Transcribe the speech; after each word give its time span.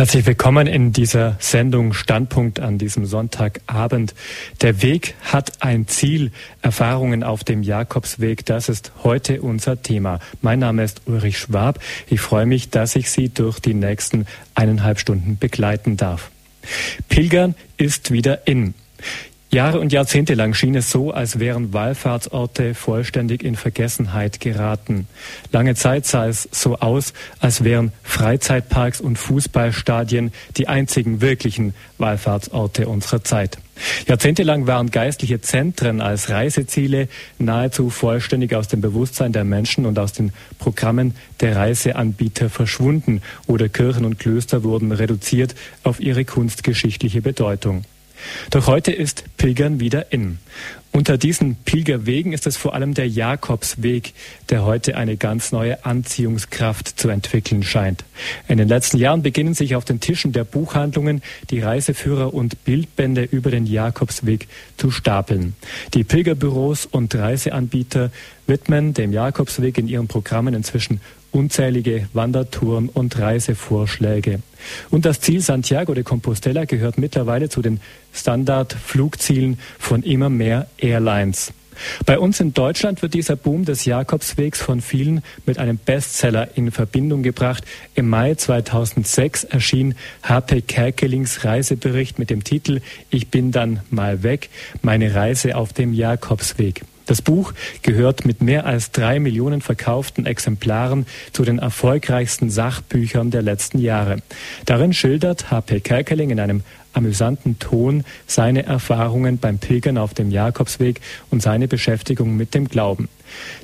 Herzlich 0.00 0.24
willkommen 0.24 0.66
in 0.66 0.94
dieser 0.94 1.36
Sendung 1.40 1.92
Standpunkt 1.92 2.58
an 2.58 2.78
diesem 2.78 3.04
Sonntagabend. 3.04 4.14
Der 4.62 4.80
Weg 4.80 5.14
hat 5.20 5.62
ein 5.62 5.88
Ziel. 5.88 6.32
Erfahrungen 6.62 7.22
auf 7.22 7.44
dem 7.44 7.62
Jakobsweg, 7.62 8.46
das 8.46 8.70
ist 8.70 8.92
heute 9.04 9.42
unser 9.42 9.82
Thema. 9.82 10.18
Mein 10.40 10.58
Name 10.58 10.84
ist 10.84 11.02
Ulrich 11.04 11.36
Schwab. 11.36 11.80
Ich 12.08 12.22
freue 12.22 12.46
mich, 12.46 12.70
dass 12.70 12.96
ich 12.96 13.10
Sie 13.10 13.28
durch 13.28 13.60
die 13.60 13.74
nächsten 13.74 14.24
eineinhalb 14.54 14.98
Stunden 14.98 15.36
begleiten 15.36 15.98
darf. 15.98 16.30
Pilgern 17.10 17.54
ist 17.76 18.10
wieder 18.10 18.46
in. 18.46 18.72
Jahre 19.52 19.80
und 19.80 19.92
Jahrzehnte 19.92 20.34
lang 20.34 20.54
schien 20.54 20.76
es 20.76 20.92
so, 20.92 21.10
als 21.10 21.40
wären 21.40 21.72
Wallfahrtsorte 21.72 22.72
vollständig 22.74 23.42
in 23.42 23.56
Vergessenheit 23.56 24.38
geraten. 24.38 25.08
Lange 25.50 25.74
Zeit 25.74 26.06
sah 26.06 26.28
es 26.28 26.48
so 26.52 26.78
aus, 26.78 27.12
als 27.40 27.64
wären 27.64 27.90
Freizeitparks 28.04 29.00
und 29.00 29.16
Fußballstadien 29.16 30.30
die 30.56 30.68
einzigen 30.68 31.20
wirklichen 31.20 31.74
Wallfahrtsorte 31.98 32.86
unserer 32.86 33.24
Zeit. 33.24 33.58
Jahrzehntelang 34.06 34.68
waren 34.68 34.92
geistliche 34.92 35.40
Zentren 35.40 36.00
als 36.00 36.28
Reiseziele 36.28 37.08
nahezu 37.38 37.90
vollständig 37.90 38.54
aus 38.54 38.68
dem 38.68 38.80
Bewusstsein 38.80 39.32
der 39.32 39.44
Menschen 39.44 39.84
und 39.84 39.98
aus 39.98 40.12
den 40.12 40.32
Programmen 40.60 41.16
der 41.40 41.56
Reiseanbieter 41.56 42.50
verschwunden 42.50 43.20
oder 43.48 43.68
Kirchen 43.68 44.04
und 44.04 44.20
Klöster 44.20 44.62
wurden 44.62 44.92
reduziert 44.92 45.56
auf 45.82 45.98
ihre 45.98 46.24
kunstgeschichtliche 46.24 47.20
Bedeutung. 47.20 47.82
Doch 48.50 48.66
heute 48.66 48.92
ist 48.92 49.24
Pilgern 49.36 49.80
wieder 49.80 50.12
in. 50.12 50.38
Unter 50.92 51.18
diesen 51.18 51.54
Pilgerwegen 51.54 52.32
ist 52.32 52.48
es 52.48 52.56
vor 52.56 52.74
allem 52.74 52.94
der 52.94 53.08
Jakobsweg, 53.08 54.12
der 54.48 54.64
heute 54.64 54.96
eine 54.96 55.16
ganz 55.16 55.52
neue 55.52 55.84
Anziehungskraft 55.84 56.98
zu 56.98 57.08
entwickeln 57.08 57.62
scheint. 57.62 58.04
In 58.48 58.58
den 58.58 58.66
letzten 58.66 58.98
Jahren 58.98 59.22
beginnen 59.22 59.54
sich 59.54 59.76
auf 59.76 59.84
den 59.84 60.00
Tischen 60.00 60.32
der 60.32 60.42
Buchhandlungen 60.42 61.22
die 61.50 61.60
Reiseführer 61.60 62.34
und 62.34 62.64
Bildbände 62.64 63.22
über 63.22 63.52
den 63.52 63.66
Jakobsweg 63.66 64.48
zu 64.78 64.90
stapeln. 64.90 65.54
Die 65.94 66.02
Pilgerbüros 66.02 66.86
und 66.86 67.14
Reiseanbieter 67.14 68.10
widmen 68.48 68.92
dem 68.92 69.12
Jakobsweg 69.12 69.78
in 69.78 69.86
ihren 69.86 70.08
Programmen 70.08 70.54
inzwischen 70.54 71.00
unzählige 71.32 72.08
Wandertouren 72.12 72.88
und 72.88 73.18
Reisevorschläge. 73.18 74.40
Und 74.90 75.04
das 75.04 75.20
Ziel 75.20 75.40
Santiago 75.40 75.94
de 75.94 76.04
Compostela 76.04 76.64
gehört 76.64 76.98
mittlerweile 76.98 77.48
zu 77.48 77.62
den 77.62 77.80
Standardflugzielen 78.12 79.58
von 79.78 80.02
immer 80.02 80.28
mehr 80.28 80.66
Airlines. 80.82 81.52
Bei 82.04 82.18
uns 82.18 82.40
in 82.40 82.52
Deutschland 82.52 83.02
wird 83.02 83.14
dieser 83.14 83.36
Boom 83.36 83.64
des 83.64 83.84
Jakobswegs 83.84 84.60
von 84.60 84.80
vielen 84.80 85.22
mit 85.46 85.58
einem 85.58 85.78
Bestseller 85.78 86.48
in 86.56 86.70
Verbindung 86.70 87.22
gebracht. 87.22 87.64
Im 87.94 88.08
Mai 88.08 88.34
2006 88.34 89.44
erschien 89.44 89.94
H.P. 90.22 90.62
Kerkelings 90.62 91.44
Reisebericht 91.44 92.18
mit 92.18 92.30
dem 92.30 92.44
Titel 92.44 92.80
Ich 93.10 93.28
bin 93.28 93.50
dann 93.52 93.80
mal 93.90 94.22
weg, 94.22 94.50
meine 94.82 95.14
Reise 95.14 95.56
auf 95.56 95.72
dem 95.72 95.92
Jakobsweg. 95.92 96.82
Das 97.06 97.22
Buch 97.22 97.54
gehört 97.82 98.24
mit 98.24 98.40
mehr 98.40 98.66
als 98.66 98.92
drei 98.92 99.18
Millionen 99.18 99.62
verkauften 99.62 100.26
Exemplaren 100.26 101.06
zu 101.32 101.42
den 101.42 101.58
erfolgreichsten 101.58 102.50
Sachbüchern 102.50 103.32
der 103.32 103.42
letzten 103.42 103.80
Jahre. 103.80 104.18
Darin 104.64 104.92
schildert 104.92 105.50
H.P. 105.50 105.80
Kerkeling 105.80 106.30
in 106.30 106.38
einem 106.38 106.62
amüsanten 106.92 107.58
Ton 107.58 108.04
seine 108.26 108.64
Erfahrungen 108.64 109.38
beim 109.38 109.58
Pilgern 109.58 109.98
auf 109.98 110.14
dem 110.14 110.30
Jakobsweg 110.30 111.00
und 111.30 111.42
seine 111.42 111.68
Beschäftigung 111.68 112.36
mit 112.36 112.54
dem 112.54 112.68
Glauben. 112.68 113.08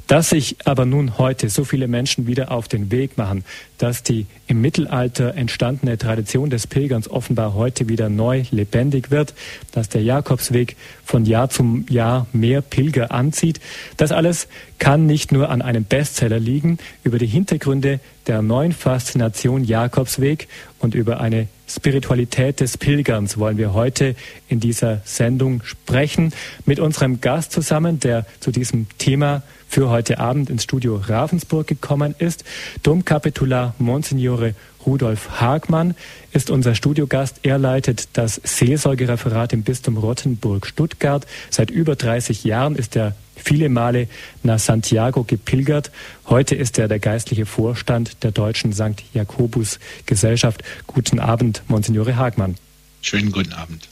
Dass 0.06 0.30
sich 0.30 0.56
aber 0.64 0.86
nun 0.86 1.18
heute 1.18 1.48
so 1.48 1.64
viele 1.64 1.88
Menschen 1.88 2.26
wieder 2.26 2.52
auf 2.52 2.68
den 2.68 2.92
Weg 2.92 3.18
machen, 3.18 3.44
dass 3.78 4.02
die 4.04 4.26
im 4.46 4.60
Mittelalter 4.60 5.34
entstandene 5.34 5.98
Tradition 5.98 6.50
des 6.50 6.66
Pilgerns 6.68 7.10
offenbar 7.10 7.54
heute 7.54 7.88
wieder 7.88 8.08
neu 8.08 8.44
lebendig 8.50 9.10
wird, 9.10 9.34
dass 9.72 9.88
der 9.88 10.02
Jakobsweg 10.02 10.76
von 11.04 11.24
Jahr 11.24 11.50
zum 11.50 11.84
Jahr 11.88 12.26
mehr 12.32 12.62
Pilger 12.62 13.10
anzieht, 13.10 13.60
das 13.96 14.12
alles 14.12 14.48
kann 14.78 15.06
nicht 15.06 15.32
nur 15.32 15.50
an 15.50 15.62
einem 15.62 15.84
Bestseller 15.84 16.38
liegen. 16.38 16.78
Über 17.02 17.18
die 17.18 17.26
Hintergründe 17.26 18.00
der 18.26 18.42
neuen 18.42 18.72
Faszination 18.72 19.64
Jakobsweg 19.64 20.48
und 20.78 20.94
über 20.94 21.20
eine 21.20 21.48
Spiritualität 21.68 22.60
des 22.60 22.78
Pilgerns 22.78 23.38
wollen 23.38 23.58
wir 23.58 23.74
heute 23.74 24.14
in 24.48 24.60
dieser 24.60 25.00
Sendung 25.04 25.62
sprechen 25.64 26.32
mit 26.64 26.78
unserem 26.78 27.20
Gast 27.20 27.52
zusammen, 27.52 27.98
der 28.00 28.24
zu 28.40 28.50
diesem 28.50 28.86
Thema 28.98 29.42
für 29.68 29.90
heute 29.90 30.18
Abend 30.18 30.48
ins 30.48 30.62
Studio 30.62 30.96
Ravensburg 30.96 31.66
gekommen 31.66 32.14
ist. 32.18 32.44
Domkapitular 32.82 33.74
Monsignore 33.78 34.54
Rudolf 34.86 35.40
Hagmann 35.40 35.94
ist 36.32 36.48
unser 36.48 36.74
Studiogast. 36.74 37.40
Er 37.42 37.58
leitet 37.58 38.08
das 38.12 38.40
Seelsorgereferat 38.42 39.52
im 39.52 39.62
Bistum 39.62 39.96
Rottenburg-Stuttgart. 39.98 41.26
Seit 41.50 41.70
über 41.70 41.96
30 41.96 42.44
Jahren 42.44 42.76
ist 42.76 42.96
er 42.96 43.14
viele 43.34 43.68
Male 43.68 44.08
nach 44.42 44.58
Santiago 44.58 45.24
gepilgert. 45.24 45.90
Heute 46.26 46.54
ist 46.54 46.78
er 46.78 46.88
der 46.88 46.98
geistliche 46.98 47.46
Vorstand 47.46 48.22
der 48.22 48.30
Deutschen 48.30 48.72
St. 48.72 49.02
Jakobus 49.12 49.78
Gesellschaft. 50.06 50.62
Guten 50.86 51.18
Abend, 51.18 51.62
Monsignore 51.68 52.16
Hagmann. 52.16 52.54
Schönen 53.02 53.32
guten 53.32 53.52
Abend. 53.52 53.88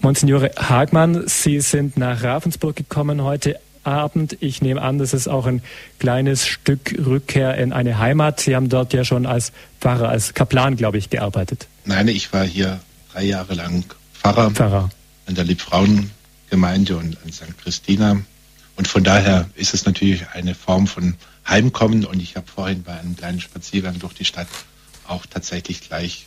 Monsignore 0.00 0.50
Hagmann, 0.56 1.26
Sie 1.26 1.60
sind 1.60 1.98
nach 1.98 2.22
Ravensburg 2.22 2.74
gekommen 2.74 3.22
heute 3.22 3.60
Abend. 3.84 4.36
Ich 4.40 4.62
nehme 4.62 4.82
an, 4.82 4.98
das 4.98 5.14
ist 5.14 5.28
auch 5.28 5.46
ein 5.46 5.62
kleines 5.98 6.46
Stück 6.46 6.94
Rückkehr 6.98 7.56
in 7.56 7.72
eine 7.72 7.98
Heimat. 7.98 8.40
Sie 8.40 8.54
haben 8.54 8.68
dort 8.68 8.92
ja 8.92 9.04
schon 9.04 9.26
als 9.26 9.52
Pfarrer, 9.80 10.08
als 10.08 10.34
Kaplan, 10.34 10.76
glaube 10.76 10.98
ich, 10.98 11.10
gearbeitet. 11.10 11.66
Nein, 11.84 12.08
ich 12.08 12.32
war 12.32 12.44
hier 12.44 12.80
drei 13.12 13.24
Jahre 13.24 13.54
lang 13.54 13.84
Pfarrer, 14.14 14.50
Pfarrer. 14.50 14.90
an 15.26 15.34
der 15.34 15.44
Liebfrauengemeinde 15.44 16.96
und 16.96 17.16
an 17.24 17.32
St. 17.32 17.56
Christina. 17.62 18.20
Und 18.76 18.88
von 18.88 19.04
daher 19.04 19.48
ist 19.56 19.74
es 19.74 19.84
natürlich 19.84 20.28
eine 20.32 20.54
Form 20.54 20.86
von 20.86 21.14
Heimkommen. 21.48 22.04
Und 22.04 22.20
ich 22.20 22.36
habe 22.36 22.46
vorhin 22.46 22.82
bei 22.82 22.98
einem 22.98 23.16
kleinen 23.16 23.40
Spaziergang 23.40 23.98
durch 23.98 24.14
die 24.14 24.24
Stadt 24.24 24.48
auch 25.06 25.26
tatsächlich 25.26 25.80
gleich 25.82 26.26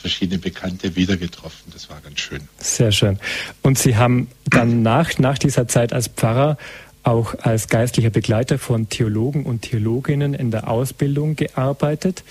verschiedene 0.00 0.38
Bekannte 0.38 0.96
wieder 0.96 1.16
getroffen. 1.16 1.72
Das 1.72 1.90
war 1.90 2.00
ganz 2.00 2.20
schön. 2.20 2.42
Sehr 2.58 2.92
schön. 2.92 3.18
Und 3.62 3.78
Sie 3.78 3.96
haben 3.96 4.28
dann 4.44 4.82
nach, 4.82 5.18
nach 5.18 5.38
dieser 5.38 5.66
Zeit 5.68 5.92
als 5.92 6.08
Pfarrer 6.08 6.56
auch 7.02 7.36
als 7.42 7.68
geistlicher 7.68 8.10
Begleiter 8.10 8.58
von 8.58 8.88
Theologen 8.88 9.44
und 9.44 9.62
Theologinnen 9.62 10.34
in 10.34 10.50
der 10.50 10.68
Ausbildung 10.68 11.36
gearbeitet. 11.36 12.24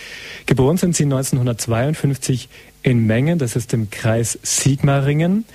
Geboren 0.45 0.75
sind 0.75 0.95
Sie 0.95 1.03
1952 1.03 2.50
in 2.84 3.07
Mengen, 3.07 3.40
das 3.40 3.56
ist 3.56 3.74
im 3.74 3.90
Kreis 3.90 4.38
Sigmaringen. 4.44 5.45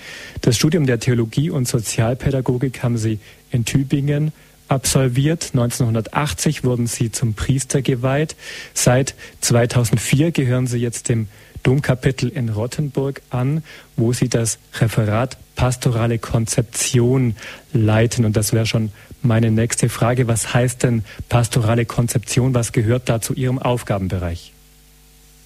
Das 0.41 0.57
Studium 0.57 0.87
der 0.87 1.01
Theologie 1.01 1.51
und 1.51 1.69
Sozialpädagogik 1.69 2.83
haben 2.83 2.97
Sie 2.97 3.19
in 3.51 3.65
Tübingen 3.67 4.33
absolviert. 4.69 5.51
1980 5.53 6.65
wurden 6.65 6.87
Sie 6.87 7.13
zum 7.13 7.35
Priester 7.35 7.83
geweiht. 7.83 8.37
Seit 8.73 9.15
2004 9.43 10.31
gehören 10.33 10.67
Sie 10.67 10.79
jetzt 10.79 11.09
dem 11.09 11.29
Domkapitel 11.63 12.29
in 12.29 12.49
Rottenburg 12.49 13.23
an, 13.31 13.63
wo 13.97 14.13
Sie 14.13 14.29
das 14.29 14.59
Referat 14.81 15.37
Pastorale 15.57 16.19
Konzeption 16.19 17.37
leiten. 17.73 18.25
Und 18.25 18.37
das 18.37 18.53
wäre 18.53 18.67
schon 18.67 18.93
meine 19.23 19.51
nächste 19.51 19.89
Frage. 19.89 20.27
Was 20.27 20.55
heißt 20.55 20.83
denn 20.85 21.05
pastorale 21.29 21.85
Konzeption? 21.85 22.55
Was 22.55 22.73
gehört 22.73 23.09
da 23.09 23.21
zu 23.21 23.35
Ihrem 23.35 23.59
Aufgabenbereich? 23.59 24.53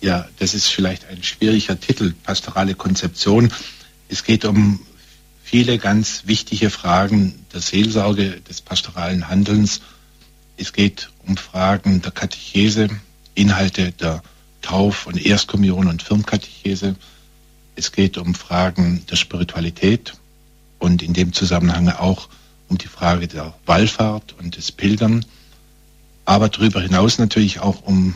Ja, 0.01 0.29
das 0.39 0.55
ist 0.55 0.67
vielleicht 0.69 1.09
ein 1.09 1.23
schwieriger 1.23 1.81
Titel, 1.81 2.13
pastorale 2.23 2.75
Konzeption. 2.75 3.51
Es 4.09 4.23
geht 4.23 4.45
um 4.45 4.81
viele 5.43 5.79
ganz 5.79 6.25
wichtige 6.27 6.71
Fragen 6.71 7.35
der 7.53 7.61
Seelsorge, 7.61 8.41
des 8.49 8.61
pastoralen 8.61 9.29
Handelns. 9.29 9.81
Es 10.57 10.73
geht 10.73 11.11
um 11.27 11.37
Fragen 11.37 12.03
der 12.03 12.13
Katechese, 12.13 12.89
Inhalte 13.35 13.93
der 13.93 14.23
Tauf- 14.65 15.07
und 15.07 15.25
Erstkommunion 15.25 15.89
und 15.89 16.03
Firmkatechese. 16.03 16.97
Es 17.77 17.93
geht 17.93 18.17
um 18.17 18.35
Fragen 18.35 19.05
der 19.11 19.17
Spiritualität 19.17 20.15
und 20.79 21.03
in 21.03 21.13
dem 21.13 21.35
Zusammenhang 21.35 21.91
auch 21.91 22.29
um 22.71 22.79
die 22.79 22.89
Frage 22.89 23.29
der 23.29 23.53
Wallfahrt 23.67 24.35
und 24.39 24.57
des 24.57 24.73
Pilgern, 24.73 25.27
aber 26.25 26.49
darüber 26.49 26.81
hinaus 26.81 27.19
natürlich 27.19 27.61
auch 27.61 27.83
um 27.83 28.15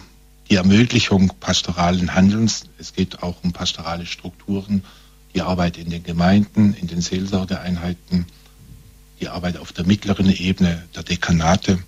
die 0.48 0.54
Ermöglichung 0.54 1.30
pastoralen 1.38 2.14
Handelns. 2.14 2.64
Es 2.78 2.94
geht 2.94 3.22
auch 3.22 3.36
um 3.42 3.52
pastorale 3.52 4.06
Strukturen, 4.06 4.82
die 5.34 5.42
Arbeit 5.42 5.76
in 5.76 5.90
den 5.90 6.02
Gemeinden, 6.02 6.72
in 6.72 6.86
den 6.86 7.02
Seelsorgeeinheiten, 7.02 8.24
die 9.20 9.28
Arbeit 9.28 9.58
auf 9.58 9.72
der 9.72 9.84
mittleren 9.84 10.34
Ebene 10.34 10.82
der 10.94 11.02
Dekanate. 11.02 11.78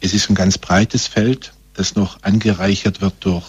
Es 0.00 0.12
ist 0.12 0.28
ein 0.28 0.34
ganz 0.34 0.58
breites 0.58 1.06
Feld, 1.06 1.52
das 1.74 1.94
noch 1.94 2.24
angereichert 2.24 3.00
wird 3.00 3.14
durch 3.20 3.46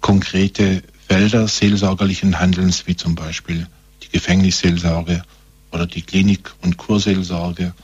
konkrete 0.00 0.82
Felder 1.08 1.48
seelsorgerlichen 1.48 2.38
Handelns, 2.38 2.86
wie 2.86 2.96
zum 2.96 3.14
Beispiel 3.14 3.66
die 4.02 4.08
Gefängnisseelsorge 4.10 5.22
oder 5.72 5.86
die 5.86 6.02
Klinik- 6.02 6.52
und 6.62 6.76
Kurseelsorge 6.76 7.74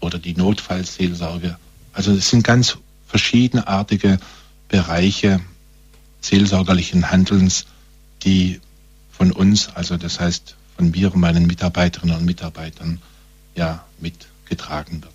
oder 0.00 0.18
die 0.18 0.34
Notfallseelsorge. 0.34 1.56
Also 1.92 2.12
es 2.12 2.28
sind 2.28 2.44
ganz 2.44 2.76
verschiedenartige 3.06 4.18
Bereiche 4.68 5.40
seelsorgerlichen 6.20 7.10
Handelns, 7.10 7.66
die 8.22 8.60
von 9.10 9.32
uns, 9.32 9.70
also 9.74 9.96
das 9.96 10.20
heißt 10.20 10.56
von 10.76 10.90
mir 10.90 11.14
und 11.14 11.20
meinen 11.20 11.46
Mitarbeiterinnen 11.46 12.16
und 12.16 12.24
Mitarbeitern, 12.24 13.00
ja 13.54 13.84
mitgetragen 13.98 15.02
wird. 15.02 15.12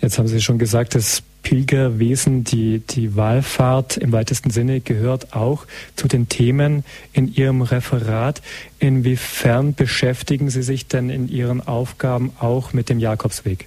Jetzt 0.00 0.18
haben 0.18 0.28
Sie 0.28 0.40
schon 0.40 0.58
gesagt, 0.58 0.94
das 0.94 1.22
Pilgerwesen, 1.42 2.44
die, 2.44 2.80
die 2.80 3.16
Wallfahrt 3.16 3.96
im 3.96 4.12
weitesten 4.12 4.50
Sinne 4.50 4.80
gehört 4.80 5.34
auch 5.34 5.66
zu 5.96 6.08
den 6.08 6.28
Themen 6.28 6.84
in 7.12 7.32
Ihrem 7.32 7.62
Referat. 7.62 8.42
Inwiefern 8.78 9.74
beschäftigen 9.74 10.50
Sie 10.50 10.62
sich 10.62 10.86
denn 10.86 11.10
in 11.10 11.28
Ihren 11.28 11.66
Aufgaben 11.66 12.32
auch 12.38 12.72
mit 12.72 12.88
dem 12.88 12.98
Jakobsweg? 12.98 13.66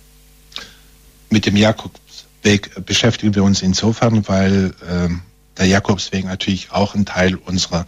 Mit 1.30 1.46
dem 1.46 1.56
Jakobsweg 1.56 2.86
beschäftigen 2.86 3.36
wir 3.36 3.44
uns 3.44 3.62
insofern, 3.62 4.28
weil 4.28 4.74
äh, 4.88 5.10
der 5.58 5.66
Jakobsweg 5.66 6.26
natürlich 6.26 6.72
auch 6.72 6.96
ein 6.96 7.06
Teil 7.06 7.36
unserer 7.36 7.86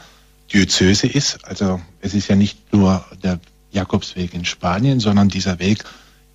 Diözese 0.54 1.08
ist. 1.08 1.44
Also 1.46 1.82
es 2.02 2.14
ist 2.14 2.28
ja 2.28 2.36
nicht 2.36 2.74
nur 2.74 3.06
der 3.24 3.40
Jakobsweg 3.72 4.34
in 4.34 4.46
Spanien, 4.46 5.00
sondern 5.00 5.30
dieser 5.30 5.60
Weg 5.60 5.84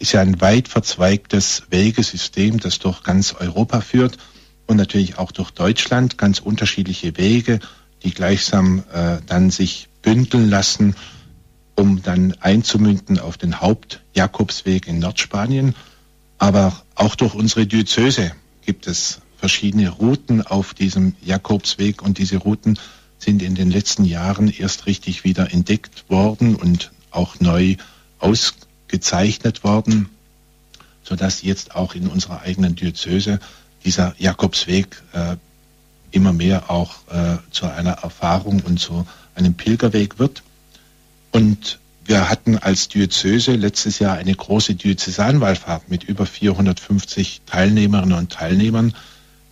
ist 0.01 0.13
ja 0.13 0.23
ein 0.23 0.41
weit 0.41 0.67
verzweigtes 0.67 1.65
Wegesystem, 1.71 2.59
das 2.59 2.79
durch 2.79 3.03
ganz 3.03 3.35
Europa 3.35 3.83
führt 3.83 4.17
und 4.67 4.79
natürlich 4.79 5.19
auch 5.19 5.31
durch 5.31 5.51
Deutschland 5.51 6.17
ganz 6.17 6.39
unterschiedliche 6.41 7.17
Wege, 7.19 7.61
die 8.03 8.13
gleichsam 8.13 8.83
äh, 8.93 9.19
dann 9.27 9.51
sich 9.51 9.89
bündeln 10.01 10.49
lassen, 10.49 10.97
um 11.77 12.03
dann 12.03 12.35
einzumünden 12.41 13.19
auf 13.19 13.37
den 13.37 13.61
Hauptjakobsweg 13.61 14.89
in 14.89 15.01
Nordspanien. 15.01 15.75
Aber 16.39 16.81
auch 16.95 17.15
durch 17.15 17.35
unsere 17.35 17.67
Diözese 17.67 18.33
gibt 18.65 18.87
es 18.87 19.21
verschiedene 19.37 19.91
Routen 19.91 20.41
auf 20.47 20.73
diesem 20.73 21.15
Jakobsweg 21.23 22.01
und 22.01 22.17
diese 22.17 22.39
Routen 22.39 22.79
sind 23.19 23.43
in 23.43 23.55
den 23.55 23.71
letzten 23.71 24.07
Jahren 24.07 24.49
erst 24.49 24.87
richtig 24.87 25.25
wieder 25.25 25.53
entdeckt 25.53 26.09
worden 26.09 26.55
und 26.55 26.91
auch 27.11 27.39
neu 27.39 27.77
ausgeführt 28.19 28.70
gezeichnet 28.91 29.65
worden, 29.65 30.09
sodass 31.03 31.43
jetzt 31.43 31.75
auch 31.75 31.95
in 31.95 32.09
unserer 32.09 32.43
eigenen 32.43 32.75
Diözese 32.75 33.41
dieser 33.85 34.15
Jakobsweg 34.19 35.03
äh, 35.13 35.37
immer 36.11 36.33
mehr 36.33 36.71
auch 36.71 36.97
äh, 37.09 37.39
zu 37.51 37.67
einer 37.67 37.93
Erfahrung 37.93 38.61
und 38.61 38.79
zu 38.79 39.07
einem 39.35 39.55
Pilgerweg 39.55 40.19
wird. 40.19 40.43
Und 41.31 41.79
wir 42.05 42.29
hatten 42.29 42.59
als 42.59 42.89
Diözese 42.89 43.53
letztes 43.53 44.01
Jahr 44.01 44.17
eine 44.17 44.35
große 44.35 44.75
Diözesanwallfahrt 44.75 45.89
mit 45.89 46.05
über 46.05 46.27
450 46.27 47.43
Teilnehmerinnen 47.47 48.19
und 48.19 48.33
Teilnehmern. 48.33 48.95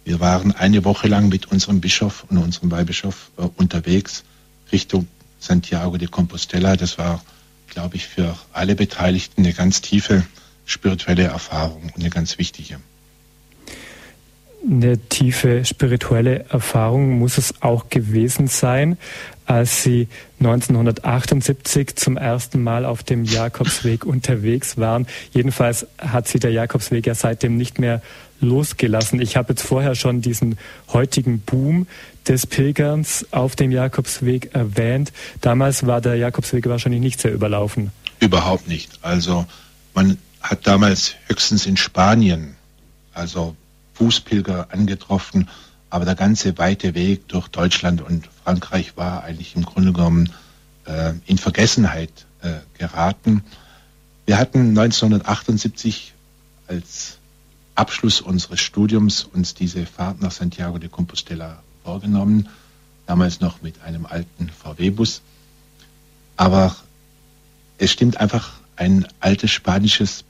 Wir 0.05 0.21
waren 0.21 0.53
eine 0.53 0.85
Woche 0.85 1.07
lang 1.07 1.29
mit 1.29 1.47
unserem 1.47 1.81
Bischof 1.81 2.25
und 2.29 2.39
unserem 2.39 2.71
Weihbischof 2.71 3.31
äh, 3.39 3.43
unterwegs 3.57 4.25
Richtung 4.73 5.07
Santiago 5.39 5.97
de 5.97 6.09
Compostela. 6.09 6.77
Das 6.77 6.99
war 6.99 7.23
glaube 7.69 7.97
ich, 7.97 8.07
für 8.07 8.37
alle 8.53 8.75
Beteiligten 8.75 9.45
eine 9.45 9.53
ganz 9.53 9.81
tiefe 9.81 10.25
spirituelle 10.67 11.25
Erfahrung 11.25 11.83
und 11.85 11.97
eine 11.97 12.11
ganz 12.11 12.39
wichtige. 12.39 12.79
Eine 14.69 14.99
tiefe 14.99 15.65
spirituelle 15.65 16.45
Erfahrung 16.51 17.19
muss 17.19 17.39
es 17.39 17.63
auch 17.63 17.89
gewesen 17.91 18.49
sein, 18.49 18.99
als 19.47 19.83
Sie 19.83 20.09
1978 20.41 21.97
zum 21.97 22.17
ersten 22.17 22.63
Mal 22.63 22.85
auf 22.85 23.03
dem 23.03 23.25
Jakobsweg 23.25 24.05
unterwegs 24.05 24.77
waren. 24.77 25.07
Jedenfalls 25.33 25.87
hat 25.97 26.29
Sie 26.29 26.39
der 26.39 26.51
Jakobsweg 26.51 27.07
ja 27.07 27.15
seitdem 27.15 27.57
nicht 27.57 27.79
mehr 27.79 28.03
losgelassen. 28.41 29.21
Ich 29.21 29.37
habe 29.37 29.51
jetzt 29.53 29.63
vorher 29.63 29.95
schon 29.95 30.21
diesen 30.21 30.59
heutigen 30.93 31.41
Boom 31.41 31.87
des 32.27 32.47
Pilgerns 32.47 33.27
auf 33.31 33.57
dem 33.57 33.71
Jakobsweg 33.71 34.55
erwähnt. 34.55 35.13
Damals 35.41 35.87
war 35.87 36.01
der 36.01 36.17
Jakobsweg 36.17 36.69
wahrscheinlich 36.69 37.01
nicht 37.01 37.21
sehr 37.21 37.33
überlaufen. 37.33 37.91
Überhaupt 38.21 38.69
nicht. 38.69 38.99
Also 39.03 39.47
man 39.95 40.19
hat 40.41 40.67
damals 40.67 41.15
höchstens 41.27 41.67
in 41.67 41.77
Spanien, 41.77 42.55
also 43.13 43.57
Fußpilger 43.95 44.69
angetroffen, 44.71 45.49
aber 45.91 46.05
der 46.05 46.15
ganze 46.15 46.59
weite 46.59 46.95
Weg 46.95 47.29
durch 47.29 47.49
Deutschland 47.49 48.03
und 48.03 48.29
Frankreich 48.45 48.97
war 48.97 49.25
eigentlich 49.25 49.57
im 49.57 49.65
Grunde 49.65 49.93
genommen 49.93 50.31
äh, 50.85 51.13
in 51.27 51.39
Vergessenheit 51.39 52.27
äh, 52.43 52.55
geraten. 52.79 53.43
Wir 54.27 54.39
hatten 54.39 54.79
1978 54.79 56.13
als 56.67 57.18
Abschluss 57.79 58.21
unseres 58.21 58.61
Studiums 58.61 59.23
uns 59.23 59.55
diese 59.55 59.87
Fahrt 59.87 60.21
nach 60.21 60.33
Santiago 60.33 60.79
de 60.79 60.89
Compostela 60.89 61.63
vorgenommen, 61.85 62.49
damals 63.07 63.41
noch 63.41 63.63
mit 63.63 63.81
einem 63.83 64.05
alten 64.05 64.49
VW-Bus. 64.49 65.23
Aber 66.37 66.75
es 67.79 67.93
stimmt 67.93 68.17
einfach, 68.17 68.55
ein 68.75 69.07
altes 69.21 69.53
spanisches 69.53 70.25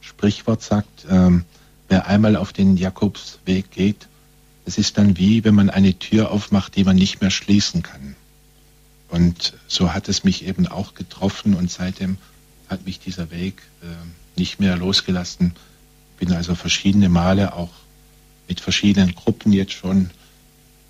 Sprichwort 0.00 0.62
sagt, 0.62 1.06
ähm, 1.10 1.44
wer 1.88 2.06
einmal 2.06 2.36
auf 2.36 2.54
den 2.54 2.78
Jakobsweg 2.78 3.70
geht, 3.70 4.08
es 4.64 4.78
ist 4.78 4.96
dann 4.96 5.18
wie, 5.18 5.44
wenn 5.44 5.54
man 5.54 5.68
eine 5.68 5.98
Tür 5.98 6.30
aufmacht, 6.30 6.76
die 6.76 6.84
man 6.84 6.96
nicht 6.96 7.20
mehr 7.20 7.30
schließen 7.30 7.82
kann. 7.82 8.16
Und 9.08 9.52
so 9.66 9.92
hat 9.92 10.08
es 10.08 10.24
mich 10.24 10.46
eben 10.46 10.66
auch 10.66 10.94
getroffen 10.94 11.54
und 11.54 11.70
seitdem 11.70 12.16
hat 12.70 12.86
mich 12.86 12.98
dieser 12.98 13.30
Weg 13.30 13.60
äh, 13.82 13.86
nicht 14.38 14.58
mehr 14.58 14.78
losgelassen. 14.78 15.54
Bin 16.22 16.34
also 16.34 16.54
verschiedene 16.54 17.08
Male 17.08 17.52
auch 17.52 17.72
mit 18.46 18.60
verschiedenen 18.60 19.12
Gruppen 19.16 19.52
jetzt 19.52 19.72
schon 19.72 20.10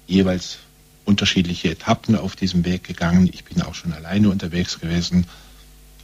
jeweils 0.06 0.58
unterschiedliche 1.06 1.70
Etappen 1.70 2.16
auf 2.16 2.36
diesem 2.36 2.66
Weg 2.66 2.84
gegangen. 2.84 3.30
Ich 3.32 3.42
bin 3.44 3.62
auch 3.62 3.74
schon 3.74 3.94
alleine 3.94 4.28
unterwegs 4.28 4.78
gewesen. 4.78 5.26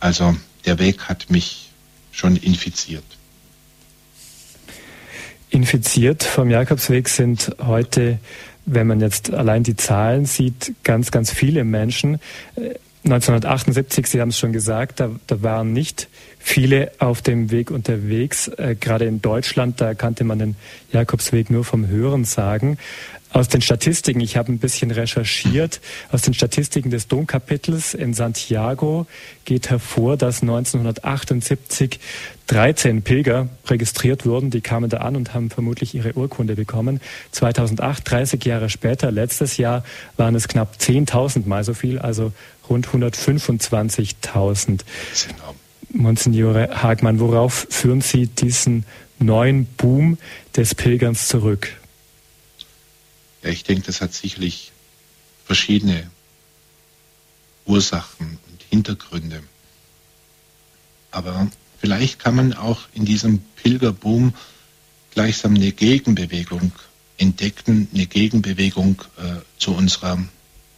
Also 0.01 0.35
der 0.65 0.79
Weg 0.79 1.11
hat 1.11 1.29
mich 1.29 1.69
schon 2.11 2.37
infiziert. 2.37 3.05
Infiziert 5.51 6.25
vom 6.25 6.49
Jakobsweg 6.49 7.11
sind 7.11 7.55
heute, 7.59 8.21
wenn 8.65 8.87
man 8.87 8.99
jetzt 8.99 9.31
allein 9.31 9.63
die 9.63 9.77
Zahlen 9.77 10.25
sieht, 10.25 10.73
ganz, 10.85 11.11
ganz 11.11 11.31
viele 11.31 11.65
Menschen. 11.65 12.19
1978, 13.09 14.07
Sie 14.07 14.21
haben 14.21 14.29
es 14.29 14.39
schon 14.39 14.53
gesagt, 14.53 15.01
da, 15.01 15.11
da 15.27 15.43
waren 15.43 15.73
nicht 15.73 16.09
viele 16.39 16.93
auf 16.99 17.23
dem 17.23 17.51
Weg 17.51 17.71
unterwegs. 17.71 18.49
Äh, 18.49 18.77
gerade 18.79 19.07
in 19.07 19.23
Deutschland, 19.23 19.81
da 19.81 19.95
kannte 19.95 20.25
man 20.25 20.39
den 20.39 20.57
Jakobsweg 20.93 21.51
nur 21.51 21.65
vom 21.65 21.89
Hören 21.89 22.25
sagen. 22.25 22.79
Aus 23.31 23.49
den 23.49 23.61
Statistiken, 23.61 24.21
ich 24.21 24.39
habe 24.39 24.51
ein 24.51 24.59
bisschen 24.59 24.91
recherchiert, 24.91 25.81
aus 26.11 26.23
den 26.23 26.33
Statistiken 26.33 26.91
des 26.91 27.09
Domkapitels 27.09 27.93
in 27.93 28.15
Santiago 28.15 29.07
geht 29.45 29.69
hervor, 29.69 30.17
dass 30.17 30.41
1978 30.41 32.01
13 32.47 33.03
Pilger 33.03 33.49
registriert 33.67 34.25
wurden. 34.25 34.51
Die 34.51 34.63
kamen 34.63 34.89
da 34.89 34.99
an 34.99 35.15
und 35.17 35.35
haben 35.35 35.51
vermutlich 35.51 35.95
ihre 35.95 36.15
Urkunde 36.15 36.57
bekommen. 36.57 37.01
2008, 37.33 38.11
30 38.11 38.45
Jahre 38.47 38.71
später, 38.71 39.13
letztes 39.13 39.59
Jahr, 39.59 39.85
waren 40.17 40.35
es 40.35 40.49
knapp 40.49 40.77
10.000 40.81 41.47
mal 41.47 41.63
so 41.63 41.75
viel, 41.75 41.99
also 41.99 42.33
rund 42.71 42.89
125.000. 42.89 44.81
Monsignore 45.91 46.83
Hagmann, 46.83 47.19
worauf 47.19 47.67
führen 47.71 48.01
Sie 48.01 48.27
diesen 48.27 48.85
neuen 49.19 49.65
Boom 49.65 50.19
des 50.55 50.75
Pilgerns 50.75 51.29
zurück? 51.29 51.77
Ja, 53.43 53.51
ich 53.51 53.65
denke, 53.65 53.87
das 53.87 54.01
hat 54.01 54.13
sicherlich 54.13 54.73
verschiedene 55.45 56.11
Ursachen 57.65 58.39
und 58.51 58.63
Hintergründe. 58.69 59.43
Aber 61.11 61.49
vielleicht 61.81 62.19
kann 62.19 62.35
man 62.35 62.53
auch 62.53 62.81
in 62.93 63.05
diesem 63.05 63.41
Pilgerboom 63.57 64.35
gleichsam 65.13 65.55
eine 65.55 65.73
Gegenbewegung 65.73 66.73
entdecken, 67.17 67.89
eine 67.95 68.07
Gegenbewegung 68.07 69.03
äh, 69.17 69.41
zu 69.59 69.75
unserer 69.75 70.23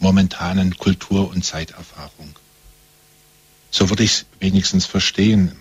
momentanen 0.00 0.76
Kultur- 0.76 1.30
und 1.30 1.44
Zeiterfahrung. 1.44 2.34
So 3.70 3.88
würde 3.88 4.02
ich 4.02 4.12
es 4.12 4.26
wenigstens 4.40 4.86
verstehen. 4.86 5.52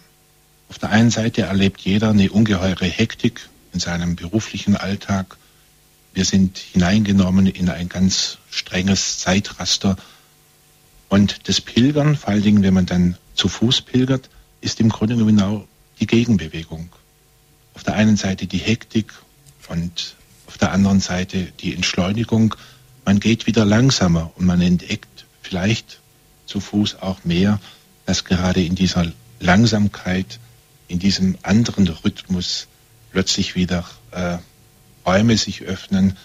Auf 0.69 0.79
der 0.79 0.89
einen 0.89 1.11
Seite 1.11 1.43
erlebt 1.43 1.81
jeder 1.81 2.09
eine 2.09 2.31
ungeheure 2.31 2.85
Hektik 2.85 3.47
in 3.73 3.79
seinem 3.79 4.15
beruflichen 4.15 4.75
Alltag, 4.75 5.37
wir 6.13 6.25
sind 6.25 6.57
hineingenommen 6.57 7.47
in 7.47 7.69
ein 7.69 7.87
ganz 7.87 8.39
strenges 8.49 9.19
Zeitraster. 9.19 9.95
Und 11.07 11.47
das 11.47 11.61
Pilgern, 11.61 12.15
vor 12.15 12.29
allen 12.29 12.43
Dingen, 12.43 12.63
wenn 12.63 12.73
man 12.73 12.85
dann 12.85 13.17
zu 13.35 13.47
Fuß 13.47 13.81
pilgert, 13.81 14.29
ist 14.61 14.79
im 14.79 14.89
Grunde 14.89 15.15
genau 15.15 15.67
die 15.99 16.07
Gegenbewegung. 16.07 16.89
Auf 17.73 17.83
der 17.83 17.95
einen 17.95 18.17
Seite 18.17 18.47
die 18.47 18.57
Hektik 18.57 19.13
und 19.69 20.15
auf 20.47 20.57
der 20.57 20.71
anderen 20.71 20.99
Seite 20.99 21.53
die 21.59 21.73
Entschleunigung. 21.73 22.55
Man 23.09 23.19
geht 23.19 23.47
wieder 23.47 23.65
langsamer 23.65 24.31
und 24.35 24.45
man 24.45 24.61
entdeckt 24.61 25.25
vielleicht 25.41 25.99
zu 26.45 26.59
Fuß 26.59 27.01
auch 27.01 27.23
mehr, 27.23 27.59
dass 28.05 28.23
gerade 28.23 28.63
in 28.63 28.75
dieser 28.75 29.11
Langsamkeit, 29.39 30.39
in 30.87 30.99
diesem 30.99 31.35
anderen 31.41 31.87
Rhythmus 31.87 32.67
plötzlich 33.09 33.55
wieder 33.55 33.83
äh, 34.11 34.37
Räume 35.07 35.39
sich 35.39 35.63
öffnen, 35.63 36.17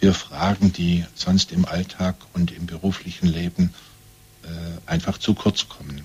für 0.00 0.12
Fragen, 0.14 0.72
die 0.72 1.04
sonst 1.14 1.52
im 1.52 1.64
Alltag 1.64 2.16
und 2.32 2.50
im 2.50 2.66
beruflichen 2.66 3.28
Leben 3.28 3.72
äh, 4.42 4.48
einfach 4.90 5.18
zu 5.18 5.32
kurz 5.32 5.68
kommen. 5.68 6.00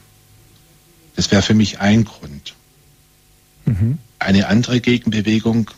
Das 1.15 1.31
wäre 1.31 1.41
für 1.41 1.55
mich 1.55 1.79
ein 1.79 2.05
Grund. 2.05 2.53
Mhm. 3.65 3.97
Eine 4.19 4.49
andere 4.49 4.81
Gegenbewegung, 4.81 5.71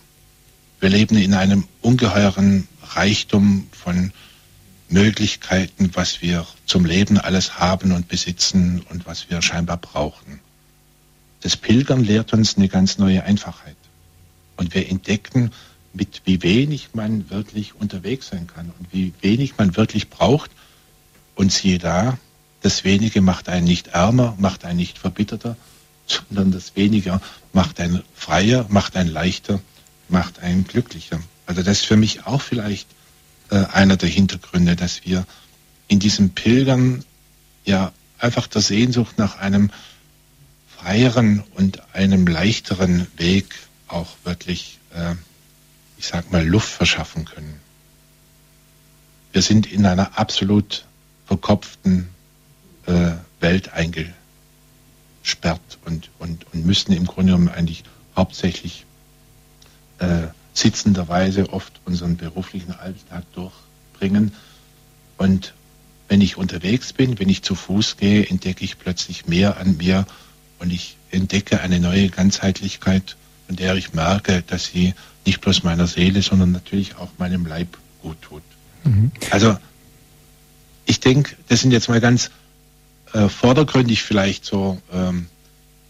wir 0.81 0.89
leben 0.89 1.15
in 1.15 1.33
einem 1.33 1.65
ungeheuren 1.79 2.67
Reichtum 2.81 3.67
von 3.71 4.11
Möglichkeiten, 4.93 5.89
was 5.93 6.21
wir 6.21 6.45
zum 6.65 6.85
Leben 6.85 7.17
alles 7.17 7.59
haben 7.59 7.91
und 7.91 8.07
besitzen 8.07 8.81
und 8.89 9.05
was 9.05 9.29
wir 9.29 9.41
scheinbar 9.41 9.77
brauchen. 9.77 10.39
Das 11.41 11.57
Pilgern 11.57 12.03
lehrt 12.03 12.31
uns 12.31 12.55
eine 12.55 12.69
ganz 12.69 12.99
neue 12.99 13.23
Einfachheit. 13.23 13.75
Und 14.55 14.73
wir 14.73 14.87
entdecken, 14.87 15.51
mit 15.93 16.21
wie 16.25 16.41
wenig 16.43 16.89
man 16.93 17.29
wirklich 17.29 17.75
unterwegs 17.75 18.27
sein 18.27 18.47
kann 18.47 18.71
und 18.79 18.93
wie 18.93 19.13
wenig 19.21 19.57
man 19.57 19.75
wirklich 19.75 20.09
braucht. 20.09 20.51
Und 21.35 21.51
siehe 21.51 21.79
da, 21.79 22.17
das 22.61 22.83
Wenige 22.83 23.21
macht 23.21 23.49
einen 23.49 23.65
nicht 23.65 23.87
ärmer, 23.87 24.35
macht 24.37 24.63
einen 24.63 24.77
nicht 24.77 24.99
verbitterter, 24.99 25.57
sondern 26.05 26.51
das 26.51 26.75
Weniger 26.75 27.19
macht 27.51 27.79
einen 27.79 28.03
freier, 28.13 28.67
macht 28.69 28.95
einen 28.95 29.11
leichter, 29.11 29.59
macht 30.07 30.39
einen 30.39 30.65
glücklicher. 30.65 31.19
Also 31.45 31.63
das 31.63 31.79
ist 31.79 31.85
für 31.87 31.97
mich 31.97 32.25
auch 32.25 32.41
vielleicht 32.41 32.87
einer 33.57 33.97
der 33.97 34.09
Hintergründe, 34.09 34.75
dass 34.75 35.05
wir 35.05 35.25
in 35.87 35.99
diesem 35.99 36.31
Pilgern 36.31 37.03
ja 37.65 37.91
einfach 38.17 38.47
der 38.47 38.61
Sehnsucht 38.61 39.17
nach 39.17 39.37
einem 39.37 39.69
freieren 40.67 41.43
und 41.55 41.81
einem 41.93 42.27
leichteren 42.27 43.07
Weg 43.17 43.53
auch 43.87 44.09
wirklich, 44.23 44.79
äh, 44.95 45.15
ich 45.97 46.07
sag 46.07 46.31
mal, 46.31 46.45
Luft 46.45 46.69
verschaffen 46.69 47.25
können. 47.25 47.59
Wir 49.31 49.41
sind 49.41 49.71
in 49.71 49.85
einer 49.85 50.17
absolut 50.17 50.85
verkopften 51.25 52.09
äh, 52.85 53.11
Welt 53.39 53.71
eingesperrt 53.73 54.13
und, 55.85 56.09
und, 56.19 56.45
und 56.53 56.65
müssen 56.65 56.91
im 56.93 57.05
Grunde 57.05 57.33
genommen 57.33 57.49
eigentlich 57.49 57.83
hauptsächlich 58.15 58.85
äh, 59.99 60.27
sitzenderweise 60.53 61.51
oft 61.51 61.81
unseren 61.85 62.17
beruflichen 62.17 62.73
Alltag 62.73 63.23
durchbringen. 63.33 64.33
Und 65.17 65.53
wenn 66.07 66.21
ich 66.21 66.37
unterwegs 66.37 66.93
bin, 66.93 67.19
wenn 67.19 67.29
ich 67.29 67.43
zu 67.43 67.55
Fuß 67.55 67.97
gehe, 67.97 68.25
entdecke 68.27 68.63
ich 68.63 68.77
plötzlich 68.77 69.27
mehr 69.27 69.57
an 69.57 69.77
mir 69.77 70.05
und 70.59 70.71
ich 70.71 70.97
entdecke 71.11 71.61
eine 71.61 71.79
neue 71.79 72.09
Ganzheitlichkeit, 72.09 73.15
von 73.47 73.55
der 73.55 73.75
ich 73.75 73.93
merke, 73.93 74.43
dass 74.45 74.65
sie 74.65 74.93
nicht 75.25 75.41
bloß 75.41 75.63
meiner 75.63 75.87
Seele, 75.87 76.21
sondern 76.21 76.51
natürlich 76.51 76.97
auch 76.97 77.09
meinem 77.17 77.45
Leib 77.45 77.77
gut 78.01 78.21
tut. 78.21 78.43
Mhm. 78.83 79.11
Also 79.31 79.57
ich 80.85 80.99
denke, 80.99 81.35
das 81.47 81.61
sind 81.61 81.71
jetzt 81.71 81.89
mal 81.89 82.01
ganz 82.01 82.29
äh, 83.13 83.29
vordergründig 83.29 84.03
vielleicht 84.03 84.45
so 84.45 84.81
ähm, 84.91 85.27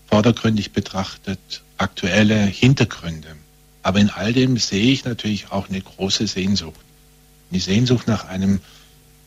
vordergründig 0.08 0.72
betrachtet 0.72 1.64
aktuelle 1.78 2.38
Hintergründe. 2.46 3.36
Aber 3.84 4.00
in 4.00 4.10
all 4.10 4.34
dem 4.34 4.58
sehe 4.58 4.92
ich 4.92 5.06
natürlich 5.06 5.52
auch 5.52 5.70
eine 5.70 5.82
große 5.82 6.26
Sehnsucht. 6.26 6.80
Die 7.52 7.60
Sehnsucht 7.60 8.08
nach 8.08 8.26
einem 8.26 8.62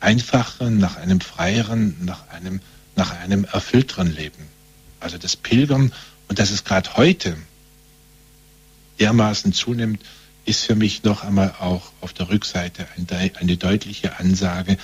einfacheren, 0.00 0.78
nach 0.78 0.96
einem 0.96 1.20
freieren, 1.20 1.96
nach 2.04 2.28
einem, 2.30 2.60
nach 2.96 3.12
einem 3.20 3.44
erfüllteren 3.44 4.14
Leben. 4.14 4.48
Also 4.98 5.18
das 5.18 5.36
Pilgern 5.36 5.92
und 6.28 6.38
dass 6.38 6.50
es 6.50 6.64
gerade 6.64 6.96
heute 6.96 7.36
dermaßen 8.98 9.52
zunimmt, 9.52 10.00
ist 10.44 10.64
für 10.64 10.74
mich 10.74 11.02
noch 11.02 11.22
einmal 11.22 11.54
auch 11.60 11.92
auf 12.00 12.12
der 12.12 12.28
Rückseite 12.30 12.86
eine 13.38 13.56
deutliche 13.56 14.18
Ansage, 14.18 14.78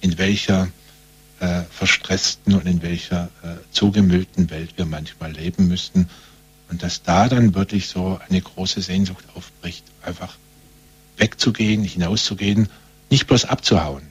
in 0.00 0.18
welcher 0.18 0.68
äh, 1.40 1.62
verstressten 1.70 2.54
und 2.54 2.66
in 2.66 2.82
welcher 2.82 3.30
äh, 3.42 3.54
zugemüllten 3.70 4.50
Welt 4.50 4.74
wir 4.76 4.86
manchmal 4.86 5.32
leben 5.32 5.68
müssten. 5.68 6.08
Und 6.74 6.82
dass 6.82 7.04
da 7.04 7.28
dann 7.28 7.54
wirklich 7.54 7.86
so 7.86 8.18
eine 8.28 8.40
große 8.40 8.80
Sehnsucht 8.80 9.24
aufbricht, 9.36 9.84
einfach 10.02 10.34
wegzugehen, 11.16 11.84
hinauszugehen, 11.84 12.68
nicht 13.10 13.28
bloß 13.28 13.44
abzuhauen. 13.44 14.02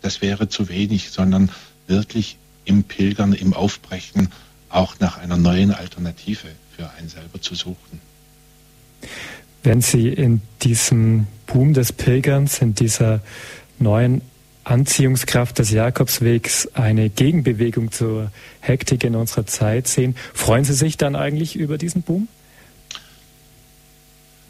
Das 0.00 0.20
wäre 0.20 0.48
zu 0.48 0.68
wenig, 0.68 1.10
sondern 1.10 1.48
wirklich 1.86 2.38
im 2.64 2.82
Pilgern, 2.82 3.34
im 3.34 3.54
Aufbrechen 3.54 4.32
auch 4.68 4.98
nach 4.98 5.18
einer 5.18 5.36
neuen 5.36 5.70
Alternative 5.70 6.48
für 6.76 6.90
einen 6.98 7.08
selber 7.08 7.40
zu 7.40 7.54
suchen. 7.54 8.00
Wenn 9.62 9.80
Sie 9.80 10.08
in 10.08 10.40
diesem 10.62 11.28
Boom 11.46 11.72
des 11.72 11.92
Pilgerns, 11.92 12.58
in 12.58 12.74
dieser 12.74 13.20
neuen 13.78 14.22
Anziehungskraft 14.64 15.58
des 15.58 15.70
Jakobswegs 15.70 16.68
eine 16.74 17.10
Gegenbewegung 17.10 17.90
zur 17.90 18.30
Hektik 18.60 19.04
in 19.04 19.16
unserer 19.16 19.46
Zeit 19.46 19.88
sehen, 19.88 20.16
freuen 20.34 20.64
Sie 20.64 20.74
sich 20.74 20.96
dann 20.96 21.16
eigentlich 21.16 21.56
über 21.56 21.78
diesen 21.78 22.02
Boom? 22.02 22.28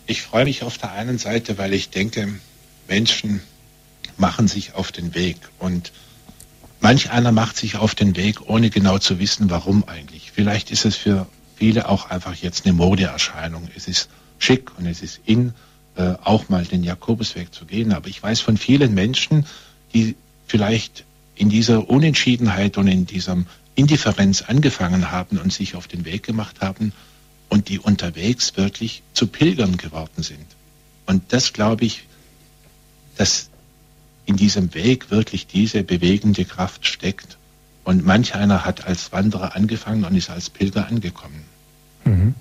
Ich 0.06 0.22
freue 0.22 0.44
mich 0.44 0.62
auf 0.62 0.78
der 0.78 0.92
einen 0.92 1.18
Seite, 1.18 1.58
weil 1.58 1.72
ich 1.72 1.90
denke, 1.90 2.28
Menschen 2.88 3.40
machen 4.16 4.48
sich 4.48 4.74
auf 4.74 4.92
den 4.92 5.14
Weg 5.14 5.36
und 5.58 5.92
Manch 6.82 7.12
einer 7.12 7.30
macht 7.30 7.56
sich 7.56 7.76
auf 7.76 7.94
den 7.94 8.16
Weg, 8.16 8.48
ohne 8.48 8.68
genau 8.68 8.98
zu 8.98 9.20
wissen, 9.20 9.50
warum 9.50 9.86
eigentlich. 9.86 10.32
Vielleicht 10.32 10.72
ist 10.72 10.84
es 10.84 10.96
für 10.96 11.28
viele 11.54 11.88
auch 11.88 12.10
einfach 12.10 12.34
jetzt 12.34 12.66
eine 12.66 12.72
Modeerscheinung. 12.72 13.68
Es 13.76 13.86
ist 13.86 14.08
schick 14.40 14.76
und 14.76 14.86
es 14.86 15.00
ist 15.00 15.20
in, 15.24 15.54
äh, 15.94 16.14
auch 16.24 16.48
mal 16.48 16.64
den 16.64 16.82
Jakobusweg 16.82 17.54
zu 17.54 17.66
gehen. 17.66 17.92
Aber 17.92 18.08
ich 18.08 18.20
weiß 18.20 18.40
von 18.40 18.56
vielen 18.56 18.94
Menschen, 18.94 19.46
die 19.94 20.16
vielleicht 20.46 21.04
in 21.34 21.48
dieser 21.48 21.88
Unentschiedenheit 21.88 22.78
und 22.78 22.88
in 22.88 23.06
diesem 23.06 23.46
Indifferenz 23.74 24.42
angefangen 24.42 25.10
haben 25.10 25.38
und 25.38 25.52
sich 25.52 25.74
auf 25.74 25.88
den 25.88 26.04
Weg 26.04 26.22
gemacht 26.22 26.60
haben 26.60 26.92
und 27.48 27.68
die 27.68 27.78
unterwegs 27.78 28.56
wirklich 28.56 29.02
zu 29.14 29.26
Pilgern 29.26 29.76
geworden 29.76 30.22
sind. 30.22 30.46
Und 31.06 31.32
das 31.32 31.52
glaube 31.52 31.84
ich, 31.84 32.06
dass 33.16 33.50
in 34.24 34.36
diesem 34.36 34.74
Weg 34.74 35.10
wirklich 35.10 35.46
diese 35.46 35.82
bewegende 35.82 36.44
Kraft 36.44 36.86
steckt. 36.86 37.36
Und 37.84 38.04
manch 38.04 38.34
einer 38.34 38.64
hat 38.64 38.86
als 38.86 39.10
Wanderer 39.12 39.56
angefangen 39.56 40.04
und 40.04 40.14
ist 40.14 40.30
als 40.30 40.50
Pilger 40.50 40.86
angekommen. 40.86 41.44
Mhm. 42.04 42.34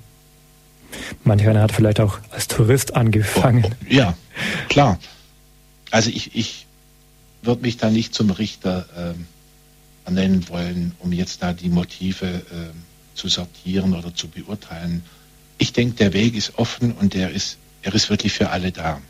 Manch 1.23 1.47
einer 1.47 1.61
hat 1.61 1.71
vielleicht 1.71 1.99
auch 1.99 2.19
als 2.29 2.47
Tourist 2.47 2.95
angefangen. 2.95 3.65
Oh, 3.65 3.71
oh, 3.71 3.85
ja, 3.89 4.15
klar. 4.69 4.99
Also 5.89 6.09
ich, 6.09 6.35
ich 6.35 6.67
würde 7.41 7.61
mich 7.61 7.77
da 7.77 7.89
nicht 7.89 8.13
zum 8.13 8.29
Richter 8.29 8.87
ähm, 8.95 9.25
ernennen 10.05 10.47
wollen, 10.49 10.93
um 10.99 11.11
jetzt 11.11 11.41
da 11.43 11.53
die 11.53 11.69
Motive 11.69 12.27
äh, 12.27 13.15
zu 13.15 13.27
sortieren 13.27 13.93
oder 13.93 14.13
zu 14.13 14.27
beurteilen. 14.27 15.03
Ich 15.57 15.73
denke, 15.73 15.95
der 15.95 16.13
Weg 16.13 16.35
ist 16.35 16.57
offen 16.57 16.93
und 16.93 17.13
der 17.13 17.31
ist, 17.31 17.57
er 17.81 17.93
ist 17.93 18.09
wirklich 18.09 18.33
für 18.33 18.49
alle 18.49 18.71
da. 18.71 19.01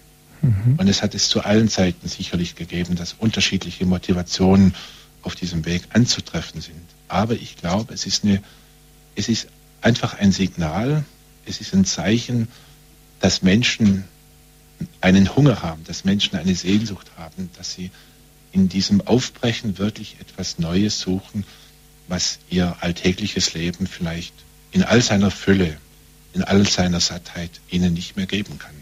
Mhm. 0.42 0.76
Und 0.78 0.88
es 0.88 1.02
hat 1.02 1.16
es 1.16 1.30
zu 1.30 1.42
allen 1.44 1.70
Zeiten 1.70 2.08
sicherlich 2.08 2.56
gegeben, 2.56 2.96
dass 2.96 3.14
unterschiedliche 3.14 3.86
Motivationen 3.86 4.74
auf 5.22 5.36
diesem 5.36 5.66
Weg 5.66 5.84
anzutreffen 5.94 6.62
sind. 6.62 6.82
Aber 7.08 7.34
ich 7.34 7.58
glaube, 7.58 7.94
es 7.94 8.06
ist 8.06 8.24
eine, 8.24 8.42
es 9.16 9.30
ist 9.30 9.48
einfach 9.82 10.18
ein 10.18 10.32
Signal, 10.32 11.06
es 11.46 11.62
ist 11.62 11.74
ein 11.74 11.86
Zeichen, 11.86 12.48
dass 13.20 13.44
Menschen 13.44 14.06
einen 15.00 15.36
Hunger 15.36 15.62
haben, 15.62 15.84
dass 15.84 16.06
Menschen 16.06 16.38
eine 16.38 16.56
Sehnsucht 16.56 17.12
haben, 17.18 17.50
dass 17.56 17.74
sie 17.74 17.92
in 18.52 18.70
diesem 18.70 19.02
Aufbrechen 19.02 19.78
wirklich 19.78 20.18
etwas 20.20 20.60
Neues 20.60 21.00
suchen, 21.00 21.46
was 22.08 22.40
ihr 22.50 22.76
alltägliches 22.82 23.54
Leben 23.54 23.88
vielleicht 23.88 24.34
in 24.72 24.84
all 24.84 25.02
seiner 25.02 25.32
Fülle, 25.32 25.78
in 26.34 26.44
all 26.44 26.68
seiner 26.68 27.00
Sattheit 27.00 27.52
ihnen 27.70 27.94
nicht 27.94 28.18
mehr 28.18 28.26
geben 28.26 28.60
kann. 28.60 28.76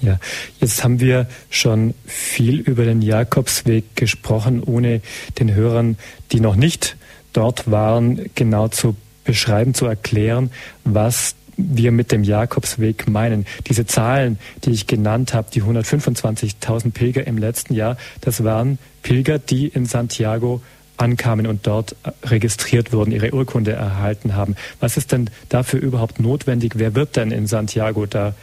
Ja, 0.00 0.18
jetzt 0.60 0.82
haben 0.82 0.98
wir 0.98 1.28
schon 1.50 1.94
viel 2.06 2.58
über 2.60 2.84
den 2.84 3.02
Jakobsweg 3.02 3.96
gesprochen, 3.96 4.62
ohne 4.62 5.02
den 5.38 5.54
Hörern, 5.54 5.98
die 6.32 6.40
noch 6.40 6.56
nicht 6.56 6.96
dort 7.32 7.70
waren, 7.70 8.30
genau 8.34 8.68
zu 8.68 8.96
beschreiben, 9.24 9.74
zu 9.74 9.86
erklären, 9.86 10.50
was 10.84 11.34
wir 11.76 11.92
mit 11.92 12.12
dem 12.12 12.24
Jakobsweg 12.24 13.08
meinen. 13.08 13.46
Diese 13.66 13.86
Zahlen, 13.86 14.38
die 14.64 14.70
ich 14.70 14.86
genannt 14.86 15.34
habe, 15.34 15.50
die 15.52 15.62
125.000 15.62 16.92
Pilger 16.92 17.26
im 17.26 17.38
letzten 17.38 17.74
Jahr, 17.74 17.96
das 18.20 18.44
waren 18.44 18.78
Pilger, 19.02 19.38
die 19.38 19.66
in 19.68 19.86
Santiago 19.86 20.60
ankamen 20.96 21.46
und 21.46 21.66
dort 21.66 21.96
registriert 22.24 22.92
wurden, 22.92 23.12
ihre 23.12 23.32
Urkunde 23.32 23.72
erhalten 23.72 24.34
haben. 24.34 24.56
Was 24.80 24.96
ist 24.96 25.12
denn 25.12 25.30
dafür 25.48 25.80
überhaupt 25.80 26.20
notwendig? 26.20 26.72
Wer 26.76 26.94
wird 26.94 27.16
denn 27.16 27.30
in 27.30 27.46
Santiago 27.46 28.06
da 28.06 28.34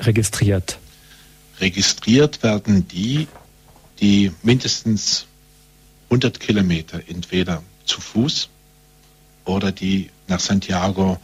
registriert? 0.00 0.78
Registriert 1.60 2.42
werden 2.42 2.88
die, 2.88 3.28
die 4.00 4.32
mindestens 4.42 5.26
100 6.10 6.40
Kilometer 6.40 7.00
entweder 7.08 7.62
zu 7.84 8.00
Fuß 8.00 8.48
oder 9.44 9.72
die 9.72 10.10
nach 10.28 10.40
Santiago 10.40 11.18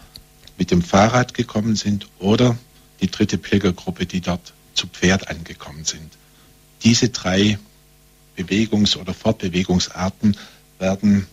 mit 0.58 0.70
dem 0.70 0.82
Fahrrad 0.82 1.34
gekommen 1.34 1.76
sind 1.76 2.08
oder 2.18 2.58
die 3.00 3.10
dritte 3.10 3.38
Pilgergruppe, 3.38 4.06
die 4.06 4.20
dort 4.20 4.52
zu 4.74 4.86
Pferd 4.86 5.28
angekommen 5.28 5.84
sind. 5.84 6.18
diese 6.82 7.08
drei 7.08 7.58
Bewegungs- 8.36 8.96
oder 8.96 9.14
Fortbewegungsarten 9.14 10.36
werden 10.78 11.26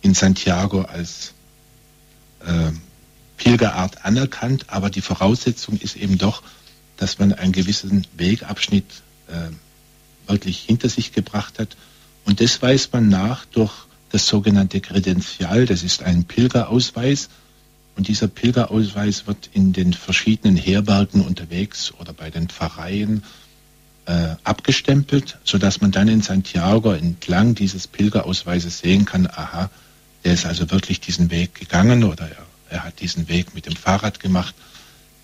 in 0.00 0.14
Santiago 0.14 0.82
als 0.82 1.32
äh, 2.44 2.72
Pilgerart 3.36 4.04
anerkannt, 4.04 4.66
aber 4.68 4.90
die 4.90 5.00
Voraussetzung 5.00 5.78
ist 5.78 5.96
eben 5.96 6.18
doch, 6.18 6.42
dass 6.96 7.18
man 7.18 7.32
einen 7.32 7.52
gewissen 7.52 8.06
Wegabschnitt 8.16 9.02
äh, 9.28 9.50
wirklich 10.28 10.58
hinter 10.58 10.88
sich 10.88 11.12
gebracht 11.12 11.58
hat. 11.60 11.76
Und 12.24 12.40
das 12.40 12.60
weist 12.60 12.92
man 12.92 13.08
nach 13.08 13.44
durch 13.46 13.72
das 14.10 14.26
sogenannte 14.26 14.80
Kredenzial, 14.80 15.66
das 15.66 15.82
ist 15.82 16.02
ein 16.02 16.24
Pilgerausweis. 16.24 17.28
Und 17.98 18.06
dieser 18.06 18.28
Pilgerausweis 18.28 19.26
wird 19.26 19.50
in 19.52 19.72
den 19.72 19.92
verschiedenen 19.92 20.56
Herbergen 20.56 21.20
unterwegs 21.20 21.92
oder 21.98 22.12
bei 22.12 22.30
den 22.30 22.48
Pfarreien 22.48 23.24
äh, 24.06 24.36
abgestempelt, 24.44 25.36
sodass 25.42 25.80
man 25.80 25.90
dann 25.90 26.06
in 26.06 26.22
Santiago 26.22 26.92
entlang 26.92 27.56
dieses 27.56 27.88
Pilgerausweises 27.88 28.78
sehen 28.78 29.04
kann, 29.04 29.26
aha, 29.26 29.68
der 30.24 30.34
ist 30.34 30.46
also 30.46 30.70
wirklich 30.70 31.00
diesen 31.00 31.32
Weg 31.32 31.56
gegangen 31.56 32.04
oder 32.04 32.28
er, 32.28 32.46
er 32.70 32.84
hat 32.84 33.00
diesen 33.00 33.28
Weg 33.28 33.56
mit 33.56 33.66
dem 33.66 33.74
Fahrrad 33.74 34.20
gemacht 34.20 34.54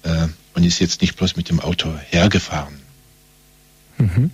äh, 0.03 0.27
und 0.55 0.65
ist 0.65 0.81
jetzt 0.81 1.01
nicht 1.01 1.15
bloß 1.15 1.37
mit 1.37 1.51
dem 1.51 1.61
Auto 1.61 1.95
hergefahren. 2.11 2.75
Mhm. 3.99 4.33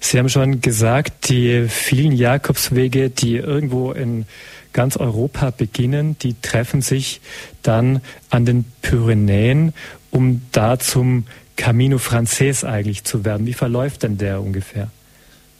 Sie 0.00 0.18
haben 0.18 0.28
schon 0.28 0.60
gesagt, 0.60 1.30
die 1.30 1.66
vielen 1.70 2.12
Jakobswege, 2.12 3.08
die 3.08 3.36
irgendwo 3.36 3.92
in 3.92 4.26
ganz 4.74 4.98
Europa 4.98 5.50
beginnen, 5.50 6.18
die 6.18 6.34
treffen 6.42 6.82
sich 6.82 7.22
dann 7.62 8.02
an 8.28 8.44
den 8.44 8.66
Pyrenäen, 8.82 9.72
um 10.10 10.42
da 10.52 10.78
zum 10.78 11.24
Camino 11.56 11.96
Frances 11.96 12.64
eigentlich 12.64 13.04
zu 13.04 13.24
werden. 13.24 13.46
Wie 13.46 13.54
verläuft 13.54 14.02
denn 14.02 14.18
der 14.18 14.42
ungefähr? 14.42 14.90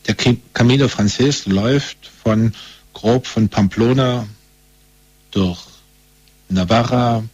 Der 0.06 0.16
Camino 0.52 0.88
Frances 0.88 1.46
läuft 1.46 2.10
von 2.22 2.52
grob 2.92 3.26
von 3.26 3.48
Pamplona 3.48 4.26
durch 5.30 5.60
Navarra, 6.48 7.24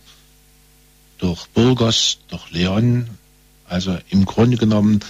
durch 1.18 1.46
Burgos, 1.48 2.18
durch 2.28 2.50
León, 2.52 3.06
also 3.68 3.98
im 4.10 4.24
Grunde 4.24 4.56
genommen 4.56 5.00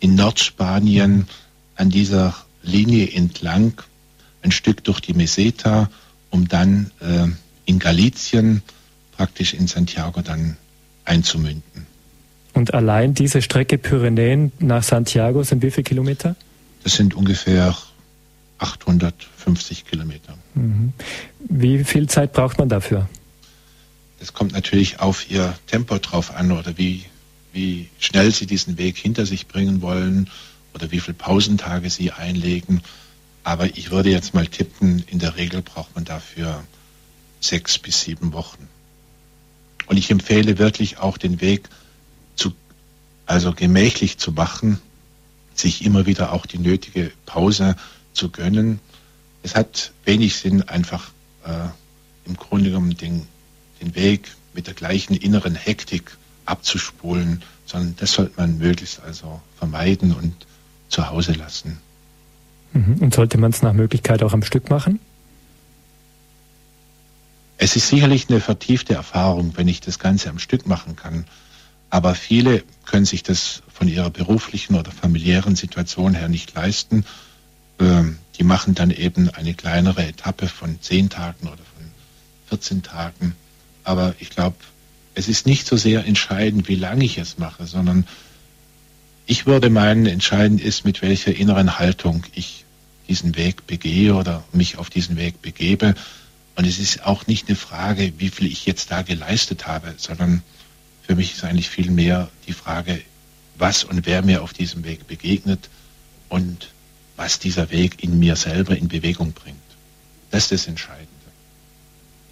in 0.00 0.14
Nordspanien 0.14 1.26
an 1.76 1.90
dieser 1.90 2.34
Linie 2.62 3.10
entlang, 3.12 3.80
ein 4.42 4.52
Stück 4.52 4.84
durch 4.84 5.00
die 5.00 5.14
Meseta, 5.14 5.90
um 6.30 6.48
dann 6.48 6.90
äh, 7.00 7.26
in 7.64 7.78
Galicien, 7.78 8.62
praktisch 9.12 9.54
in 9.54 9.66
Santiago 9.66 10.22
dann 10.22 10.56
einzumünden. 11.04 11.86
Und 12.52 12.74
allein 12.74 13.14
diese 13.14 13.42
Strecke 13.42 13.76
Pyrenäen 13.76 14.52
nach 14.58 14.82
Santiago 14.82 15.42
sind 15.42 15.62
wie 15.62 15.70
viele 15.70 15.84
Kilometer? 15.84 16.36
Das 16.84 16.94
sind 16.94 17.14
ungefähr 17.14 17.76
850 18.58 19.84
Kilometer. 19.84 20.38
Mhm. 20.54 20.92
Wie 21.40 21.84
viel 21.84 22.08
Zeit 22.08 22.32
braucht 22.32 22.58
man 22.58 22.68
dafür? 22.68 23.08
Das 24.18 24.32
kommt 24.32 24.52
natürlich 24.52 25.00
auf 25.00 25.30
Ihr 25.30 25.54
Tempo 25.66 25.98
drauf 25.98 26.34
an 26.34 26.52
oder 26.52 26.78
wie, 26.78 27.04
wie 27.52 27.88
schnell 27.98 28.30
Sie 28.32 28.46
diesen 28.46 28.78
Weg 28.78 28.96
hinter 28.96 29.26
sich 29.26 29.46
bringen 29.46 29.82
wollen 29.82 30.30
oder 30.74 30.90
wie 30.90 31.00
viele 31.00 31.14
Pausentage 31.14 31.90
Sie 31.90 32.12
einlegen. 32.12 32.80
Aber 33.46 33.66
ich 33.76 33.92
würde 33.92 34.10
jetzt 34.10 34.34
mal 34.34 34.48
tippen, 34.48 35.04
in 35.06 35.20
der 35.20 35.36
Regel 35.36 35.62
braucht 35.62 35.94
man 35.94 36.04
dafür 36.04 36.64
sechs 37.38 37.78
bis 37.78 38.00
sieben 38.00 38.32
Wochen. 38.32 38.68
Und 39.86 39.98
ich 39.98 40.10
empfehle 40.10 40.58
wirklich 40.58 40.98
auch 40.98 41.16
den 41.16 41.40
Weg 41.40 41.68
zu, 42.34 42.52
also 43.24 43.52
gemächlich 43.52 44.18
zu 44.18 44.32
machen, 44.32 44.80
sich 45.54 45.84
immer 45.84 46.06
wieder 46.06 46.32
auch 46.32 46.44
die 46.44 46.58
nötige 46.58 47.12
Pause 47.24 47.76
zu 48.14 48.30
gönnen. 48.30 48.80
Es 49.44 49.54
hat 49.54 49.92
wenig 50.04 50.34
Sinn, 50.34 50.62
einfach 50.62 51.12
äh, 51.44 51.68
im 52.24 52.36
Grunde 52.36 52.70
genommen 52.70 52.96
den, 52.96 53.28
den 53.80 53.94
Weg 53.94 54.28
mit 54.54 54.66
der 54.66 54.74
gleichen 54.74 55.14
inneren 55.14 55.54
Hektik 55.54 56.16
abzuspulen, 56.46 57.44
sondern 57.64 57.94
das 57.94 58.10
sollte 58.10 58.32
man 58.38 58.58
möglichst 58.58 58.98
also 58.98 59.40
vermeiden 59.56 60.12
und 60.12 60.34
zu 60.88 61.08
Hause 61.08 61.34
lassen. 61.34 61.80
Mhm. 62.76 62.96
Und 63.00 63.14
sollte 63.14 63.38
man 63.38 63.50
es 63.50 63.62
nach 63.62 63.72
Möglichkeit 63.72 64.22
auch 64.22 64.32
am 64.32 64.42
Stück 64.42 64.70
machen? 64.70 65.00
Es 67.58 67.74
ist 67.74 67.88
sicherlich 67.88 68.28
eine 68.28 68.40
vertiefte 68.40 68.94
Erfahrung, 68.94 69.52
wenn 69.56 69.68
ich 69.68 69.80
das 69.80 69.98
Ganze 69.98 70.28
am 70.28 70.38
Stück 70.38 70.66
machen 70.66 70.94
kann. 70.94 71.24
Aber 71.88 72.14
viele 72.14 72.62
können 72.84 73.06
sich 73.06 73.22
das 73.22 73.62
von 73.72 73.88
ihrer 73.88 74.10
beruflichen 74.10 74.74
oder 74.74 74.90
familiären 74.90 75.56
Situation 75.56 76.14
her 76.14 76.28
nicht 76.28 76.54
leisten 76.54 77.04
ähm, 77.78 78.18
die 78.38 78.44
machen 78.44 78.74
dann 78.74 78.90
eben 78.90 79.30
eine 79.30 79.54
kleinere 79.54 80.04
Etappe 80.06 80.48
von 80.48 80.80
zehn 80.80 81.08
Tagen 81.08 81.46
oder 81.46 81.56
von 81.56 81.90
14 82.48 82.82
Tagen. 82.82 83.34
Aber 83.84 84.14
ich 84.18 84.30
glaube, 84.30 84.56
es 85.14 85.28
ist 85.28 85.46
nicht 85.46 85.66
so 85.66 85.76
sehr 85.76 86.04
entscheidend, 86.04 86.68
wie 86.68 86.74
lange 86.74 87.04
ich 87.04 87.18
es 87.18 87.38
mache, 87.38 87.66
sondern 87.66 88.06
ich 89.26 89.46
würde 89.46 89.70
meinen, 89.70 90.06
entscheidend 90.06 90.60
ist, 90.60 90.84
mit 90.84 91.02
welcher 91.02 91.34
inneren 91.34 91.78
Haltung 91.78 92.24
ich 92.34 92.64
diesen 93.08 93.36
Weg 93.36 93.66
begehe 93.66 94.14
oder 94.14 94.44
mich 94.52 94.78
auf 94.78 94.90
diesen 94.90 95.16
Weg 95.16 95.42
begebe. 95.42 95.94
Und 96.56 96.66
es 96.66 96.78
ist 96.78 97.04
auch 97.04 97.26
nicht 97.26 97.48
eine 97.48 97.56
Frage, 97.56 98.12
wie 98.18 98.30
viel 98.30 98.46
ich 98.46 98.66
jetzt 98.66 98.90
da 98.90 99.02
geleistet 99.02 99.66
habe, 99.66 99.94
sondern 99.96 100.42
für 101.02 101.14
mich 101.14 101.34
ist 101.34 101.44
eigentlich 101.44 101.68
viel 101.68 101.90
mehr 101.90 102.28
die 102.46 102.52
Frage, 102.52 103.00
was 103.58 103.84
und 103.84 104.06
wer 104.06 104.22
mir 104.22 104.42
auf 104.42 104.52
diesem 104.52 104.84
Weg 104.84 105.06
begegnet 105.06 105.68
und 106.28 106.70
was 107.16 107.38
dieser 107.38 107.70
Weg 107.70 108.02
in 108.02 108.18
mir 108.18 108.36
selber 108.36 108.76
in 108.76 108.88
Bewegung 108.88 109.32
bringt. 109.32 109.56
Das 110.30 110.44
ist 110.44 110.52
das 110.52 110.66
Entscheidende. 110.66 111.10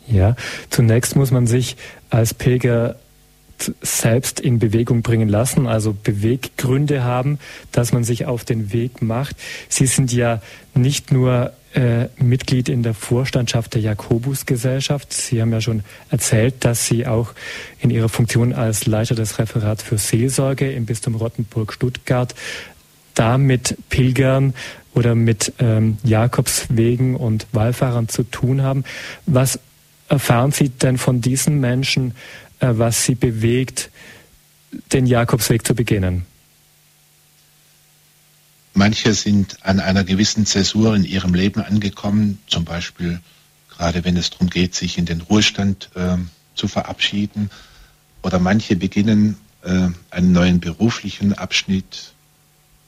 Ja, 0.06 0.36
zunächst 0.68 1.16
muss 1.16 1.30
man 1.30 1.46
sich 1.46 1.76
als 2.10 2.34
Pilger 2.34 2.96
selbst 3.82 4.40
in 4.40 4.58
Bewegung 4.58 5.02
bringen 5.02 5.28
lassen, 5.28 5.66
also 5.66 5.94
Beweggründe 5.94 7.04
haben, 7.04 7.38
dass 7.72 7.92
man 7.92 8.04
sich 8.04 8.26
auf 8.26 8.44
den 8.44 8.72
Weg 8.72 9.02
macht. 9.02 9.36
Sie 9.68 9.86
sind 9.86 10.12
ja 10.12 10.40
nicht 10.74 11.12
nur 11.12 11.52
äh, 11.74 12.08
Mitglied 12.18 12.68
in 12.68 12.82
der 12.82 12.94
Vorstandschaft 12.94 13.74
der 13.74 13.82
Jakobusgesellschaft. 13.82 15.12
Sie 15.12 15.40
haben 15.40 15.52
ja 15.52 15.60
schon 15.60 15.82
erzählt, 16.10 16.64
dass 16.64 16.86
Sie 16.86 17.06
auch 17.06 17.32
in 17.80 17.90
Ihrer 17.90 18.08
Funktion 18.08 18.52
als 18.52 18.86
Leiter 18.86 19.14
des 19.14 19.38
Referats 19.38 19.82
für 19.82 19.98
Seelsorge 19.98 20.70
im 20.70 20.86
Bistum 20.86 21.16
Rottenburg-Stuttgart 21.16 22.34
da 23.14 23.38
mit 23.38 23.76
Pilgern 23.90 24.54
oder 24.94 25.14
mit 25.14 25.52
ähm, 25.58 25.98
Jakobswegen 26.04 27.16
und 27.16 27.46
Wallfahrern 27.52 28.08
zu 28.08 28.22
tun 28.22 28.62
haben. 28.62 28.84
Was 29.26 29.58
erfahren 30.08 30.52
Sie 30.52 30.68
denn 30.68 30.98
von 30.98 31.20
diesen 31.20 31.60
Menschen, 31.60 32.14
was 32.60 33.04
sie 33.04 33.14
bewegt, 33.14 33.90
den 34.92 35.06
Jakobsweg 35.06 35.66
zu 35.66 35.74
beginnen? 35.74 36.26
Manche 38.72 39.14
sind 39.14 39.58
an 39.64 39.78
einer 39.78 40.02
gewissen 40.02 40.46
Zäsur 40.46 40.96
in 40.96 41.04
ihrem 41.04 41.32
Leben 41.32 41.60
angekommen, 41.62 42.40
zum 42.48 42.64
Beispiel 42.64 43.20
gerade 43.76 44.04
wenn 44.04 44.16
es 44.16 44.30
darum 44.30 44.50
geht, 44.50 44.74
sich 44.74 44.98
in 44.98 45.06
den 45.06 45.20
Ruhestand 45.20 45.90
äh, 45.94 46.16
zu 46.54 46.68
verabschieden. 46.68 47.50
Oder 48.22 48.38
manche 48.38 48.76
beginnen 48.76 49.36
äh, 49.62 49.88
einen 50.10 50.32
neuen 50.32 50.60
beruflichen 50.60 51.32
Abschnitt, 51.34 52.14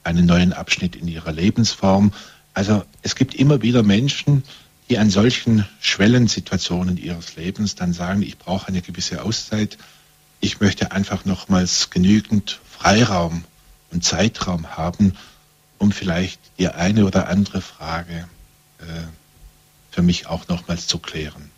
einen 0.05 0.27
neuen 0.27 0.53
Abschnitt 0.53 0.97
in 0.97 1.09
ihrer 1.09 1.33
Lebensform. 1.33 2.13
Also 2.55 2.85
es 3.03 3.15
gibt 3.17 3.35
immer 3.35 3.63
wieder 3.63 3.83
Menschen, 3.83 4.45
die 4.89 4.99
an 4.99 5.11
solchen 5.11 5.67
Schwellensituationen 5.81 6.97
ihres 6.97 7.37
Lebens 7.37 7.75
dann 7.75 7.93
sagen, 7.93 8.23
ich 8.23 8.39
brauche 8.39 8.69
eine 8.69 8.83
gewisse 8.83 9.23
Auszeit, 9.23 9.79
ich 10.41 10.61
möchte 10.61 10.93
einfach 10.93 11.25
nochmals 11.25 11.91
genügend 11.91 12.61
Freiraum 12.69 13.45
und 13.91 14.05
Zeitraum 14.05 14.77
haben, 14.77 15.15
um 15.79 15.93
vielleicht 15.93 16.41
die 16.59 16.69
eine 16.69 17.05
oder 17.05 17.29
andere 17.29 17.61
Frage 17.61 18.29
äh, 18.79 18.85
für 19.91 20.03
mich 20.03 20.27
auch 20.27 20.47
nochmals 20.49 20.87
zu 20.87 20.99
klären. 20.99 21.51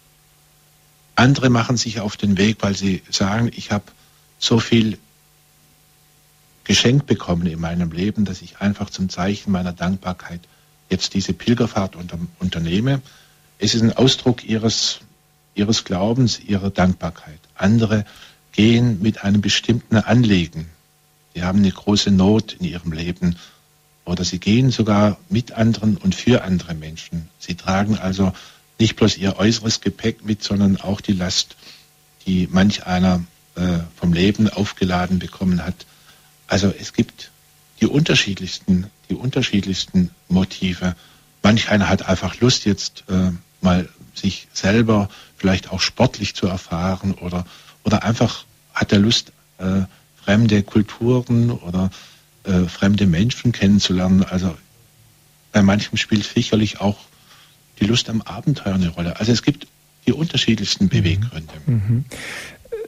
Andere 1.17 1.51
machen 1.51 1.77
sich 1.77 2.01
auf 2.01 2.17
den 2.17 2.39
Weg, 2.39 2.59
weil 2.61 2.77
sie 2.77 3.03
sagen, 3.11 3.51
ich 3.55 3.73
habe 3.73 3.85
so 4.39 4.61
viel 4.61 4.99
geschenkt 6.65 7.07
bekommen 7.07 7.47
in 7.47 7.61
meinem 7.61 7.91
Leben, 7.91 8.25
dass 8.25 8.43
ich 8.43 8.61
einfach 8.61 8.91
zum 8.91 9.09
Zeichen 9.09 9.51
meiner 9.51 9.73
Dankbarkeit 9.73 10.41
jetzt 10.91 11.15
diese 11.15 11.33
Pilgerfahrt 11.33 11.97
unter, 11.97 12.19
unternehme. 12.39 13.01
Es 13.59 13.75
ist 13.75 13.83
ein 13.83 13.93
Ausdruck 13.93 14.45
ihres, 14.45 15.01
ihres 15.55 15.85
Glaubens, 15.85 16.41
ihrer 16.41 16.71
Dankbarkeit. 16.71 17.39
Andere 17.55 18.05
gehen 18.53 19.01
mit 19.03 19.25
einem 19.25 19.41
bestimmten 19.41 19.97
Anliegen. 19.97 20.69
Sie 21.35 21.43
haben 21.43 21.59
eine 21.59 21.71
große 21.71 22.11
Not 22.11 22.55
in 22.55 22.67
ihrem 22.67 22.93
Leben 22.93 23.37
oder 24.05 24.25
sie 24.25 24.39
gehen 24.39 24.71
sogar 24.71 25.19
mit 25.29 25.53
anderen 25.53 25.97
und 25.97 26.15
für 26.15 26.43
andere 26.43 26.75
Menschen. 26.75 27.29
Sie 27.39 27.55
tragen 27.55 27.99
also 27.99 28.33
nicht 28.79 28.97
bloß 28.97 29.19
ihr 29.19 29.37
äußeres 29.37 29.81
Gepäck 29.81 30.25
mit, 30.25 30.43
sondern 30.43 30.79
auch 30.79 31.01
die 31.01 31.13
Last, 31.13 31.57
die 32.27 32.49
manch 32.51 32.87
einer 32.87 33.23
äh, 33.57 33.81
vom 33.97 34.13
Leben 34.13 34.49
aufgeladen 34.49 35.19
bekommen 35.19 35.65
hat 35.65 35.87
also 36.49 36.73
es 36.77 36.95
gibt 36.95 37.31
die 37.81 37.87
unterschiedlichsten, 37.87 38.91
die 39.09 39.15
unterschiedlichsten 39.15 40.11
Motive. 40.29 40.95
Manch 41.43 41.71
einer 41.71 41.89
hat 41.89 42.07
einfach 42.07 42.41
Lust, 42.41 42.65
jetzt 42.65 43.05
äh, 43.09 43.33
mal 43.61 43.89
sich 44.15 44.49
selber 44.53 45.09
vielleicht 45.37 45.71
auch 45.71 45.81
sportlich 45.81 46.35
zu 46.35 46.47
erfahren 46.47 47.15
oder, 47.15 47.47
oder 47.85 48.03
einfach 48.03 48.45
hat 48.75 48.93
er 48.93 48.99
Lust, 48.99 49.33
äh, 49.59 49.83
fremde 50.23 50.63
Kulturen 50.63 51.51
oder 51.51 51.91
äh, 52.45 52.65
fremde 52.65 53.07
Menschen 53.07 53.53
kennenzulernen. 53.53 54.25
Also 54.25 54.57
bei 55.53 55.63
manchem 55.63 55.97
spielt 55.97 56.25
sicherlich 56.25 56.81
auch 56.81 56.99
die 57.81 57.87
Lust 57.87 58.11
am 58.11 58.23
Abenteuer 58.23 58.75
eine 58.75 58.89
Rolle. 58.89 59.19
Also 59.19 59.33
es 59.33 59.43
gibt 59.43 59.67
die 60.07 60.13
unterschiedlichsten 60.13 60.85
mhm. 60.85 60.89
Beweggründe. 60.89 61.55
Mhm. 61.67 62.05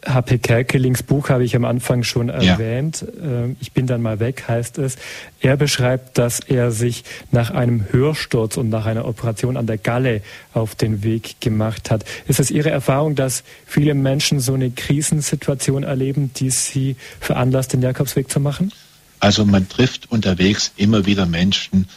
H.P. 0.07 0.39
Kerkelings 0.39 1.03
Buch 1.03 1.29
habe 1.29 1.45
ich 1.45 1.55
am 1.55 1.65
Anfang 1.65 2.05
schon 2.05 2.31
erwähnt. 2.31 3.05
Ja. 3.21 3.45
Äh, 3.45 3.57
ich 3.61 3.73
bin 3.73 3.87
dann 3.87 4.01
mal 4.01 4.19
weg, 4.19 4.45
heißt 4.49 4.79
es. 4.79 4.97
Er 5.41 5.57
beschreibt, 5.57 6.17
dass 6.17 6.41
er 6.41 6.71
sich 6.71 7.05
nach 7.31 7.51
einem 7.51 7.85
Hörsturz 7.91 8.57
und 8.57 8.71
nach 8.71 8.87
einer 8.87 9.07
Operation 9.07 9.57
an 9.57 9.67
der 9.67 9.79
Galle 9.79 10.23
auf 10.55 10.75
den 10.75 11.03
Weg 11.03 11.41
gemacht 11.41 11.91
hat. 11.91 12.05
Ist 12.27 12.41
es 12.41 12.51
Ihre 12.51 12.71
Erfahrung, 12.71 13.15
dass 13.15 13.45
viele 13.67 13.95
Menschen 13.95 14.41
so 14.41 14.55
eine 14.55 14.71
Krisensituation 14.71 15.83
erleben, 15.83 16.33
die 16.35 16.51
sie 16.51 16.97
veranlasst, 17.21 17.73
den 17.75 17.83
Jakobsweg 17.83 18.31
zu 18.31 18.41
machen? 18.41 18.73
Also 19.19 19.45
man 19.45 19.69
trifft 19.69 20.11
unterwegs 20.11 20.73
immer 20.77 21.05
wieder 21.05 21.27
Menschen, 21.27 21.89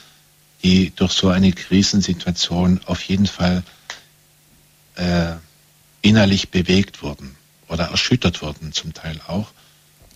die 0.61 0.91
durch 0.95 1.13
so 1.13 1.29
eine 1.29 1.53
Krisensituation 1.53 2.81
auf 2.85 3.01
jeden 3.03 3.27
Fall 3.27 3.63
äh, 4.95 5.33
innerlich 6.01 6.49
bewegt 6.49 7.01
wurden 7.01 7.35
oder 7.67 7.85
erschüttert 7.85 8.41
wurden 8.41 8.73
zum 8.73 8.93
Teil 8.93 9.19
auch. 9.27 9.51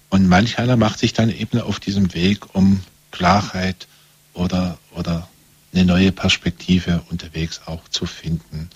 Und 0.10 0.28
manch 0.28 0.60
einer 0.60 0.78
macht 0.78 1.00
sich 1.00 1.14
dann 1.14 1.30
eben 1.30 1.60
auf 1.60 1.80
diesem 1.80 2.14
Weg, 2.14 2.56
um 2.56 2.82
Klarheit 3.12 3.88
oder, 4.34 4.78
oder 4.92 5.28
eine 5.74 5.86
neue 5.86 6.12
Perspektive 6.12 7.04
unterwegs 7.10 7.62
auch 7.66 7.88
zu 7.90 8.06
finden. 8.06 8.70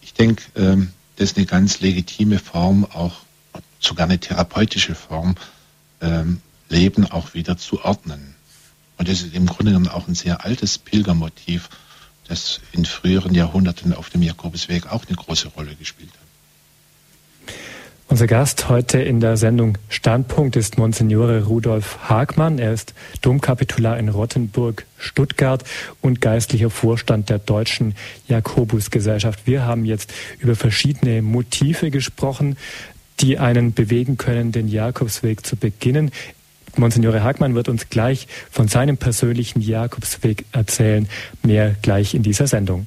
Ich 0.00 0.14
denke, 0.14 0.44
ähm, 0.56 0.92
das 1.16 1.30
ist 1.30 1.36
eine 1.36 1.46
ganz 1.46 1.80
legitime 1.80 2.38
Form, 2.38 2.84
auch 2.84 3.20
sogar 3.80 4.06
eine 4.06 4.18
therapeutische 4.18 4.94
Form, 4.94 5.34
ähm, 6.00 6.40
Leben 6.68 7.06
auch 7.10 7.34
wieder 7.34 7.56
zu 7.58 7.84
ordnen. 7.84 8.34
Und 8.98 9.08
das 9.08 9.22
ist 9.22 9.34
im 9.34 9.46
Grunde 9.46 9.72
genommen 9.72 9.88
auch 9.88 10.08
ein 10.08 10.14
sehr 10.14 10.44
altes 10.44 10.78
Pilgermotiv, 10.78 11.68
das 12.28 12.60
in 12.72 12.84
früheren 12.84 13.34
Jahrhunderten 13.34 13.92
auf 13.92 14.10
dem 14.10 14.22
Jakobusweg 14.22 14.86
auch 14.86 15.04
eine 15.06 15.16
große 15.16 15.48
Rolle 15.48 15.74
gespielt 15.74 16.12
hat. 16.12 16.21
Unser 18.12 18.26
Gast 18.26 18.68
heute 18.68 19.00
in 19.00 19.20
der 19.20 19.38
Sendung 19.38 19.78
Standpunkt 19.88 20.56
ist 20.56 20.76
Monsignore 20.76 21.44
Rudolf 21.44 22.10
Hagmann. 22.10 22.58
Er 22.58 22.74
ist 22.74 22.92
Domkapitular 23.22 23.98
in 23.98 24.10
Rottenburg, 24.10 24.84
Stuttgart 24.98 25.64
und 26.02 26.20
geistlicher 26.20 26.68
Vorstand 26.68 27.30
der 27.30 27.38
Deutschen 27.38 27.94
Jakobusgesellschaft. 28.28 29.46
Wir 29.46 29.64
haben 29.64 29.86
jetzt 29.86 30.12
über 30.40 30.56
verschiedene 30.56 31.22
Motive 31.22 31.90
gesprochen, 31.90 32.58
die 33.20 33.38
einen 33.38 33.72
bewegen 33.72 34.18
können, 34.18 34.52
den 34.52 34.68
Jakobsweg 34.68 35.46
zu 35.46 35.56
beginnen. 35.56 36.10
Monsignore 36.76 37.22
Hagmann 37.22 37.54
wird 37.54 37.70
uns 37.70 37.88
gleich 37.88 38.28
von 38.50 38.68
seinem 38.68 38.98
persönlichen 38.98 39.62
Jakobsweg 39.62 40.44
erzählen. 40.52 41.08
Mehr 41.42 41.76
gleich 41.80 42.12
in 42.12 42.22
dieser 42.22 42.46
Sendung. 42.46 42.86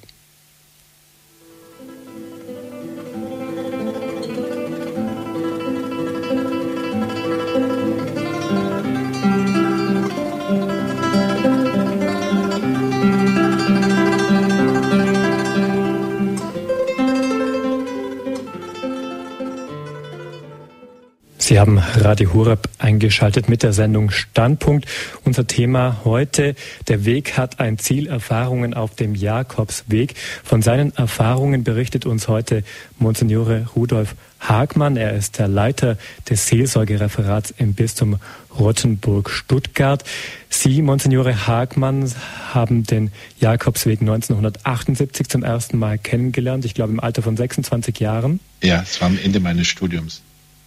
Sie 21.55 21.61
haben 21.61 21.77
Radio 21.77 22.33
Hurab 22.33 22.67
eingeschaltet 22.79 23.47
mit 23.47 23.63
der 23.63 23.71
Sendung 23.71 24.11
Standpunkt. 24.11 24.87
Unser 25.23 25.47
Thema 25.47 26.01
heute, 26.03 26.53
der 26.89 27.05
Weg 27.05 27.37
hat 27.37 27.61
ein 27.61 27.77
Ziel, 27.77 28.07
Erfahrungen 28.07 28.73
auf 28.73 28.93
dem 28.95 29.15
Jakobsweg. 29.15 30.15
Von 30.43 30.61
seinen 30.61 30.93
Erfahrungen 30.97 31.63
berichtet 31.63 32.05
uns 32.05 32.27
heute 32.27 32.65
Monsignore 32.99 33.67
Rudolf 33.73 34.15
Hagmann. 34.41 34.97
Er 34.97 35.13
ist 35.13 35.39
der 35.39 35.47
Leiter 35.47 35.97
des 36.29 36.45
Seelsorgereferats 36.47 37.53
im 37.57 37.73
Bistum 37.73 38.19
Rottenburg-Stuttgart. 38.59 40.03
Sie, 40.49 40.81
Monsignore 40.81 41.47
Hagmann, 41.47 42.11
haben 42.53 42.83
den 42.83 43.13
Jakobsweg 43.39 44.01
1978 44.01 45.29
zum 45.29 45.43
ersten 45.43 45.79
Mal 45.79 45.99
kennengelernt. 45.99 46.65
Ich 46.65 46.73
glaube 46.73 46.91
im 46.91 46.99
Alter 46.99 47.21
von 47.21 47.37
26 47.37 47.97
Jahren. 48.01 48.41
Ja, 48.61 48.81
es 48.81 48.99
war 48.99 49.07
am 49.07 49.17
Ende 49.17 49.39
meines 49.39 49.67
Studiums. 49.67 50.21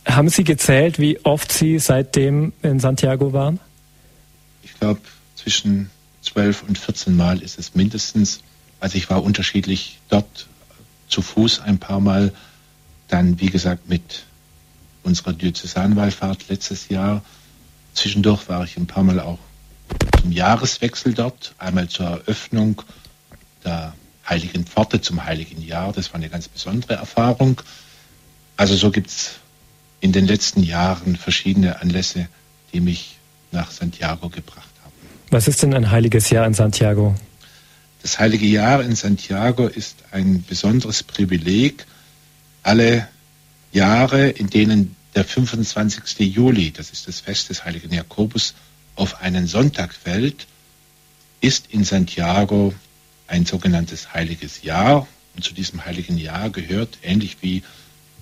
Haben 0.08 0.30
Sie 0.30 0.44
gezählt, 0.44 0.98
wie 0.98 1.22
oft 1.24 1.52
Sie 1.52 1.78
seitdem 1.78 2.52
in 2.62 2.80
Santiago 2.80 3.32
waren? 3.32 3.60
Ich 4.62 4.74
glaube, 4.80 5.00
zwischen 5.36 5.90
12 6.22 6.62
und 6.64 6.78
14 6.78 7.16
Mal 7.16 7.42
ist 7.42 7.58
es 7.58 7.74
mindestens. 7.74 8.40
Also 8.80 8.96
ich 8.96 9.10
war 9.10 9.22
unterschiedlich 9.22 9.98
dort 10.08 10.48
zu 11.08 11.22
Fuß 11.22 11.60
ein 11.60 11.78
paar 11.78 12.00
Mal, 12.00 12.32
dann 13.08 13.40
wie 13.40 13.50
gesagt 13.50 13.88
mit 13.88 14.24
unserer 15.02 15.32
Diözesanwallfahrt 15.32 16.48
letztes 16.48 16.88
Jahr. 16.88 17.22
Zwischendurch 17.94 18.48
war 18.48 18.64
ich 18.64 18.76
ein 18.76 18.86
paar 18.86 19.04
Mal 19.04 19.20
auch 19.20 19.38
zum 20.20 20.32
Jahreswechsel 20.32 21.14
dort, 21.14 21.54
einmal 21.58 21.88
zur 21.88 22.06
Eröffnung 22.06 22.82
der 23.64 23.94
Heiligen 24.28 24.66
Pforte 24.66 25.00
zum 25.00 25.24
Heiligen 25.24 25.62
Jahr. 25.62 25.92
Das 25.92 26.12
war 26.12 26.16
eine 26.16 26.28
ganz 26.28 26.48
besondere 26.48 26.94
Erfahrung. 26.94 27.60
Also 28.56 28.74
so 28.74 28.90
gibt 28.90 29.08
es 29.08 29.36
in 30.00 30.12
den 30.12 30.26
letzten 30.26 30.62
Jahren 30.62 31.16
verschiedene 31.16 31.80
Anlässe, 31.80 32.28
die 32.72 32.80
mich 32.80 33.16
nach 33.52 33.70
Santiago 33.70 34.28
gebracht 34.28 34.68
haben. 34.84 34.92
Was 35.30 35.48
ist 35.48 35.62
denn 35.62 35.74
ein 35.74 35.90
heiliges 35.90 36.30
Jahr 36.30 36.46
in 36.46 36.54
Santiago? 36.54 37.14
Das 38.02 38.18
heilige 38.18 38.46
Jahr 38.46 38.82
in 38.82 38.94
Santiago 38.94 39.66
ist 39.66 39.96
ein 40.12 40.44
besonderes 40.44 41.02
Privileg. 41.02 41.87
Alle 42.62 43.08
Jahre, 43.72 44.28
in 44.28 44.48
denen 44.48 44.96
der 45.14 45.24
25. 45.24 46.20
Juli, 46.34 46.70
das 46.70 46.90
ist 46.90 47.08
das 47.08 47.20
Fest 47.20 47.50
des 47.50 47.64
heiligen 47.64 47.92
Jakobus, 47.92 48.54
auf 48.94 49.20
einen 49.20 49.46
Sonntag 49.46 49.92
fällt, 49.92 50.46
ist 51.40 51.66
in 51.70 51.84
Santiago 51.84 52.74
ein 53.26 53.46
sogenanntes 53.46 54.14
heiliges 54.14 54.62
Jahr. 54.62 55.06
Und 55.34 55.42
zu 55.44 55.54
diesem 55.54 55.84
heiligen 55.84 56.18
Jahr 56.18 56.50
gehört, 56.50 56.98
ähnlich 57.02 57.38
wie 57.40 57.62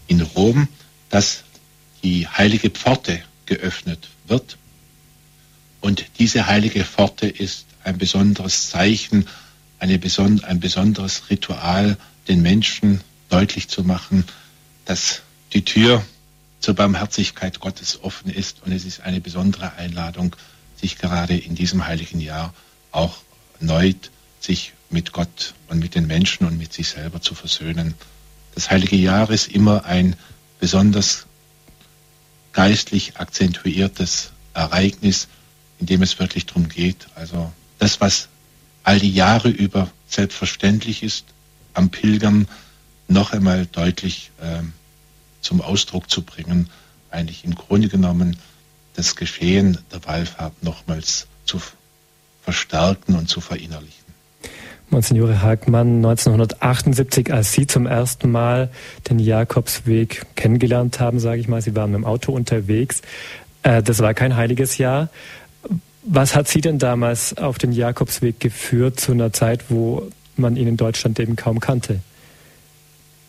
in 0.07 0.21
Rom, 0.21 0.69
das 1.09 1.45
die 2.07 2.29
heilige 2.29 2.71
Pforte 2.71 3.21
geöffnet 3.47 4.09
wird. 4.29 4.59
Und 5.81 6.07
diese 6.21 6.47
heilige 6.47 6.85
Pforte 6.85 7.27
ist 7.27 7.66
ein 7.83 7.99
besonderes 7.99 8.71
Zeichen, 8.71 9.27
beson 10.01 10.45
ein 10.45 10.61
besonderes 10.61 11.29
Ritual, 11.31 11.97
den 12.29 12.42
Menschen 12.42 13.01
deutlich 13.29 13.66
zu 13.66 13.83
machen, 13.83 14.25
dass 14.85 15.23
die 15.53 15.64
Tür 15.64 16.07
zur 16.61 16.75
Barmherzigkeit 16.75 17.59
Gottes 17.59 17.99
offen 18.05 18.31
ist. 18.31 18.62
Und 18.62 18.71
es 18.71 18.85
ist 18.85 19.01
eine 19.01 19.21
besondere 19.21 19.73
Einladung, 19.75 20.37
sich 20.81 20.99
gerade 20.99 21.37
in 21.37 21.57
diesem 21.57 21.88
heiligen 21.88 22.21
Jahr 22.21 22.55
auch 22.92 23.16
erneut 23.59 24.12
sich 24.38 24.75
mit 24.90 25.12
Gott 25.12 25.55
und 25.66 25.81
mit 25.81 25.97
den 25.97 26.07
Menschen 26.07 26.47
und 26.47 26.57
mit 26.57 26.73
sich 26.73 26.87
selber 26.87 27.21
zu 27.21 27.35
versöhnen. 27.35 27.95
Das 28.55 28.71
heilige 28.71 28.97
Jahr 28.97 29.29
ist 29.29 29.49
immer 29.49 29.85
ein 29.85 30.14
besonders 30.61 31.26
geistlich 32.57 33.19
akzentuiertes 33.19 34.31
Ereignis, 34.55 35.29
in 35.79 35.85
dem 35.85 36.01
es 36.01 36.19
wirklich 36.19 36.47
darum 36.47 36.71
geht, 36.71 37.07
also 37.14 37.53
das, 37.79 38.01
was 38.01 38.29
all 38.83 38.99
die 38.99 39.12
Jahre 39.12 39.51
über 39.51 39.90
selbstverständlich 40.09 41.03
ist, 41.03 41.27
am 41.75 41.90
Pilgern 41.90 42.49
noch 43.09 43.35
einmal 43.35 43.66
deutlich 43.66 44.31
äh, 44.40 44.62
zum 45.42 45.61
Ausdruck 45.61 46.09
zu 46.09 46.23
bringen, 46.23 46.71
eigentlich 47.11 47.45
im 47.45 47.55
Grunde 47.55 47.90
genommen 47.90 48.38
das 48.95 49.16
Geschehen 49.16 49.77
der 49.92 50.03
Wallfahrt 50.07 50.62
nochmals 50.62 51.27
zu 51.45 51.61
verstärken 52.42 53.16
und 53.16 53.29
zu 53.29 53.42
verinnerlichen. 53.42 54.06
Monsignore 54.90 55.42
Hagmann, 55.42 55.96
1978, 55.96 57.33
als 57.33 57.53
Sie 57.53 57.66
zum 57.66 57.87
ersten 57.87 58.31
Mal 58.31 58.70
den 59.11 59.18
Jakobsweg 59.18 60.27
kennengelernt 60.37 61.01
haben, 61.01 61.18
sage 61.18 61.40
ich 61.40 61.49
mal, 61.49 61.61
Sie 61.61 61.75
waren 61.75 61.90
mit 61.90 61.99
dem 61.99 62.05
Auto 62.05 62.33
unterwegs. 62.33 63.03
Äh, 63.62 63.83
das 63.83 63.99
war 63.99 64.14
kein 64.14 64.37
heiliges 64.37 64.79
Jahr. 64.79 65.09
Was 66.03 66.37
hat 66.37 66.46
Sie 66.46 66.61
denn 66.61 66.79
damals 66.79 67.37
auf 67.37 67.59
den 67.59 67.72
Jakobsweg 67.72 68.38
geführt 68.38 69.01
zu 69.01 69.12
einer 69.12 69.33
Zeit, 69.33 69.64
wo 69.70 70.09
man 70.37 70.57
ihn 70.57 70.68
in 70.68 70.77
Deutschland 70.77 71.18
eben 71.18 71.35
kaum 71.35 71.59
kannte? 71.59 72.01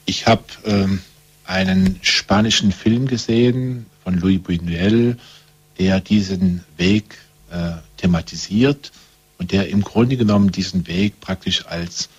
Ich 0.06 0.28
habe 0.28 0.44
ähm, 0.66 1.02
einen 1.46 1.98
spanischen 2.02 2.72
Film 2.72 3.08
gesehen 3.08 3.88
von 4.04 4.20
Louis 4.20 4.40
Buñuel, 4.40 5.18
der 5.80 6.02
diesen 6.02 6.64
Weg 6.78 7.18
äh, 7.52 7.72
thematisiert 7.98 8.92
und 9.38 9.52
der 9.52 9.70
im 9.70 9.82
Grunde 9.82 10.18
genommen 10.18 10.52
diesen 10.52 10.88
Weg 10.88 11.20
praktisch 11.22 11.66
als 11.68 12.10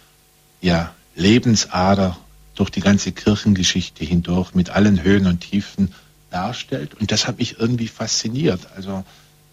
ja, 0.60 0.94
Lebensader 1.14 2.16
durch 2.54 2.70
die 2.70 2.80
ganze 2.80 3.12
Kirchengeschichte 3.12 4.04
hindurch 4.04 4.54
mit 4.54 4.70
allen 4.70 5.02
Höhen 5.02 5.26
und 5.26 5.40
Tiefen 5.40 5.94
darstellt. 6.30 6.94
Und 6.94 7.12
das 7.12 7.26
hat 7.26 7.38
mich 7.38 7.58
irgendwie 7.58 7.88
fasziniert. 7.88 8.60
Also, 8.74 9.04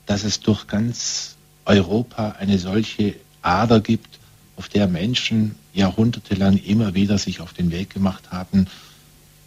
dass 0.06 0.24
es 0.24 0.40
durch 0.40 0.68
ganz 0.68 1.36
Europa 1.66 2.36
eine 2.40 2.60
solche 2.60 3.16
Ader 3.42 3.80
gibt, 3.80 4.20
auf 4.56 4.70
der 4.70 4.88
Menschen 4.88 5.56
jahrhundertelang 5.74 6.58
immer 6.58 6.94
wieder 6.94 7.18
sich 7.18 7.42
auf 7.42 7.54
den 7.54 7.72
Weg 7.72 7.90
gemacht 7.90 8.32
haben. 8.32 8.68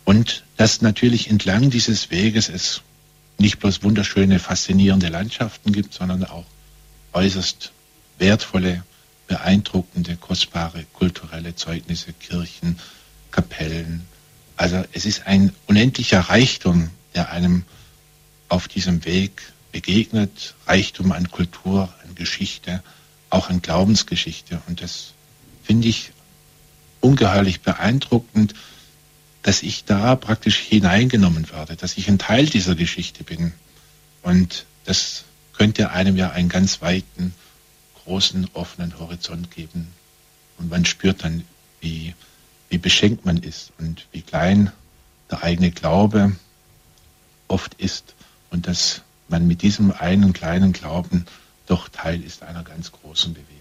Und 0.05 0.45
dass 0.57 0.83
natürlich 0.83 1.31
entlang 1.31 1.71
dieses 1.71 2.11
Weges 2.11 2.49
es 2.49 2.83
nicht 3.39 3.59
bloß 3.61 3.83
wunderschöne, 3.83 4.39
faszinierende 4.39 5.09
Landschaften 5.09 5.73
gibt, 5.73 5.95
sondern 5.95 6.25
auch 6.25 6.45
äußerst 7.13 7.73
wertvolle, 8.19 8.85
beeindruckende, 9.27 10.17
kostbare 10.17 10.85
kulturelle 10.93 11.55
Zeugnisse, 11.55 12.13
Kirchen, 12.13 12.79
Kapellen. 13.31 14.07
Also 14.57 14.85
es 14.93 15.05
ist 15.05 15.27
ein 15.27 15.53
unendlicher 15.67 16.21
Reichtum, 16.21 16.91
der 17.15 17.31
einem 17.31 17.65
auf 18.49 18.69
diesem 18.69 19.05
Weg 19.05 19.43
begegnet, 19.73 20.55
Reichtum 20.67 21.13
an 21.13 21.31
Kultur, 21.31 21.95
an 22.03 22.15
Geschichte, 22.15 22.83
auch 23.31 23.51
an 23.51 23.63
Glaubensgeschichte. 23.63 24.61
Und 24.67 24.83
das 24.83 25.13
finde 25.63 25.89
ich 25.89 26.11
ungeheuerlich 27.01 27.61
beeindruckend, 27.61 28.55
dass 29.43 29.63
ich 29.63 29.85
da 29.85 30.17
praktisch 30.17 30.59
hineingenommen 30.59 31.49
werde, 31.51 31.77
dass 31.77 31.97
ich 31.97 32.09
ein 32.09 32.19
Teil 32.19 32.47
dieser 32.47 32.75
Geschichte 32.75 33.25
bin. 33.25 33.53
Und 34.23 34.67
das 34.85 35.25
könnte 35.53 35.91
einem 35.91 36.17
ja 36.17 36.31
einen 36.31 36.49
ganz 36.49 36.81
weiten, 36.83 37.35
großen, 38.09 38.49
offenen 38.55 38.99
Horizont 38.99 39.51
geben. 39.51 39.89
Und 40.59 40.71
man 40.71 40.85
spürt 40.87 41.25
dann, 41.25 41.45
wie, 41.81 42.15
wie 42.71 42.79
beschenkt 42.79 43.27
man 43.27 43.37
ist 43.37 43.71
und 43.79 44.07
wie 44.13 44.23
klein 44.23 44.73
der 45.31 45.45
eigene 45.45 45.71
Glaube 45.71 46.33
oft 47.49 47.75
ist 47.75 48.15
und 48.51 48.67
dass 48.67 49.03
man 49.29 49.47
mit 49.47 49.61
diesem 49.61 49.93
einen 49.93 50.33
kleinen 50.33 50.73
Glauben 50.73 51.27
doch 51.67 51.89
Teil 51.91 52.23
ist 52.23 52.43
einer 52.43 52.63
ganz 52.63 52.91
großen 52.93 53.35
Bewegung. 53.35 53.59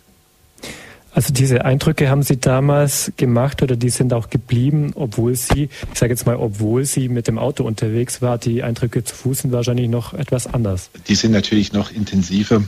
Also 1.12 1.34
diese 1.34 1.66
Eindrücke 1.66 2.10
haben 2.10 2.24
Sie 2.24 2.38
damals 2.38 3.12
gemacht 3.18 3.64
oder 3.64 3.76
die 3.76 3.90
sind 3.90 4.14
auch 4.14 4.30
geblieben, 4.30 4.92
obwohl 4.96 5.36
Sie, 5.36 5.70
ich 5.92 6.00
sage 6.00 6.14
jetzt 6.14 6.26
mal, 6.26 6.36
obwohl 6.36 6.86
Sie 6.86 7.10
mit 7.10 7.28
dem 7.28 7.38
Auto 7.38 7.64
unterwegs 7.66 8.22
war, 8.22 8.38
die 8.38 8.64
Eindrücke 8.64 9.04
zu 9.04 9.16
Fuß 9.16 9.40
sind 9.40 9.52
wahrscheinlich 9.52 9.90
noch 9.90 10.14
etwas 10.14 10.48
anders. 10.48 10.90
Die 11.08 11.16
sind 11.16 11.32
natürlich 11.32 11.74
noch 11.74 11.92
intensiver, 11.92 12.64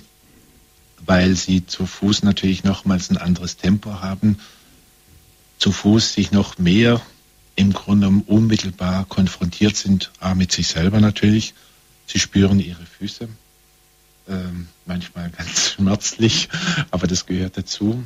weil 1.06 1.36
Sie 1.36 1.66
zu 1.66 1.86
Fuß 1.86 2.24
natürlich 2.24 2.64
nochmals 2.64 3.10
ein 3.10 3.18
anderes 3.18 3.58
Tempo 3.58 4.02
haben. 4.02 4.40
Zu 5.58 5.72
Fuß 5.72 6.14
sich 6.14 6.32
noch 6.32 6.58
mehr 6.58 7.02
im 7.56 7.74
Grunde 7.74 8.08
unmittelbar 8.28 9.06
konfrontiert 9.06 9.76
sind, 9.76 10.12
A, 10.20 10.34
mit 10.34 10.52
sich 10.52 10.68
selber 10.68 11.02
natürlich. 11.02 11.54
Sie 12.08 12.18
spüren 12.18 12.60
ihre 12.60 12.86
Füße, 12.86 13.28
ähm, 14.30 14.68
manchmal 14.86 15.30
ganz 15.30 15.72
schmerzlich, 15.76 16.48
aber 16.90 17.06
das 17.06 17.26
gehört 17.26 17.58
dazu. 17.58 18.04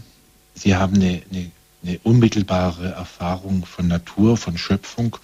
Sie 0.55 0.75
haben 0.75 0.95
eine, 0.95 1.21
eine, 1.29 1.51
eine 1.83 1.99
unmittelbare 1.99 2.93
Erfahrung 2.93 3.65
von 3.65 3.87
Natur, 3.87 4.37
von 4.37 4.57
Schöpfung. 4.57 5.17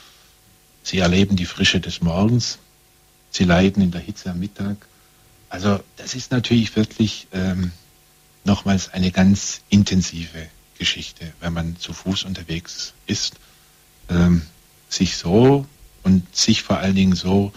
Sie 0.84 1.00
erleben 1.00 1.36
die 1.36 1.46
Frische 1.46 1.80
des 1.80 2.02
Morgens. 2.02 2.60
Sie 3.32 3.44
leiden 3.44 3.82
in 3.82 3.92
der 3.92 4.02
Hitze 4.02 4.32
am 4.32 4.40
Mittag. 4.40 4.78
Also 5.50 5.80
das 5.98 6.16
ist 6.16 6.32
natürlich 6.32 6.76
wirklich 6.76 7.28
ähm, 7.32 7.72
nochmals 8.44 8.90
eine 8.90 9.12
ganz 9.12 9.62
intensive 9.70 10.48
Geschichte, 10.78 11.34
wenn 11.40 11.54
man 11.54 11.78
zu 11.78 11.94
Fuß 11.94 12.24
unterwegs 12.24 12.94
ist, 13.08 13.36
ähm, 14.10 14.44
sich 14.88 15.18
so 15.18 15.66
und 16.04 16.36
sich 16.36 16.64
vor 16.64 16.78
allen 16.78 16.96
Dingen 16.96 17.16
so 17.16 17.52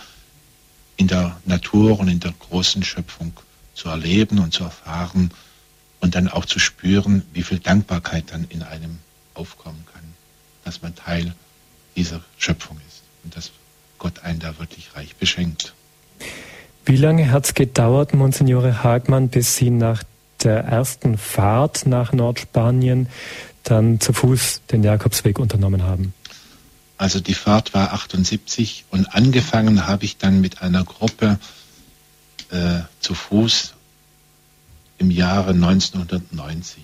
in 0.97 1.07
der 1.07 1.41
Natur 1.45 1.99
und 2.01 2.09
in 2.09 2.21
der 2.21 2.33
großen 2.33 2.83
Schöpfung 2.83 3.33
zu 3.75 3.89
erleben 3.89 4.39
und 4.39 4.53
zu 4.53 4.65
erfahren, 4.65 5.31
und 6.03 6.17
dann 6.17 6.29
auch 6.29 6.45
zu 6.45 6.59
spüren, 6.59 7.23
wie 7.33 7.45
viel 7.45 7.61
Dankbarkeit 7.61 8.33
dann 8.33 8.45
in 8.49 8.63
einem 8.63 8.99
aufkommen 9.35 9.87
kann, 9.95 10.03
dass 10.65 10.83
man 10.83 10.95
Teil 10.95 11.35
dieser 11.97 12.23
Schöpfung 12.37 12.77
ist 12.89 13.03
und 13.23 13.37
dass 13.37 13.53
Gott 13.99 14.19
einen 14.19 14.41
da 14.41 14.59
wirklich 14.59 14.95
reich 14.97 15.15
beschenkt. 15.15 15.75
Wie 16.85 16.97
lange 16.97 17.31
hat 17.31 17.45
es 17.45 17.55
gedauert, 17.55 18.13
Monsignore 18.13 18.83
Hagmann, 18.83 19.29
bis 19.29 19.57
Sie 19.57 19.71
nach 19.71 20.03
der 20.43 20.65
ersten 20.65 21.17
Fahrt 21.17 21.87
nach 21.87 22.13
Nordspanien 22.13 23.09
dann 23.63 24.01
zu 24.01 24.13
Fuß 24.13 24.63
den 24.73 24.83
Jakobsweg 24.83 25.39
unternommen 25.39 25.85
haben? 25.85 26.15
Also 26.99 27.21
die 27.21 27.35
Fahrt 27.35 27.75
war 27.75 27.93
78 27.93 28.85
und 28.91 29.15
angefangen 29.15 29.87
habe 29.87 30.05
ich 30.05 30.19
dann 30.19 30.41
mit 30.41 30.63
einer 30.63 30.85
Gruppe 30.85 31.39
äh, 32.51 32.81
zu 33.01 33.15
Fuß 33.15 33.75
im 34.99 35.11
Jahre 35.11 35.51
1990. 35.51 36.79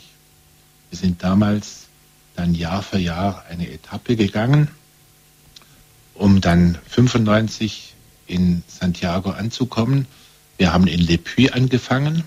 Wir 0.91 0.99
sind 0.99 1.23
damals 1.23 1.87
dann 2.37 2.55
Jahr 2.55 2.83
für 2.83 2.99
Jahr 2.99 3.45
eine 3.49 3.71
Etappe 3.71 4.17
gegangen, 4.17 4.69
um 6.15 6.41
dann 6.41 6.79
95 6.89 7.95
in 8.29 8.63
Santiago 8.67 9.31
anzukommen. 9.31 10.07
Wir 10.57 10.73
haben 10.73 10.87
in 10.87 11.01
Le 11.01 11.19
Puy 11.19 11.51
angefangen 11.51 12.25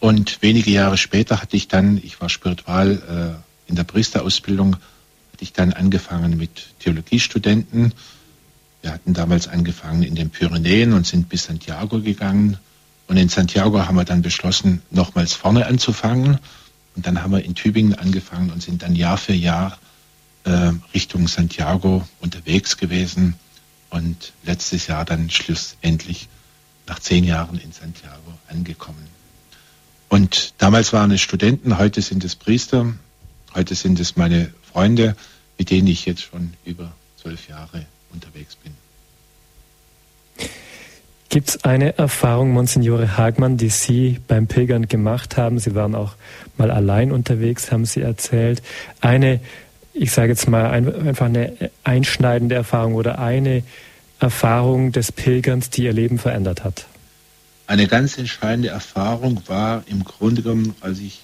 und 0.00 0.42
wenige 0.42 0.70
Jahre 0.70 0.98
später 0.98 1.40
hatte 1.40 1.56
ich 1.56 1.68
dann, 1.68 1.96
ich 1.96 2.20
war 2.20 2.28
spiritual 2.28 3.40
äh, 3.66 3.70
in 3.70 3.76
der 3.76 3.84
Priesterausbildung, 3.84 4.76
hatte 4.76 5.42
ich 5.42 5.52
dann 5.52 5.72
angefangen 5.72 6.36
mit 6.36 6.78
Theologiestudenten. 6.80 7.94
Wir 8.82 8.92
hatten 8.92 9.14
damals 9.14 9.48
angefangen 9.48 10.02
in 10.02 10.14
den 10.14 10.30
Pyrenäen 10.30 10.92
und 10.92 11.06
sind 11.06 11.28
bis 11.28 11.44
Santiago 11.44 12.00
gegangen 12.00 12.58
und 13.12 13.16
in 13.16 13.28
Santiago 13.28 13.86
haben 13.86 13.96
wir 13.96 14.04
dann 14.04 14.22
beschlossen, 14.22 14.80
nochmals 14.90 15.34
vorne 15.34 15.66
anzufangen. 15.66 16.38
Und 16.94 17.06
dann 17.06 17.22
haben 17.22 17.32
wir 17.32 17.44
in 17.44 17.54
Tübingen 17.54 17.94
angefangen 17.94 18.50
und 18.50 18.62
sind 18.62 18.82
dann 18.82 18.94
Jahr 18.94 19.18
für 19.18 19.34
Jahr 19.34 19.78
äh, 20.44 20.70
Richtung 20.94 21.28
Santiago 21.28 22.06
unterwegs 22.20 22.76
gewesen. 22.76 23.34
Und 23.92 24.32
letztes 24.42 24.86
Jahr 24.86 25.04
dann 25.04 25.30
schlussendlich 25.30 26.28
nach 26.86 26.98
zehn 26.98 27.24
Jahren 27.24 27.58
in 27.58 27.72
Santiago 27.72 28.32
angekommen. 28.48 29.06
Und 30.08 30.54
damals 30.58 30.92
waren 30.92 31.10
es 31.10 31.20
Studenten, 31.20 31.78
heute 31.78 32.02
sind 32.02 32.24
es 32.24 32.34
Priester, 32.34 32.92
heute 33.54 33.74
sind 33.74 34.00
es 34.00 34.16
meine 34.16 34.52
Freunde, 34.72 35.14
mit 35.58 35.70
denen 35.70 35.88
ich 35.88 36.06
jetzt 36.06 36.22
schon 36.22 36.54
über 36.64 36.92
zwölf 37.20 37.48
Jahre 37.48 37.86
unterwegs 38.12 38.56
bin. 38.56 38.74
Gibt 41.28 41.48
es 41.48 41.64
eine 41.64 41.96
Erfahrung, 41.96 42.52
Monsignore 42.52 43.16
Hagmann, 43.16 43.56
die 43.56 43.70
Sie 43.70 44.20
beim 44.26 44.48
Pilgern 44.48 44.88
gemacht 44.88 45.36
haben? 45.36 45.58
Sie 45.58 45.74
waren 45.74 45.94
auch 45.94 46.14
mal 46.58 46.70
allein 46.70 47.10
unterwegs, 47.12 47.72
haben 47.72 47.86
Sie 47.86 48.00
erzählt. 48.00 48.62
Eine, 49.00 49.40
ich 49.94 50.12
sage 50.12 50.28
jetzt 50.28 50.48
mal 50.48 50.70
einfach 50.70 51.26
eine 51.26 51.70
einschneidende 51.84 52.54
Erfahrung 52.54 52.94
oder 52.94 53.18
eine 53.18 53.62
Erfahrung 54.20 54.92
des 54.92 55.12
Pilgerns, 55.12 55.70
die 55.70 55.84
Ihr 55.84 55.92
Leben 55.92 56.18
verändert 56.18 56.64
hat? 56.64 56.86
Eine 57.66 57.86
ganz 57.86 58.18
entscheidende 58.18 58.68
Erfahrung 58.68 59.42
war 59.46 59.84
im 59.86 60.04
Grunde 60.04 60.42
genommen, 60.42 60.74
als 60.80 60.98
ich 60.98 61.22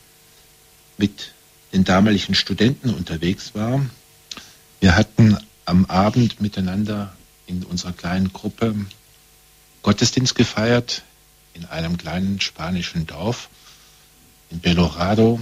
mit 0.96 1.32
den 1.72 1.84
damaligen 1.84 2.34
Studenten 2.34 2.90
unterwegs 2.90 3.54
war. 3.54 3.80
Wir 4.80 4.96
hatten 4.96 5.36
am 5.64 5.84
Abend 5.86 6.40
miteinander 6.40 7.12
in 7.46 7.62
unserer 7.64 7.92
kleinen 7.92 8.32
Gruppe 8.32 8.74
Gottesdienst 9.82 10.34
gefeiert 10.34 11.02
in 11.54 11.64
einem 11.66 11.98
kleinen 11.98 12.40
spanischen 12.40 13.06
Dorf 13.06 13.48
in 14.50 14.60
Belorado. 14.60 15.40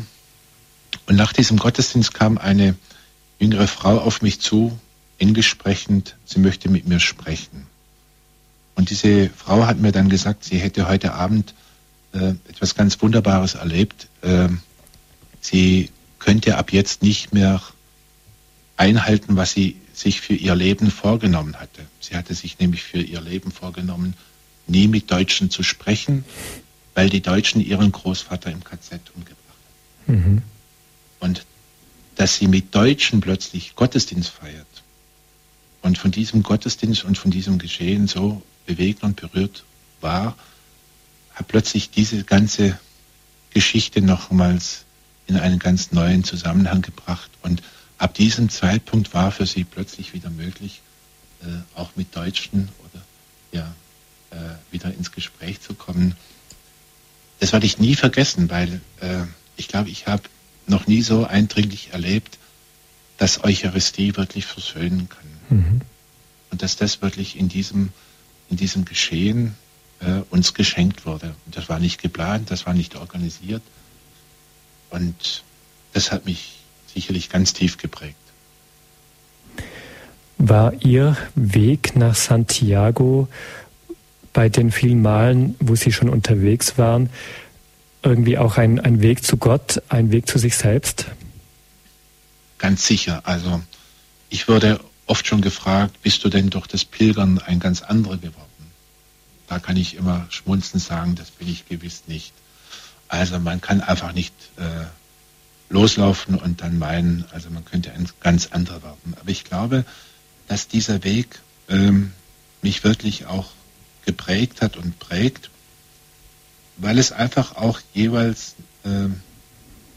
Und 1.07 1.17
nach 1.17 1.33
diesem 1.33 1.59
Gottesdienst 1.59 2.15
kam 2.15 2.39
eine 2.39 2.75
jüngere 3.39 3.69
Frau 3.69 3.99
auf 3.99 4.23
mich 4.23 4.41
zu, 4.41 4.79
engelsprechend, 5.19 6.17
sie 6.25 6.41
möchte 6.41 6.69
mit 6.69 6.87
mir 6.87 7.01
sprechen. 7.01 7.67
Und 8.75 8.91
diese 8.91 9.31
Frau 9.31 9.67
hat 9.67 9.79
mir 9.79 9.93
dann 9.93 10.09
gesagt, 10.09 10.45
sie 10.45 10.59
hätte 10.59 10.89
heute 10.89 11.15
Abend 11.15 11.55
äh, 12.13 12.35
etwas 12.49 12.75
ganz 12.75 13.01
Wunderbares 13.01 13.55
erlebt. 13.55 14.09
Äh, 14.23 14.49
sie 15.41 15.91
könnte 16.19 16.59
ab 16.59 16.73
jetzt 16.73 17.03
nicht 17.03 17.33
mehr 17.33 17.63
einhalten, 18.77 19.37
was 19.37 19.53
sie 19.53 19.81
sich 19.95 20.21
für 20.21 20.35
ihr 20.35 20.55
Leben 20.55 20.91
vorgenommen 20.91 21.57
hatte. 21.57 21.87
Sie 22.01 22.17
hatte 22.17 22.35
sich 22.35 22.59
nämlich 22.59 22.83
für 22.83 23.01
ihr 23.01 23.23
Leben 23.23 23.51
vorgenommen, 23.51 24.15
nie 24.67 24.89
mit 24.89 25.11
Deutschen 25.11 25.51
zu 25.51 25.63
sprechen, 25.63 26.25
weil 26.95 27.09
die 27.09 27.23
Deutschen 27.23 27.63
ihren 27.63 27.93
Großvater 27.93 28.51
im 28.51 28.63
KZ 28.63 29.01
umgebracht 29.15 29.39
haben. 30.07 30.17
Mhm. 30.17 30.43
Und 31.21 31.47
dass 32.17 32.37
sie 32.37 32.49
mit 32.49 32.75
Deutschen 32.75 33.21
plötzlich 33.21 33.77
Gottesdienst 33.77 34.31
feiert 34.31 34.67
und 35.83 35.99
von 35.99 36.11
diesem 36.11 36.43
Gottesdienst 36.43 37.05
und 37.05 37.17
von 37.17 37.31
diesem 37.31 37.59
Geschehen 37.59 38.09
so 38.09 38.43
bewegt 38.67 39.03
und 39.03 39.17
berührt 39.17 39.65
war, 40.01 40.37
hat 41.35 41.49
plötzlich 41.49 41.91
diese 41.91 42.25
ganze 42.25 42.79
Geschichte 43.51 44.03
nochmals 44.03 44.85
in 45.27 45.37
einen 45.37 45.59
ganz 45.59 45.93
neuen 45.93 46.25
Zusammenhang 46.25 46.83
gebracht. 46.83 47.31
Und 47.43 47.63
ab 47.99 48.15
diesem 48.15 48.49
Zeitpunkt 48.49 49.15
war 49.15 49.31
für 49.31 49.47
sie 49.47 49.65
plötzlich 49.65 50.13
wieder 50.13 50.31
möglich, 50.31 50.81
äh, 51.43 51.79
auch 51.79 51.91
mit 51.97 52.17
Deutschen 52.17 52.69
oder 52.85 53.05
ja, 53.53 53.75
äh, 54.31 54.73
wieder 54.73 54.93
ins 54.93 55.13
Gespräch 55.13 55.61
zu 55.61 55.75
kommen. 55.75 56.17
Das 57.41 57.53
werde 57.53 57.67
ich 57.67 57.79
nie 57.79 57.95
vergessen, 57.95 58.49
weil 58.51 58.81
äh, 59.01 59.25
ich 59.57 59.69
glaube, 59.69 59.91
ich 59.91 60.07
habe 60.07 60.23
noch 60.67 60.87
nie 60.87 61.03
so 61.03 61.25
eindringlich 61.25 61.93
erlebt, 61.93 62.39
dass 63.19 63.43
Eucharistie 63.45 64.17
wirklich 64.17 64.47
versöhnen 64.47 65.09
kann. 65.09 65.59
Mhm. 65.59 65.81
Und 66.51 66.63
dass 66.63 66.77
das 66.77 67.03
wirklich 67.03 67.39
in 67.39 67.49
diesem, 67.49 67.91
in 68.51 68.57
diesem 68.57 68.85
Geschehen 68.85 69.55
äh, 70.01 70.21
uns 70.31 70.55
geschenkt 70.55 71.07
wurde. 71.07 71.35
Und 71.47 71.57
das 71.57 71.69
war 71.69 71.79
nicht 71.79 72.01
geplant, 72.01 72.51
das 72.51 72.67
war 72.67 72.75
nicht 72.75 72.97
organisiert. 72.97 73.63
Und 74.91 75.45
das 75.93 76.13
hat 76.13 76.27
mich 76.27 76.59
sicherlich 76.93 77.29
ganz 77.31 77.53
tief 77.53 77.79
geprägt. 77.79 78.17
War 80.39 80.75
Ihr 80.83 81.17
Weg 81.35 81.97
nach 81.97 82.15
Santiago 82.15 83.29
bei 84.33 84.51
den 84.51 84.71
vielen 84.71 85.01
Malen, 85.01 85.57
wo 85.61 85.75
Sie 85.75 85.93
schon 85.93 86.11
unterwegs 86.11 86.77
waren, 86.77 87.09
irgendwie 88.07 88.39
auch 88.39 88.57
ein, 88.57 88.81
ein 88.81 89.03
Weg 89.03 89.25
zu 89.25 89.37
Gott, 89.37 89.83
ein 89.89 90.11
Weg 90.11 90.27
zu 90.29 90.39
sich 90.39 90.57
selbst? 90.57 91.07
Ganz 92.59 92.87
sicher. 92.87 93.23
Also 93.25 93.61
ich 94.31 94.49
wurde 94.49 94.81
oft 95.07 95.27
schon 95.27 95.41
gefragt, 95.41 96.03
bist 96.03 96.25
du 96.25 96.29
denn 96.29 96.51
durch 96.51 96.67
das 96.67 96.85
Pilgern 96.85 97.39
ein 97.39 97.61
ganz 97.61 97.83
anderer 97.83 98.17
geworden? 98.17 98.47
Da 99.49 99.59
kann 99.59 99.77
ich 99.77 99.97
immer 99.97 100.27
schmunzelnd 100.31 100.83
sagen, 100.83 101.15
das 101.15 101.31
bin 101.31 101.49
ich 101.49 101.69
gewiss 101.69 102.05
nicht. 102.07 102.33
Also 103.09 103.39
man 103.39 103.61
kann 103.61 103.81
einfach 103.81 104.13
nicht 104.13 104.35
äh, 104.57 104.87
loslaufen 105.69 106.37
und 106.37 106.63
dann 106.63 106.79
meinen, 106.79 107.25
also 107.31 107.51
man 107.51 107.65
könnte 107.65 107.93
ein 107.93 108.09
ganz 108.21 108.49
anderer 108.49 108.83
werden. 108.83 109.15
Aber 109.21 109.31
ich 109.31 109.45
glaube, 109.45 109.85
dass 110.49 110.69
dieser 110.69 111.05
Weg 111.05 111.41
ähm, 111.69 112.13
mich 112.63 112.85
wirklich 112.85 113.27
auch 113.27 113.51
geprägt 114.05 114.63
hat 114.63 114.77
und 114.77 114.99
prägt, 114.99 115.51
weil 116.77 116.99
es 116.99 117.13
einfach 117.13 117.57
auch 117.57 117.81
jeweils 117.95 118.55
äh, 118.85 119.09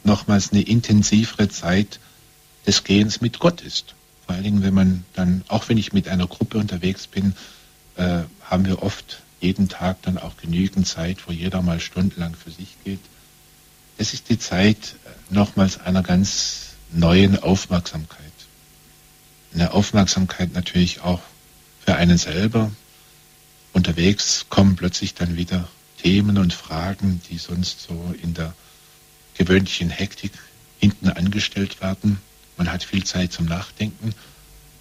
nochmals 0.03 0.51
eine 0.51 0.61
intensivere 0.61 1.49
Zeit 1.49 1.99
des 2.65 2.83
Gehens 2.83 3.21
mit 3.21 3.39
Gott 3.39 3.61
ist. 3.61 3.95
Vor 4.25 4.35
allen 4.35 4.43
Dingen, 4.43 4.63
wenn 4.63 4.73
man 4.73 5.03
dann, 5.13 5.43
auch 5.47 5.69
wenn 5.69 5.77
ich 5.77 5.93
mit 5.93 6.07
einer 6.07 6.27
Gruppe 6.27 6.57
unterwegs 6.57 7.07
bin, 7.07 7.33
äh, 7.95 8.23
haben 8.43 8.65
wir 8.65 8.83
oft 8.83 9.21
jeden 9.41 9.69
Tag 9.69 10.01
dann 10.03 10.17
auch 10.17 10.37
genügend 10.37 10.87
Zeit, 10.87 11.27
wo 11.27 11.31
jeder 11.31 11.61
mal 11.61 11.79
stundenlang 11.79 12.35
für 12.35 12.51
sich 12.51 12.75
geht. 12.83 12.99
Es 13.97 14.13
ist 14.13 14.29
die 14.29 14.39
Zeit 14.39 14.95
äh, 15.05 15.33
nochmals 15.33 15.79
einer 15.79 16.03
ganz 16.03 16.75
neuen 16.91 17.41
Aufmerksamkeit. 17.41 18.19
Eine 19.53 19.73
Aufmerksamkeit 19.73 20.53
natürlich 20.53 21.01
auch 21.01 21.21
für 21.85 21.95
einen 21.95 22.17
selber, 22.17 22.71
unterwegs 23.73 24.45
kommen 24.49 24.75
plötzlich 24.75 25.13
dann 25.15 25.37
wieder 25.37 25.67
Themen 26.01 26.37
und 26.37 26.53
Fragen, 26.53 27.21
die 27.29 27.37
sonst 27.37 27.81
so 27.81 28.13
in 28.21 28.33
der 28.33 28.53
gewöhnlichen 29.37 29.89
Hektik 29.89 30.31
hinten 30.79 31.09
angestellt 31.09 31.81
werden. 31.81 32.19
Man 32.57 32.71
hat 32.71 32.83
viel 32.83 33.03
Zeit 33.03 33.33
zum 33.33 33.45
Nachdenken, 33.45 34.13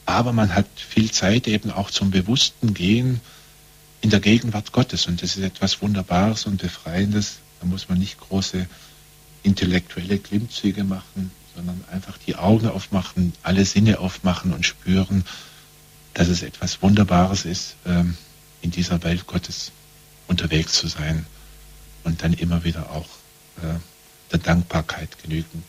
aber 0.07 0.33
man 0.33 0.55
hat 0.55 0.67
viel 0.77 1.11
Zeit 1.11 1.47
eben 1.49 1.71
auch 1.71 1.91
zum 1.91 2.11
bewussten 2.11 2.75
Gehen 2.75 3.21
in 4.01 4.11
der 4.11 4.21
Gegenwart 4.21 4.73
Gottes. 4.73 5.07
Und 5.07 5.23
das 5.23 5.37
ist 5.37 5.43
etwas 5.43 5.83
Wunderbares 5.83 6.47
und 6.47 6.61
Befreiendes. 6.61 7.39
Da 7.61 7.67
muss 7.67 7.89
man 7.89 7.99
nicht 7.99 8.19
große 8.21 8.67
intellektuelle 9.43 10.19
Klimmzüge 10.19 10.85
machen, 10.85 11.31
sondern 11.55 11.85
einfach 11.91 12.19
die 12.19 12.37
Augen 12.37 12.69
aufmachen, 12.69 13.33
alle 13.43 13.65
Sinne 13.65 13.99
aufmachen 13.99 14.53
und 14.53 14.65
spüren, 14.65 15.25
dass 16.15 16.29
es 16.29 16.43
etwas 16.43 16.83
Wunderbares 16.83 17.45
ist, 17.45 17.77
ähm, 17.87 18.17
in 18.61 18.71
dieser 18.71 19.03
Welt 19.03 19.27
Gottes 19.27 19.73
unterwegs 20.29 20.75
zu 20.75 20.87
sein 20.87 21.27
und 22.05 22.23
dann 22.23 22.33
immer 22.33 22.65
wieder 22.65 22.91
auch 22.91 23.07
äh, 23.63 23.79
der 24.31 24.39
Dankbarkeit 24.39 25.09
genügend 25.23 25.65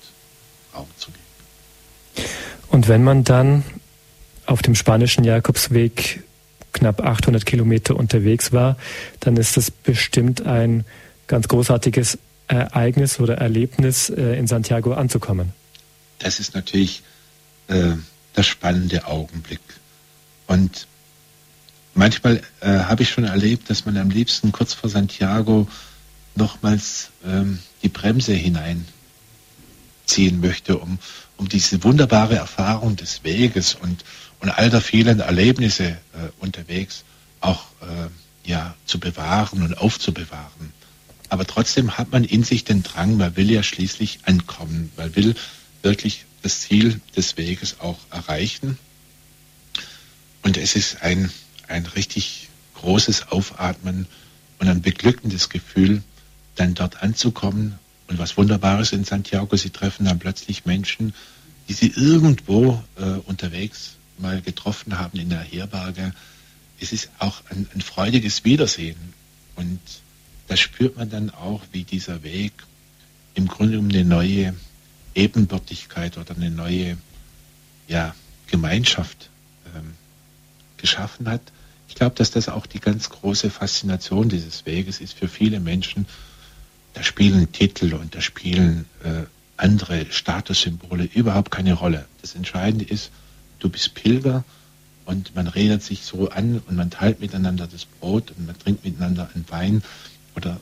Raum 0.75 0.87
zu 0.97 1.11
geben. 1.11 2.29
Und 2.67 2.87
wenn 2.87 3.03
man 3.03 3.23
dann 3.23 3.63
auf 4.45 4.61
dem 4.61 4.75
spanischen 4.75 5.23
Jakobsweg 5.23 6.23
knapp 6.73 7.01
800 7.01 7.45
Kilometer 7.45 7.95
unterwegs 7.95 8.51
war, 8.51 8.77
dann 9.19 9.37
ist 9.37 9.57
das 9.57 9.71
bestimmt 9.71 10.45
ein 10.45 10.85
ganz 11.27 11.47
großartiges 11.47 12.17
Ereignis 12.47 13.19
oder 13.19 13.37
Erlebnis, 13.37 14.09
äh, 14.09 14.37
in 14.37 14.47
Santiago 14.47 14.93
anzukommen. 14.93 15.53
Das 16.19 16.39
ist 16.39 16.55
natürlich 16.55 17.03
äh, 17.67 17.93
der 18.35 18.43
spannende 18.43 19.05
Augenblick. 19.05 19.61
Und 20.47 20.87
manchmal 21.99 22.41
äh, 22.61 22.69
habe 22.69 23.03
ich 23.03 23.09
schon 23.09 23.25
erlebt, 23.25 23.69
dass 23.69 23.85
man 23.85 23.97
am 23.97 24.09
liebsten 24.09 24.51
kurz 24.53 24.73
vor 24.73 24.89
Santiago 24.89 25.67
nochmals 26.33 27.09
ähm, 27.25 27.59
die 27.83 27.89
Bremse 27.89 28.33
hineinziehen 28.33 28.87
möchte, 30.39 30.77
um, 30.77 30.97
um 31.35 31.49
diese 31.49 31.83
wunderbare 31.83 32.35
Erfahrung 32.35 32.95
des 32.95 33.23
Weges 33.25 33.75
und, 33.75 34.05
und 34.39 34.49
all 34.49 34.69
der 34.69 34.79
vielen 34.79 35.19
Erlebnisse 35.19 35.89
äh, 35.89 35.97
unterwegs 36.39 37.03
auch 37.41 37.65
äh, 37.81 38.49
ja, 38.49 38.75
zu 38.85 38.99
bewahren 38.99 39.61
und 39.61 39.77
aufzubewahren. 39.77 40.71
Aber 41.27 41.45
trotzdem 41.45 41.97
hat 41.97 42.11
man 42.11 42.23
in 42.23 42.43
sich 42.43 42.63
den 42.63 42.81
Drang, 42.81 43.17
man 43.17 43.35
will 43.35 43.51
ja 43.51 43.61
schließlich 43.61 44.19
ankommen, 44.23 44.91
man 44.95 45.15
will 45.17 45.35
wirklich 45.83 46.25
das 46.43 46.61
Ziel 46.61 47.01
des 47.17 47.35
Weges 47.35 47.81
auch 47.81 47.99
erreichen. 48.09 48.79
Und 50.43 50.55
es 50.55 50.77
ist 50.77 51.03
ein 51.03 51.29
ein 51.69 51.85
richtig 51.85 52.49
großes 52.75 53.31
Aufatmen 53.31 54.07
und 54.59 54.67
ein 54.67 54.81
beglückendes 54.81 55.49
Gefühl, 55.49 56.03
dann 56.55 56.73
dort 56.73 57.01
anzukommen. 57.01 57.79
Und 58.07 58.17
was 58.17 58.37
Wunderbares 58.37 58.91
in 58.91 59.03
Santiago, 59.03 59.55
sie 59.55 59.69
treffen 59.69 60.05
dann 60.05 60.19
plötzlich 60.19 60.65
Menschen, 60.65 61.13
die 61.67 61.73
sie 61.73 61.93
irgendwo 61.95 62.83
äh, 62.97 63.03
unterwegs 63.25 63.95
mal 64.17 64.41
getroffen 64.41 64.97
haben 64.97 65.19
in 65.19 65.29
der 65.29 65.41
Herberge. 65.41 66.13
Es 66.79 66.91
ist 66.91 67.09
auch 67.19 67.41
ein, 67.49 67.67
ein 67.73 67.81
freudiges 67.81 68.43
Wiedersehen. 68.43 69.13
Und 69.55 69.79
da 70.47 70.57
spürt 70.57 70.97
man 70.97 71.09
dann 71.09 71.29
auch, 71.29 71.61
wie 71.71 71.83
dieser 71.83 72.23
Weg 72.23 72.53
im 73.35 73.47
Grunde 73.47 73.77
um 73.79 73.89
eine 73.89 74.03
neue 74.03 74.55
Ebenbürtigkeit 75.13 76.17
oder 76.17 76.35
eine 76.35 76.49
neue 76.49 76.97
ja, 77.87 78.15
Gemeinschaft 78.47 79.29
ähm, 79.75 79.93
geschaffen 80.77 81.29
hat. 81.29 81.41
Ich 81.89 81.95
glaube, 81.95 82.15
dass 82.15 82.31
das 82.31 82.47
auch 82.47 82.65
die 82.65 82.79
ganz 82.79 83.09
große 83.09 83.49
Faszination 83.49 84.29
dieses 84.29 84.65
Weges 84.65 85.01
ist 85.01 85.13
für 85.13 85.27
viele 85.27 85.59
Menschen. 85.59 86.05
Da 86.93 87.03
spielen 87.03 87.51
Titel 87.51 87.95
und 87.95 88.15
da 88.15 88.21
spielen 88.21 88.85
äh, 89.03 89.23
andere 89.57 90.05
Statussymbole 90.09 91.09
überhaupt 91.13 91.51
keine 91.51 91.73
Rolle. 91.73 92.05
Das 92.21 92.35
Entscheidende 92.35 92.85
ist, 92.85 93.11
du 93.57 93.69
bist 93.69 93.95
Pilger 93.95 94.45
und 95.05 95.35
man 95.35 95.47
redet 95.47 95.83
sich 95.83 96.03
so 96.03 96.29
an 96.29 96.61
und 96.67 96.77
man 96.77 96.91
teilt 96.91 97.19
miteinander 97.19 97.67
das 97.67 97.85
Brot 97.85 98.31
und 98.37 98.45
man 98.45 98.57
trinkt 98.57 98.85
miteinander 98.85 99.29
einen 99.33 99.45
Wein 99.49 99.83
oder 100.35 100.59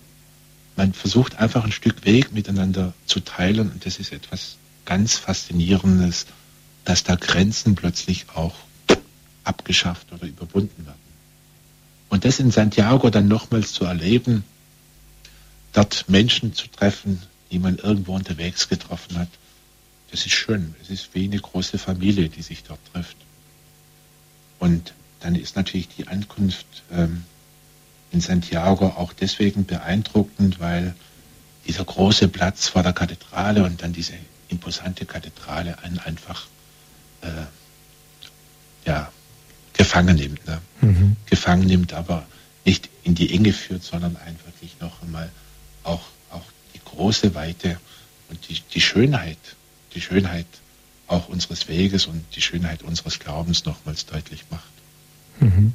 man 0.78 0.94
versucht 0.94 1.40
einfach 1.40 1.66
ein 1.66 1.72
Stück 1.72 2.06
Weg 2.06 2.32
miteinander 2.32 2.94
zu 3.06 3.20
teilen 3.20 3.70
und 3.70 3.86
das 3.86 4.00
ist 4.00 4.14
etwas 4.14 4.58
ganz 4.86 5.18
Faszinierendes, 5.18 6.26
dass 6.86 7.04
da 7.04 7.16
Grenzen 7.16 7.76
plötzlich 7.76 8.28
auch 8.34 8.56
abgeschafft 9.44 10.12
oder 10.14 10.26
überwunden 10.26 10.86
werden. 10.86 11.07
Und 12.10 12.26
das 12.26 12.40
in 12.40 12.52
Santiago 12.52 13.10
dann 13.10 13.28
nochmals 13.28 13.74
zu 13.74 13.86
erleben, 13.86 14.44
dort 15.74 16.06
Menschen 16.08 16.54
zu 16.54 16.68
treffen, 16.68 17.22
die 17.52 17.60
man 17.60 17.78
irgendwo 17.78 18.16
unterwegs 18.16 18.70
getroffen 18.70 19.18
hat, 19.18 19.30
das 20.12 20.26
ist 20.26 20.34
schön. 20.34 20.74
Es 20.82 20.90
ist 20.90 21.14
wie 21.14 21.26
eine 21.26 21.40
große 21.40 21.78
Familie, 21.78 22.30
die 22.30 22.42
sich 22.42 22.64
dort 22.64 22.80
trifft. 22.94 23.18
Und 24.60 24.94
dann 25.20 25.36
ist 25.36 25.56
natürlich 25.56 25.90
die 25.90 26.08
Ankunft 26.08 26.84
ähm, 26.92 27.24
in 28.12 28.22
Santiago 28.22 28.88
auch 28.88 29.14
deswegen 29.14 29.66
beeindruckend, 29.66 30.60
weil 30.60 30.96
dieser 31.68 31.84
große 31.84 32.30
Platz 32.30 32.70
vor 32.70 32.84
der 32.84 32.94
Kathedrale 32.94 33.64
und 33.64 33.82
dann 33.82 33.92
diese 33.92 34.14
imposante 34.48 35.06
Kathedrale 35.06 35.78
einen 35.84 36.00
einfach 36.00 36.48
äh, 37.22 37.28
ja, 38.86 39.12
gefangen 39.78 40.16
nimmt. 40.16 40.46
Ne? 40.48 40.60
Mhm. 40.82 41.16
Gefangen 41.26 41.68
nimmt, 41.68 41.94
aber 41.94 42.26
nicht 42.66 42.90
in 43.04 43.16
die 43.16 43.34
Enge 43.34 43.54
führt, 43.54 43.84
sondern 43.84 44.18
einen 44.18 44.38
wirklich 44.46 44.76
noch 44.82 45.02
einmal 45.02 45.30
auch, 45.84 46.02
auch 46.32 46.44
die 46.76 46.82
große 46.84 47.34
Weite 47.36 47.78
und 48.30 48.40
die, 48.50 48.62
die 48.74 48.82
Schönheit, 48.82 49.38
die 49.94 50.02
Schönheit 50.02 50.48
auch 51.08 51.30
unseres 51.30 51.68
Weges 51.70 52.06
und 52.06 52.24
die 52.36 52.42
Schönheit 52.42 52.84
unseres 52.84 53.20
Glaubens 53.20 53.66
nochmals 53.66 54.06
deutlich 54.06 54.44
macht. 54.50 54.64
Mhm. 55.40 55.74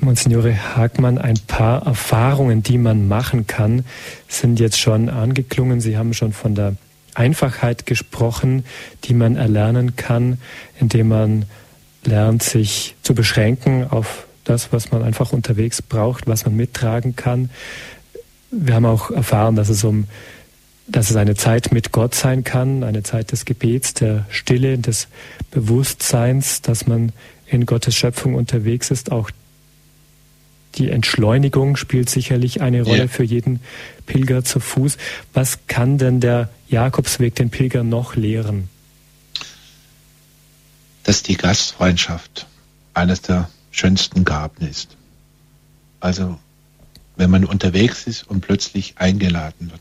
Monsignore 0.00 0.76
Hagmann, 0.76 1.18
ein 1.18 1.38
paar 1.46 1.86
Erfahrungen, 1.86 2.62
die 2.62 2.78
man 2.78 3.08
machen 3.08 3.46
kann, 3.46 3.84
sind 4.28 4.60
jetzt 4.60 4.78
schon 4.78 5.08
angeklungen. 5.08 5.80
Sie 5.80 5.96
haben 5.96 6.12
schon 6.12 6.32
von 6.32 6.54
der 6.54 6.76
Einfachheit 7.14 7.86
gesprochen, 7.86 8.64
die 9.04 9.14
man 9.14 9.36
erlernen 9.36 9.96
kann, 9.96 10.38
indem 10.78 11.08
man 11.08 11.44
lernt, 12.06 12.42
sich 12.42 12.94
zu 13.02 13.14
beschränken 13.14 13.86
auf 13.90 14.26
das, 14.44 14.72
was 14.72 14.92
man 14.92 15.02
einfach 15.02 15.32
unterwegs 15.32 15.82
braucht, 15.82 16.26
was 16.26 16.44
man 16.44 16.56
mittragen 16.56 17.16
kann. 17.16 17.50
Wir 18.50 18.74
haben 18.74 18.86
auch 18.86 19.10
erfahren, 19.10 19.56
dass 19.56 19.68
es 19.68 19.84
um 19.84 20.06
dass 20.88 21.10
es 21.10 21.16
eine 21.16 21.34
Zeit 21.34 21.72
mit 21.72 21.92
Gott 21.92 22.14
sein 22.14 22.44
kann, 22.44 22.84
eine 22.84 23.02
Zeit 23.02 23.32
des 23.32 23.44
Gebets, 23.44 23.94
der 23.94 24.24
Stille, 24.30 24.78
des 24.78 25.08
Bewusstseins, 25.50 26.62
dass 26.62 26.86
man 26.86 27.12
in 27.46 27.66
Gottes 27.66 27.96
Schöpfung 27.96 28.34
unterwegs 28.34 28.90
ist. 28.90 29.10
Auch 29.10 29.30
die 30.76 30.90
Entschleunigung 30.90 31.76
spielt 31.76 32.10
sicherlich 32.10 32.60
eine 32.60 32.82
Rolle 32.82 32.98
ja. 32.98 33.08
für 33.08 33.24
jeden 33.24 33.60
Pilger 34.06 34.44
zu 34.44 34.60
Fuß. 34.60 34.96
Was 35.32 35.66
kann 35.66 35.98
denn 35.98 36.20
der 36.20 36.50
Jakobsweg 36.68 37.34
den 37.34 37.50
Pilger 37.50 37.82
noch 37.82 38.14
lehren? 38.14 38.68
Dass 41.06 41.22
die 41.22 41.36
Gastfreundschaft 41.36 42.48
eines 42.92 43.22
der 43.22 43.48
schönsten 43.70 44.24
Gaben 44.24 44.66
ist. 44.66 44.96
Also 46.00 46.36
wenn 47.14 47.30
man 47.30 47.44
unterwegs 47.44 48.08
ist 48.08 48.24
und 48.24 48.40
plötzlich 48.40 48.94
eingeladen 48.98 49.70
wird. 49.70 49.80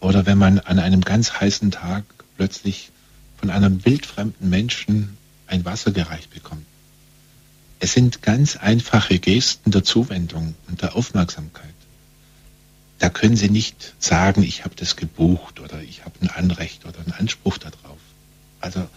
Oder 0.00 0.26
wenn 0.26 0.36
man 0.36 0.58
an 0.58 0.80
einem 0.80 1.02
ganz 1.02 1.34
heißen 1.34 1.70
Tag 1.70 2.02
plötzlich 2.36 2.90
von 3.36 3.50
einem 3.50 3.84
wildfremden 3.84 4.50
Menschen 4.50 5.16
ein 5.46 5.64
Wasser 5.64 5.92
gereicht 5.92 6.30
bekommt. 6.34 6.66
Es 7.78 7.92
sind 7.92 8.20
ganz 8.22 8.56
einfache 8.56 9.20
Gesten 9.20 9.70
der 9.70 9.84
Zuwendung 9.84 10.56
und 10.66 10.82
der 10.82 10.96
Aufmerksamkeit. 10.96 11.70
Da 12.98 13.10
können 13.10 13.36
Sie 13.36 13.48
nicht 13.48 13.94
sagen, 14.00 14.42
ich 14.42 14.64
habe 14.64 14.74
das 14.74 14.96
gebucht 14.96 15.60
oder 15.60 15.80
ich 15.82 16.04
habe 16.04 16.16
ein 16.20 16.30
Anrecht 16.30 16.84
oder 16.84 16.98
einen 16.98 17.12
Anspruch 17.12 17.58
darauf. 17.58 17.98
Also 18.60 18.88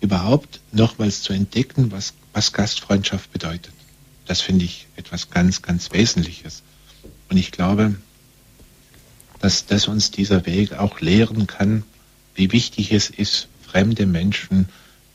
überhaupt 0.00 0.60
nochmals 0.72 1.22
zu 1.22 1.32
entdecken, 1.32 1.92
was, 1.92 2.14
was 2.32 2.52
Gastfreundschaft 2.52 3.32
bedeutet. 3.32 3.72
Das 4.26 4.40
finde 4.40 4.64
ich 4.64 4.86
etwas 4.96 5.30
ganz, 5.30 5.62
ganz 5.62 5.92
Wesentliches. 5.92 6.62
Und 7.28 7.36
ich 7.36 7.52
glaube, 7.52 7.96
dass, 9.40 9.66
dass 9.66 9.88
uns 9.88 10.10
dieser 10.10 10.46
Weg 10.46 10.72
auch 10.74 11.00
lehren 11.00 11.46
kann, 11.46 11.84
wie 12.34 12.52
wichtig 12.52 12.92
es 12.92 13.10
ist, 13.10 13.48
fremde 13.62 14.06
Menschen 14.06 14.68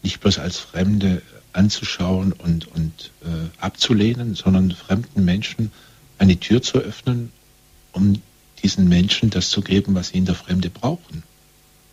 nicht 0.04 0.20
bloß 0.20 0.40
als 0.40 0.58
Fremde 0.58 1.22
anzuschauen 1.54 2.34
und, 2.34 2.68
und 2.68 3.12
äh, 3.24 3.50
abzulehnen, 3.60 4.36
sondern 4.36 4.72
fremden 4.72 5.26
Menschen 5.26 5.72
eine 6.18 6.40
Tür 6.40 6.62
zu 6.62 6.78
öffnen, 6.78 7.32
um 7.92 8.22
diesen 8.62 8.88
Menschen 8.88 9.30
das 9.30 9.50
zu 9.50 9.62
geben, 9.62 9.96
was 9.96 10.10
sie 10.10 10.18
in 10.18 10.26
der 10.26 10.36
Fremde 10.36 10.70
brauchen. 10.70 11.24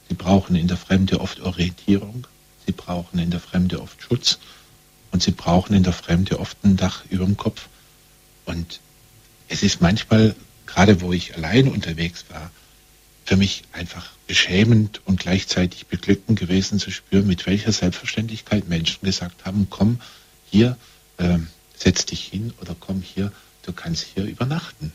Sie 0.08 0.14
brauchen 0.14 0.56
in 0.56 0.68
der 0.68 0.76
Fremde 0.76 1.20
oft 1.20 1.40
Orientierung, 1.40 2.26
sie 2.66 2.72
brauchen 2.72 3.18
in 3.18 3.30
der 3.30 3.40
Fremde 3.40 3.80
oft 3.80 4.02
Schutz 4.02 4.38
und 5.12 5.22
sie 5.22 5.30
brauchen 5.30 5.74
in 5.74 5.82
der 5.82 5.92
Fremde 5.92 6.40
oft 6.40 6.58
ein 6.64 6.76
Dach 6.76 7.04
über 7.08 7.24
dem 7.24 7.36
Kopf. 7.36 7.68
Und 8.44 8.80
es 9.48 9.62
ist 9.62 9.80
manchmal, 9.80 10.34
gerade 10.66 11.00
wo 11.00 11.12
ich 11.12 11.36
allein 11.36 11.68
unterwegs 11.68 12.26
war, 12.28 12.50
für 13.24 13.36
mich 13.36 13.64
einfach 13.72 14.10
beschämend 14.26 15.00
und 15.04 15.20
gleichzeitig 15.20 15.86
beglückend 15.86 16.38
gewesen 16.38 16.78
zu 16.78 16.90
spüren, 16.90 17.26
mit 17.26 17.46
welcher 17.46 17.72
Selbstverständlichkeit 17.72 18.68
Menschen 18.68 19.04
gesagt 19.04 19.44
haben, 19.44 19.68
komm 19.70 20.00
hier, 20.50 20.76
äh, 21.18 21.38
setz 21.76 22.06
dich 22.06 22.24
hin 22.24 22.52
oder 22.60 22.76
komm 22.78 23.02
hier, 23.02 23.32
du 23.62 23.72
kannst 23.72 24.06
hier 24.14 24.24
übernachten. 24.24 24.92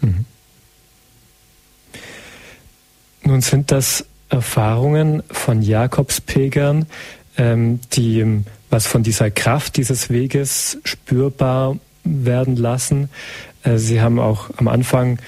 Mhm. 0.00 0.24
Nun 3.22 3.40
sind 3.42 3.70
das 3.70 4.04
Erfahrungen 4.28 5.22
von 5.30 5.62
Jakobspilgern, 5.62 6.86
ähm, 7.36 7.80
die 7.92 8.20
ähm, 8.20 8.44
was 8.70 8.86
von 8.86 9.02
dieser 9.02 9.30
Kraft 9.30 9.76
dieses 9.76 10.10
Weges 10.10 10.78
spürbar 10.84 11.76
werden 12.04 12.56
lassen. 12.56 13.08
Äh, 13.62 13.78
Sie 13.78 14.00
haben 14.00 14.18
auch 14.18 14.50
am 14.56 14.68
Anfang 14.68 15.18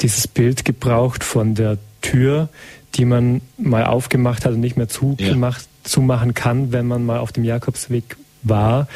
dieses 0.00 0.26
Bild 0.28 0.64
gebraucht 0.64 1.24
von 1.24 1.54
der 1.54 1.78
Tür, 2.00 2.48
die 2.94 3.04
man 3.04 3.40
mal 3.56 3.84
aufgemacht 3.84 4.44
hat 4.44 4.52
und 4.52 4.60
nicht 4.60 4.76
mehr 4.76 4.88
zugemacht, 4.88 5.62
ja. 5.62 5.90
zumachen 5.90 6.34
kann, 6.34 6.72
wenn 6.72 6.86
man 6.86 7.04
mal 7.04 7.18
auf 7.18 7.32
dem 7.32 7.44
Jakobsweg 7.44 8.16
war. 8.42 8.88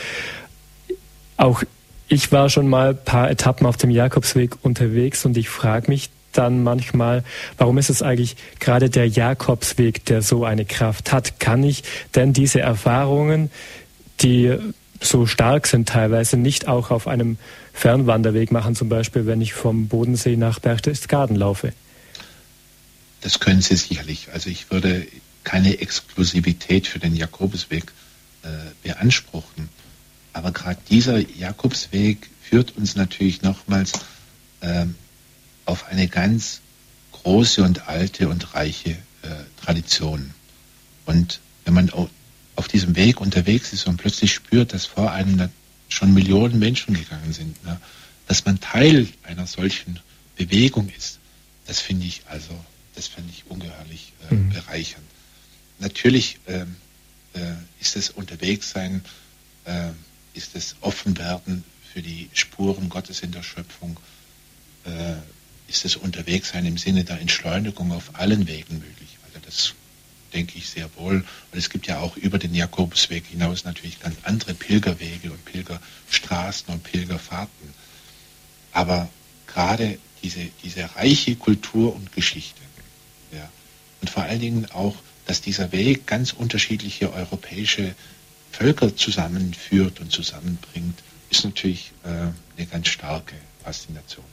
Auch 1.36 1.62
ich 2.08 2.30
war 2.30 2.50
schon 2.50 2.68
mal 2.68 2.90
ein 2.90 3.04
paar 3.04 3.30
Etappen 3.30 3.66
auf 3.66 3.76
dem 3.76 3.90
Jakobsweg 3.90 4.56
unterwegs 4.62 5.24
und 5.24 5.36
ich 5.36 5.48
frage 5.48 5.90
mich 5.90 6.10
dann 6.32 6.62
manchmal, 6.62 7.24
warum 7.58 7.78
ist 7.78 7.90
es 7.90 8.02
eigentlich 8.02 8.36
gerade 8.60 8.90
der 8.90 9.08
Jakobsweg, 9.08 10.04
der 10.06 10.22
so 10.22 10.44
eine 10.44 10.64
Kraft 10.64 11.12
hat? 11.12 11.40
Kann 11.40 11.62
ich 11.62 11.82
denn 12.14 12.32
diese 12.32 12.60
Erfahrungen, 12.60 13.50
die 14.20 14.56
so 15.00 15.26
stark 15.26 15.66
sind 15.66 15.88
teilweise, 15.88 16.36
nicht 16.36 16.68
auch 16.68 16.90
auf 16.90 17.08
einem 17.08 17.38
Fernwanderweg 17.72 18.52
machen, 18.52 18.74
zum 18.74 18.88
Beispiel 18.88 19.26
wenn 19.26 19.40
ich 19.40 19.52
vom 19.52 19.88
Bodensee 19.88 20.36
nach 20.36 20.60
Berchtesgaden 20.60 21.36
laufe? 21.36 21.72
Das 23.20 23.40
können 23.40 23.62
Sie 23.62 23.76
sicherlich. 23.76 24.28
Also 24.32 24.50
ich 24.50 24.70
würde 24.70 25.06
keine 25.44 25.80
Exklusivität 25.80 26.86
für 26.86 26.98
den 26.98 27.16
Jakobsweg 27.16 27.92
äh, 28.42 28.48
beanspruchen. 28.82 29.68
Aber 30.32 30.52
gerade 30.52 30.78
dieser 30.90 31.18
Jakobsweg 31.18 32.30
führt 32.42 32.76
uns 32.76 32.96
natürlich 32.96 33.42
nochmals 33.42 33.92
äh, 34.60 34.86
auf 35.64 35.86
eine 35.86 36.08
ganz 36.08 36.60
große 37.12 37.62
und 37.62 37.88
alte 37.88 38.28
und 38.28 38.54
reiche 38.54 38.90
äh, 38.90 39.28
Tradition. 39.62 40.32
Und 41.06 41.40
wenn 41.64 41.74
man 41.74 41.90
auf 42.56 42.68
diesem 42.68 42.96
Weg 42.96 43.20
unterwegs 43.20 43.72
ist 43.72 43.86
und 43.86 43.96
plötzlich 43.96 44.32
spürt, 44.32 44.72
dass 44.72 44.86
vor 44.86 45.12
einem 45.12 45.48
schon 45.88 46.14
Millionen 46.14 46.58
Menschen 46.58 46.94
gegangen 46.94 47.32
sind, 47.32 47.62
ne? 47.64 47.80
dass 48.26 48.44
man 48.44 48.60
Teil 48.60 49.08
einer 49.24 49.46
solchen 49.46 50.00
Bewegung 50.36 50.88
ist, 50.96 51.18
das 51.66 51.80
finde 51.80 52.06
ich 52.06 52.22
also, 52.26 52.58
das 52.94 53.06
finde 53.06 53.30
ich 53.30 53.44
ungeheuerlich 53.48 54.12
äh, 54.30 54.34
mhm. 54.34 54.50
bereichernd. 54.50 55.06
Natürlich 55.78 56.38
ähm, 56.46 56.76
äh, 57.34 57.52
ist 57.80 57.96
es 57.96 58.10
Unterwegssein, 58.10 59.04
äh, 59.64 59.90
ist 60.34 60.56
es 60.56 60.76
Offenwerden 60.80 61.64
für 61.92 62.02
die 62.02 62.30
Spuren 62.32 62.88
Gottes 62.88 63.20
in 63.20 63.32
der 63.32 63.42
Schöpfung, 63.42 63.98
äh, 64.84 65.14
ist 65.72 65.86
es 65.86 65.96
Unterwegssein 65.96 66.66
im 66.66 66.76
Sinne 66.76 67.02
der 67.02 67.18
Entschleunigung 67.20 67.92
auf 67.92 68.10
allen 68.12 68.46
Wegen 68.46 68.78
möglich. 68.78 69.16
Also 69.26 69.38
das 69.44 69.74
denke 70.34 70.58
ich 70.58 70.68
sehr 70.68 70.88
wohl. 70.96 71.24
Und 71.50 71.58
es 71.58 71.70
gibt 71.70 71.86
ja 71.86 71.98
auch 71.98 72.16
über 72.16 72.38
den 72.38 72.54
Jakobusweg 72.54 73.24
hinaus 73.26 73.64
natürlich 73.64 73.98
ganz 73.98 74.16
andere 74.22 74.52
Pilgerwege 74.52 75.30
und 75.30 75.44
Pilgerstraßen 75.46 76.72
und 76.72 76.82
Pilgerfahrten. 76.82 77.74
Aber 78.72 79.08
gerade 79.46 79.98
diese, 80.22 80.46
diese 80.62 80.94
reiche 80.94 81.36
Kultur 81.36 81.94
und 81.94 82.12
Geschichte, 82.12 82.60
ja, 83.32 83.50
und 84.02 84.10
vor 84.10 84.24
allen 84.24 84.40
Dingen 84.40 84.66
auch, 84.72 84.96
dass 85.26 85.40
dieser 85.40 85.72
Weg 85.72 86.06
ganz 86.06 86.32
unterschiedliche 86.32 87.12
europäische 87.12 87.94
Völker 88.50 88.94
zusammenführt 88.94 90.00
und 90.00 90.12
zusammenbringt, 90.12 90.98
ist 91.30 91.44
natürlich 91.44 91.92
äh, 92.04 92.08
eine 92.08 92.66
ganz 92.70 92.88
starke 92.88 93.36
Faszination. 93.64 94.24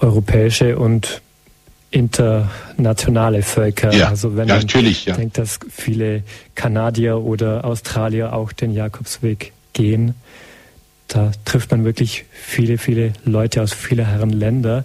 Europäische 0.00 0.78
und 0.78 1.22
internationale 1.90 3.42
Völker. 3.42 3.92
Ja, 3.92 4.08
also 4.08 4.36
wenn 4.36 4.48
ja, 4.48 4.54
man 4.54 4.62
natürlich, 4.64 5.06
ja. 5.06 5.16
denkt, 5.16 5.38
dass 5.38 5.58
viele 5.70 6.22
Kanadier 6.54 7.18
oder 7.18 7.64
Australier 7.64 8.34
auch 8.34 8.52
den 8.52 8.72
Jakobsweg 8.72 9.52
gehen, 9.72 10.14
da 11.08 11.32
trifft 11.46 11.70
man 11.70 11.84
wirklich 11.84 12.26
viele, 12.30 12.76
viele 12.76 13.14
Leute 13.24 13.62
aus 13.62 13.72
vielerlei 13.72 14.26
Länder. 14.26 14.84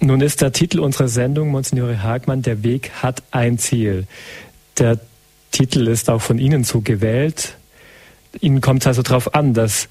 Nun 0.00 0.22
ist 0.22 0.40
der 0.40 0.52
Titel 0.52 0.80
unserer 0.80 1.08
Sendung, 1.08 1.50
Monsignore 1.50 2.02
Hagmann, 2.02 2.42
Der 2.42 2.64
Weg 2.64 2.90
hat 3.02 3.22
ein 3.30 3.58
Ziel. 3.58 4.06
Der 4.78 4.98
Titel 5.50 5.86
ist 5.86 6.08
auch 6.08 6.22
von 6.22 6.38
Ihnen 6.38 6.64
so 6.64 6.80
gewählt. 6.80 7.54
Ihnen 8.40 8.62
kommt 8.62 8.82
es 8.82 8.86
also 8.86 9.02
darauf 9.02 9.34
an, 9.34 9.52
dass 9.52 9.88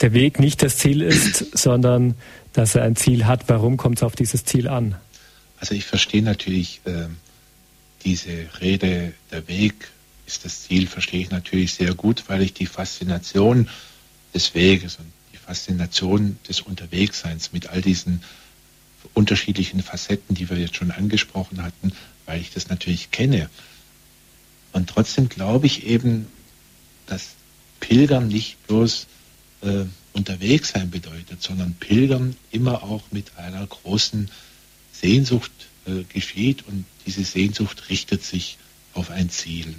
der 0.00 0.14
Weg 0.14 0.40
nicht 0.40 0.62
das 0.62 0.78
Ziel 0.78 1.02
ist, 1.02 1.56
sondern 1.56 2.14
dass 2.54 2.74
er 2.74 2.84
ein 2.84 2.96
Ziel 2.96 3.26
hat. 3.26 3.48
Warum 3.48 3.76
kommt 3.76 3.98
es 3.98 4.02
auf 4.02 4.16
dieses 4.16 4.44
Ziel 4.44 4.68
an? 4.68 4.96
Also 5.58 5.74
ich 5.74 5.84
verstehe 5.84 6.22
natürlich 6.22 6.80
äh, 6.84 7.08
diese 8.04 8.48
Rede, 8.60 9.12
der 9.30 9.46
Weg 9.48 9.88
ist 10.26 10.44
das 10.44 10.62
Ziel, 10.62 10.86
verstehe 10.86 11.20
ich 11.20 11.30
natürlich 11.30 11.74
sehr 11.74 11.94
gut, 11.94 12.24
weil 12.28 12.42
ich 12.42 12.54
die 12.54 12.66
Faszination 12.66 13.68
des 14.32 14.54
Weges 14.54 14.96
und 14.96 15.06
die 15.32 15.36
Faszination 15.36 16.38
des 16.48 16.60
Unterwegsseins 16.60 17.52
mit 17.52 17.68
all 17.68 17.82
diesen 17.82 18.22
unterschiedlichen 19.12 19.82
Facetten, 19.82 20.34
die 20.34 20.48
wir 20.48 20.56
jetzt 20.56 20.76
schon 20.76 20.90
angesprochen 20.90 21.62
hatten, 21.62 21.92
weil 22.24 22.40
ich 22.40 22.50
das 22.50 22.68
natürlich 22.68 23.10
kenne. 23.10 23.50
Und 24.72 24.88
trotzdem 24.88 25.28
glaube 25.28 25.66
ich 25.66 25.86
eben, 25.86 26.26
dass 27.06 27.34
Pilgern 27.80 28.28
nicht 28.28 28.66
bloß 28.66 29.06
äh, 29.62 29.84
unterwegs 30.14 30.70
sein 30.70 30.90
bedeutet, 30.90 31.42
sondern 31.42 31.74
Pilgern 31.74 32.36
immer 32.50 32.82
auch 32.82 33.02
mit 33.10 33.36
einer 33.36 33.66
großen 33.66 34.30
Sehnsucht 34.92 35.52
äh, 35.86 36.04
geschieht 36.04 36.66
und 36.66 36.84
diese 37.06 37.24
Sehnsucht 37.24 37.90
richtet 37.90 38.24
sich 38.24 38.56
auf 38.94 39.10
ein 39.10 39.28
Ziel. 39.28 39.74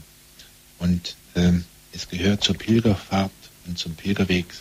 Und 0.78 1.16
ähm, 1.36 1.64
es 1.94 2.10
gehört 2.10 2.44
zur 2.44 2.56
Pilgerfahrt 2.56 3.32
und 3.66 3.80
zum 3.80 3.96
Pilgerweg 3.96 4.54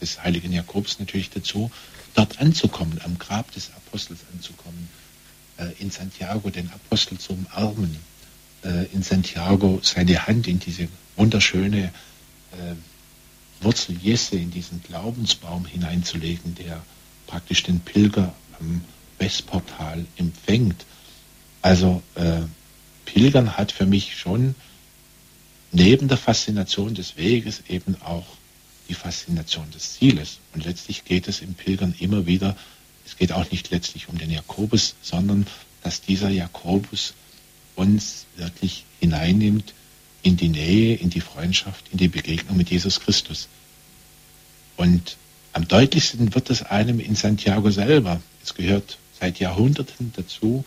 des 0.00 0.22
heiligen 0.22 0.52
Jakobs 0.52 0.98
natürlich 0.98 1.30
dazu, 1.30 1.70
dort 2.14 2.38
anzukommen, 2.38 3.00
am 3.02 3.18
Grab 3.18 3.50
des 3.52 3.70
Apostels 3.70 4.20
anzukommen, 4.32 4.88
äh, 5.56 5.72
in 5.80 5.90
Santiago 5.90 6.50
den 6.50 6.70
Apostel 6.70 7.18
zu 7.18 7.32
umarmen, 7.32 7.96
äh, 8.62 8.84
in 8.92 9.02
Santiago 9.02 9.80
seine 9.82 10.26
Hand 10.26 10.46
in 10.46 10.60
diese 10.60 10.88
wunderschöne 11.16 11.86
äh, 12.52 12.74
Wurzel 13.64 13.96
Jesse, 14.00 14.36
in 14.36 14.50
diesen 14.50 14.82
Glaubensbaum 14.82 15.66
hineinzulegen, 15.66 16.54
der 16.54 16.82
praktisch 17.26 17.62
den 17.62 17.80
Pilger 17.80 18.34
am 18.60 18.82
Westportal 19.18 20.04
empfängt. 20.16 20.84
Also 21.62 22.02
äh, 22.14 22.42
Pilgern 23.06 23.56
hat 23.56 23.72
für 23.72 23.86
mich 23.86 24.16
schon 24.16 24.54
neben 25.72 26.08
der 26.08 26.18
Faszination 26.18 26.94
des 26.94 27.16
Weges 27.16 27.62
eben 27.68 27.96
auch 28.02 28.26
die 28.88 28.94
Faszination 28.94 29.70
des 29.70 29.94
Zieles. 29.94 30.38
Und 30.54 30.64
letztlich 30.64 31.04
geht 31.04 31.26
es 31.26 31.40
im 31.40 31.54
Pilgern 31.54 31.94
immer 31.98 32.26
wieder, 32.26 32.56
es 33.06 33.16
geht 33.16 33.32
auch 33.32 33.50
nicht 33.50 33.70
letztlich 33.70 34.08
um 34.08 34.18
den 34.18 34.30
Jakobus, 34.30 34.94
sondern 35.02 35.46
dass 35.82 36.00
dieser 36.00 36.30
Jakobus 36.30 37.14
uns 37.76 38.26
wirklich 38.36 38.84
hineinnimmt 39.00 39.74
in 40.24 40.36
die 40.36 40.48
Nähe, 40.48 40.96
in 40.96 41.10
die 41.10 41.20
Freundschaft, 41.20 41.84
in 41.92 41.98
die 41.98 42.08
Begegnung 42.08 42.56
mit 42.56 42.70
Jesus 42.70 42.98
Christus. 42.98 43.46
Und 44.76 45.16
am 45.52 45.68
deutlichsten 45.68 46.34
wird 46.34 46.50
es 46.50 46.62
einem 46.62 46.98
in 46.98 47.14
Santiago 47.14 47.70
selber. 47.70 48.20
Es 48.42 48.54
gehört 48.54 48.98
seit 49.20 49.38
Jahrhunderten 49.38 50.12
dazu, 50.16 50.64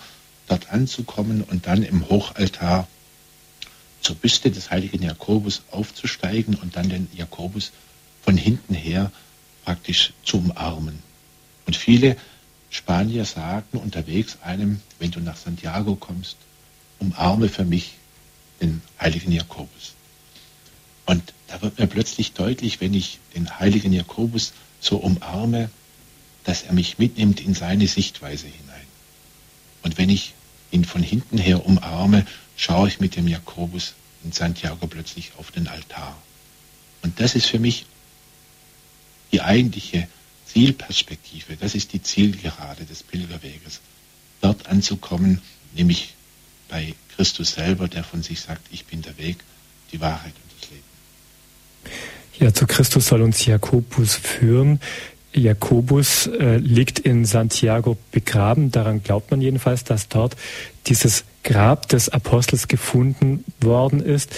dort 0.47 0.71
anzukommen 0.71 1.43
und 1.43 1.65
dann 1.65 1.83
im 1.83 2.07
Hochaltar 2.07 2.87
zur 4.01 4.15
Büste 4.15 4.51
des 4.51 4.69
heiligen 4.69 5.01
Jakobus 5.03 5.63
aufzusteigen 5.71 6.55
und 6.55 6.75
dann 6.75 6.87
den 6.87 7.07
Jakobus 7.13 7.71
von 8.21 8.37
hinten 8.37 8.75
her 8.75 9.11
praktisch 9.65 10.13
zu 10.23 10.37
umarmen. 10.37 10.99
Und 11.65 11.75
viele 11.75 12.15
Spanier 12.69 13.25
sagen 13.25 13.79
unterwegs 13.79 14.37
einem, 14.43 14.81
wenn 14.99 15.11
du 15.11 15.19
nach 15.19 15.35
Santiago 15.35 15.95
kommst, 15.95 16.37
umarme 16.99 17.49
für 17.49 17.65
mich 17.65 17.95
den 18.61 18.81
heiligen 18.99 19.31
Jakobus. 19.31 19.93
Und 21.05 21.33
da 21.47 21.61
wird 21.61 21.79
mir 21.79 21.87
plötzlich 21.87 22.33
deutlich, 22.33 22.81
wenn 22.81 22.93
ich 22.93 23.19
den 23.35 23.59
heiligen 23.59 23.93
Jakobus 23.93 24.53
so 24.79 24.97
umarme, 24.97 25.69
dass 26.43 26.63
er 26.63 26.73
mich 26.73 26.97
mitnimmt 26.97 27.39
in 27.39 27.53
seine 27.53 27.87
Sichtweise 27.87 28.47
hinein. 28.47 28.87
Und 29.83 29.97
wenn 29.97 30.09
ich 30.09 30.33
ihn 30.71 30.85
von 30.85 31.01
hinten 31.01 31.37
her 31.37 31.65
umarme, 31.65 32.25
schaue 32.55 32.87
ich 32.87 32.99
mit 32.99 33.15
dem 33.15 33.27
Jakobus 33.27 33.93
in 34.23 34.31
Santiago 34.31 34.87
plötzlich 34.87 35.31
auf 35.37 35.51
den 35.51 35.67
Altar. 35.67 36.17
Und 37.03 37.19
das 37.19 37.35
ist 37.35 37.45
für 37.45 37.59
mich 37.59 37.85
die 39.31 39.41
eigentliche 39.41 40.07
Zielperspektive, 40.45 41.57
das 41.57 41.75
ist 41.75 41.93
die 41.93 42.01
Zielgerade 42.01 42.85
des 42.85 43.03
Pilgerweges, 43.03 43.81
dort 44.41 44.67
anzukommen, 44.67 45.41
nämlich 45.73 46.13
bei 46.69 46.95
Christus 47.17 47.53
selber, 47.53 47.87
der 47.87 48.03
von 48.03 48.21
sich 48.21 48.41
sagt, 48.41 48.61
ich 48.71 48.85
bin 48.85 49.01
der 49.01 49.17
Weg, 49.17 49.37
die 49.91 49.99
Wahrheit 49.99 50.33
und 50.43 50.61
das 50.61 50.69
Leben. 50.69 50.83
Ja, 52.39 52.53
zu 52.53 52.67
Christus 52.67 53.07
soll 53.07 53.23
uns 53.23 53.43
Jakobus 53.43 54.15
führen. 54.15 54.79
Jakobus 55.33 56.27
äh, 56.27 56.57
liegt 56.57 56.99
in 56.99 57.25
Santiago 57.25 57.97
begraben. 58.11 58.71
Daran 58.71 59.01
glaubt 59.01 59.31
man 59.31 59.41
jedenfalls, 59.41 59.83
dass 59.83 60.09
dort 60.09 60.35
dieses 60.85 61.25
Grab 61.43 61.89
des 61.89 62.09
Apostels 62.09 62.67
gefunden 62.67 63.43
worden 63.61 63.99
ist. 63.99 64.35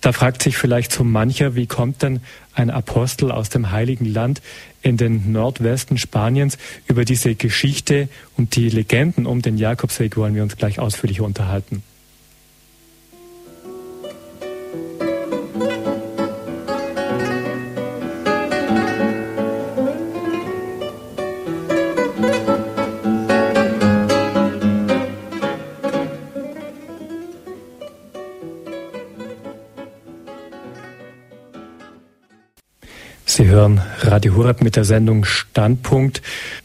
Da 0.00 0.12
fragt 0.12 0.42
sich 0.42 0.56
vielleicht 0.56 0.90
so 0.90 1.04
mancher, 1.04 1.54
wie 1.54 1.66
kommt 1.66 2.02
denn 2.02 2.20
ein 2.54 2.70
Apostel 2.70 3.30
aus 3.30 3.50
dem 3.50 3.70
Heiligen 3.70 4.06
Land 4.06 4.42
in 4.82 4.96
den 4.96 5.30
Nordwesten 5.30 5.96
Spaniens? 5.96 6.58
Über 6.88 7.04
diese 7.04 7.36
Geschichte 7.36 8.08
und 8.36 8.56
die 8.56 8.68
Legenden 8.68 9.26
um 9.26 9.42
den 9.42 9.58
Jakobsweg 9.58 10.16
wollen 10.16 10.34
wir 10.34 10.42
uns 10.42 10.56
gleich 10.56 10.80
ausführlich 10.80 11.20
unterhalten. 11.20 11.84
Radio 34.02 34.34
Hurab 34.34 34.62
mit 34.62 34.76
der 34.76 34.84
Sendung 34.84 35.24
Standpunkt. 35.24 36.22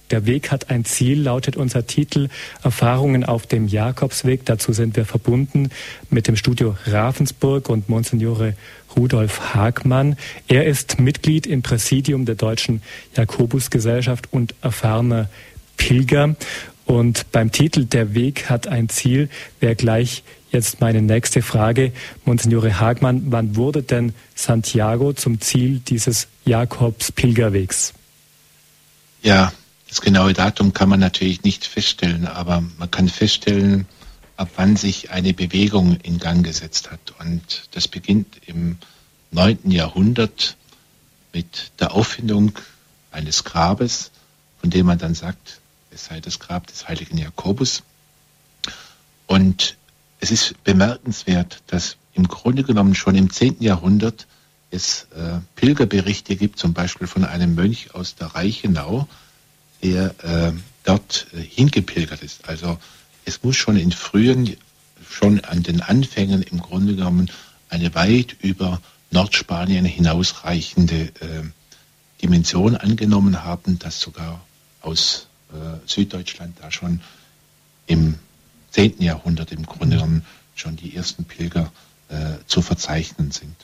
Der 0.10 0.26
Weg 0.26 0.52
hat 0.52 0.70
ein 0.70 0.86
Ziel, 0.86 1.22
lautet 1.22 1.58
unser 1.58 1.86
Titel. 1.86 2.30
Erfahrungen 2.64 3.24
auf 3.24 3.46
dem 3.46 3.68
Jakobsweg. 3.68 4.46
Dazu 4.46 4.72
sind 4.72 4.96
wir 4.96 5.06
verbunden 5.06 5.70
mit 6.10 6.28
dem 6.28 6.38
Studio 6.38 6.78
Ravensburg 6.86 7.70
und 7.70 7.90
Monsignore 7.90 8.56
Rudolf 8.96 9.54
Hagmann. 9.54 10.16
Er 10.48 10.66
ist 10.66 11.00
Mitglied 11.00 11.46
im 11.46 11.62
Präsidium 11.62 12.26
der 12.26 12.36
Deutschen 12.36 12.82
Jakobusgesellschaft 13.16 14.32
und 14.32 14.56
erfahrener 14.62 15.30
Pilger. 15.76 16.36
Und 16.86 17.32
beim 17.32 17.52
Titel 17.52 17.86
Der 17.86 18.14
Weg 18.14 18.50
hat 18.50 18.68
ein 18.68 18.90
Ziel 18.90 19.30
wäre 19.60 19.76
gleich 19.76 20.24
Jetzt 20.56 20.80
meine 20.80 21.02
nächste 21.02 21.42
Frage, 21.42 21.92
Monsignore 22.24 22.80
Hagmann, 22.80 23.24
wann 23.26 23.58
wurde 23.58 23.84
denn 23.84 24.14
Santiago 24.36 25.12
zum 25.12 25.42
Ziel 25.42 25.80
dieses 25.80 26.30
Jakobs-Pilgerwegs? 26.46 27.92
Ja, 29.22 29.52
das 29.90 30.00
genaue 30.00 30.32
Datum 30.32 30.74
kann 30.74 30.88
man 30.88 31.02
natürlich 31.02 31.44
nicht 31.44 31.66
feststellen, 31.66 32.26
aber 32.26 32.64
man 32.78 32.90
kann 32.90 33.10
feststellen, 33.10 33.86
ab 34.38 34.48
wann 34.56 34.78
sich 34.78 35.12
eine 35.12 35.34
Bewegung 35.34 35.98
in 36.04 36.20
Gang 36.20 36.46
gesetzt 36.46 36.90
hat. 36.90 37.02
Und 37.20 37.68
das 37.72 37.90
beginnt 37.90 38.38
im 38.46 38.78
9. 39.32 39.72
Jahrhundert 39.72 40.56
mit 41.34 41.74
der 41.82 41.94
Auffindung 41.94 42.54
eines 43.12 43.44
Grabes, 43.44 44.10
von 44.62 44.70
dem 44.70 44.86
man 44.86 45.00
dann 45.00 45.16
sagt, 45.16 45.60
es 45.92 46.06
sei 46.06 46.22
das 46.22 46.40
Grab 46.40 46.68
des 46.68 46.88
heiligen 46.88 47.18
Jakobus. 47.18 47.84
Und 49.28 49.76
es 50.26 50.32
ist 50.32 50.64
bemerkenswert, 50.64 51.62
dass 51.68 51.98
im 52.16 52.28
Grunde 52.28 52.64
genommen 52.64 52.96
schon 52.96 53.14
im 53.14 53.30
10. 53.30 53.58
Jahrhundert 53.62 54.26
es 54.72 55.08
äh, 55.16 55.38
Pilgerberichte 55.56 56.36
gibt, 56.36 56.58
zum 56.58 56.74
Beispiel 56.74 57.06
von 57.06 57.24
einem 57.26 57.54
Mönch 57.54 57.94
aus 57.94 58.16
der 58.16 58.28
Reichenau, 58.28 59.08
der 59.84 60.16
äh, 60.24 60.52
dort 60.84 61.28
äh, 61.32 61.42
hingepilgert 61.42 62.24
ist. 62.24 62.50
Also 62.50 62.80
es 63.26 63.44
muss 63.44 63.56
schon 63.56 63.78
in 63.78 63.92
frühen, 63.92 64.58
schon 65.08 65.42
an 65.42 65.62
den 65.62 65.82
Anfängen 65.82 66.42
im 66.42 66.60
Grunde 66.60 66.96
genommen 66.96 67.30
eine 67.70 67.94
weit 67.94 68.36
über 68.42 68.82
Nordspanien 69.12 69.86
hinausreichende 69.86 71.02
äh, 71.02 71.44
Dimension 72.24 72.76
angenommen 72.76 73.44
haben, 73.44 73.78
dass 73.78 74.02
sogar 74.02 74.44
aus 74.82 75.28
äh, 75.52 75.78
Süddeutschland 75.86 76.58
da 76.60 76.72
schon 76.72 77.02
im 77.86 78.16
10. 78.76 79.02
Jahrhundert 79.02 79.54
im 79.54 79.66
Grunde 79.66 79.96
genommen 79.96 80.26
schon 80.54 80.76
die 80.76 80.94
ersten 80.98 81.24
Pilger 81.24 81.72
äh, 82.10 82.16
zu 82.46 82.62
verzeichnen 82.62 83.32
sind. 83.32 83.56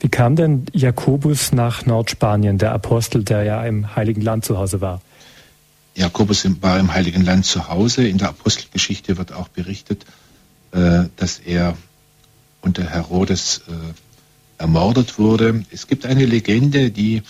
Wie 0.00 0.08
kam 0.08 0.36
denn 0.36 0.64
Jakobus 0.72 1.52
nach 1.52 1.84
Nordspanien, 1.84 2.56
der 2.56 2.72
Apostel, 2.72 3.24
der 3.24 3.42
ja 3.44 3.62
im 3.64 3.94
Heiligen 3.94 4.22
Land 4.22 4.46
zu 4.46 4.56
Hause 4.56 4.80
war? 4.80 5.02
Jakobus 5.94 6.46
war 6.62 6.80
im 6.80 6.94
Heiligen 6.94 7.22
Land 7.26 7.44
zu 7.44 7.68
Hause. 7.68 8.08
In 8.08 8.16
der 8.16 8.30
Apostelgeschichte 8.30 9.18
wird 9.18 9.32
auch 9.32 9.48
berichtet, 9.48 10.06
äh, 10.70 11.04
dass 11.16 11.38
er 11.38 11.76
unter 12.62 12.88
Herodes 12.88 13.60
äh, 13.68 14.62
ermordet 14.62 15.18
wurde. 15.18 15.62
Es 15.70 15.88
gibt 15.88 16.06
eine 16.06 16.24
Legende, 16.24 16.90
die 16.90 17.22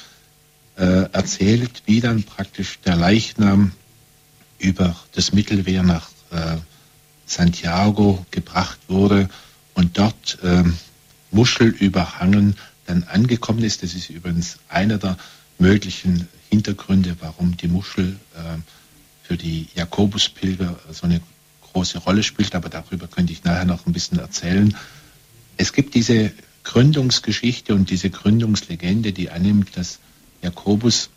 äh, 0.77 1.11
erzählt, 1.11 1.83
wie 1.87 2.01
dann 2.01 2.23
praktisch 2.23 2.79
der 2.87 2.95
Leichnam 2.95 3.73
über 4.61 4.95
das 5.17 5.33
Mittelmeer 5.33 5.83
nach 5.83 6.09
äh, 6.31 6.59
Santiago 7.27 8.25
gebracht 8.31 8.79
wurde 8.89 9.29
und 9.75 9.99
dort 9.99 10.39
ähm, 10.43 10.77
muschelüberhangen 11.31 12.57
dann 12.87 13.05
angekommen 13.05 13.62
ist. 13.62 13.83
Das 13.83 13.95
ist 13.95 14.11
übrigens 14.11 14.59
einer 14.68 14.99
der 14.99 15.16
möglichen 15.59 16.29
Hintergründe, 16.51 17.16
warum 17.20 17.57
die 17.57 17.68
Muschel 17.68 18.18
äh, 18.35 18.59
für 19.23 19.37
die 19.37 19.68
Jakobuspilger 19.75 20.79
so 20.91 21.05
eine 21.05 21.20
große 21.73 21.99
Rolle 21.99 22.23
spielt, 22.23 22.55
aber 22.55 22.68
darüber 22.68 23.07
könnte 23.07 23.33
ich 23.33 23.45
nachher 23.45 23.64
noch 23.64 23.87
ein 23.87 23.93
bisschen 23.93 24.18
erzählen. 24.18 24.77
Es 25.57 25.73
gibt 25.73 25.95
diese 25.95 26.33
Gründungsgeschichte 26.64 27.75
und 27.75 27.91
diese 27.91 28.11
Gründungslegende, 28.11 29.12
die 29.12 29.31
annimmt, 29.31 29.77
dass 29.77 29.99
Jakobus 30.43 31.11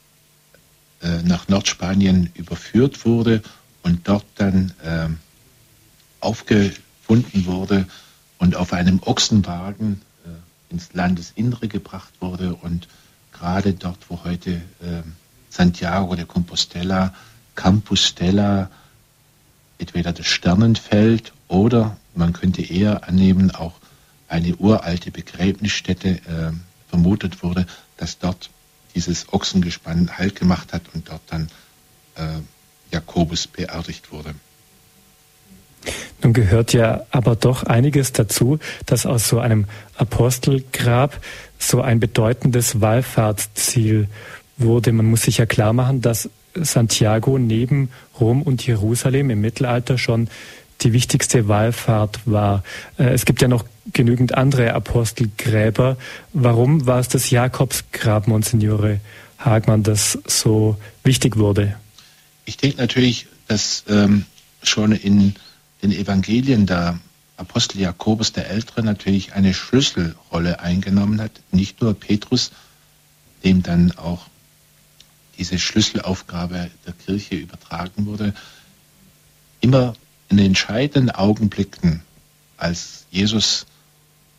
äh, 1.01 1.21
nach 1.23 1.47
Nordspanien 1.47 2.29
überführt 2.35 3.05
wurde 3.05 3.41
und 3.83 4.07
dort 4.07 4.25
dann 4.35 4.73
äh, 4.83 5.09
aufgefunden 6.25 7.45
wurde 7.45 7.87
und 8.39 8.55
auf 8.55 8.73
einem 8.73 9.01
Ochsenwagen 9.03 10.01
äh, 10.25 10.73
ins 10.73 10.93
Landesinnere 10.93 11.67
gebracht 11.67 12.13
wurde 12.19 12.55
und 12.55 12.87
gerade 13.31 13.73
dort, 13.73 14.09
wo 14.09 14.23
heute 14.23 14.51
äh, 14.53 15.03
Santiago 15.49 16.15
de 16.15 16.25
Compostela, 16.25 17.13
Campustella, 17.55 18.69
entweder 19.77 20.11
das 20.13 20.27
Sternenfeld 20.27 21.33
oder 21.47 21.97
man 22.13 22.33
könnte 22.33 22.61
eher 22.61 23.07
annehmen, 23.07 23.51
auch 23.51 23.73
eine 24.27 24.55
uralte 24.55 25.11
Begräbnisstätte 25.11 26.09
äh, 26.09 26.51
vermutet 26.89 27.43
wurde, 27.43 27.65
dass 27.97 28.19
dort 28.19 28.49
dieses 28.95 29.31
Ochsengespann 29.31 30.17
Halt 30.17 30.35
gemacht 30.35 30.73
hat 30.73 30.83
und 30.93 31.09
dort 31.09 31.21
dann 31.27 31.49
äh, 32.15 32.39
Jakobus 32.91 33.47
beerdigt 33.47 34.11
wurde. 34.11 34.33
Nun 36.21 36.33
gehört 36.33 36.73
ja 36.73 37.05
aber 37.11 37.35
doch 37.35 37.63
einiges 37.63 38.11
dazu, 38.11 38.59
dass 38.85 39.05
aus 39.05 39.27
so 39.27 39.39
einem 39.39 39.65
Apostelgrab 39.95 41.19
so 41.59 41.81
ein 41.81 41.99
bedeutendes 41.99 42.81
Wallfahrtsziel 42.81 44.07
wurde. 44.57 44.91
Man 44.91 45.05
muss 45.05 45.23
sich 45.23 45.37
ja 45.37 45.45
klar 45.45 45.73
machen, 45.73 46.01
dass 46.01 46.29
Santiago 46.55 47.37
neben 47.37 47.89
Rom 48.19 48.41
und 48.41 48.65
Jerusalem 48.65 49.29
im 49.29 49.41
Mittelalter 49.41 49.97
schon 49.97 50.29
die 50.81 50.93
wichtigste 50.93 51.47
Wallfahrt 51.47 52.19
war. 52.25 52.63
Äh, 52.97 53.13
es 53.13 53.25
gibt 53.25 53.41
ja 53.41 53.47
noch 53.47 53.65
genügend 53.93 54.35
andere 54.35 54.73
Apostelgräber. 54.73 55.97
Warum 56.33 56.85
war 56.85 56.99
es 56.99 57.07
das 57.07 57.29
Jakobsgrab, 57.29 58.27
Monsignore 58.27 58.99
Hagmann, 59.37 59.83
das 59.83 60.17
so 60.25 60.77
wichtig 61.03 61.37
wurde? 61.37 61.75
Ich 62.45 62.57
denke 62.57 62.77
natürlich, 62.77 63.27
dass 63.47 63.83
ähm, 63.87 64.25
schon 64.63 64.91
in 64.91 65.35
den 65.85 65.91
Evangelien 65.91 66.65
der 66.65 66.99
Apostel 67.37 67.79
Jakobus 67.79 68.31
der 68.31 68.49
Ältere 68.49 68.81
natürlich 68.81 69.33
eine 69.33 69.53
Schlüsselrolle 69.53 70.59
eingenommen 70.59 71.21
hat. 71.21 71.31
Nicht 71.51 71.79
nur 71.79 71.93
Petrus, 71.93 72.51
dem 73.43 73.61
dann 73.61 73.91
auch 73.91 74.25
diese 75.37 75.59
Schlüsselaufgabe 75.59 76.71
der 76.87 76.93
Kirche 76.93 77.35
übertragen 77.35 78.07
wurde. 78.07 78.33
Immer 79.61 79.93
in 80.29 80.39
entscheidenden 80.39 81.11
Augenblicken, 81.11 82.01
als 82.57 83.05
Jesus 83.11 83.67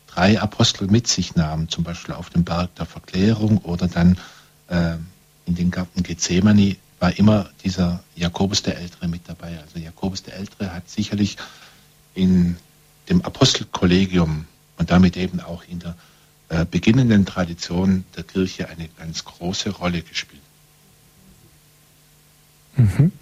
drei 0.09 0.41
Apostel 0.41 0.89
mit 0.89 1.07
sich 1.07 1.37
nahm, 1.37 1.69
zum 1.69 1.85
Beispiel 1.85 2.15
auf 2.15 2.31
dem 2.31 2.43
Berg 2.43 2.75
der 2.75 2.87
Verklärung 2.87 3.59
oder 3.59 3.87
dann 3.87 4.19
äh, 4.67 4.97
in 5.45 5.55
den 5.55 5.71
Garten 5.71 6.03
Gethsemane, 6.03 6.77
war 6.99 7.17
immer 7.19 7.51
dieser 7.65 8.03
Jakobus 8.15 8.63
der 8.63 8.79
Ältere 8.79 9.09
mit 9.09 9.23
dabei. 9.29 9.59
Also 9.61 9.79
Jakobus 9.79 10.23
der 10.23 10.37
Ältere 10.37 10.73
hat 10.73 10.89
sicherlich 10.89 11.37
in 12.15 12.57
dem 13.09 13.23
Apostelkollegium 13.23 14.47
und 14.79 14.91
damit 14.91 15.17
eben 15.17 15.41
auch 15.41 15.63
in 15.69 15.81
der 15.81 15.95
äh, 16.49 16.65
beginnenden 16.65 17.27
Tradition 17.27 18.05
der 18.17 18.25
Kirche 18.25 18.69
eine 18.69 18.89
ganz 18.99 19.25
große 19.25 19.71
Rolle 19.71 20.03
gespielt. 20.03 20.43
Mhm. 22.77 23.13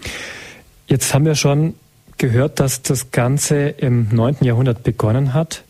Jetzt 0.87 1.15
haben 1.15 1.25
wir 1.25 1.35
schon 1.35 1.75
gehört, 2.19 2.61
dass 2.61 2.83
das 2.83 3.11
Ganze 3.11 3.69
im 3.69 4.09
9. 4.15 4.39
Jahrhundert 4.43 4.83
begonnen 4.83 5.35
hat. 5.35 5.65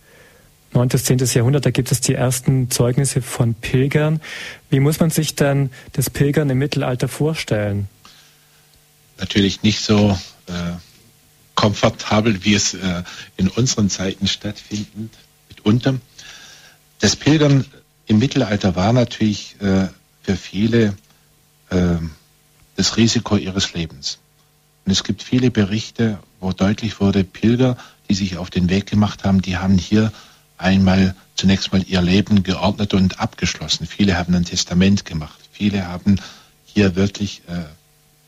9. 0.72 0.88
bis 0.88 1.04
10. 1.04 1.18
Jahrhundert, 1.18 1.64
da 1.64 1.70
gibt 1.70 1.92
es 1.92 2.00
die 2.00 2.14
ersten 2.14 2.70
Zeugnisse 2.70 3.22
von 3.22 3.54
Pilgern. 3.54 4.20
Wie 4.70 4.80
muss 4.80 4.98
man 4.98 5.10
sich 5.10 5.36
dann 5.36 5.70
das 5.92 6.10
Pilgern 6.10 6.50
im 6.50 6.58
Mittelalter 6.58 7.06
vorstellen? 7.06 7.88
Natürlich 9.18 9.62
nicht 9.62 9.80
so 9.80 10.18
äh, 10.46 10.52
komfortabel, 11.54 12.44
wie 12.44 12.54
es 12.54 12.74
äh, 12.74 13.02
in 13.36 13.48
unseren 13.48 13.90
Zeiten 13.90 14.26
stattfindet, 14.26 15.12
mitunter. 15.48 15.94
Das 17.00 17.16
Pilgern 17.16 17.64
im 18.06 18.18
Mittelalter 18.18 18.76
war 18.76 18.92
natürlich 18.92 19.56
äh, 19.60 19.88
für 20.22 20.36
viele 20.36 20.96
äh, 21.70 21.96
das 22.76 22.96
Risiko 22.96 23.36
ihres 23.36 23.72
Lebens. 23.74 24.18
Und 24.84 24.92
es 24.92 25.04
gibt 25.04 25.22
viele 25.22 25.50
Berichte, 25.50 26.18
wo 26.40 26.52
deutlich 26.52 27.00
wurde, 27.00 27.24
Pilger, 27.24 27.76
die 28.08 28.14
sich 28.14 28.36
auf 28.36 28.50
den 28.50 28.68
Weg 28.68 28.86
gemacht 28.86 29.24
haben, 29.24 29.40
die 29.40 29.56
haben 29.56 29.78
hier 29.78 30.12
einmal 30.58 31.14
zunächst 31.36 31.72
mal 31.72 31.82
ihr 31.82 32.02
Leben 32.02 32.42
geordnet 32.42 32.94
und 32.94 33.18
abgeschlossen. 33.18 33.86
Viele 33.86 34.16
haben 34.16 34.34
ein 34.34 34.44
Testament 34.44 35.04
gemacht. 35.04 35.38
Viele 35.52 35.86
haben 35.86 36.16
hier 36.64 36.96
wirklich 36.96 37.42
äh, 37.48 37.64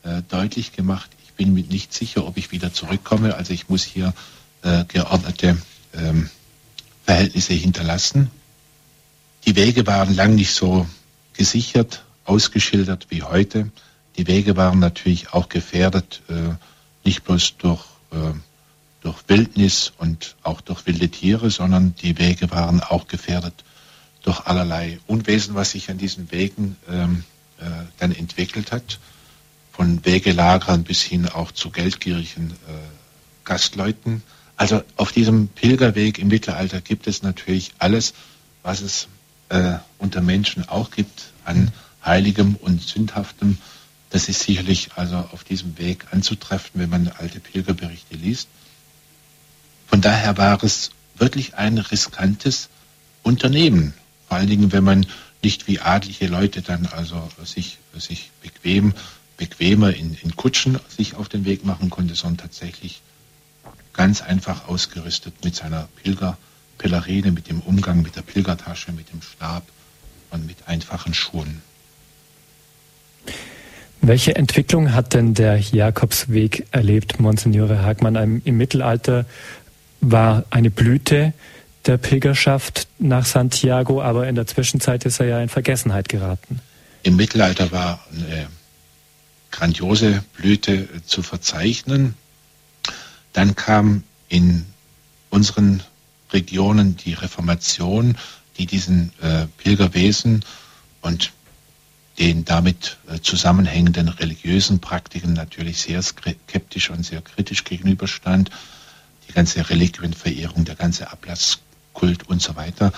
äh, 0.07 0.21
deutlich 0.29 0.71
gemacht, 0.71 1.09
ich 1.23 1.33
bin 1.33 1.53
mir 1.53 1.63
nicht 1.63 1.93
sicher, 1.93 2.25
ob 2.25 2.37
ich 2.37 2.51
wieder 2.51 2.73
zurückkomme. 2.73 3.35
Also 3.35 3.53
ich 3.53 3.69
muss 3.69 3.83
hier 3.83 4.13
äh, 4.63 4.85
geordnete 4.85 5.57
ähm, 5.93 6.29
Verhältnisse 7.03 7.53
hinterlassen. 7.53 8.29
Die 9.45 9.55
Wege 9.55 9.85
waren 9.85 10.15
lang 10.15 10.35
nicht 10.35 10.53
so 10.53 10.87
gesichert, 11.33 12.03
ausgeschildert 12.25 13.07
wie 13.09 13.23
heute. 13.23 13.69
Die 14.17 14.27
Wege 14.27 14.57
waren 14.57 14.79
natürlich 14.79 15.33
auch 15.33 15.49
gefährdet, 15.49 16.21
äh, 16.27 16.55
nicht 17.05 17.23
bloß 17.23 17.57
durch, 17.57 17.85
äh, 18.11 18.33
durch 19.01 19.17
Wildnis 19.27 19.93
und 19.97 20.35
auch 20.43 20.61
durch 20.61 20.85
wilde 20.85 21.09
Tiere, 21.09 21.51
sondern 21.51 21.95
die 21.95 22.17
Wege 22.17 22.49
waren 22.51 22.81
auch 22.81 23.07
gefährdet 23.07 23.63
durch 24.23 24.45
allerlei 24.45 24.99
Unwesen, 25.07 25.55
was 25.55 25.71
sich 25.71 25.89
an 25.89 25.97
diesen 25.97 26.31
Wegen 26.31 26.75
ähm, 26.89 27.23
äh, 27.59 27.63
dann 27.99 28.11
entwickelt 28.11 28.71
hat. 28.71 28.99
Von 29.77 30.03
Wegelagerern 30.03 30.83
bis 30.83 31.01
hin 31.01 31.29
auch 31.29 31.53
zu 31.53 31.69
geldgierigen 31.69 32.53
Gastleuten. 33.45 34.23
Also 34.57 34.83
auf 34.97 35.11
diesem 35.11 35.47
Pilgerweg 35.47 36.19
im 36.19 36.27
Mittelalter 36.27 36.81
gibt 36.81 37.07
es 37.07 37.21
natürlich 37.23 37.71
alles, 37.77 38.13
was 38.63 38.81
es 38.81 39.07
äh, 39.49 39.75
unter 39.97 40.21
Menschen 40.21 40.67
auch 40.67 40.91
gibt 40.91 41.31
an 41.45 41.71
Heiligem 42.03 42.55
und 42.55 42.81
Sündhaftem. 42.81 43.57
Das 44.09 44.29
ist 44.29 44.41
sicherlich 44.41 44.89
also 44.95 45.17
auf 45.31 45.43
diesem 45.43 45.77
Weg 45.77 46.07
anzutreffen, 46.11 46.81
wenn 46.81 46.89
man 46.89 47.07
alte 47.07 47.39
Pilgerberichte 47.39 48.15
liest. 48.15 48.49
Von 49.87 50.01
daher 50.01 50.37
war 50.37 50.61
es 50.63 50.91
wirklich 51.15 51.55
ein 51.55 51.77
riskantes 51.77 52.69
Unternehmen. 53.23 53.93
Vor 54.27 54.37
allen 54.37 54.49
Dingen, 54.49 54.71
wenn 54.71 54.83
man 54.83 55.05
nicht 55.43 55.67
wie 55.67 55.79
adlige 55.79 56.27
Leute 56.27 56.61
dann 56.61 56.87
also 56.87 57.29
sich, 57.45 57.77
sich 57.97 58.31
bequem, 58.41 58.93
bequemer 59.37 59.93
in, 59.93 60.17
in 60.21 60.35
Kutschen 60.35 60.79
sich 60.89 61.15
auf 61.15 61.29
den 61.29 61.45
Weg 61.45 61.63
machen 61.65 61.89
konnte, 61.89 62.15
sondern 62.15 62.37
tatsächlich 62.37 63.01
ganz 63.93 64.21
einfach 64.21 64.67
ausgerüstet 64.67 65.33
mit 65.43 65.55
seiner 65.55 65.87
Pilgerpillerine, 66.03 67.31
mit 67.31 67.49
dem 67.49 67.61
Umgang 67.61 68.01
mit 68.01 68.15
der 68.15 68.21
Pilgertasche, 68.21 68.91
mit 68.91 69.11
dem 69.11 69.21
Stab 69.21 69.63
und 70.31 70.45
mit 70.45 70.57
einfachen 70.67 71.13
Schuhen. 71.13 71.61
Welche 74.01 74.35
Entwicklung 74.35 74.93
hat 74.93 75.13
denn 75.13 75.33
der 75.33 75.57
Jakobsweg 75.57 76.67
erlebt, 76.71 77.19
Monsignore 77.19 77.81
Hagmann? 77.81 78.41
Im 78.45 78.57
Mittelalter 78.57 79.25
war 80.01 80.45
eine 80.51 80.69
Blüte 80.69 81.33
der 81.87 81.97
Pilgerschaft 81.97 82.87
nach 82.99 83.25
Santiago, 83.25 84.01
aber 84.01 84.27
in 84.27 84.35
der 84.35 84.45
Zwischenzeit 84.45 85.05
ist 85.05 85.19
er 85.19 85.25
ja 85.25 85.41
in 85.41 85.49
Vergessenheit 85.49 86.09
geraten. 86.09 86.61
Im 87.03 87.15
Mittelalter 87.15 87.71
war 87.71 88.05
eine 88.13 88.47
grandiose 89.51 90.23
Blüte 90.35 90.87
zu 91.05 91.23
verzeichnen. 91.23 92.15
Dann 93.33 93.55
kam 93.55 94.03
in 94.29 94.65
unseren 95.29 95.83
Regionen 96.31 96.97
die 96.97 97.13
Reformation, 97.13 98.17
die 98.57 98.65
diesen 98.65 99.11
äh, 99.21 99.45
Pilgerwesen 99.57 100.43
und 101.01 101.31
den 102.19 102.45
damit 102.45 102.97
äh, 103.07 103.19
zusammenhängenden 103.19 104.09
religiösen 104.09 104.79
Praktiken 104.79 105.33
natürlich 105.33 105.79
sehr 105.79 106.01
skeptisch 106.01 106.89
und 106.89 107.05
sehr 107.05 107.21
kritisch 107.21 107.63
gegenüberstand. 107.63 108.49
Die 109.27 109.33
ganze 109.33 109.69
Reliquienverehrung, 109.69 110.65
der 110.65 110.75
ganze 110.75 111.11
Ablasskult 111.11 112.27
und 112.27 112.41
so 112.41 112.55
weiter. 112.55 112.91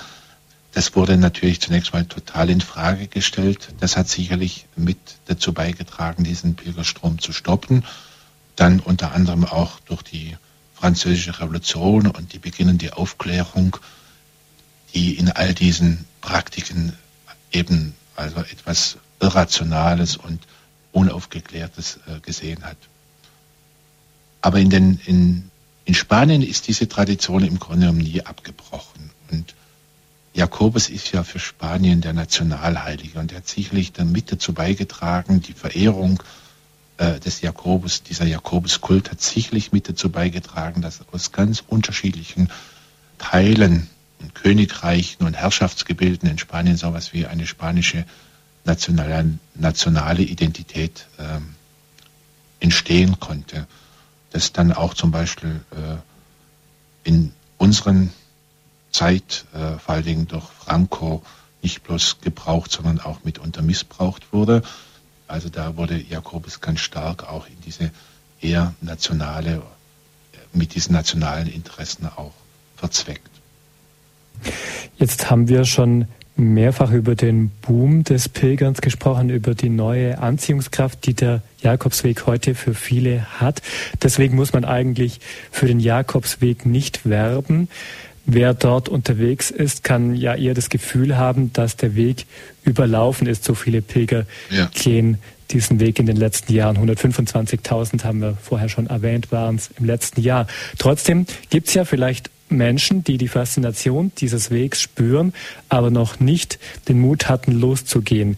Das 0.73 0.95
wurde 0.95 1.17
natürlich 1.17 1.61
zunächst 1.61 1.93
mal 1.93 2.05
total 2.05 2.49
in 2.49 2.61
Frage 2.61 3.07
gestellt. 3.07 3.73
Das 3.79 3.97
hat 3.97 4.07
sicherlich 4.07 4.67
mit 4.75 4.97
dazu 5.25 5.53
beigetragen, 5.53 6.23
diesen 6.23 6.55
Pilgerstrom 6.55 7.19
zu 7.19 7.33
stoppen. 7.33 7.85
Dann 8.55 8.79
unter 8.79 9.13
anderem 9.13 9.45
auch 9.45 9.79
durch 9.81 10.03
die 10.03 10.37
französische 10.75 11.39
Revolution 11.39 12.07
und 12.07 12.33
die 12.33 12.39
beginnende 12.39 12.97
Aufklärung, 12.97 13.77
die 14.93 15.15
in 15.15 15.31
all 15.31 15.53
diesen 15.53 16.05
Praktiken 16.21 16.93
eben 17.51 17.95
also 18.15 18.41
etwas 18.41 18.97
Irrationales 19.19 20.17
und 20.17 20.45
Unaufgeklärtes 20.91 21.99
äh, 22.07 22.19
gesehen 22.19 22.63
hat. 22.63 22.77
Aber 24.41 24.59
in, 24.59 24.69
den, 24.69 24.99
in, 25.05 25.51
in 25.85 25.93
Spanien 25.93 26.41
ist 26.41 26.67
diese 26.67 26.87
Tradition 26.87 27.43
im 27.43 27.59
Grunde 27.59 27.87
genommen 27.87 27.99
nie 27.99 28.21
abgebrochen. 28.21 29.11
Und 29.31 29.53
Jakobus 30.39 30.89
ist 30.89 31.11
ja 31.11 31.23
für 31.25 31.37
Spanien 31.37 31.99
der 31.99 32.13
Nationalheilige 32.13 33.19
und 33.19 33.33
er 33.33 33.39
hat 33.39 33.47
sicherlich 33.49 33.91
dann 33.91 34.13
mit 34.13 34.31
dazu 34.31 34.53
beigetragen, 34.53 35.41
die 35.41 35.51
Verehrung 35.51 36.23
äh, 36.97 37.19
des 37.19 37.41
Jakobus, 37.41 38.03
dieser 38.03 38.25
Jakobuskult 38.25 39.11
hat 39.11 39.19
sicherlich 39.21 39.73
mit 39.73 39.89
dazu 39.89 40.09
beigetragen, 40.09 40.81
dass 40.81 41.01
aus 41.11 41.33
ganz 41.33 41.61
unterschiedlichen 41.67 42.49
Teilen 43.17 43.89
und 44.21 44.33
Königreichen 44.33 45.25
und 45.25 45.33
Herrschaftsgebilden 45.33 46.29
in 46.29 46.37
Spanien 46.37 46.77
sowas 46.77 47.11
wie 47.11 47.25
eine 47.25 47.45
spanische 47.45 48.05
nationale, 48.63 49.37
nationale 49.55 50.21
Identität 50.21 51.05
äh, 51.17 51.41
entstehen 52.61 53.19
konnte. 53.19 53.67
Das 54.31 54.53
dann 54.53 54.71
auch 54.71 54.93
zum 54.93 55.11
Beispiel 55.11 55.59
äh, 55.71 55.97
in 57.03 57.33
unseren 57.57 58.13
Zeit, 58.91 59.45
äh, 59.53 59.77
vor 59.79 59.95
allen 59.95 60.05
Dingen 60.05 60.27
durch 60.27 60.45
Franco, 60.45 61.23
nicht 61.61 61.83
bloß 61.83 62.21
gebraucht, 62.21 62.71
sondern 62.71 62.99
auch 62.99 63.23
mitunter 63.23 63.61
missbraucht 63.61 64.31
wurde. 64.31 64.61
Also 65.27 65.49
da 65.49 65.77
wurde 65.77 66.01
Jakobus 66.01 66.61
ganz 66.61 66.79
stark 66.79 67.29
auch 67.29 67.47
in 67.47 67.59
diese 67.65 67.91
eher 68.41 68.73
nationale, 68.81 69.61
mit 70.53 70.73
diesen 70.75 70.93
nationalen 70.93 71.47
Interessen 71.47 72.07
auch 72.07 72.33
verzweckt. 72.77 73.29
Jetzt 74.97 75.29
haben 75.29 75.47
wir 75.49 75.65
schon 75.65 76.07
mehrfach 76.39 76.91
über 76.91 77.15
den 77.15 77.49
Boom 77.61 78.03
des 78.03 78.29
Pilgerns 78.29 78.81
gesprochen, 78.81 79.29
über 79.29 79.53
die 79.53 79.69
neue 79.69 80.19
Anziehungskraft, 80.19 81.05
die 81.05 81.13
der 81.13 81.41
Jakobsweg 81.61 82.25
heute 82.25 82.55
für 82.55 82.73
viele 82.73 83.25
hat. 83.39 83.61
Deswegen 84.01 84.35
muss 84.35 84.53
man 84.53 84.63
eigentlich 84.63 85.19
für 85.51 85.67
den 85.67 85.81
Jakobsweg 85.81 86.65
nicht 86.65 87.07
werben. 87.07 87.67
Wer 88.25 88.53
dort 88.53 88.89
unterwegs 88.89 89.49
ist, 89.49 89.83
kann 89.83 90.15
ja 90.15 90.35
eher 90.35 90.53
das 90.53 90.69
Gefühl 90.69 91.17
haben, 91.17 91.51
dass 91.53 91.77
der 91.77 91.95
Weg 91.95 92.25
überlaufen 92.63 93.27
ist. 93.27 93.43
So 93.43 93.55
viele 93.55 93.81
Pilger 93.81 94.25
ja. 94.49 94.69
gehen 94.73 95.17
diesen 95.51 95.79
Weg 95.79 95.99
in 95.99 96.05
den 96.05 96.17
letzten 96.17 96.53
Jahren. 96.53 96.77
125.000 96.77 98.03
haben 98.03 98.21
wir 98.21 98.37
vorher 98.41 98.69
schon 98.69 98.87
erwähnt, 98.87 99.31
waren 99.31 99.55
es 99.55 99.71
im 99.79 99.85
letzten 99.85 100.21
Jahr. 100.21 100.47
Trotzdem 100.77 101.25
gibt 101.49 101.69
es 101.69 101.73
ja 101.73 101.85
vielleicht 101.85 102.29
Menschen, 102.49 103.03
die 103.03 103.17
die 103.17 103.27
Faszination 103.27 104.11
dieses 104.17 104.51
Wegs 104.51 104.81
spüren, 104.81 105.33
aber 105.69 105.91
noch 105.91 106.19
nicht 106.19 106.59
den 106.87 106.99
Mut 106.99 107.29
hatten, 107.29 107.51
loszugehen. 107.51 108.37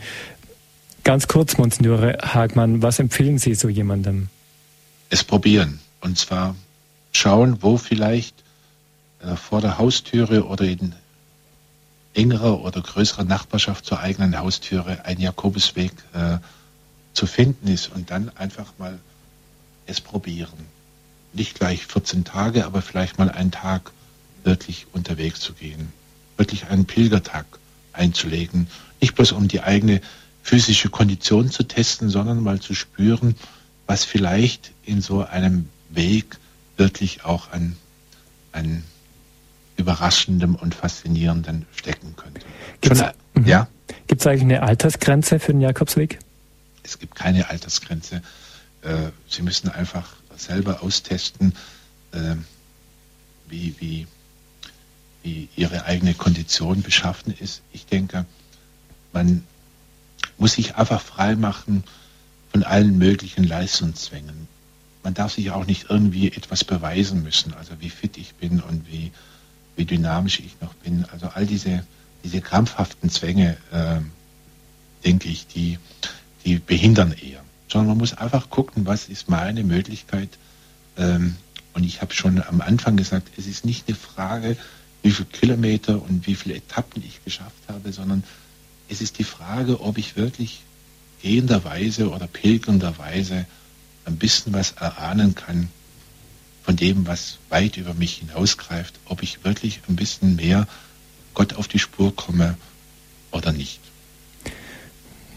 Ganz 1.03 1.27
kurz, 1.27 1.57
Monsignore 1.57 2.17
Hagmann, 2.21 2.81
was 2.81 2.99
empfehlen 2.99 3.39
Sie 3.39 3.55
so 3.55 3.69
jemandem? 3.69 4.29
Es 5.09 5.23
probieren. 5.23 5.79
Und 6.01 6.17
zwar 6.17 6.55
schauen, 7.11 7.57
wo 7.61 7.77
vielleicht 7.77 8.35
vor 9.35 9.61
der 9.61 9.77
Haustüre 9.77 10.45
oder 10.45 10.65
in 10.65 10.93
engerer 12.13 12.61
oder 12.61 12.81
größerer 12.81 13.23
Nachbarschaft 13.23 13.85
zur 13.85 13.99
eigenen 13.99 14.37
Haustüre 14.37 15.05
ein 15.05 15.19
Jakobusweg 15.19 15.93
äh, 16.13 16.37
zu 17.13 17.25
finden 17.25 17.67
ist 17.67 17.91
und 17.93 18.11
dann 18.11 18.35
einfach 18.37 18.73
mal 18.77 18.99
es 19.85 20.01
probieren. 20.01 20.65
Nicht 21.33 21.55
gleich 21.59 21.85
14 21.85 22.25
Tage, 22.25 22.65
aber 22.65 22.81
vielleicht 22.81 23.17
mal 23.17 23.29
einen 23.29 23.51
Tag 23.51 23.91
wirklich 24.43 24.87
unterwegs 24.93 25.39
zu 25.39 25.53
gehen, 25.53 25.93
wirklich 26.37 26.67
einen 26.67 26.85
Pilgertag 26.85 27.45
einzulegen, 27.93 28.67
nicht 28.99 29.15
bloß 29.15 29.31
um 29.31 29.47
die 29.47 29.61
eigene 29.61 30.01
physische 30.43 30.89
Kondition 30.89 31.51
zu 31.51 31.63
testen, 31.63 32.09
sondern 32.09 32.41
mal 32.41 32.59
zu 32.59 32.73
spüren, 32.73 33.35
was 33.85 34.03
vielleicht 34.03 34.71
in 34.85 35.01
so 35.01 35.23
einem 35.23 35.69
Weg 35.89 36.37
wirklich 36.77 37.23
auch 37.25 37.51
an, 37.51 37.75
an 38.51 38.83
Überraschendem 39.81 40.55
und 40.55 40.75
Faszinierendem 40.75 41.65
stecken 41.75 42.15
könnte. 42.15 42.41
Gibt's, 42.81 42.99
Schon, 42.99 43.11
mhm. 43.35 43.45
ja? 43.45 43.67
Gibt 44.07 44.21
es 44.21 44.27
eigentlich 44.27 44.43
eine 44.43 44.63
Altersgrenze 44.63 45.39
für 45.39 45.51
den 45.51 45.61
Jakobsweg? 45.61 46.19
Es 46.83 46.97
gibt 46.97 47.15
keine 47.15 47.49
Altersgrenze. 47.49 48.21
Äh, 48.81 49.11
Sie 49.27 49.41
müssen 49.41 49.69
einfach 49.69 50.15
selber 50.35 50.81
austesten, 50.81 51.53
äh, 52.13 52.35
wie, 53.47 53.75
wie 53.79 54.07
wie 55.23 55.49
ihre 55.55 55.85
eigene 55.85 56.13
Kondition 56.13 56.81
beschaffen 56.81 57.33
ist. 57.39 57.61
Ich 57.71 57.85
denke, 57.85 58.25
man 59.13 59.43
muss 60.37 60.53
sich 60.53 60.75
einfach 60.75 61.01
frei 61.01 61.35
machen 61.35 61.83
von 62.51 62.63
allen 62.63 62.97
möglichen 62.97 63.43
Leistungszwängen. 63.43 64.47
Man 65.03 65.13
darf 65.13 65.33
sich 65.33 65.51
auch 65.51 65.65
nicht 65.65 65.87
irgendwie 65.89 66.31
etwas 66.31 66.63
beweisen 66.63 67.23
müssen, 67.23 67.53
also 67.53 67.73
wie 67.79 67.89
fit 67.89 68.17
ich 68.17 68.35
bin 68.35 68.59
und 68.61 68.87
wie, 68.91 69.11
wie 69.75 69.85
dynamisch 69.85 70.39
ich 70.39 70.59
noch 70.61 70.73
bin. 70.75 71.05
Also 71.05 71.27
all 71.27 71.45
diese, 71.45 71.83
diese 72.23 72.41
krampfhaften 72.41 73.09
Zwänge, 73.09 73.57
äh, 73.71 73.99
denke 75.03 75.29
ich, 75.29 75.47
die, 75.47 75.79
die 76.45 76.59
behindern 76.59 77.13
eher. 77.13 77.41
Sondern 77.67 77.89
man 77.89 77.97
muss 77.97 78.13
einfach 78.13 78.49
gucken, 78.49 78.85
was 78.85 79.07
ist 79.07 79.29
meine 79.29 79.63
Möglichkeit. 79.63 80.29
Ähm, 80.97 81.35
und 81.73 81.83
ich 81.83 82.01
habe 82.01 82.13
schon 82.13 82.41
am 82.43 82.61
Anfang 82.61 82.97
gesagt, 82.97 83.29
es 83.37 83.47
ist 83.47 83.65
nicht 83.65 83.87
eine 83.87 83.95
Frage, 83.95 84.57
wie 85.03 85.11
viele 85.11 85.29
Kilometer 85.29 86.01
und 86.01 86.27
wie 86.27 86.35
viele 86.35 86.55
Etappen 86.55 87.03
ich 87.03 87.23
geschafft 87.23 87.63
habe, 87.67 87.91
sondern 87.91 88.23
es 88.89 89.01
ist 89.01 89.19
die 89.19 89.23
Frage, 89.23 89.79
ob 89.81 89.97
ich 89.97 90.17
wirklich 90.17 90.61
gehenderweise 91.21 92.09
oder 92.09 92.27
pilgernderweise 92.27 93.45
ein 94.05 94.17
bisschen 94.17 94.53
was 94.53 94.73
erahnen 94.73 95.33
kann 95.33 95.69
von 96.71 96.77
dem, 96.77 97.05
was 97.05 97.37
weit 97.49 97.75
über 97.75 97.93
mich 97.93 98.19
hinausgreift, 98.19 98.97
ob 99.03 99.23
ich 99.23 99.43
wirklich 99.43 99.81
ein 99.89 99.97
bisschen 99.97 100.37
mehr 100.37 100.69
Gott 101.33 101.55
auf 101.55 101.67
die 101.67 101.79
Spur 101.79 102.15
komme 102.15 102.55
oder 103.31 103.51
nicht. 103.51 103.81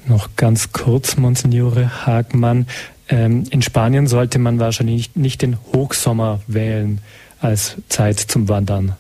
Noch 0.06 0.28
ganz 0.36 0.70
kurz, 0.70 1.16
Monsignore 1.16 2.06
Hagmann. 2.06 2.68
Ähm, 3.08 3.42
in 3.50 3.62
Spanien 3.62 4.06
sollte 4.06 4.38
man 4.38 4.60
wahrscheinlich 4.60 4.94
nicht, 4.94 5.16
nicht 5.16 5.42
den 5.42 5.58
Hochsommer 5.72 6.40
wählen 6.46 7.00
als 7.40 7.78
Zeit 7.88 8.20
zum 8.20 8.48
Wandern. 8.48 8.94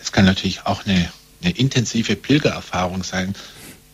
Es 0.00 0.10
kann 0.10 0.24
natürlich 0.24 0.66
auch 0.66 0.84
eine, 0.86 1.08
eine 1.40 1.52
intensive 1.52 2.16
Pilgererfahrung 2.16 3.04
sein. 3.04 3.36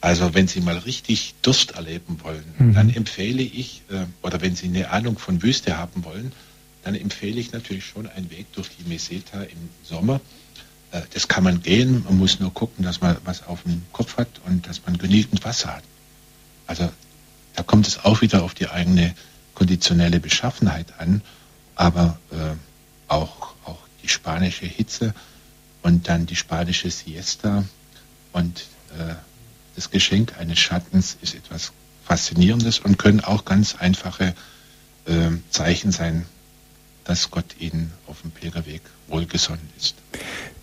Also 0.00 0.34
wenn 0.34 0.46
Sie 0.46 0.60
mal 0.60 0.78
richtig 0.78 1.34
Durst 1.42 1.72
erleben 1.72 2.20
wollen, 2.22 2.44
mhm. 2.58 2.74
dann 2.74 2.90
empfehle 2.90 3.42
ich, 3.42 3.82
äh, 3.90 4.04
oder 4.22 4.40
wenn 4.40 4.54
Sie 4.54 4.66
eine 4.66 4.90
Ahnung 4.90 5.18
von 5.18 5.42
Wüste 5.42 5.76
haben 5.76 6.04
wollen, 6.04 6.32
dann 6.84 6.94
empfehle 6.94 7.40
ich 7.40 7.52
natürlich 7.52 7.84
schon 7.84 8.06
einen 8.06 8.30
Weg 8.30 8.52
durch 8.52 8.68
die 8.78 8.88
Meseta 8.88 9.42
im 9.42 9.68
Sommer. 9.82 10.20
Äh, 10.92 11.02
das 11.12 11.26
kann 11.26 11.44
man 11.44 11.62
gehen, 11.62 12.04
man 12.04 12.16
muss 12.16 12.38
nur 12.38 12.54
gucken, 12.54 12.84
dass 12.84 13.00
man 13.00 13.16
was 13.24 13.46
auf 13.46 13.62
dem 13.64 13.82
Kopf 13.92 14.16
hat 14.16 14.28
und 14.46 14.66
dass 14.68 14.82
man 14.86 14.98
genügend 14.98 15.44
Wasser 15.44 15.76
hat. 15.76 15.84
Also 16.66 16.88
da 17.56 17.62
kommt 17.64 17.88
es 17.88 18.04
auch 18.04 18.20
wieder 18.20 18.44
auf 18.44 18.54
die 18.54 18.68
eigene 18.68 19.14
konditionelle 19.54 20.20
Beschaffenheit 20.20 20.86
an, 20.98 21.22
aber 21.74 22.18
äh, 22.30 22.54
auch, 23.08 23.54
auch 23.64 23.78
die 24.02 24.08
spanische 24.08 24.66
Hitze 24.66 25.12
und 25.82 26.08
dann 26.08 26.26
die 26.26 26.36
spanische 26.36 26.90
Siesta 26.90 27.64
und 28.32 28.66
äh, 28.96 29.14
das 29.78 29.92
Geschenk 29.92 30.32
eines 30.40 30.58
Schattens 30.58 31.16
ist 31.22 31.36
etwas 31.36 31.72
Faszinierendes 32.04 32.80
und 32.80 32.98
können 32.98 33.20
auch 33.20 33.44
ganz 33.44 33.76
einfache 33.76 34.34
äh, 35.06 35.12
Zeichen 35.50 35.92
sein, 35.92 36.26
dass 37.04 37.30
Gott 37.30 37.44
ihnen 37.60 37.92
auf 38.08 38.22
dem 38.22 38.32
Pilgerweg 38.32 38.82
wohlgesonnen 39.06 39.70
ist. 39.78 39.94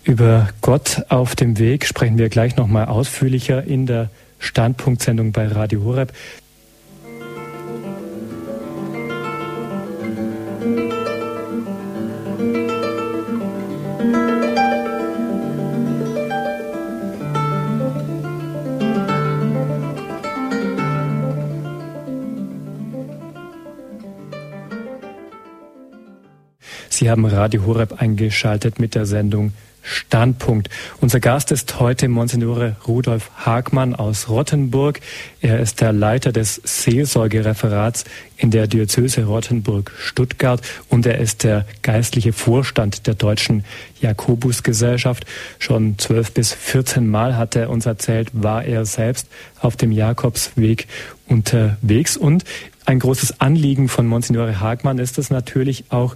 Über 0.04 0.50
Gott 0.60 1.06
auf 1.08 1.34
dem 1.34 1.58
Weg 1.58 1.86
sprechen 1.86 2.18
wir 2.18 2.28
gleich 2.28 2.56
nochmal 2.56 2.86
ausführlicher 2.88 3.64
in 3.64 3.86
der 3.86 4.10
Standpunktsendung 4.38 5.32
bei 5.32 5.48
Radio 5.48 5.82
Horeb. 5.82 6.12
Sie 26.96 27.10
haben 27.10 27.26
Radio 27.26 27.66
Horeb 27.66 28.00
eingeschaltet 28.00 28.78
mit 28.78 28.94
der 28.94 29.04
Sendung 29.04 29.52
Standpunkt. 29.82 30.70
Unser 31.02 31.20
Gast 31.20 31.52
ist 31.52 31.78
heute 31.78 32.08
Monsignore 32.08 32.76
Rudolf 32.88 33.30
Hagmann 33.36 33.94
aus 33.94 34.30
Rottenburg. 34.30 35.00
Er 35.42 35.60
ist 35.60 35.82
der 35.82 35.92
Leiter 35.92 36.32
des 36.32 36.58
Seelsorgereferats 36.64 38.06
in 38.38 38.50
der 38.50 38.66
Diözese 38.66 39.24
Rottenburg-Stuttgart 39.24 40.62
und 40.88 41.04
er 41.04 41.18
ist 41.18 41.44
der 41.44 41.66
geistliche 41.82 42.32
Vorstand 42.32 43.06
der 43.06 43.14
Deutschen 43.14 43.66
Jakobusgesellschaft. 44.00 45.26
Schon 45.58 45.98
zwölf 45.98 46.32
bis 46.32 46.54
vierzehn 46.54 47.06
Mal 47.06 47.36
hat 47.36 47.56
er 47.56 47.68
uns 47.68 47.84
erzählt, 47.84 48.30
war 48.32 48.64
er 48.64 48.86
selbst 48.86 49.28
auf 49.60 49.76
dem 49.76 49.92
Jakobsweg 49.92 50.86
unterwegs 51.26 52.16
und 52.16 52.44
ein 52.86 53.00
großes 53.00 53.40
Anliegen 53.40 53.88
von 53.88 54.06
Monsignore 54.06 54.60
Hagmann 54.60 54.98
ist 54.98 55.18
es 55.18 55.28
natürlich 55.28 55.86
auch, 55.90 56.14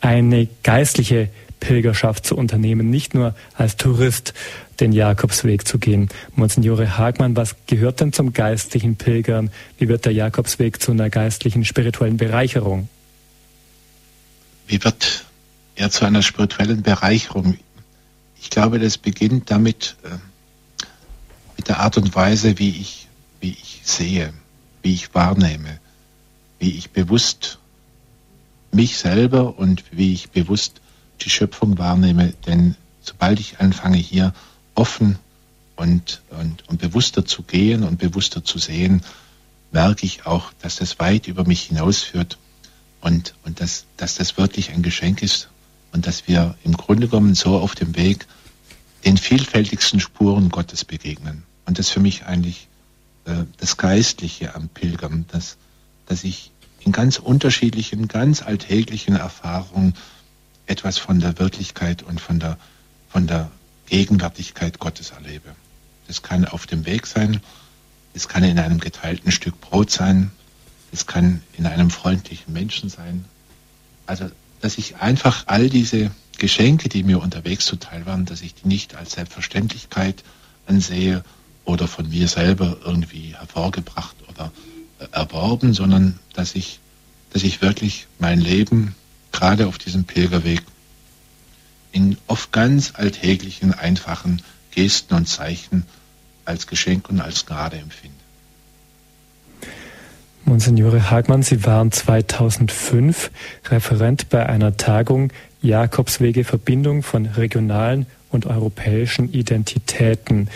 eine 0.00 0.48
geistliche 0.62 1.28
Pilgerschaft 1.60 2.26
zu 2.26 2.36
unternehmen, 2.36 2.90
nicht 2.90 3.14
nur 3.14 3.34
als 3.54 3.76
Tourist 3.76 4.32
den 4.80 4.92
Jakobsweg 4.92 5.66
zu 5.66 5.78
gehen. 5.78 6.08
Monsignore 6.34 6.96
Hagmann, 6.96 7.36
was 7.36 7.54
gehört 7.66 8.00
denn 8.00 8.12
zum 8.12 8.32
geistlichen 8.32 8.96
Pilgern? 8.96 9.50
Wie 9.78 9.88
wird 9.88 10.06
der 10.06 10.12
Jakobsweg 10.12 10.80
zu 10.80 10.92
einer 10.92 11.10
geistlichen, 11.10 11.64
spirituellen 11.64 12.16
Bereicherung? 12.16 12.88
Wie 14.66 14.82
wird 14.82 15.24
er 15.76 15.90
zu 15.90 16.06
einer 16.06 16.22
spirituellen 16.22 16.82
Bereicherung? 16.82 17.58
Ich 18.40 18.48
glaube, 18.48 18.78
das 18.78 18.96
beginnt 18.96 19.50
damit, 19.50 19.96
äh, 20.02 20.08
mit 21.56 21.68
der 21.68 21.80
Art 21.80 21.98
und 21.98 22.14
Weise, 22.14 22.58
wie 22.58 22.70
ich, 22.70 23.06
wie 23.40 23.50
ich 23.50 23.80
sehe, 23.84 24.32
wie 24.82 24.94
ich 24.94 25.14
wahrnehme, 25.14 25.78
wie 26.58 26.70
ich 26.70 26.90
bewusst 26.90 27.58
mich 28.72 28.98
selber 28.98 29.58
und 29.58 29.84
wie 29.90 30.12
ich 30.12 30.30
bewusst 30.30 30.80
die 31.22 31.30
Schöpfung 31.30 31.78
wahrnehme. 31.78 32.32
Denn 32.46 32.76
sobald 33.00 33.40
ich 33.40 33.60
anfange, 33.60 33.96
hier 33.98 34.32
offen 34.74 35.18
und, 35.76 36.22
und, 36.30 36.68
und 36.68 36.80
bewusster 36.80 37.24
zu 37.24 37.42
gehen 37.42 37.82
und 37.82 37.98
bewusster 37.98 38.44
zu 38.44 38.58
sehen, 38.58 39.02
merke 39.72 40.06
ich 40.06 40.26
auch, 40.26 40.52
dass 40.60 40.76
das 40.76 40.98
weit 40.98 41.26
über 41.26 41.44
mich 41.44 41.62
hinausführt 41.62 42.38
und, 43.00 43.34
und 43.44 43.60
dass, 43.60 43.86
dass 43.96 44.14
das 44.14 44.36
wirklich 44.36 44.70
ein 44.70 44.82
Geschenk 44.82 45.22
ist 45.22 45.48
und 45.92 46.06
dass 46.06 46.28
wir 46.28 46.56
im 46.64 46.76
Grunde 46.76 47.08
genommen 47.08 47.34
so 47.34 47.58
auf 47.58 47.74
dem 47.74 47.96
Weg 47.96 48.26
den 49.04 49.16
vielfältigsten 49.16 50.00
Spuren 50.00 50.50
Gottes 50.50 50.84
begegnen. 50.84 51.44
Und 51.66 51.78
das 51.78 51.86
ist 51.86 51.92
für 51.92 52.00
mich 52.00 52.26
eigentlich 52.26 52.68
äh, 53.24 53.44
das 53.56 53.76
Geistliche 53.76 54.54
am 54.54 54.68
Pilgern, 54.68 55.24
dass, 55.28 55.56
dass 56.06 56.24
ich 56.24 56.50
in 56.80 56.92
ganz 56.92 57.18
unterschiedlichen, 57.18 58.08
ganz 58.08 58.42
alltäglichen 58.42 59.16
Erfahrungen 59.16 59.94
etwas 60.66 60.98
von 60.98 61.20
der 61.20 61.38
Wirklichkeit 61.38 62.02
und 62.02 62.20
von 62.20 62.40
der, 62.40 62.56
von 63.08 63.26
der 63.26 63.50
Gegenwärtigkeit 63.86 64.78
Gottes 64.78 65.10
erlebe. 65.10 65.54
Das 66.06 66.22
kann 66.22 66.44
auf 66.44 66.66
dem 66.66 66.86
Weg 66.86 67.06
sein, 67.06 67.40
es 68.14 68.28
kann 68.28 68.42
in 68.42 68.58
einem 68.58 68.78
geteilten 68.78 69.30
Stück 69.30 69.60
Brot 69.60 69.90
sein, 69.90 70.30
es 70.92 71.06
kann 71.06 71.42
in 71.56 71.66
einem 71.66 71.90
freundlichen 71.90 72.52
Menschen 72.52 72.88
sein. 72.88 73.24
Also, 74.06 74.30
dass 74.60 74.78
ich 74.78 74.96
einfach 74.96 75.44
all 75.46 75.68
diese 75.68 76.10
Geschenke, 76.38 76.88
die 76.88 77.02
mir 77.02 77.20
unterwegs 77.20 77.66
zuteil 77.66 78.06
waren, 78.06 78.24
dass 78.26 78.42
ich 78.42 78.54
die 78.54 78.68
nicht 78.68 78.94
als 78.94 79.12
Selbstverständlichkeit 79.12 80.24
ansehe 80.66 81.22
oder 81.64 81.86
von 81.86 82.08
mir 82.08 82.26
selber 82.26 82.78
irgendwie 82.84 83.36
hervorgebracht 83.36 84.16
oder 84.28 84.50
erworben, 85.12 85.74
sondern 85.74 86.18
dass 86.34 86.54
ich, 86.54 86.80
dass 87.32 87.42
ich 87.42 87.62
wirklich 87.62 88.06
mein 88.18 88.40
Leben 88.40 88.94
gerade 89.32 89.66
auf 89.66 89.78
diesem 89.78 90.04
Pilgerweg 90.04 90.62
in 91.92 92.16
oft 92.26 92.52
ganz 92.52 92.92
alltäglichen, 92.94 93.74
einfachen 93.74 94.42
Gesten 94.70 95.14
und 95.14 95.26
Zeichen 95.26 95.84
als 96.44 96.66
Geschenk 96.66 97.08
und 97.10 97.20
als 97.20 97.46
Gnade 97.46 97.76
empfinde. 97.76 98.16
Monsignore 100.44 101.10
Hagmann, 101.10 101.42
Sie 101.42 101.64
waren 101.64 101.92
2005 101.92 103.30
Referent 103.68 104.28
bei 104.30 104.46
einer 104.46 104.76
Tagung 104.76 105.32
Jakobswege 105.62 106.44
Verbindung 106.44 107.02
von 107.02 107.26
regionalen 107.26 108.06
und 108.30 108.46
europäischen 108.46 109.32
Identitäten. 109.32 110.48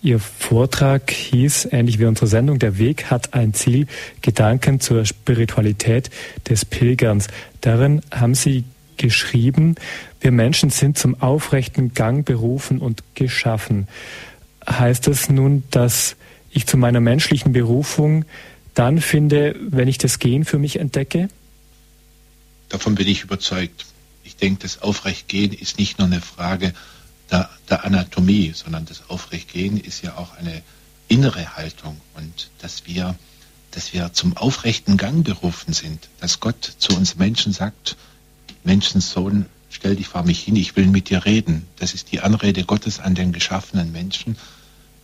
Ihr 0.00 0.20
Vortrag 0.20 1.10
hieß, 1.10 1.68
ähnlich 1.72 1.98
wie 1.98 2.04
unsere 2.04 2.28
Sendung, 2.28 2.58
der 2.60 2.78
Weg 2.78 3.10
hat 3.10 3.34
ein 3.34 3.52
Ziel, 3.52 3.88
Gedanken 4.22 4.78
zur 4.78 5.04
Spiritualität 5.04 6.10
des 6.48 6.64
Pilgerns. 6.64 7.26
Darin 7.60 8.02
haben 8.12 8.34
Sie 8.36 8.64
geschrieben, 8.96 9.74
wir 10.20 10.30
Menschen 10.30 10.70
sind 10.70 10.98
zum 10.98 11.20
aufrechten 11.20 11.94
Gang 11.94 12.24
berufen 12.24 12.78
und 12.78 13.02
geschaffen. 13.14 13.88
Heißt 14.68 15.06
das 15.08 15.30
nun, 15.30 15.64
dass 15.70 16.16
ich 16.50 16.66
zu 16.66 16.76
meiner 16.76 17.00
menschlichen 17.00 17.52
Berufung 17.52 18.24
dann 18.74 19.00
finde, 19.00 19.56
wenn 19.60 19.88
ich 19.88 19.98
das 19.98 20.20
Gehen 20.20 20.44
für 20.44 20.58
mich 20.58 20.78
entdecke? 20.78 21.28
Davon 22.68 22.94
bin 22.94 23.08
ich 23.08 23.22
überzeugt. 23.22 23.86
Ich 24.22 24.36
denke, 24.36 24.62
das 24.62 24.82
Aufrechtgehen 24.82 25.52
ist 25.52 25.78
nicht 25.78 25.98
nur 25.98 26.06
eine 26.06 26.20
Frage 26.20 26.72
der, 27.30 27.48
der 27.68 27.84
Anatomie, 27.84 28.52
sondern 28.54 28.86
das 28.86 29.08
Aufrechtgehen 29.08 29.78
ist 29.78 30.02
ja 30.02 30.16
auch 30.16 30.36
eine 30.36 30.62
innere 31.08 31.56
Haltung 31.56 32.00
und 32.14 32.50
dass 32.60 32.86
wir, 32.86 33.14
dass 33.70 33.92
wir 33.92 34.12
zum 34.12 34.36
aufrechten 34.36 34.96
Gang 34.96 35.24
berufen 35.24 35.72
sind, 35.72 36.08
dass 36.20 36.40
Gott 36.40 36.64
zu 36.78 36.96
uns 36.96 37.16
Menschen 37.16 37.52
sagt, 37.52 37.96
Menschensohn, 38.64 39.46
stell 39.70 39.96
dich 39.96 40.08
vor 40.08 40.22
mich 40.22 40.40
hin, 40.40 40.56
ich 40.56 40.76
will 40.76 40.86
mit 40.86 41.10
dir 41.10 41.24
reden. 41.24 41.66
Das 41.76 41.94
ist 41.94 42.12
die 42.12 42.20
Anrede 42.20 42.64
Gottes 42.64 43.00
an 43.00 43.14
den 43.14 43.32
geschaffenen 43.32 43.92
Menschen. 43.92 44.36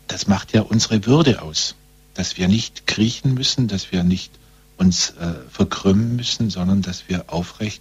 Das 0.09 0.27
macht 0.27 0.53
ja 0.53 0.63
unsere 0.63 1.07
Würde 1.07 1.43
aus, 1.43 1.75
dass 2.15 2.37
wir 2.37 2.49
nicht 2.49 2.87
kriechen 2.87 3.35
müssen, 3.35 3.69
dass 3.69 3.93
wir 3.93 4.05
nicht 4.05 4.33
uns 4.77 5.11
äh, 5.11 5.35
verkrümmen 5.51 6.17
müssen, 6.17 6.51
sondern 6.51 6.83
dass 6.83 7.09
wir 7.09 7.33
aufrecht 7.33 7.81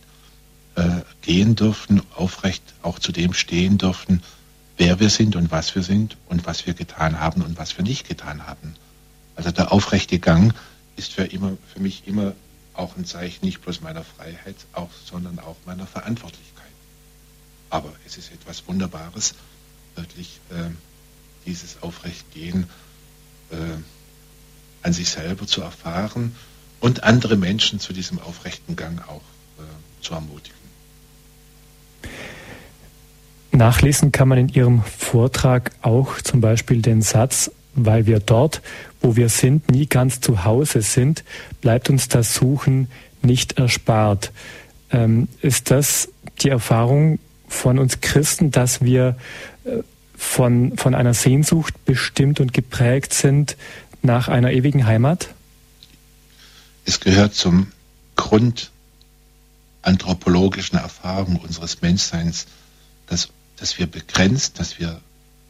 gehen 1.21 1.55
dürfen, 1.55 2.01
aufrecht 2.15 2.63
auch 2.81 2.97
zu 2.97 3.11
dem 3.11 3.33
stehen 3.33 3.77
dürfen, 3.77 4.23
wer 4.77 4.99
wir 4.99 5.09
sind 5.09 5.35
und 5.35 5.51
was 5.51 5.75
wir 5.75 5.83
sind 5.83 6.17
und 6.27 6.45
was 6.45 6.65
wir 6.65 6.73
getan 6.73 7.19
haben 7.19 7.41
und 7.41 7.57
was 7.57 7.77
wir 7.77 7.83
nicht 7.83 8.07
getan 8.07 8.47
haben. 8.47 8.75
Also 9.35 9.51
der 9.51 9.71
aufrechte 9.71 10.19
Gang 10.19 10.53
ist 10.95 11.13
für, 11.13 11.23
immer, 11.25 11.57
für 11.73 11.79
mich 11.79 12.07
immer 12.07 12.33
auch 12.73 12.97
ein 12.97 13.05
Zeichen 13.05 13.45
nicht 13.45 13.61
bloß 13.61 13.81
meiner 13.81 14.03
Freiheit, 14.03 14.55
auch, 14.73 14.89
sondern 15.05 15.39
auch 15.39 15.55
meiner 15.65 15.87
Verantwortlichkeit. 15.87 16.63
Aber 17.69 17.93
es 18.05 18.17
ist 18.17 18.31
etwas 18.31 18.67
Wunderbares, 18.67 19.35
wirklich 19.95 20.39
äh, 20.49 20.69
dieses 21.45 21.81
Aufrechtgehen 21.81 22.69
äh, 23.51 23.55
an 24.81 24.93
sich 24.93 25.09
selber 25.09 25.47
zu 25.47 25.61
erfahren 25.61 26.35
und 26.79 27.03
andere 27.03 27.37
Menschen 27.37 27.79
zu 27.79 27.93
diesem 27.93 28.19
aufrechten 28.19 28.75
Gang 28.75 29.07
auch 29.07 29.21
äh, 29.59 30.03
zu 30.03 30.13
ermutigen. 30.13 30.62
Nachlesen 33.53 34.11
kann 34.11 34.27
man 34.27 34.39
in 34.39 34.49
Ihrem 34.49 34.83
Vortrag 34.83 35.71
auch 35.81 36.19
zum 36.21 36.41
Beispiel 36.41 36.81
den 36.81 37.01
Satz, 37.01 37.49
weil 37.75 38.05
wir 38.05 38.19
dort, 38.19 38.61
wo 39.01 39.15
wir 39.15 39.29
sind, 39.29 39.71
nie 39.71 39.87
ganz 39.87 40.21
zu 40.21 40.43
Hause 40.43 40.81
sind, 40.81 41.23
bleibt 41.61 41.89
uns 41.89 42.07
das 42.07 42.33
Suchen 42.33 42.87
nicht 43.21 43.59
erspart. 43.59 44.31
Ähm, 44.91 45.27
ist 45.41 45.71
das 45.71 46.09
die 46.41 46.49
Erfahrung 46.49 47.19
von 47.47 47.79
uns 47.79 48.01
Christen, 48.01 48.51
dass 48.51 48.81
wir 48.81 49.15
äh, 49.65 49.77
von, 50.15 50.77
von 50.77 50.93
einer 50.95 51.13
Sehnsucht 51.13 51.85
bestimmt 51.85 52.39
und 52.39 52.53
geprägt 52.53 53.13
sind 53.13 53.55
nach 54.01 54.27
einer 54.27 54.51
ewigen 54.51 54.85
Heimat? 54.85 55.29
Es 56.85 56.99
gehört 56.99 57.35
zum 57.35 57.67
grundanthropologischen 58.15 60.77
Erfahrung 60.77 61.37
unseres 61.37 61.81
Menschseins, 61.81 62.45
dass 63.07 63.29
dass 63.57 63.77
wir 63.79 63.87
begrenzt, 63.87 64.59
dass 64.59 64.79
wir 64.79 65.01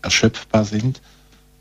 erschöpfbar 0.01 0.65
sind 0.65 1.01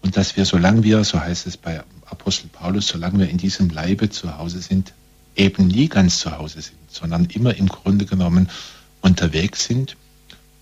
und 0.03 0.16
dass 0.16 0.36
wir, 0.36 0.45
solange 0.45 0.82
wir, 0.82 1.05
so 1.05 1.20
heißt 1.20 1.47
es 1.47 1.57
bei 1.57 1.82
Apostel 2.07 2.49
Paulus, 2.49 2.88
solange 2.88 3.20
wir 3.20 3.28
in 3.28 3.38
diesem 3.38 3.70
Leibe 3.70 4.11
zu 4.11 4.36
Hause 4.36 4.61
sind, 4.61 4.93
eben 5.36 5.68
nie 5.68 5.88
ganz 5.88 6.18
zu 6.18 6.36
Hause 6.36 6.61
sind, 6.61 6.78
sondern 6.88 7.24
immer 7.26 7.55
im 7.57 7.68
Grunde 7.68 8.05
genommen 8.05 8.49
unterwegs 9.01 9.64
sind, 9.64 9.97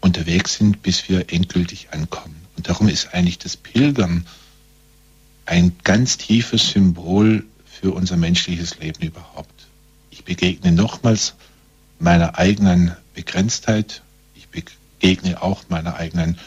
unterwegs 0.01 0.55
sind, 0.55 0.83
bis 0.83 1.09
wir 1.09 1.33
endgültig 1.33 1.89
ankommen. 1.93 2.37
Und 2.57 2.68
darum 2.68 2.89
ist 2.89 3.14
eigentlich 3.14 3.39
das 3.39 3.57
Pilgern 3.57 4.26
ein 5.47 5.72
ganz 5.83 6.16
tiefes 6.18 6.70
Symbol 6.70 7.45
für 7.64 7.93
unser 7.93 8.16
menschliches 8.16 8.78
Leben 8.78 9.03
überhaupt. 9.03 9.66
Ich 10.11 10.24
begegne 10.24 10.70
nochmals 10.70 11.35
meiner 11.99 12.39
eigenen 12.39 12.95
Begrenztheit, 13.14 14.03
ich 14.35 14.49
begegne 14.49 14.80
auch 15.40 15.64
meiner 15.68 15.96
eigenen 15.96 16.38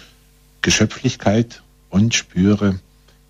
Geschöpflichkeit 0.62 1.62
und 1.89 2.14
spüre, 2.14 2.80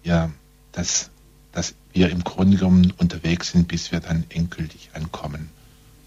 ja, 0.04 0.32
dass, 0.72 1.10
dass 1.52 1.74
wir 1.94 2.10
im 2.10 2.24
Grunde 2.24 2.58
genommen 2.58 2.94
unterwegs 2.98 3.52
sind, 3.52 3.68
bis 3.68 3.92
wir 3.92 4.00
dann 4.00 4.26
endgültig 4.30 4.90
ankommen. 4.94 5.50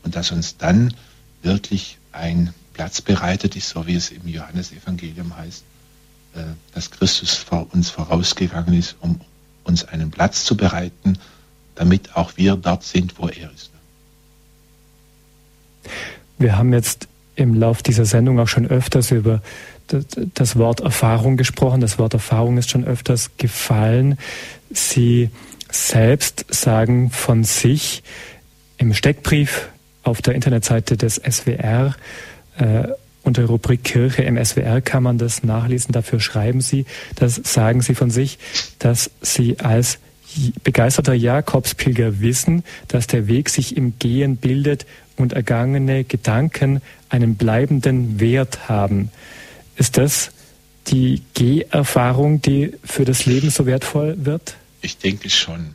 Und 0.03 0.17
dass 0.17 0.31
uns 0.31 0.57
dann 0.57 0.95
wirklich 1.43 1.99
ein 2.13 2.53
Platz 2.73 3.01
bereitet 3.01 3.57
ist, 3.57 3.71
so 3.71 3.87
wie 3.87 3.95
es 3.95 4.11
im 4.11 4.27
Johannesevangelium 4.29 5.37
heißt, 5.37 5.65
äh, 6.35 6.43
dass 6.75 6.91
Christus 6.91 7.35
vor 7.35 7.67
uns 7.73 7.91
vorausgegangen 7.91 8.75
ist, 8.75 8.97
um 9.01 9.21
uns 9.65 9.85
einen 9.85 10.11
Platz 10.11 10.45
zu 10.45 10.57
bereiten, 10.57 11.19
damit 11.75 12.17
auch 12.17 12.37
wir 12.37 12.57
dort 12.57 12.85
sind, 12.85 13.19
wo 13.19 13.29
er 13.29 13.51
ist. 13.53 13.71
Wir 16.39 16.57
haben 16.57 16.73
jetzt 16.73 17.09
im 17.37 17.55
Lauf 17.55 17.83
dieser 17.83 18.05
Sendung 18.05 18.41
auch 18.41 18.49
schon 18.49 18.67
öfters 18.67 19.11
über 19.11 19.43
das 20.35 20.57
Wort 20.57 20.81
Erfahrung 20.81 21.37
gesprochen. 21.37 21.81
Das 21.81 21.99
Wort 21.99 22.15
Erfahrung 22.15 22.59
ist 22.59 22.71
schon 22.71 22.85
öfters 22.85 23.31
gefallen. 23.37 24.19
Sie 24.71 25.31
selbst 25.71 26.47
sagen 26.49 27.11
von 27.11 27.45
sich 27.45 28.03
im 28.79 28.95
Steckbrief 28.95 29.69
auf 30.03 30.23
der 30.23 30.35
Internetseite 30.35 30.97
des 30.97 31.17
SWR 31.17 31.95
äh, 32.59 32.89
unter 33.23 33.45
Rubrik 33.47 33.83
Kirche 33.83 34.23
im 34.23 34.43
SWR 34.43 34.81
kann 34.81 35.03
man 35.03 35.19
das 35.19 35.43
nachlesen. 35.43 35.91
Dafür 35.93 36.21
schreiben 36.21 36.61
Sie, 36.61 36.87
das 37.17 37.35
sagen 37.35 37.83
Sie 37.83 37.97
von 37.97 38.09
sich, 38.09 38.39
dass 38.79 39.11
Sie 39.21 39.59
als 39.59 39.99
begeisterter 40.63 41.15
Jakobspilger 41.15 42.21
wissen, 42.21 42.63
dass 42.87 43.09
der 43.09 43.27
Weg 43.27 43.49
sich 43.49 43.77
im 43.77 43.99
Gehen 43.99 44.37
bildet 44.37 44.87
und 45.17 45.33
ergangene 45.33 46.05
Gedanken 46.05 46.83
einen 47.09 47.37
bleibenden 47.37 48.21
Wert 48.21 48.69
haben. 48.69 49.11
Ist 49.77 49.97
das 49.97 50.31
die 50.89 51.23
Geherfahrung, 51.35 52.41
die 52.43 52.75
für 52.85 53.05
das 53.05 53.27
Leben 53.27 53.51
so 53.51 53.67
wertvoll 53.67 54.17
wird? 54.25 54.57
Ich 54.81 54.99
denke 54.99 55.31
schon. 55.31 55.75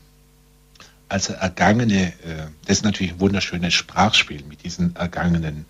Also 1.10 1.34
ergangene, 1.34 2.08
äh, 2.08 2.48
das 2.66 2.78
ist 2.78 2.84
natürlich 2.84 3.14
ein 3.14 3.20
wunderschönes 3.20 3.74
Sprachspiel 3.74 4.44
mit 4.48 4.64
diesen 4.64 4.96
ergangenen 4.96 5.66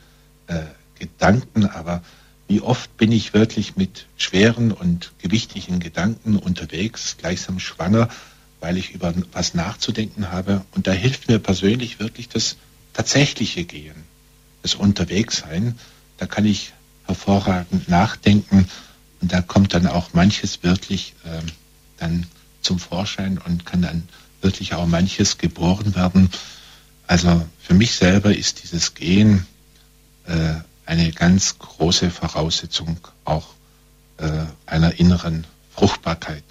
äh, 0.47 0.59
Gedanken, 0.99 1.65
aber 1.65 2.03
wie 2.47 2.61
oft 2.61 2.95
bin 2.97 3.11
ich 3.11 3.33
wirklich 3.33 3.75
mit 3.75 4.05
schweren 4.17 4.71
und 4.71 5.13
gewichtigen 5.19 5.79
Gedanken 5.79 6.35
unterwegs, 6.35 7.15
gleichsam 7.17 7.59
schwanger, 7.59 8.09
weil 8.59 8.77
ich 8.77 8.91
über 8.91 9.13
was 9.31 9.53
nachzudenken 9.53 10.31
habe. 10.31 10.63
Und 10.71 10.85
da 10.85 10.91
hilft 10.91 11.27
mir 11.27 11.39
persönlich 11.39 11.99
wirklich 11.99 12.29
das 12.29 12.57
tatsächliche 12.93 13.63
Gehen, 13.63 14.03
das 14.61 14.75
Unterwegssein. 14.75 15.77
Da 16.17 16.25
kann 16.25 16.45
ich 16.45 16.73
hervorragend 17.05 17.89
nachdenken 17.89 18.67
und 19.21 19.31
da 19.31 19.41
kommt 19.41 19.73
dann 19.73 19.87
auch 19.87 20.13
manches 20.13 20.63
wirklich 20.63 21.13
äh, 21.23 21.41
dann 21.97 22.27
zum 22.61 22.79
Vorschein 22.79 23.37
und 23.37 23.65
kann 23.65 23.81
dann 23.81 24.07
wirklich 24.41 24.73
auch 24.73 24.85
manches 24.85 25.37
geboren 25.37 25.95
werden. 25.95 26.29
Also 27.07 27.45
für 27.59 27.73
mich 27.73 27.93
selber 27.95 28.35
ist 28.35 28.63
dieses 28.63 28.93
Gehen 28.93 29.45
äh, 30.25 30.55
eine 30.85 31.11
ganz 31.11 31.57
große 31.59 32.09
Voraussetzung 32.09 32.97
auch 33.25 33.47
äh, 34.17 34.45
einer 34.65 34.99
inneren 34.99 35.45
Fruchtbarkeit. 35.75 36.43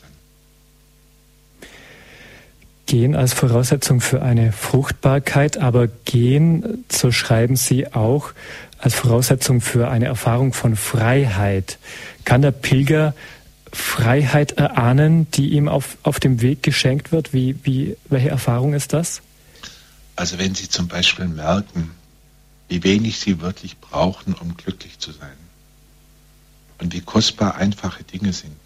Gehen 2.91 3.15
als 3.15 3.35
Voraussetzung 3.35 4.01
für 4.01 4.21
eine 4.21 4.51
Fruchtbarkeit, 4.51 5.59
aber 5.59 5.87
Gehen, 5.87 6.85
so 6.91 7.13
schreiben 7.13 7.55
Sie 7.55 7.93
auch, 7.93 8.33
als 8.79 8.97
Voraussetzung 8.97 9.61
für 9.61 9.89
eine 9.89 10.07
Erfahrung 10.07 10.53
von 10.53 10.75
Freiheit. 10.75 11.79
Kann 12.25 12.43
der 12.43 12.51
Pilger 12.51 13.15
Freiheit 13.73 14.59
erahnen, 14.59 15.31
die 15.31 15.51
ihm 15.51 15.69
auf, 15.69 15.99
auf 16.03 16.19
dem 16.19 16.41
Weg 16.41 16.65
geschenkt 16.65 17.13
wird? 17.13 17.33
Wie, 17.33 17.55
wie, 17.63 17.97
welche 18.09 18.31
Erfahrung 18.31 18.75
ist 18.75 18.93
das? 18.93 19.23
Also 20.17 20.39
wenn 20.39 20.57
Sie 20.57 20.69
zum 20.69 20.89
Beispiel 20.89 21.29
merken, 21.29 21.93
wie 22.69 22.83
wenig 22.83 23.21
Sie 23.21 23.41
wirklich 23.41 23.79
brauchen, 23.79 24.35
um 24.35 24.57
glücklich 24.57 24.99
zu 24.99 25.13
sein 25.13 25.39
und 26.81 26.93
wie 26.93 27.03
kostbar 27.03 27.55
einfache 27.55 28.03
Dinge 28.03 28.33
sind, 28.33 28.59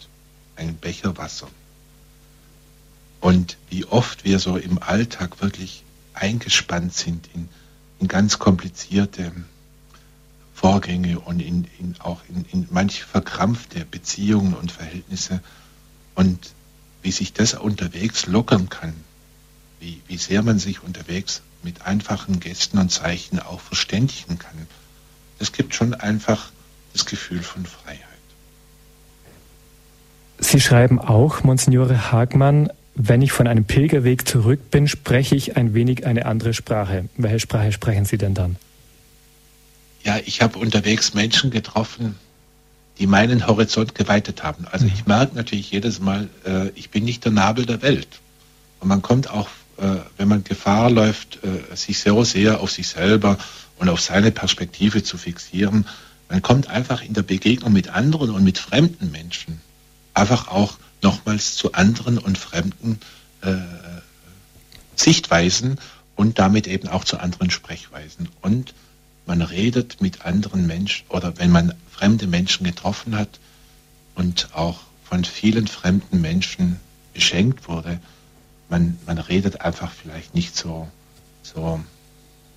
ein 0.57 0.77
Becher 0.77 1.15
Wasser 1.19 1.49
und 3.25 3.57
wie 3.71 3.87
oft 3.87 4.27
wir 4.27 4.39
so 4.39 4.59
im 4.59 4.83
Alltag 4.83 5.41
wirklich 5.41 5.83
eingespannt 6.13 6.93
sind 6.93 7.27
in, 7.33 7.49
in 7.99 8.07
ganz 8.07 8.39
komplizierte 8.39 9.33
Vorgänge 10.53 11.19
und 11.21 11.41
in, 11.41 11.67
in 11.79 11.97
auch 12.01 12.21
in, 12.29 12.45
in 12.53 12.69
manch 12.71 13.03
verkrampfte 13.03 13.87
Beziehungen 13.87 14.53
und 14.53 14.71
Verhältnisse 14.71 15.41
und 16.15 16.53
wie 17.01 17.13
sich 17.13 17.33
das 17.33 17.55
unterwegs 17.55 18.27
lockern 18.27 18.69
kann, 18.69 18.93
wie, 19.81 20.03
wie 20.07 20.19
sehr 20.19 20.43
man 20.43 20.59
sich 20.59 20.83
unterwegs 20.83 21.41
mit 21.63 21.81
einfachen 21.81 22.41
Gesten 22.41 22.77
und 22.77 22.91
Zeichen 22.91 23.39
auch 23.39 23.61
verständigen 23.61 24.39
kann. 24.39 24.67
Das 25.39 25.53
gibt 25.53 25.75
schon 25.75 25.95
einfach 25.95 26.51
das 26.93 27.07
Gefühl 27.07 27.43
von 27.43 27.65
Freiheit. 27.65 28.03
Sie 30.41 30.61
schreiben 30.61 30.99
auch, 30.99 31.43
Monsignore 31.43 32.13
Hagmann, 32.13 32.69
wenn 32.95 33.23
ich 33.23 33.33
von 33.33 33.47
einem 33.47 33.65
Pilgerweg 33.65 34.27
zurück 34.27 34.71
bin, 34.71 34.89
spreche 34.89 35.35
ich 35.35 35.57
ein 35.57 35.75
wenig 35.75 36.07
eine 36.07 36.27
andere 36.27 36.55
Sprache. 36.55 37.09
Welche 37.17 37.41
Sprache 37.41 37.73
sprechen 37.73 38.05
Sie 38.05 38.19
denn 38.19 38.35
dann? 38.35 38.57
ja, 40.05 40.19
ich 40.25 40.43
habe 40.43 40.59
unterwegs 40.59 41.15
Menschen 41.15 41.51
getroffen, 41.51 42.17
die 42.99 43.07
meinen 43.07 43.47
Horizont 43.47 43.95
geweitet 43.95 44.45
haben. 44.45 44.67
Also 44.71 44.87
ich 44.87 45.07
merke 45.07 45.35
natürlich 45.35 45.71
jedes 45.71 45.99
Mal, 45.99 46.29
äh, 46.45 46.69
ich 46.77 46.91
bin 46.91 47.05
nicht 47.05 47.25
der 47.25 47.33
Nabel 47.33 47.67
der 47.67 47.83
Welt. 47.83 48.21
Und 48.81 48.89
man 48.89 49.03
kommt 49.03 49.31
auch, 49.31 49.49
äh, 49.79 49.97
wenn 50.17 50.29
man 50.29 50.45
Gefahr 50.45 50.91
läuft, 50.91 51.41
äh, 51.43 51.75
sich 51.75 51.99
so 51.99 52.23
sehr 52.23 52.61
auf 52.61 52.71
sich 52.71 52.87
selber 52.87 53.39
und 53.79 53.89
auf 53.89 54.01
seine 54.01 54.31
Perspektive 54.31 55.03
zu 55.03 55.19
fixieren, 55.19 55.87
man 56.29 56.43
kommt 56.43 56.69
einfach 56.69 57.03
in 57.03 57.15
der 57.15 57.23
Begegnung 57.23 57.73
mit 57.73 57.89
anderen 57.89 58.31
und 58.31 58.45
mit 58.45 58.59
fremden 58.59 59.11
Menschen 59.11 59.61
einfach 60.13 60.49
auch 60.49 60.79
nochmals 61.05 61.55
zu 61.55 61.75
anderen 61.75 62.19
und 62.19 62.37
fremden 62.37 62.99
äh, 63.43 63.57
Sichtweisen 64.97 65.79
und 66.17 66.39
damit 66.39 66.67
eben 66.67 66.89
auch 66.89 67.05
zu 67.05 67.19
anderen 67.19 67.51
Sprechweisen. 67.51 68.29
Und 68.41 68.75
man 69.27 69.43
redet 69.43 70.01
mit 70.01 70.25
anderen 70.25 70.67
Menschen 70.67 71.07
oder 71.09 71.39
wenn 71.39 71.51
man 71.51 71.75
fremde 71.91 72.27
Menschen 72.27 72.65
getroffen 72.65 73.17
hat 73.17 73.39
und 74.15 74.49
auch 74.55 74.81
von 75.05 75.25
vielen 75.25 75.69
fremden 75.69 76.21
Menschen 76.21 76.81
beschenkt 77.13 77.69
wurde, 77.69 78.01
man, 78.69 78.99
man 79.07 79.19
redet 79.19 79.61
einfach 79.61 79.93
vielleicht 79.93 80.35
nicht 80.35 80.57
so, 80.57 80.89
so 81.43 81.81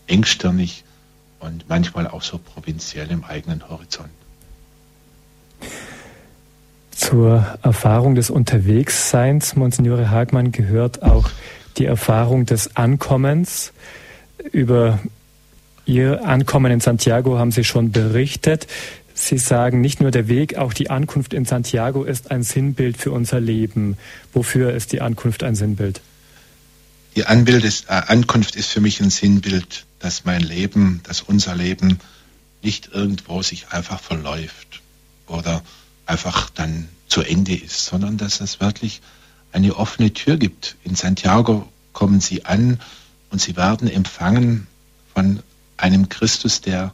engstirnig 0.07 0.83
und 1.39 1.67
manchmal 1.67 2.07
auch 2.07 2.23
so 2.23 2.37
provinziell 2.37 3.11
im 3.11 3.23
eigenen 3.23 3.67
Horizont. 3.69 4.09
Zur 6.97 7.59
Erfahrung 7.61 8.15
des 8.15 8.31
Unterwegsseins, 8.31 9.55
Monsignore 9.55 10.09
Hagmann, 10.09 10.51
gehört 10.51 11.03
auch 11.03 11.29
die 11.77 11.85
Erfahrung 11.85 12.47
des 12.47 12.75
Ankommens. 12.75 13.71
Über 14.51 14.97
Ihr 15.85 16.25
Ankommen 16.25 16.71
in 16.71 16.79
Santiago 16.79 17.37
haben 17.37 17.51
Sie 17.51 17.63
schon 17.63 17.91
berichtet. 17.91 18.65
Sie 19.13 19.37
sagen, 19.37 19.79
nicht 19.79 20.01
nur 20.01 20.09
der 20.09 20.27
Weg, 20.27 20.57
auch 20.57 20.73
die 20.73 20.89
Ankunft 20.89 21.35
in 21.35 21.45
Santiago 21.45 22.03
ist 22.03 22.31
ein 22.31 22.41
Sinnbild 22.41 22.97
für 22.97 23.11
unser 23.11 23.39
Leben. 23.39 23.95
Wofür 24.33 24.73
ist 24.73 24.91
die 24.91 24.99
Ankunft 24.99 25.43
ein 25.43 25.53
Sinnbild? 25.53 26.01
Die 27.15 27.21
ist, 27.21 27.85
äh, 27.89 28.01
Ankunft 28.07 28.55
ist 28.55 28.71
für 28.71 28.81
mich 28.81 29.01
ein 29.01 29.11
Sinnbild, 29.11 29.85
dass 29.99 30.25
mein 30.25 30.41
Leben, 30.41 31.01
dass 31.03 31.21
unser 31.21 31.55
Leben 31.55 31.99
nicht 32.63 32.89
irgendwo 32.91 33.43
sich 33.43 33.67
einfach 33.69 33.99
verläuft 33.99 34.81
oder 35.27 35.61
einfach 36.07 36.49
dann 36.49 36.87
zu 37.07 37.21
Ende 37.21 37.55
ist, 37.55 37.85
sondern 37.85 38.17
dass 38.17 38.41
es 38.41 38.59
wirklich 38.59 39.01
eine 39.51 39.75
offene 39.75 40.13
Tür 40.13 40.37
gibt. 40.37 40.75
In 40.83 40.95
Santiago 40.95 41.67
kommen 41.93 42.19
Sie 42.19 42.45
an 42.45 42.79
und 43.29 43.41
Sie 43.41 43.55
werden 43.55 43.89
empfangen 43.89 44.67
von 45.13 45.41
einem 45.77 46.09
Christus, 46.09 46.61
der, 46.61 46.93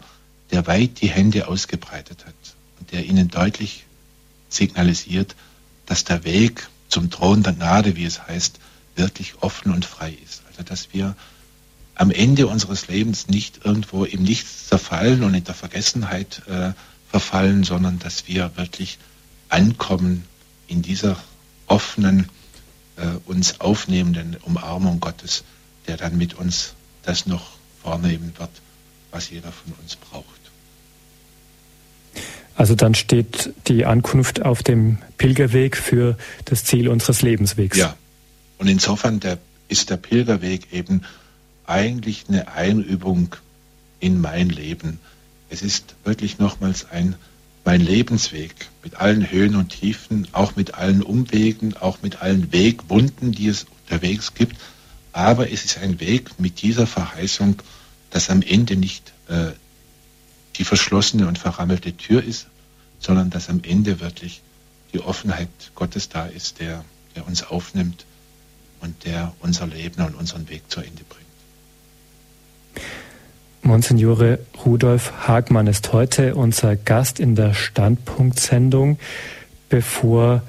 der 0.52 0.68
weit 0.68 1.02
die 1.02 1.10
Hände 1.10 1.48
ausgebreitet 1.48 2.26
hat 2.26 2.36
und 2.80 2.92
der 2.92 3.06
ihnen 3.06 3.30
deutlich 3.30 3.86
signalisiert, 4.50 5.36
dass 5.86 6.04
der 6.04 6.24
Weg 6.24 6.68
zum 6.90 7.10
Thron 7.10 7.44
der 7.44 7.54
Gnade, 7.54 7.96
wie 7.96 8.06
es 8.06 8.28
heißt, 8.28 8.60
wirklich 8.96 9.42
offen 9.42 9.74
und 9.74 9.86
frei 9.86 10.16
ist. 10.24 10.44
Also 10.48 10.64
dass 10.64 10.94
wir 10.94 11.16
am 11.96 12.12
Ende 12.12 12.48
unseres 12.48 12.88
Lebens 12.88 13.28
nicht 13.28 13.66
irgendwo 13.66 14.06
im 14.06 14.24
Nichts 14.24 14.68
zerfallen 14.68 15.24
und 15.24 15.34
in 15.34 15.44
der 15.44 15.56
Vergessenheit 15.56 16.42
äh, 16.48 16.74
verfallen, 17.14 17.64
sondern 17.64 18.00
dass 18.00 18.28
wir 18.28 18.54
wirklich 18.56 18.98
ankommen 19.48 20.24
in 20.66 20.82
dieser 20.82 21.16
offenen, 21.68 22.28
äh, 22.96 23.06
uns 23.26 23.62
aufnehmenden 23.62 24.36
Umarmung 24.42 25.00
Gottes, 25.00 25.44
der 25.86 25.98
dann 25.98 26.18
mit 26.18 26.34
uns 26.34 26.74
das 27.04 27.28
noch 27.28 27.52
vornehmen 27.84 28.34
wird, 28.40 28.50
was 29.12 29.30
jeder 29.30 29.52
von 29.52 29.74
uns 29.80 29.96
braucht. 29.96 30.26
Also 32.56 32.74
dann 32.74 32.96
steht 32.96 33.54
die 33.68 33.86
Ankunft 33.86 34.42
auf 34.42 34.64
dem 34.64 34.98
Pilgerweg 35.20 35.78
für 35.78 36.18
das 36.46 36.64
Ziel 36.66 36.90
unseres 36.90 37.22
Lebenswegs. 37.22 37.78
Ja, 37.78 37.96
und 38.58 38.68
insofern 38.68 39.20
der, 39.20 39.38
ist 39.68 39.92
der 39.92 39.98
Pilgerweg 39.98 40.74
eben 40.74 41.04
eigentlich 41.68 42.26
eine 42.28 42.52
Einübung 42.54 43.36
in 44.00 44.20
mein 44.20 44.50
Leben. 44.50 45.00
Es 45.54 45.62
ist 45.62 45.94
wirklich 46.04 46.40
nochmals 46.40 46.90
ein 46.90 47.16
mein 47.64 47.80
Lebensweg 47.80 48.70
mit 48.84 48.96
allen 48.96 49.30
Höhen 49.30 49.56
und 49.56 49.70
Tiefen, 49.70 50.28
auch 50.32 50.56
mit 50.56 50.74
allen 50.74 51.04
Umwegen, 51.04 51.78
auch 51.78 52.02
mit 52.02 52.24
allen 52.24 52.52
Wegwunden, 52.52 53.32
die 53.34 53.50
es 53.50 53.68
unterwegs 53.84 54.34
gibt. 54.34 54.58
Aber 55.12 55.52
es 55.52 55.64
ist 55.64 55.78
ein 55.78 56.00
Weg 56.00 56.40
mit 56.40 56.64
dieser 56.64 56.88
Verheißung, 56.88 57.62
dass 58.10 58.32
am 58.32 58.42
Ende 58.42 58.76
nicht 58.76 59.14
äh, 59.28 59.52
die 60.56 60.64
verschlossene 60.66 61.28
und 61.28 61.38
verrammelte 61.38 61.96
Tür 61.96 62.24
ist, 62.24 62.48
sondern 62.98 63.30
dass 63.30 63.48
am 63.48 63.62
Ende 63.62 64.00
wirklich 64.00 64.42
die 64.92 65.02
Offenheit 65.02 65.50
Gottes 65.76 66.10
da 66.10 66.26
ist, 66.26 66.62
der, 66.62 66.84
der 67.16 67.28
uns 67.28 67.44
aufnimmt 67.44 68.06
und 68.82 69.06
der 69.06 69.36
unser 69.40 69.68
Leben 69.68 70.04
und 70.04 70.16
unseren 70.16 70.50
Weg 70.50 70.64
zu 70.72 70.82
Ende 70.82 71.04
bringt. 71.04 71.24
Monsignore 73.66 74.40
Rudolf 74.66 75.14
Hagmann 75.26 75.68
ist 75.68 75.94
heute 75.94 76.36
unser 76.36 76.76
Gast 76.76 77.22
in 77.22 77.36
der 77.36 77.54
Standpunktsendung. 77.54 79.00
Bevor 79.70 80.44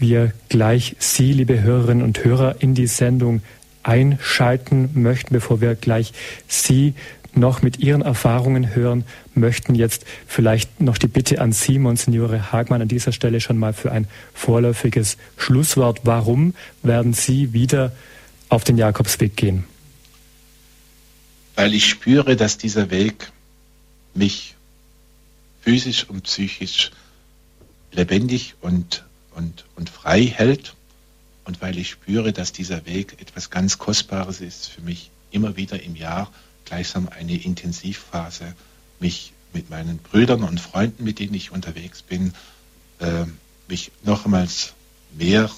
wir 0.00 0.32
gleich 0.48 0.96
Sie, 0.98 1.32
liebe 1.32 1.62
Hörerinnen 1.62 2.02
und 2.02 2.24
Hörer, 2.24 2.56
in 2.58 2.74
die 2.74 2.88
Sendung 2.88 3.40
einschalten 3.84 4.90
möchten, 4.94 5.32
bevor 5.32 5.60
wir 5.60 5.76
gleich 5.76 6.12
Sie 6.48 6.94
noch 7.34 7.62
mit 7.62 7.78
Ihren 7.78 8.02
Erfahrungen 8.02 8.74
hören 8.74 9.04
möchten, 9.34 9.76
jetzt 9.76 10.04
vielleicht 10.26 10.80
noch 10.80 10.98
die 10.98 11.06
Bitte 11.06 11.40
an 11.40 11.52
Sie, 11.52 11.78
Monsignore 11.78 12.50
Hagmann, 12.50 12.82
an 12.82 12.88
dieser 12.88 13.12
Stelle 13.12 13.40
schon 13.40 13.58
mal 13.58 13.74
für 13.74 13.92
ein 13.92 14.08
vorläufiges 14.34 15.18
Schlusswort. 15.36 16.00
Warum 16.02 16.52
werden 16.82 17.12
Sie 17.12 17.52
wieder 17.52 17.92
auf 18.48 18.64
den 18.64 18.76
Jakobsweg 18.76 19.36
gehen? 19.36 19.64
Weil 21.56 21.74
ich 21.74 21.88
spüre, 21.88 22.36
dass 22.36 22.58
dieser 22.58 22.90
Weg 22.90 23.32
mich 24.14 24.54
physisch 25.62 26.04
und 26.08 26.22
psychisch 26.22 26.92
lebendig 27.90 28.54
und, 28.60 29.04
und, 29.34 29.64
und 29.74 29.90
frei 29.90 30.26
hält 30.26 30.74
und 31.44 31.60
weil 31.62 31.78
ich 31.78 31.90
spüre, 31.90 32.32
dass 32.32 32.52
dieser 32.52 32.84
Weg 32.86 33.20
etwas 33.20 33.50
ganz 33.50 33.78
Kostbares 33.78 34.40
ist 34.40 34.68
für 34.68 34.82
mich, 34.82 35.10
immer 35.32 35.56
wieder 35.56 35.82
im 35.82 35.96
Jahr 35.96 36.30
gleichsam 36.66 37.08
eine 37.08 37.36
Intensivphase, 37.36 38.54
mich 39.00 39.32
mit 39.52 39.70
meinen 39.70 39.98
Brüdern 39.98 40.42
und 40.44 40.60
Freunden, 40.60 41.04
mit 41.04 41.18
denen 41.18 41.34
ich 41.34 41.50
unterwegs 41.50 42.02
bin, 42.02 42.34
äh, 43.00 43.24
mich 43.68 43.90
nochmals 44.04 44.74
mehr 45.12 45.50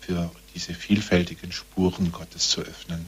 für 0.00 0.30
diese 0.54 0.74
vielfältigen 0.74 1.52
Spuren 1.52 2.10
Gottes 2.10 2.48
zu 2.48 2.62
öffnen 2.62 3.06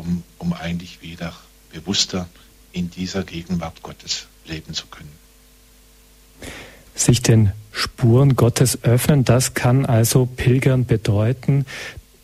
um, 0.00 0.22
um 0.38 0.52
eigentlich 0.52 1.02
wieder 1.02 1.34
bewusster 1.72 2.26
in 2.72 2.90
dieser 2.90 3.22
Gegenwart 3.22 3.82
Gottes 3.82 4.26
leben 4.46 4.74
zu 4.74 4.86
können. 4.86 5.12
Sich 6.94 7.22
den 7.22 7.52
Spuren 7.72 8.34
Gottes 8.34 8.82
öffnen, 8.82 9.24
das 9.24 9.54
kann 9.54 9.86
also 9.86 10.26
Pilgern 10.26 10.86
bedeuten. 10.86 11.66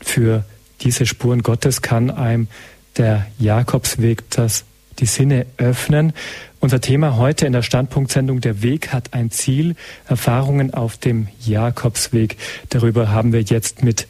Für 0.00 0.44
diese 0.80 1.06
Spuren 1.06 1.42
Gottes 1.42 1.82
kann 1.82 2.10
einem 2.10 2.48
der 2.96 3.26
Jakobsweg 3.38 4.28
das 4.30 4.64
die 4.98 5.06
Sinne 5.06 5.44
öffnen. 5.58 6.14
Unser 6.58 6.80
Thema 6.80 7.16
heute 7.16 7.46
in 7.46 7.52
der 7.52 7.60
Standpunktsendung 7.60 8.40
Der 8.40 8.62
Weg 8.62 8.94
hat 8.94 9.12
ein 9.12 9.30
Ziel. 9.30 9.76
Erfahrungen 10.06 10.72
auf 10.72 10.96
dem 10.96 11.28
Jakobsweg. 11.44 12.38
Darüber 12.70 13.10
haben 13.10 13.34
wir 13.34 13.42
jetzt 13.42 13.82
mit 13.82 14.06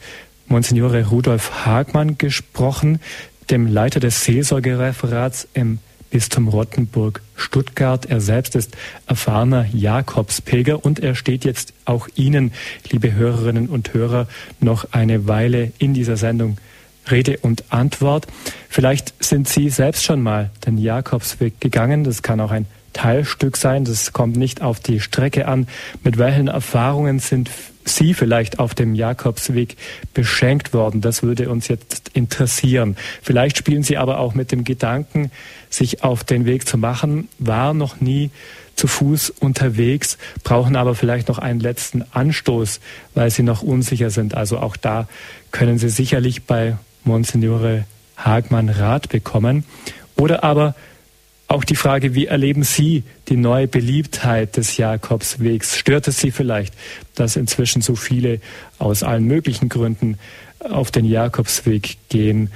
Monsignore 0.47 1.07
Rudolf 1.07 1.65
Hagmann 1.65 2.17
gesprochen 2.17 2.99
dem 3.49 3.67
Leiter 3.67 3.99
des 3.99 4.23
Seelsorgereferats 4.23 5.47
im 5.53 5.79
Bistum 6.09 6.47
Rottenburg 6.47 7.21
Stuttgart. 7.35 8.05
Er 8.05 8.21
selbst 8.21 8.55
ist 8.55 8.75
erfahrener 9.07 9.65
Jakobspilger 9.73 10.83
und 10.83 10.99
er 10.99 11.15
steht 11.15 11.45
jetzt 11.45 11.73
auch 11.85 12.07
Ihnen, 12.15 12.53
liebe 12.89 13.13
Hörerinnen 13.13 13.67
und 13.67 13.93
Hörer, 13.93 14.27
noch 14.59 14.93
eine 14.93 15.27
Weile 15.27 15.71
in 15.79 15.93
dieser 15.93 16.17
Sendung 16.17 16.57
Rede 17.09 17.37
und 17.37 17.65
Antwort. 17.69 18.27
Vielleicht 18.69 19.13
sind 19.23 19.47
Sie 19.47 19.69
selbst 19.69 20.03
schon 20.03 20.21
mal 20.21 20.49
den 20.65 20.77
Jakobsweg 20.77 21.59
gegangen. 21.59 22.03
Das 22.03 22.21
kann 22.21 22.39
auch 22.39 22.51
ein 22.51 22.65
Teilstück 22.93 23.57
sein. 23.57 23.85
Das 23.85 24.13
kommt 24.13 24.35
nicht 24.35 24.61
auf 24.61 24.79
die 24.79 24.99
Strecke 24.99 25.47
an. 25.47 25.67
Mit 26.03 26.17
welchen 26.17 26.47
Erfahrungen 26.47 27.19
sind 27.19 27.49
Sie 27.87 28.13
vielleicht 28.13 28.59
auf 28.59 28.75
dem 28.75 28.95
Jakobsweg 28.95 29.77
beschenkt 30.13 30.73
worden? 30.73 31.01
Das 31.01 31.23
würde 31.23 31.49
uns 31.49 31.67
jetzt 31.67 32.11
interessieren. 32.13 32.97
Vielleicht 33.21 33.57
spielen 33.57 33.83
Sie 33.83 33.97
aber 33.97 34.19
auch 34.19 34.33
mit 34.33 34.51
dem 34.51 34.63
Gedanken, 34.63 35.31
sich 35.69 36.03
auf 36.03 36.23
den 36.23 36.45
Weg 36.45 36.67
zu 36.67 36.77
machen, 36.77 37.27
war 37.39 37.73
noch 37.73 37.99
nie 38.01 38.31
zu 38.75 38.87
Fuß 38.87 39.31
unterwegs, 39.31 40.17
brauchen 40.43 40.75
aber 40.75 40.95
vielleicht 40.95 41.27
noch 41.29 41.39
einen 41.39 41.59
letzten 41.59 42.03
Anstoß, 42.11 42.79
weil 43.15 43.31
sie 43.31 43.43
noch 43.43 43.63
unsicher 43.63 44.11
sind. 44.11 44.35
Also 44.35 44.59
auch 44.59 44.77
da 44.77 45.07
können 45.51 45.79
Sie 45.79 45.89
sicherlich 45.89 46.43
bei 46.43 46.77
Monsignore 47.03 47.85
Hagmann 48.17 48.69
Rat 48.69 49.09
bekommen. 49.09 49.65
Oder 50.15 50.43
aber 50.43 50.75
auch 51.47 51.63
die 51.63 51.75
Frage, 51.75 52.13
wie 52.13 52.25
erleben 52.25 52.63
Sie 52.63 53.03
die 53.29 53.37
neue 53.37 53.67
Beliebtheit 53.67 54.57
des 54.57 54.77
Jakobswegs? 54.77 55.77
Stört 55.77 56.07
es 56.07 56.19
Sie 56.19 56.31
vielleicht, 56.31 56.73
dass 57.15 57.37
inzwischen 57.37 57.81
so 57.81 57.95
viele 57.95 58.41
aus 58.79 59.03
allen 59.03 59.25
möglichen 59.25 59.69
Gründen 59.69 60.17
auf 60.59 60.91
den 60.91 61.05
Jakobsweg 61.05 61.97
gehen? 62.09 62.51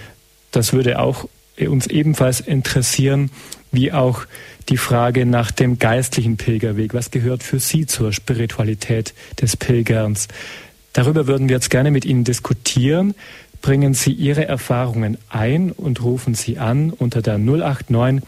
Das 0.52 0.74
würde 0.74 1.00
auch 1.00 1.30
uns 1.58 1.88
ebenfalls 1.88 2.42
interessieren, 2.42 3.32
wie 3.72 3.94
auch 3.94 4.26
die 4.68 4.78
Frage 4.78 5.26
nach 5.26 5.52
dem 5.52 5.80
geistlichen 5.80 6.36
Pilgerweg. 6.36 6.94
Was 6.94 7.12
gehört 7.12 7.44
für 7.44 7.60
Sie 7.60 7.86
zur 7.86 8.12
Spiritualität 8.12 9.14
des 9.42 9.56
Pilgerns? 9.56 10.28
Darüber 10.92 11.28
würden 11.28 11.48
wir 11.48 11.56
jetzt 11.56 11.70
gerne 11.70 11.92
mit 11.92 12.04
Ihnen 12.04 12.26
diskutieren. 12.26 13.16
Bringen 13.62 13.94
Sie 13.94 14.12
Ihre 14.12 14.46
Erfahrungen 14.46 15.18
ein 15.30 15.72
und 15.72 16.04
rufen 16.04 16.34
Sie 16.34 16.58
an 16.58 16.92
unter 16.92 17.22
der 17.22 17.38
089 17.38 18.22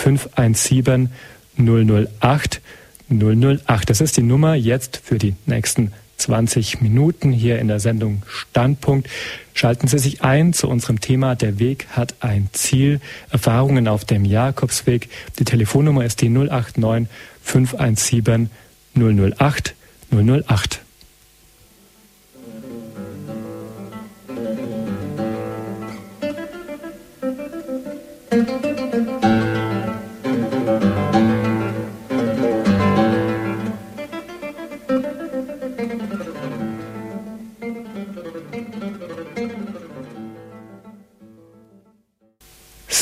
517 0.00 1.10
008 1.58 2.60
008. 3.10 3.90
Das 3.90 4.00
ist 4.00 4.16
die 4.16 4.22
Nummer 4.22 4.54
jetzt 4.54 5.00
für 5.04 5.18
die 5.18 5.34
nächsten 5.44 5.92
20 6.16 6.80
Minuten 6.80 7.32
hier 7.32 7.58
in 7.58 7.68
der 7.68 7.80
Sendung 7.80 8.22
Standpunkt. 8.26 9.08
Schalten 9.52 9.88
Sie 9.88 9.98
sich 9.98 10.22
ein 10.22 10.52
zu 10.52 10.68
unserem 10.68 11.00
Thema 11.00 11.34
Der 11.34 11.58
Weg 11.58 11.86
hat 11.90 12.14
ein 12.20 12.48
Ziel. 12.52 13.00
Erfahrungen 13.30 13.88
auf 13.88 14.04
dem 14.04 14.24
Jakobsweg. 14.24 15.08
Die 15.38 15.44
Telefonnummer 15.44 16.04
ist 16.04 16.22
die 16.22 16.30
089 16.30 17.08
517 17.42 18.50
008 18.94 19.74
008. 20.10 20.80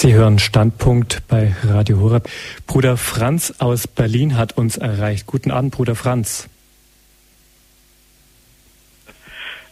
Sie 0.08 0.14
hören 0.14 0.38
Standpunkt 0.38 1.28
bei 1.28 1.54
Radio 1.64 2.00
Horeb. 2.00 2.30
Bruder 2.66 2.96
Franz 2.96 3.52
aus 3.58 3.86
Berlin 3.86 4.38
hat 4.38 4.56
uns 4.56 4.78
erreicht. 4.78 5.26
Guten 5.26 5.50
Abend, 5.50 5.74
Bruder 5.74 5.94
Franz. 5.94 6.48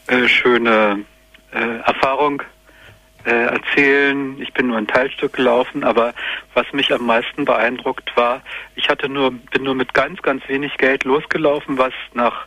Äh, 0.09 0.29
schöne 0.29 1.07
äh, 1.55 1.79
Erfahrung 1.87 2.43
äh, 3.25 3.31
erzählen. 3.31 4.39
Ich 4.39 4.53
bin 4.53 4.67
nur 4.67 4.77
ein 4.77 4.87
Teilstück 4.87 5.33
gelaufen, 5.33 5.85
aber 5.85 6.13
was 6.53 6.71
mich 6.75 6.93
am 6.93 7.07
meisten 7.07 7.47
beeindruckt 7.47 8.15
war, 8.15 8.43
ich 8.75 8.91
hatte 8.91 9.09
nur, 9.09 9.31
bin 9.31 9.63
nur 9.63 9.75
mit 9.75 9.95
ganz, 9.95 10.21
ganz 10.21 10.47
wenig 10.49 10.77
Geld 10.77 11.05
losgelaufen, 11.05 11.79
was 11.79 11.95
nach 12.13 12.47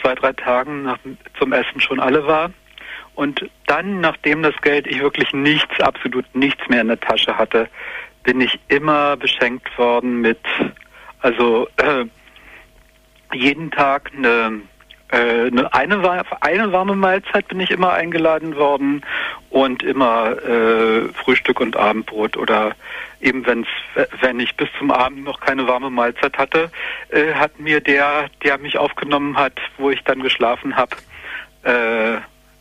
zwei, 0.00 0.14
drei 0.14 0.32
Tagen 0.32 0.84
nach, 0.84 0.96
zum 1.38 1.52
Essen 1.52 1.82
schon 1.82 2.00
alle 2.00 2.26
war. 2.26 2.50
Und 3.16 3.48
dann, 3.66 4.00
nachdem 4.00 4.42
das 4.42 4.54
Geld 4.60 4.86
ich 4.86 5.00
wirklich 5.00 5.32
nichts, 5.32 5.80
absolut 5.80 6.26
nichts 6.34 6.68
mehr 6.68 6.82
in 6.82 6.88
der 6.88 7.00
Tasche 7.00 7.36
hatte, 7.36 7.68
bin 8.22 8.42
ich 8.42 8.60
immer 8.68 9.16
beschenkt 9.16 9.76
worden 9.78 10.20
mit, 10.20 10.38
also 11.22 11.66
äh, 11.78 12.04
jeden 13.32 13.70
Tag 13.70 14.10
eine, 14.14 14.60
äh, 15.12 15.46
eine, 15.46 15.72
eine, 15.72 16.72
warme 16.72 16.94
Mahlzeit 16.94 17.48
bin 17.48 17.60
ich 17.60 17.70
immer 17.70 17.94
eingeladen 17.94 18.54
worden 18.56 19.02
und 19.48 19.82
immer 19.82 20.36
äh, 20.44 21.08
Frühstück 21.14 21.60
und 21.60 21.74
Abendbrot 21.74 22.36
oder 22.36 22.72
eben 23.22 23.46
wenn's, 23.46 23.68
wenn 24.20 24.40
ich 24.40 24.54
bis 24.56 24.68
zum 24.78 24.90
Abend 24.90 25.24
noch 25.24 25.40
keine 25.40 25.66
warme 25.66 25.88
Mahlzeit 25.88 26.36
hatte, 26.36 26.70
äh, 27.08 27.32
hat 27.32 27.58
mir 27.58 27.80
der, 27.80 28.26
der 28.44 28.58
mich 28.58 28.76
aufgenommen 28.76 29.38
hat, 29.38 29.58
wo 29.78 29.90
ich 29.90 30.04
dann 30.04 30.20
geschlafen 30.20 30.76
habe, 30.76 30.96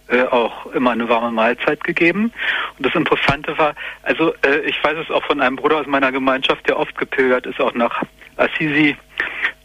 äh, 0.08 0.24
auch 0.24 0.68
immer 0.68 0.92
eine 0.92 1.10
warme 1.10 1.32
Mahlzeit 1.32 1.84
gegeben. 1.84 2.32
Und 2.78 2.86
das 2.86 2.96
Interessante 2.96 3.58
war, 3.58 3.74
also 4.04 4.34
äh, 4.46 4.60
ich 4.66 4.84
weiß 4.84 4.98
es 4.98 5.10
auch 5.10 5.24
von 5.24 5.42
einem 5.42 5.56
Bruder 5.56 5.78
aus 5.78 5.88
meiner 5.88 6.12
Gemeinschaft, 6.12 6.68
der 6.68 6.78
oft 6.78 6.96
gepilgert 6.98 7.46
ist, 7.46 7.60
auch 7.60 7.74
nach 7.74 8.04
Assisi, 8.38 8.96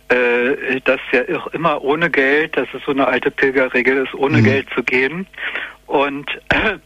äh, 0.09 0.81
dass 0.85 1.01
ja 1.13 1.21
immer 1.53 1.83
ohne 1.83 2.11
Geld, 2.11 2.57
dass 2.57 2.69
es 2.73 2.83
so 2.85 2.93
eine 2.93 3.07
alte 3.07 3.31
Pilgerregel 3.31 4.05
ist, 4.05 4.15
ohne 4.15 4.39
mhm. 4.39 4.45
Geld 4.45 4.69
zu 4.75 4.83
gehen. 4.83 5.27
Und 5.87 6.31
äh, 6.49 6.79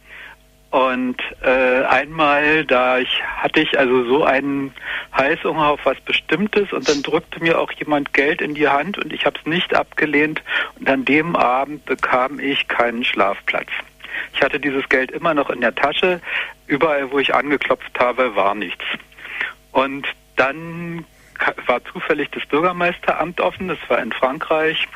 und 0.75 1.15
äh, 1.41 1.85
einmal, 1.85 2.65
da 2.65 2.97
ich 2.97 3.23
hatte 3.37 3.61
ich 3.61 3.79
also 3.79 4.03
so 4.03 4.25
einen 4.25 4.73
Heißhunger 5.15 5.69
auf 5.69 5.79
was 5.85 6.01
Bestimmtes 6.01 6.73
und 6.73 6.89
dann 6.89 7.01
drückte 7.01 7.41
mir 7.41 7.61
auch 7.61 7.71
jemand 7.71 8.13
Geld 8.13 8.41
in 8.41 8.55
die 8.55 8.67
Hand 8.67 8.97
und 8.97 9.13
ich 9.13 9.25
habe 9.25 9.39
es 9.39 9.45
nicht 9.45 9.73
abgelehnt 9.73 10.43
und 10.77 10.89
an 10.89 11.05
dem 11.05 11.37
Abend 11.37 11.85
bekam 11.85 12.41
ich 12.41 12.67
keinen 12.67 13.05
Schlafplatz. 13.05 13.69
Ich 14.33 14.41
hatte 14.41 14.59
dieses 14.59 14.89
Geld 14.89 15.11
immer 15.11 15.33
noch 15.33 15.49
in 15.49 15.61
der 15.61 15.73
Tasche. 15.73 16.19
Überall, 16.67 17.09
wo 17.09 17.19
ich 17.19 17.33
angeklopft 17.33 17.97
habe, 17.97 18.35
war 18.35 18.53
nichts. 18.53 18.83
Und 19.71 20.05
dann 20.35 21.05
war 21.67 21.83
zufällig 21.85 22.29
das 22.31 22.45
Bürgermeisteramt 22.45 23.39
offen, 23.41 23.67
das 23.67 23.77
war 23.87 23.99
in 24.01 24.11
Frankreich. 24.11 24.87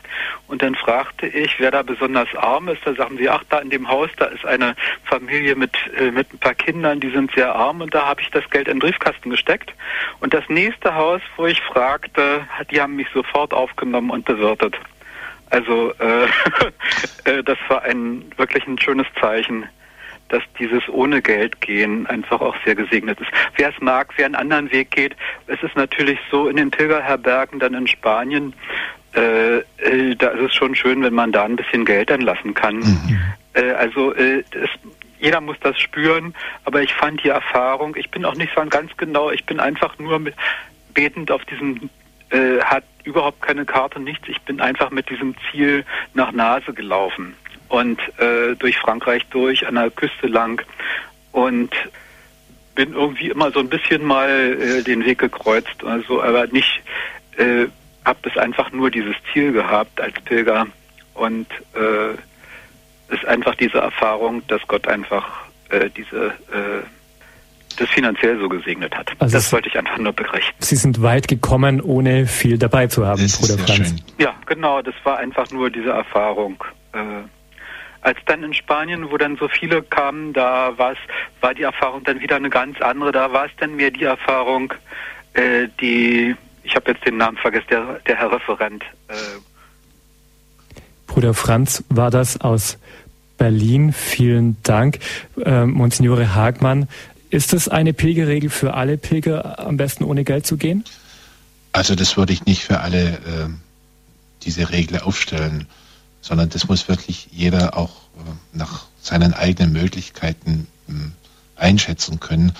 Und 0.48 0.62
dann 0.62 0.76
fragte 0.76 1.28
ich, 1.28 1.60
wer 1.60 1.72
da 1.72 1.84
besonders 1.84 2.34
arm 2.36 2.68
ist. 2.70 2.82
Da 2.86 2.94
sagten 2.94 3.18
sie, 3.18 3.30
ach, 3.30 3.44
da 3.50 3.60
in 3.60 3.70
dem 3.70 3.88
Haus, 3.88 4.10
da 4.18 4.26
ist 4.26 4.46
eine 4.46 4.76
Familie 5.04 5.56
mit, 5.56 5.76
äh, 5.98 6.12
mit 6.12 6.34
ein 6.34 6.40
paar 6.40 6.56
Kindern, 6.56 7.00
die 7.00 7.12
sind 7.12 7.32
sehr 7.34 7.54
arm. 7.54 7.82
Und 7.82 7.94
da 7.94 8.06
habe 8.06 8.22
ich 8.22 8.30
das 8.32 8.50
Geld 8.50 8.68
in 8.68 8.76
den 8.76 8.80
Briefkasten 8.80 9.30
gesteckt. 9.30 9.74
Und 10.20 10.34
das 10.34 10.44
nächste 10.50 10.96
Haus, 10.96 11.22
wo 11.38 11.46
ich 11.46 11.62
fragte, 11.62 12.48
die 12.72 12.82
haben 12.82 12.96
mich 12.96 13.08
sofort 13.14 13.54
aufgenommen 13.54 14.10
und 14.10 14.26
bewirtet. 14.26 14.76
Also 15.50 15.94
äh, 16.00 16.26
äh 17.26 17.44
das 17.44 17.58
war 17.68 17.84
ein 17.84 18.32
wirklich 18.38 18.66
ein 18.68 18.80
schönes 18.80 19.08
Zeichen 19.20 19.68
dass 20.30 20.44
dieses 20.60 20.88
ohne 20.90 21.22
Geld 21.22 21.60
gehen 21.62 22.08
einfach 22.08 22.42
auch 22.42 22.56
sehr 22.64 22.76
gesegnet 22.76 23.20
ist. 23.20 23.30
Wer 23.58 23.70
es 23.70 23.82
mag, 23.82 24.14
wer 24.16 24.26
einen 24.26 24.36
anderen 24.36 24.72
Weg 24.72 24.92
geht, 24.92 25.16
es 25.48 25.62
ist 25.62 25.76
natürlich 25.76 26.20
so 26.32 26.48
in 26.48 26.56
den 26.56 26.72
Pilgerherbergen 26.72 27.60
dann 27.60 27.74
in 27.74 27.88
Spanien, 27.88 28.54
äh, 29.16 29.58
äh, 29.58 30.16
da 30.16 30.30
ist 30.30 30.42
es 30.42 30.56
schon 30.56 30.76
schön, 30.76 31.04
wenn 31.04 31.14
man 31.14 31.32
da 31.32 31.44
ein 31.44 31.56
bisschen 31.56 31.84
Geld 31.84 32.10
dann 32.10 32.22
lassen 32.22 32.54
kann. 32.54 32.78
Mhm. 32.78 33.20
Äh, 33.54 33.72
also 33.72 34.14
äh, 34.14 34.44
es, 34.52 34.70
jeder 35.20 35.42
muss 35.42 35.58
das 35.62 35.80
spüren, 35.80 36.34
aber 36.64 36.82
ich 36.82 36.94
fand 36.94 37.24
die 37.24 37.30
Erfahrung, 37.30 37.96
ich 37.96 38.10
bin 38.12 38.24
auch 38.24 38.36
nicht 38.36 38.54
so 38.56 38.64
ganz 38.66 38.96
genau, 38.98 39.32
ich 39.32 39.46
bin 39.46 39.60
einfach 39.60 39.98
nur 39.98 40.20
mit, 40.20 40.36
betend 40.94 41.32
auf 41.32 41.44
diesem 41.46 41.90
äh, 42.30 42.62
hat 42.62 42.84
überhaupt 43.04 43.42
keine 43.42 43.66
Karte, 43.66 44.00
nichts. 44.00 44.28
Ich 44.28 44.40
bin 44.42 44.62
einfach 44.62 44.92
mit 44.92 45.10
diesem 45.10 45.36
Ziel 45.50 45.84
nach 46.14 46.32
Nase 46.32 46.74
gelaufen 46.74 47.36
und 47.70 48.00
äh, 48.18 48.56
durch 48.58 48.78
Frankreich 48.78 49.26
durch, 49.30 49.66
an 49.68 49.76
der 49.76 49.90
Küste 49.92 50.28
lang 50.28 50.62
und 51.32 51.72
bin 52.76 52.94
irgendwie 52.94 53.30
immer 53.30 53.52
so 53.52 53.60
ein 53.60 53.70
bisschen 53.70 54.04
mal 54.04 54.30
äh, 54.30 54.84
den 54.84 55.06
Weg 55.06 55.20
gekreuzt, 55.20 55.84
also 55.86 56.22
aber 56.22 56.48
nicht, 56.48 56.82
äh, 57.38 57.68
habe 58.06 58.20
das 58.24 58.38
einfach 58.38 58.72
nur 58.72 58.90
dieses 58.90 59.16
Ziel 59.32 59.52
gehabt 59.52 60.00
als 60.02 60.20
Pilger 60.22 60.66
und 61.14 61.48
äh, 61.76 63.14
ist 63.14 63.26
einfach 63.26 63.56
diese 63.56 63.80
Erfahrung, 63.80 64.46
dass 64.48 64.62
Gott 64.68 64.88
einfach 64.88 65.28
äh, 65.70 65.90
diese 65.90 66.28
äh, 66.28 66.84
das 67.78 67.90
finanziell 67.90 68.38
so 68.40 68.50
gesegnet 68.50 68.96
hat. 68.96 69.12
Also 69.20 69.38
das 69.38 69.52
wollte 69.54 69.70
ich 69.70 69.78
einfach 69.78 69.98
nur 69.98 70.12
berichten. 70.12 70.56
Sie 70.60 70.76
sind 70.76 71.02
weit 71.02 71.28
gekommen, 71.28 71.82
ohne 71.82 72.26
viel 72.28 72.58
dabei 72.58 72.88
zu 72.88 73.06
haben, 73.06 73.22
das 73.22 73.40
Bruder 73.40 73.58
Franz. 73.58 73.90
Schön. 73.90 74.02
Ja, 74.18 74.36
genau, 74.46 74.82
das 74.82 74.96
war 75.04 75.18
einfach 75.18 75.50
nur 75.52 75.70
diese 75.70 75.90
Erfahrung. 75.90 76.62
Äh, 76.94 77.00
als 78.02 78.18
dann 78.26 78.44
in 78.44 78.54
Spanien, 78.54 79.12
wo 79.12 79.18
dann 79.18 79.38
so 79.38 79.48
viele 79.48 79.82
kamen, 79.82 80.34
da 80.34 80.78
war 80.78 80.96
war 81.42 81.54
die 81.54 81.64
Erfahrung 81.64 82.04
dann 82.04 82.20
wieder 82.20 82.38
eine 82.38 82.50
ganz 82.50 82.80
andere. 82.82 83.12
Da 83.12 83.32
war 83.32 83.46
es 83.46 83.52
dann 83.60 83.76
mehr 83.76 83.92
die 83.92 84.04
Erfahrung, 84.04 84.74
äh, 85.34 85.68
die, 85.82 86.36
ich 86.64 86.76
habe 86.76 86.92
jetzt 86.92 87.06
den 87.06 87.18
Namen 87.18 87.38
vergessen, 87.38 87.68
der, 87.70 88.00
der 88.08 88.16
Herr 88.18 88.32
Referent. 88.32 88.84
Äh. 89.08 89.14
Bruder 91.08 91.34
Franz 91.34 91.84
war 91.90 92.12
das 92.12 92.40
aus 92.42 92.78
Berlin. 93.38 93.94
Vielen 93.94 94.58
Dank. 94.64 95.00
Äh, 95.44 95.66
Monsignore 95.66 96.36
Hagmann, 96.36 96.88
ist 97.30 97.54
das 97.54 97.68
eine 97.68 97.94
Pilgerregel 97.94 98.50
für 98.50 98.74
alle 98.74 98.98
Pilger, 98.98 99.60
am 99.60 99.78
besten 99.78 100.04
ohne 100.04 100.24
Geld 100.24 100.46
zu 100.46 100.58
gehen? 100.58 100.84
Also 101.72 101.96
das 101.96 102.18
würde 102.18 102.34
ich 102.34 102.46
nicht 102.46 102.64
für 102.64 102.80
alle 102.80 103.14
äh, 103.14 103.50
diese 104.44 104.72
Regel 104.72 105.00
aufstellen 105.00 105.68
sondern 106.22 106.50
das 106.50 106.68
muss 106.68 106.88
wirklich 106.88 107.30
jeder 107.32 107.78
auch 107.78 107.90
äh, 107.90 108.58
nach 108.58 108.86
seinen 109.02 109.34
eigenen 109.34 109.72
Möglichkeiten 109.72 110.68
ähm, 110.88 111.14
einschätzen 111.56 112.20
können. 112.20 112.54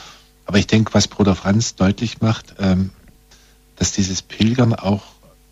Aber 0.46 0.58
ich 0.58 0.68
denke, 0.68 0.94
was 0.94 1.08
Bruder 1.08 1.36
Franz 1.36 1.76
deutlich 1.76 2.22
macht, 2.22 2.56
ähm, 2.60 2.92
dass 3.76 3.92
dieses 3.92 4.22
Pilgern 4.22 4.74
auch 4.74 5.04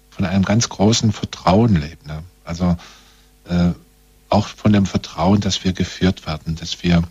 von 0.10 0.26
einem 0.26 0.44
ganz 0.44 0.70
großen 0.70 1.12
Vertrauen 1.12 1.76
lebt. 1.76 2.08
Ne? 2.08 2.24
Also 2.44 2.76
äh, 3.46 3.72
auch 4.30 4.48
von 4.48 4.74
dem 4.74 4.86
Vertrauen, 4.86 5.40
dass 5.40 5.64
wir 5.64 5.74
geführt 5.74 6.26
werden, 6.26 6.56
dass 6.56 6.84
wir, 6.84 7.04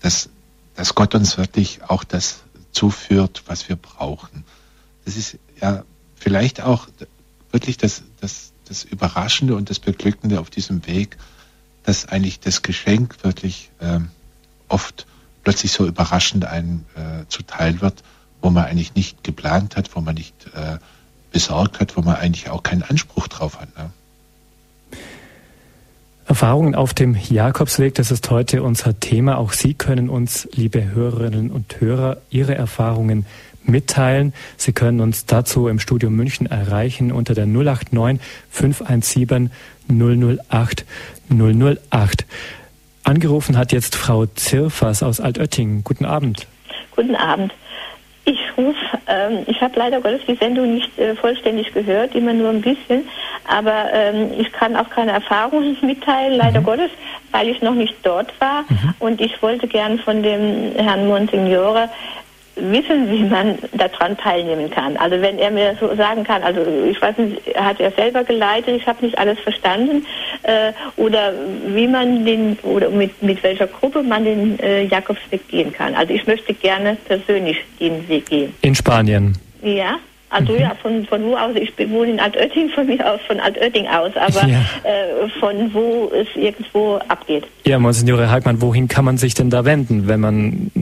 dass, 0.00 0.28
dass 0.76 0.94
Gott 0.94 1.14
uns 1.14 1.36
wirklich 1.38 1.82
auch 1.84 2.04
das 2.04 2.42
zuführt, 2.72 3.44
was 3.46 3.68
wir 3.68 3.76
brauchen. 3.76 4.44
Das 5.04 5.16
ist 5.16 5.38
ja 5.60 5.84
vielleicht 6.16 6.60
auch 6.60 6.88
wirklich 7.50 7.76
das, 7.76 8.02
das, 8.20 8.52
das 8.68 8.84
Überraschende 8.84 9.54
und 9.56 9.70
das 9.70 9.78
Beglückende 9.78 10.40
auf 10.40 10.50
diesem 10.50 10.86
Weg, 10.86 11.16
dass 11.84 12.06
eigentlich 12.06 12.40
das 12.40 12.62
Geschenk 12.62 13.22
wirklich 13.22 13.70
äh, 13.80 14.00
oft 14.68 15.06
plötzlich 15.42 15.72
so 15.72 15.86
überraschend 15.86 16.46
einem 16.46 16.84
äh, 16.94 17.26
zuteil 17.28 17.80
wird, 17.80 18.02
wo 18.40 18.50
man 18.50 18.64
eigentlich 18.64 18.94
nicht 18.94 19.22
geplant 19.22 19.76
hat, 19.76 19.94
wo 19.94 20.00
man 20.00 20.14
nicht 20.14 20.34
äh, 20.54 20.78
besorgt 21.30 21.80
hat, 21.80 21.96
wo 21.96 22.00
man 22.00 22.16
eigentlich 22.16 22.50
auch 22.50 22.62
keinen 22.62 22.82
Anspruch 22.82 23.28
drauf 23.28 23.60
hat. 23.60 23.76
Ne? 23.76 23.90
Erfahrungen 26.26 26.74
auf 26.74 26.94
dem 26.94 27.14
Jakobsweg, 27.14 27.94
das 27.96 28.10
ist 28.10 28.30
heute 28.30 28.62
unser 28.62 28.98
Thema. 28.98 29.36
Auch 29.36 29.52
Sie 29.52 29.74
können 29.74 30.08
uns, 30.08 30.48
liebe 30.52 30.84
Hörerinnen 30.92 31.50
und 31.50 31.80
Hörer, 31.80 32.16
Ihre 32.30 32.54
Erfahrungen 32.54 33.26
mitteilen. 33.64 34.32
Sie 34.56 34.72
können 34.72 35.00
uns 35.00 35.26
dazu 35.26 35.68
im 35.68 35.78
Studio 35.78 36.10
München 36.10 36.46
erreichen 36.46 37.12
unter 37.12 37.34
der 37.34 37.46
089 37.46 38.20
517 38.50 39.50
008 39.88 40.84
008. 41.28 42.26
Angerufen 43.04 43.58
hat 43.58 43.72
jetzt 43.72 43.96
Frau 43.96 44.26
Zirfers 44.26 45.02
aus 45.02 45.20
Altöttingen. 45.20 45.84
Guten 45.84 46.06
Abend. 46.06 46.46
Guten 46.96 47.16
Abend. 47.16 47.52
Ich 48.26 48.40
rufe, 48.56 48.78
ähm, 49.06 49.40
ich 49.46 49.60
habe 49.60 49.78
leider 49.78 50.00
Gottes 50.00 50.22
die 50.26 50.36
Sendung 50.36 50.74
nicht 50.74 50.98
äh, 50.98 51.14
vollständig 51.14 51.74
gehört, 51.74 52.14
immer 52.14 52.32
nur 52.32 52.48
ein 52.48 52.62
bisschen, 52.62 53.06
aber 53.46 53.92
ähm, 53.92 54.30
ich 54.38 54.50
kann 54.50 54.76
auch 54.76 54.88
keine 54.88 55.12
Erfahrungen 55.12 55.76
mitteilen, 55.82 56.38
leider 56.38 56.60
mhm. 56.60 56.64
Gottes, 56.64 56.90
weil 57.32 57.48
ich 57.48 57.60
noch 57.60 57.74
nicht 57.74 57.94
dort 58.02 58.32
war 58.40 58.62
mhm. 58.62 58.94
und 58.98 59.20
ich 59.20 59.42
wollte 59.42 59.68
gern 59.68 59.98
von 59.98 60.22
dem 60.22 60.72
Herrn 60.76 61.06
Monsignore 61.06 61.90
wissen, 62.56 63.10
wie 63.10 63.24
man 63.24 63.58
daran 63.72 64.16
teilnehmen 64.16 64.70
kann. 64.70 64.96
Also 64.96 65.20
wenn 65.20 65.38
er 65.38 65.50
mir 65.50 65.76
so 65.80 65.94
sagen 65.94 66.24
kann, 66.24 66.42
also 66.42 66.60
ich 66.88 67.00
weiß 67.00 67.18
nicht, 67.18 67.56
hat 67.56 67.80
er 67.80 67.90
selber 67.92 68.24
geleitet, 68.24 68.76
ich 68.76 68.86
habe 68.86 69.04
nicht 69.04 69.18
alles 69.18 69.38
verstanden, 69.40 70.06
äh, 70.42 70.72
oder 70.96 71.32
wie 71.66 71.86
man 71.86 72.24
den, 72.24 72.58
oder 72.62 72.90
mit, 72.90 73.22
mit 73.22 73.42
welcher 73.42 73.66
Gruppe 73.66 74.02
man 74.02 74.24
den 74.24 74.58
äh, 74.60 74.84
Jakobsweg 74.84 75.48
gehen 75.48 75.72
kann. 75.72 75.94
Also 75.94 76.14
ich 76.14 76.26
möchte 76.26 76.54
gerne 76.54 76.96
persönlich 77.06 77.58
den 77.80 78.06
Weg 78.08 78.26
gehen. 78.26 78.54
In 78.62 78.74
Spanien? 78.74 79.36
Ja. 79.62 79.98
Also 80.34 80.52
mhm. 80.52 80.58
ja, 80.58 80.74
von, 80.82 81.06
von 81.06 81.22
wo 81.22 81.36
aus, 81.36 81.54
ich 81.54 81.72
wohne 81.90 82.10
in 82.10 82.20
Altötting 82.20 82.68
von 82.70 82.86
mir 82.86 83.08
aus, 83.08 83.20
von 83.28 83.38
Altötting 83.38 83.86
aus, 83.86 84.10
aber 84.16 84.48
ja. 84.48 84.58
äh, 84.82 85.28
von 85.38 85.72
wo 85.72 86.10
es 86.12 86.26
irgendwo 86.34 86.96
abgeht. 87.06 87.44
Ja, 87.64 87.78
Monsignore 87.78 88.28
Hagmann, 88.28 88.60
wohin 88.60 88.88
kann 88.88 89.04
man 89.04 89.16
sich 89.16 89.34
denn 89.34 89.48
da 89.48 89.64
wenden, 89.64 90.08
wenn 90.08 90.18
man 90.18 90.72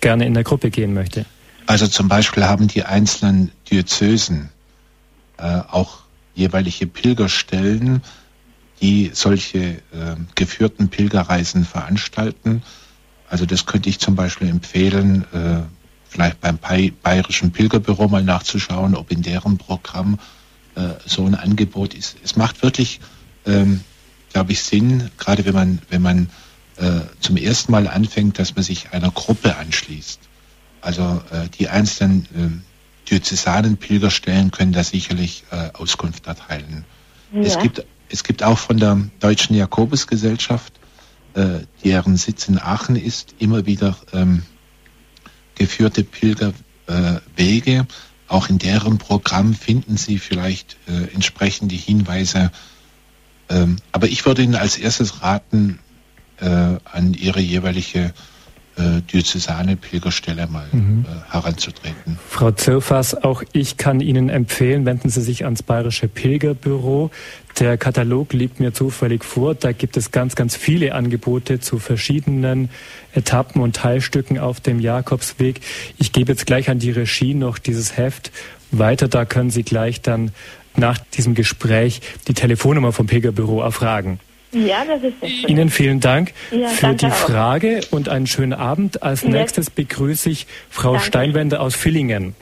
gerne 0.00 0.24
in 0.24 0.32
der 0.32 0.44
Gruppe 0.44 0.70
gehen 0.70 0.94
möchte? 0.94 1.26
Also 1.66 1.86
zum 1.88 2.08
Beispiel 2.08 2.44
haben 2.44 2.68
die 2.68 2.84
einzelnen 2.84 3.52
Diözesen 3.70 4.48
äh, 5.36 5.60
auch 5.70 5.98
jeweilige 6.34 6.86
Pilgerstellen, 6.86 8.00
die 8.80 9.10
solche 9.12 9.58
äh, 9.58 9.76
geführten 10.34 10.88
Pilgerreisen 10.88 11.66
veranstalten. 11.66 12.62
Also 13.28 13.44
das 13.44 13.66
könnte 13.66 13.90
ich 13.90 13.98
zum 13.98 14.16
Beispiel 14.16 14.48
empfehlen, 14.48 15.26
äh, 15.34 15.60
vielleicht 16.12 16.40
beim 16.40 16.58
Bayerischen 17.02 17.52
Pilgerbüro 17.52 18.06
mal 18.06 18.22
nachzuschauen, 18.22 18.94
ob 18.94 19.10
in 19.10 19.22
deren 19.22 19.56
Programm 19.56 20.18
äh, 20.74 20.90
so 21.06 21.24
ein 21.24 21.34
Angebot 21.34 21.94
ist. 21.94 22.16
Es 22.22 22.36
macht 22.36 22.62
wirklich, 22.62 23.00
ähm, 23.46 23.80
glaube 24.32 24.52
ich, 24.52 24.62
Sinn, 24.62 25.10
gerade 25.16 25.44
wenn 25.46 25.54
man, 25.54 25.78
wenn 25.88 26.02
man 26.02 26.28
äh, 26.76 27.00
zum 27.20 27.38
ersten 27.38 27.72
Mal 27.72 27.88
anfängt, 27.88 28.38
dass 28.38 28.54
man 28.54 28.62
sich 28.62 28.92
einer 28.92 29.10
Gruppe 29.10 29.56
anschließt. 29.56 30.20
Also 30.82 31.22
äh, 31.30 31.48
die 31.58 31.68
einzelnen 31.68 32.26
äh, 32.34 33.08
diözesanen 33.10 33.78
Pilgerstellen 33.78 34.50
können 34.50 34.72
da 34.72 34.84
sicherlich 34.84 35.44
äh, 35.50 35.70
Auskunft 35.72 36.26
erteilen. 36.26 36.84
Ja. 37.32 37.40
Es, 37.40 37.58
gibt, 37.58 37.86
es 38.10 38.22
gibt 38.22 38.42
auch 38.42 38.58
von 38.58 38.76
der 38.76 39.00
Deutschen 39.20 39.56
Jakobusgesellschaft, 39.56 40.74
äh, 41.34 41.60
deren 41.82 42.18
Sitz 42.18 42.48
in 42.48 42.58
Aachen 42.58 42.96
ist, 42.96 43.34
immer 43.38 43.64
wieder 43.64 43.96
ähm, 44.12 44.42
geführte 45.54 46.04
Pilgerwege. 46.04 47.86
Auch 48.28 48.48
in 48.48 48.58
deren 48.58 48.98
Programm 48.98 49.54
finden 49.54 49.96
Sie 49.96 50.18
vielleicht 50.18 50.76
äh, 50.88 51.12
entsprechende 51.14 51.74
Hinweise. 51.74 52.50
Ähm, 53.48 53.76
aber 53.92 54.08
ich 54.08 54.24
würde 54.24 54.42
Ihnen 54.42 54.54
als 54.54 54.78
erstes 54.78 55.22
raten, 55.22 55.78
äh, 56.38 56.46
an 56.46 57.14
Ihre 57.14 57.40
jeweilige 57.40 58.14
diözesane 58.78 59.76
Pilgerstelle 59.76 60.46
mal 60.46 60.66
mhm. 60.72 61.04
äh, 61.04 61.32
heranzutreten. 61.32 62.18
Frau 62.28 62.50
Zirfas, 62.52 63.14
auch 63.14 63.42
ich 63.52 63.76
kann 63.76 64.00
Ihnen 64.00 64.28
empfehlen, 64.28 64.86
wenden 64.86 65.10
Sie 65.10 65.20
sich 65.20 65.44
ans 65.44 65.62
Bayerische 65.62 66.08
Pilgerbüro. 66.08 67.10
Der 67.58 67.76
Katalog 67.76 68.32
liegt 68.32 68.60
mir 68.60 68.72
zufällig 68.72 69.24
vor. 69.24 69.54
Da 69.54 69.72
gibt 69.72 69.96
es 69.96 70.10
ganz, 70.10 70.36
ganz 70.36 70.56
viele 70.56 70.94
Angebote 70.94 71.60
zu 71.60 71.78
verschiedenen 71.78 72.70
Etappen 73.12 73.60
und 73.60 73.76
Teilstücken 73.76 74.38
auf 74.38 74.60
dem 74.60 74.80
Jakobsweg. 74.80 75.60
Ich 75.98 76.12
gebe 76.12 76.32
jetzt 76.32 76.46
gleich 76.46 76.70
an 76.70 76.78
die 76.78 76.90
Regie 76.90 77.34
noch 77.34 77.58
dieses 77.58 77.96
Heft 77.96 78.32
weiter. 78.70 79.08
Da 79.08 79.26
können 79.26 79.50
Sie 79.50 79.64
gleich 79.64 80.00
dann 80.00 80.30
nach 80.76 80.98
diesem 80.98 81.34
Gespräch 81.34 82.00
die 82.26 82.34
Telefonnummer 82.34 82.92
vom 82.92 83.06
Pilgerbüro 83.06 83.60
erfragen. 83.60 84.18
Ja, 84.52 84.84
das 84.84 85.02
ist 85.02 85.18
sehr 85.20 85.28
schön. 85.28 85.48
Ihnen 85.48 85.70
vielen 85.70 86.00
Dank 86.00 86.32
ja, 86.50 86.68
für 86.68 86.94
die 86.94 87.10
Frage 87.10 87.80
auch. 87.88 87.92
und 87.92 88.08
einen 88.08 88.26
schönen 88.26 88.52
Abend. 88.52 89.02
Als 89.02 89.24
nächstes 89.24 89.70
begrüße 89.70 90.28
ich 90.30 90.46
Frau 90.70 90.92
danke. 90.92 91.06
Steinwender 91.06 91.60
aus 91.60 91.74
Villingen. 91.74 92.34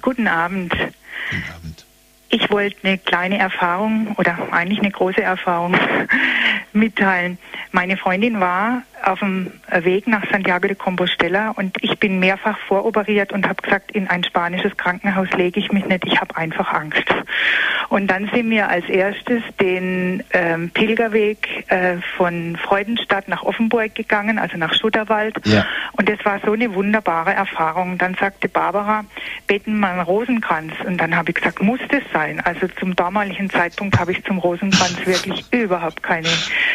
Guten 0.00 0.26
Abend. 0.26 0.72
Guten 0.72 1.44
Abend. 1.54 1.86
Ich 2.30 2.50
wollte 2.50 2.76
eine 2.82 2.96
kleine 2.96 3.38
Erfahrung 3.38 4.14
oder 4.16 4.38
eigentlich 4.52 4.78
eine 4.78 4.90
große 4.90 5.22
Erfahrung 5.22 5.76
mitteilen. 6.72 7.36
Meine 7.72 7.98
Freundin 7.98 8.40
war 8.40 8.82
auf 9.06 9.20
dem 9.20 9.52
Weg 9.70 10.06
nach 10.06 10.28
Santiago 10.30 10.66
de 10.66 10.76
Compostela 10.76 11.50
und 11.50 11.76
ich 11.82 11.98
bin 11.98 12.18
mehrfach 12.18 12.58
voroperiert 12.68 13.32
und 13.32 13.48
habe 13.48 13.62
gesagt, 13.62 13.92
in 13.92 14.08
ein 14.08 14.24
spanisches 14.24 14.76
Krankenhaus 14.76 15.30
lege 15.32 15.60
ich 15.60 15.72
mich 15.72 15.86
nicht, 15.86 16.04
ich 16.06 16.20
habe 16.20 16.36
einfach 16.36 16.72
Angst. 16.72 17.04
Und 17.88 18.06
dann 18.06 18.30
sind 18.32 18.48
wir 18.48 18.68
als 18.68 18.88
erstes 18.88 19.42
den 19.60 20.22
ähm, 20.32 20.70
Pilgerweg 20.70 21.70
äh, 21.70 21.98
von 22.16 22.56
Freudenstadt 22.56 23.28
nach 23.28 23.42
Offenburg 23.42 23.94
gegangen, 23.94 24.38
also 24.38 24.56
nach 24.56 24.72
Schutterwald. 24.72 25.34
Ja. 25.44 25.66
Und 25.92 26.08
das 26.08 26.24
war 26.24 26.40
so 26.44 26.52
eine 26.52 26.74
wunderbare 26.74 27.34
Erfahrung. 27.34 27.98
Dann 27.98 28.14
sagte 28.14 28.48
Barbara, 28.48 29.04
beten 29.46 29.78
wir 29.78 29.88
einen 29.88 30.00
Rosenkranz. 30.00 30.72
Und 30.86 30.98
dann 30.98 31.14
habe 31.14 31.30
ich 31.30 31.36
gesagt, 31.36 31.62
muss 31.62 31.80
das 31.90 32.02
sein? 32.14 32.40
Also 32.40 32.66
zum 32.80 32.96
damaligen 32.96 33.50
Zeitpunkt 33.50 33.98
habe 33.98 34.12
ich 34.12 34.24
zum 34.24 34.38
Rosenkranz 34.38 35.04
wirklich 35.04 35.44
überhaupt 35.52 36.02
keine, 36.02 36.28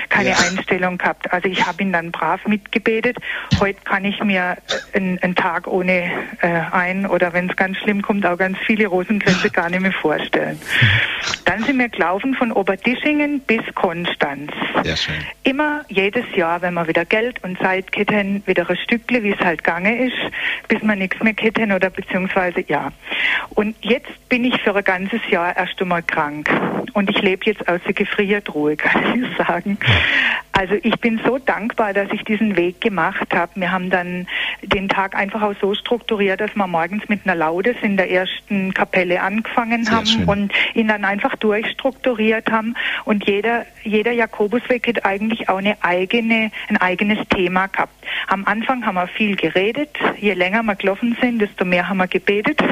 keine 0.10 0.30
ja. 0.30 0.36
Einstellung 0.38 0.99
gehabt. 0.99 1.34
Also 1.34 1.49
ich 1.49 1.66
habe 1.66 1.82
ihn 1.82 1.91
dann 1.91 2.12
brav 2.18 2.45
mitgebetet. 2.48 3.18
Heute 3.60 3.80
kann 3.84 4.06
ich 4.06 4.22
mir 4.23 4.57
einen, 4.94 5.19
einen 5.19 5.35
Tag 5.35 5.68
ohne 5.68 6.11
äh, 6.41 6.61
ein 6.72 7.06
oder 7.06 7.34
wenn 7.34 7.49
es 7.49 7.56
ganz 7.56 7.77
schlimm 7.77 8.02
kommt, 8.02 8.26
auch 8.26 8.38
ganz 8.38 8.57
viele 8.65 8.88
Rosenkränze 8.88 9.49
gar 9.49 9.69
nicht 9.69 9.81
mehr 9.81 9.91
vorstellen. 9.91 10.60
Dann 11.45 11.64
sind 11.64 11.77
wir 11.77 11.89
gelaufen 11.89 12.34
von 12.34 12.52
Oberdischingen 12.52 13.39
bis 13.41 13.61
Konstanz. 13.76 14.52
Sehr 14.84 14.98
schön. 14.98 15.15
Immer 15.44 15.85
jedes 15.89 16.26
Jahr, 16.35 16.61
wenn 16.61 16.73
wir 16.73 16.88
wieder 16.88 17.06
Geld 17.06 17.44
und 17.44 17.57
Zeit 17.60 17.85
hätten, 17.95 18.44
wieder 18.45 18.69
ein 18.69 18.77
Stückle, 18.77 19.23
wie 19.23 19.31
es 19.31 19.39
halt 19.39 19.64
gange 19.64 20.07
ist, 20.07 20.18
bis 20.68 20.81
wir 20.81 20.95
nichts 20.95 21.22
mehr 21.22 21.34
hätten 21.39 21.72
oder 21.72 21.89
beziehungsweise 21.89 22.64
ja. 22.68 22.91
Und 23.52 23.76
jetzt 23.81 24.30
bin 24.30 24.44
ich 24.44 24.60
für 24.61 24.76
ein 24.76 24.84
ganzes 24.84 25.22
Jahr 25.30 25.56
erst 25.56 25.81
einmal 25.81 26.03
krank. 26.03 26.49
Und 26.94 27.10
ich 27.10 27.22
lebe 27.22 27.45
jetzt 27.45 27.68
aus 27.68 27.80
der 27.85 27.94
Gefriertruhe, 27.94 28.76
kann 28.77 29.23
ich 29.23 29.38
sagen. 29.38 29.77
Also 30.58 30.74
ich 30.82 31.00
bin 31.00 31.22
so 31.24 31.38
dankbar, 31.38 31.94
dass 31.94 32.12
ich 32.12 32.24
diesen 32.24 32.56
Weg 32.56 32.82
gemacht 32.82 33.32
habe. 33.32 33.52
Wir 33.54 33.72
haben 33.72 33.92
dann 33.92 34.26
den 34.64 34.90
Tag 34.90 35.16
einfach 35.16 35.44
auch 35.44 35.54
so 35.62 35.76
strukturiert, 35.76 36.42
dass 36.42 36.56
wir 36.56 36.66
morgens 36.66 37.08
mit 37.10 37.22
einer 37.26 37.36
Laudes 37.36 37.76
in 37.84 37.96
der 37.96 38.10
ersten 38.10 38.74
Kapelle 38.74 39.22
angefangen 39.22 39.84
Sehr 39.84 39.96
haben 39.96 40.06
schön. 40.08 40.26
und 40.26 40.54
ihn 40.74 40.88
dann 40.88 41.06
einfach 41.06 41.36
durchstrukturiert 41.36 42.50
haben. 42.50 42.74
Und 43.06 43.28
jeder, 43.28 43.68
jeder 43.84 44.12
Jakobusweg 44.14 44.88
hat 44.88 45.06
eigentlich 45.06 45.48
auch 45.48 45.60
eine 45.60 45.78
eigene, 45.84 46.50
ein 46.70 46.78
eigenes 46.78 47.20
Thema 47.28 47.68
gehabt. 47.68 47.94
Am 48.26 48.44
Anfang 48.46 48.84
haben 48.84 48.96
wir 48.96 49.08
viel 49.08 49.36
geredet. 49.36 49.96
Je 50.20 50.34
länger 50.34 50.64
wir 50.64 50.74
gelaufen 50.74 51.16
sind, 51.22 51.38
desto 51.40 51.66
mehr 51.66 51.88
haben 51.88 51.98
wir 51.98 52.08
gebetet. 52.08 52.64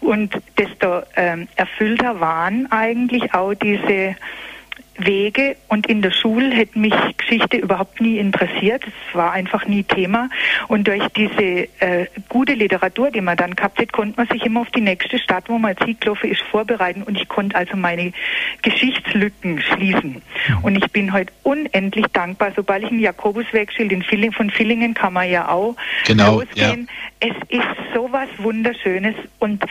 Und 0.00 0.34
desto 0.58 1.02
ähm, 1.14 1.46
erfüllter 1.54 2.18
waren 2.18 2.66
eigentlich 2.72 3.32
auch 3.32 3.54
diese 3.54 4.16
Wege 4.98 5.56
und 5.68 5.86
in 5.86 6.00
der 6.02 6.10
Schule 6.10 6.54
hätte 6.54 6.78
mich 6.78 6.94
Geschichte 7.18 7.58
überhaupt 7.58 8.00
nie 8.00 8.18
interessiert. 8.18 8.82
Es 8.86 9.14
war 9.14 9.32
einfach 9.32 9.66
nie 9.66 9.82
Thema. 9.82 10.30
Und 10.68 10.88
durch 10.88 11.06
diese 11.08 11.68
äh, 11.80 12.06
gute 12.28 12.54
Literatur, 12.54 13.10
die 13.10 13.20
man 13.20 13.36
dann 13.36 13.54
gehabt 13.54 13.78
hat, 13.78 13.92
konnte 13.92 14.14
man 14.16 14.26
sich 14.28 14.44
immer 14.44 14.60
auf 14.60 14.70
die 14.70 14.80
nächste 14.80 15.18
Stadt, 15.18 15.48
wo 15.48 15.58
man 15.58 15.72
jetzt 15.72 15.84
hingelaufen 15.84 16.30
ist, 16.30 16.42
vorbereiten. 16.42 17.02
Und 17.02 17.20
ich 17.20 17.28
konnte 17.28 17.56
also 17.56 17.76
meine 17.76 18.12
Geschichtslücken 18.62 19.60
schließen. 19.60 20.22
Und 20.62 20.76
ich 20.76 20.90
bin 20.92 21.12
heute 21.12 21.32
unendlich 21.42 22.06
dankbar. 22.12 22.52
Sobald 22.56 22.84
ich 22.84 22.90
ein 22.90 23.00
Jakobuswegschild 23.00 23.92
in 23.92 24.04
Villing, 24.08 24.32
von 24.32 24.50
Villingen 24.50 24.94
kann 24.94 25.12
man 25.12 25.28
ja 25.28 25.48
auch 25.48 25.76
genau, 26.06 26.40
losgehen. 26.40 26.88
Ja. 27.22 27.28
Es 27.28 27.36
ist 27.48 27.94
sowas 27.94 28.28
Wunderschönes. 28.38 29.14
Und 29.38 29.64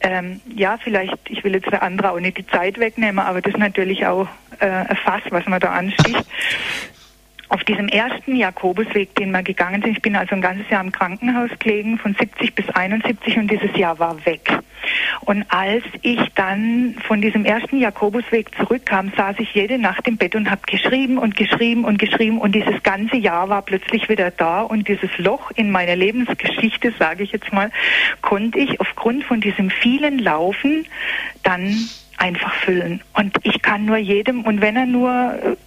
ähm, 0.00 0.40
ja, 0.54 0.78
vielleicht, 0.82 1.18
ich 1.28 1.44
will 1.44 1.54
jetzt 1.54 1.68
für 1.68 1.82
andere 1.82 2.10
auch 2.10 2.20
nicht 2.20 2.38
die 2.38 2.46
Zeit 2.46 2.78
wegnehmen, 2.78 3.20
aber 3.20 3.40
das 3.40 3.54
ist 3.54 3.60
natürlich 3.60 4.06
auch 4.06 4.26
äh, 4.62 4.94
was 5.30 5.46
man 5.46 5.60
da 5.60 5.72
ansticht 5.72 6.24
auf 7.52 7.64
diesem 7.64 7.88
ersten 7.88 8.34
Jakobusweg, 8.34 9.14
den 9.14 9.30
wir 9.30 9.42
gegangen 9.42 9.82
sind, 9.82 9.98
ich 9.98 10.02
bin 10.02 10.16
also 10.16 10.34
ein 10.34 10.40
ganzes 10.40 10.70
Jahr 10.70 10.82
im 10.82 10.90
Krankenhaus 10.90 11.50
gelegen, 11.58 11.98
von 11.98 12.14
70 12.18 12.54
bis 12.54 12.66
71 12.70 13.36
und 13.36 13.50
dieses 13.50 13.76
Jahr 13.76 13.98
war 13.98 14.24
weg. 14.24 14.58
Und 15.20 15.44
als 15.50 15.84
ich 16.00 16.18
dann 16.34 16.96
von 17.06 17.20
diesem 17.20 17.44
ersten 17.44 17.78
Jakobusweg 17.78 18.54
zurückkam, 18.56 19.12
saß 19.14 19.36
ich 19.38 19.52
jede 19.52 19.78
Nacht 19.78 20.08
im 20.08 20.16
Bett 20.16 20.34
und 20.34 20.50
habe 20.50 20.62
geschrieben 20.66 21.18
und 21.18 21.36
geschrieben 21.36 21.84
und 21.84 21.98
geschrieben 21.98 22.38
und 22.38 22.54
dieses 22.54 22.82
ganze 22.82 23.16
Jahr 23.16 23.50
war 23.50 23.60
plötzlich 23.60 24.08
wieder 24.08 24.30
da 24.30 24.62
und 24.62 24.88
dieses 24.88 25.10
Loch 25.18 25.50
in 25.54 25.70
meiner 25.70 25.94
Lebensgeschichte, 25.94 26.94
sage 26.98 27.22
ich 27.22 27.32
jetzt 27.32 27.52
mal, 27.52 27.70
konnte 28.22 28.60
ich 28.60 28.80
aufgrund 28.80 29.24
von 29.24 29.42
diesem 29.42 29.68
vielen 29.68 30.18
Laufen 30.18 30.86
dann 31.42 31.76
einfach 32.22 32.54
füllen. 32.54 33.00
Und 33.14 33.36
ich 33.42 33.60
kann 33.62 33.84
nur 33.84 33.96
jedem, 33.96 34.44
und 34.44 34.60
wenn 34.60 34.76
er 34.76 34.86
nur, 34.86 35.10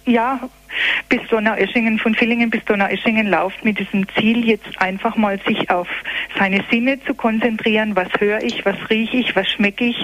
äh, 0.06 0.10
ja, 0.10 0.40
bis 1.08 1.20
Donaueschingen, 1.28 1.98
von 1.98 2.14
Villingen 2.14 2.50
bis 2.50 2.64
Donaueschingen 2.64 3.28
läuft, 3.28 3.64
mit 3.64 3.78
diesem 3.78 4.06
Ziel 4.14 4.46
jetzt 4.46 4.80
einfach 4.80 5.16
mal 5.16 5.38
sich 5.46 5.70
auf 5.70 5.88
seine 6.38 6.64
Sinne 6.70 6.98
zu 7.04 7.14
konzentrieren. 7.14 7.94
Was 7.94 8.08
höre 8.18 8.42
ich, 8.42 8.64
was 8.64 8.76
rieche 8.90 9.18
ich, 9.18 9.36
was 9.36 9.48
schmecke 9.48 9.84
ich? 9.84 10.02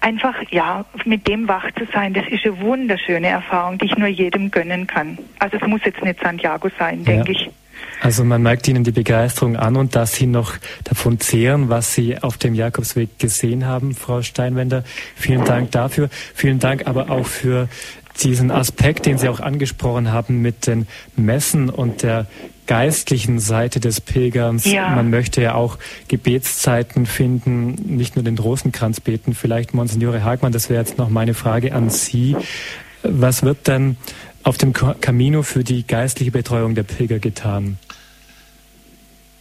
Einfach, 0.00 0.34
ja, 0.50 0.84
mit 1.04 1.26
dem 1.28 1.48
wach 1.48 1.70
zu 1.78 1.86
sein, 1.92 2.12
das 2.14 2.26
ist 2.28 2.44
eine 2.44 2.60
wunderschöne 2.60 3.28
Erfahrung, 3.28 3.78
die 3.78 3.86
ich 3.86 3.96
nur 3.96 4.08
jedem 4.08 4.50
gönnen 4.50 4.86
kann. 4.86 5.18
Also 5.38 5.56
es 5.60 5.66
muss 5.66 5.80
jetzt 5.84 6.02
nicht 6.02 6.20
Santiago 6.20 6.68
sein, 6.78 7.04
denke 7.04 7.32
ja. 7.32 7.38
ich. 7.38 7.50
Also 8.02 8.24
man 8.24 8.42
merkt 8.42 8.66
Ihnen 8.66 8.82
die 8.82 8.90
Begeisterung 8.90 9.54
an 9.56 9.76
und 9.76 9.94
dass 9.94 10.14
Sie 10.14 10.26
noch 10.26 10.54
davon 10.82 11.20
zehren, 11.20 11.68
was 11.68 11.94
Sie 11.94 12.18
auf 12.20 12.36
dem 12.36 12.52
Jakobsweg 12.52 13.16
gesehen 13.20 13.64
haben, 13.64 13.94
Frau 13.94 14.22
Steinwender. 14.22 14.82
Vielen 15.14 15.44
Dank 15.44 15.70
dafür. 15.70 16.10
Vielen 16.34 16.58
Dank 16.58 16.88
aber 16.88 17.10
auch 17.10 17.26
für 17.26 17.68
diesen 18.20 18.50
Aspekt, 18.50 19.06
den 19.06 19.18
Sie 19.18 19.28
auch 19.28 19.38
angesprochen 19.38 20.10
haben 20.10 20.42
mit 20.42 20.66
den 20.66 20.88
Messen 21.14 21.70
und 21.70 22.02
der 22.02 22.26
geistlichen 22.66 23.38
Seite 23.38 23.78
des 23.78 24.00
Pilgerns. 24.00 24.64
Ja. 24.64 24.88
Man 24.90 25.08
möchte 25.08 25.40
ja 25.40 25.54
auch 25.54 25.78
Gebetszeiten 26.08 27.06
finden, 27.06 27.76
nicht 27.86 28.16
nur 28.16 28.24
den 28.24 28.36
Rosenkranz 28.36 28.98
beten. 28.98 29.32
Vielleicht, 29.32 29.74
Monsignore 29.74 30.24
Hagmann, 30.24 30.50
das 30.50 30.70
wäre 30.70 30.80
jetzt 30.80 30.98
noch 30.98 31.08
meine 31.08 31.34
Frage 31.34 31.72
an 31.72 31.88
Sie. 31.88 32.36
Was 33.04 33.44
wird 33.44 33.68
denn 33.68 33.96
auf 34.42 34.58
dem 34.58 34.72
Camino 34.72 35.42
für 35.42 35.62
die 35.62 35.86
geistliche 35.86 36.32
Betreuung 36.32 36.74
der 36.74 36.82
Pilger 36.82 37.20
getan? 37.20 37.78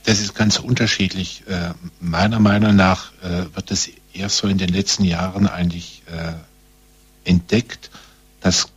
Das 0.04 0.20
ist 0.20 0.34
ganz 0.34 0.58
unterschiedlich. 0.58 1.44
Äh, 1.48 1.74
meiner 2.00 2.40
Meinung 2.40 2.76
nach 2.76 3.12
äh, 3.22 3.54
wird 3.54 3.72
es 3.72 3.90
erst 4.14 4.38
so 4.38 4.48
in 4.48 4.58
den 4.58 4.70
letzten 4.70 5.04
Jahren 5.04 5.48
eigentlich 5.48 6.04
äh, 6.08 7.30
entdeckt, 7.30 7.92
dass 8.42 8.70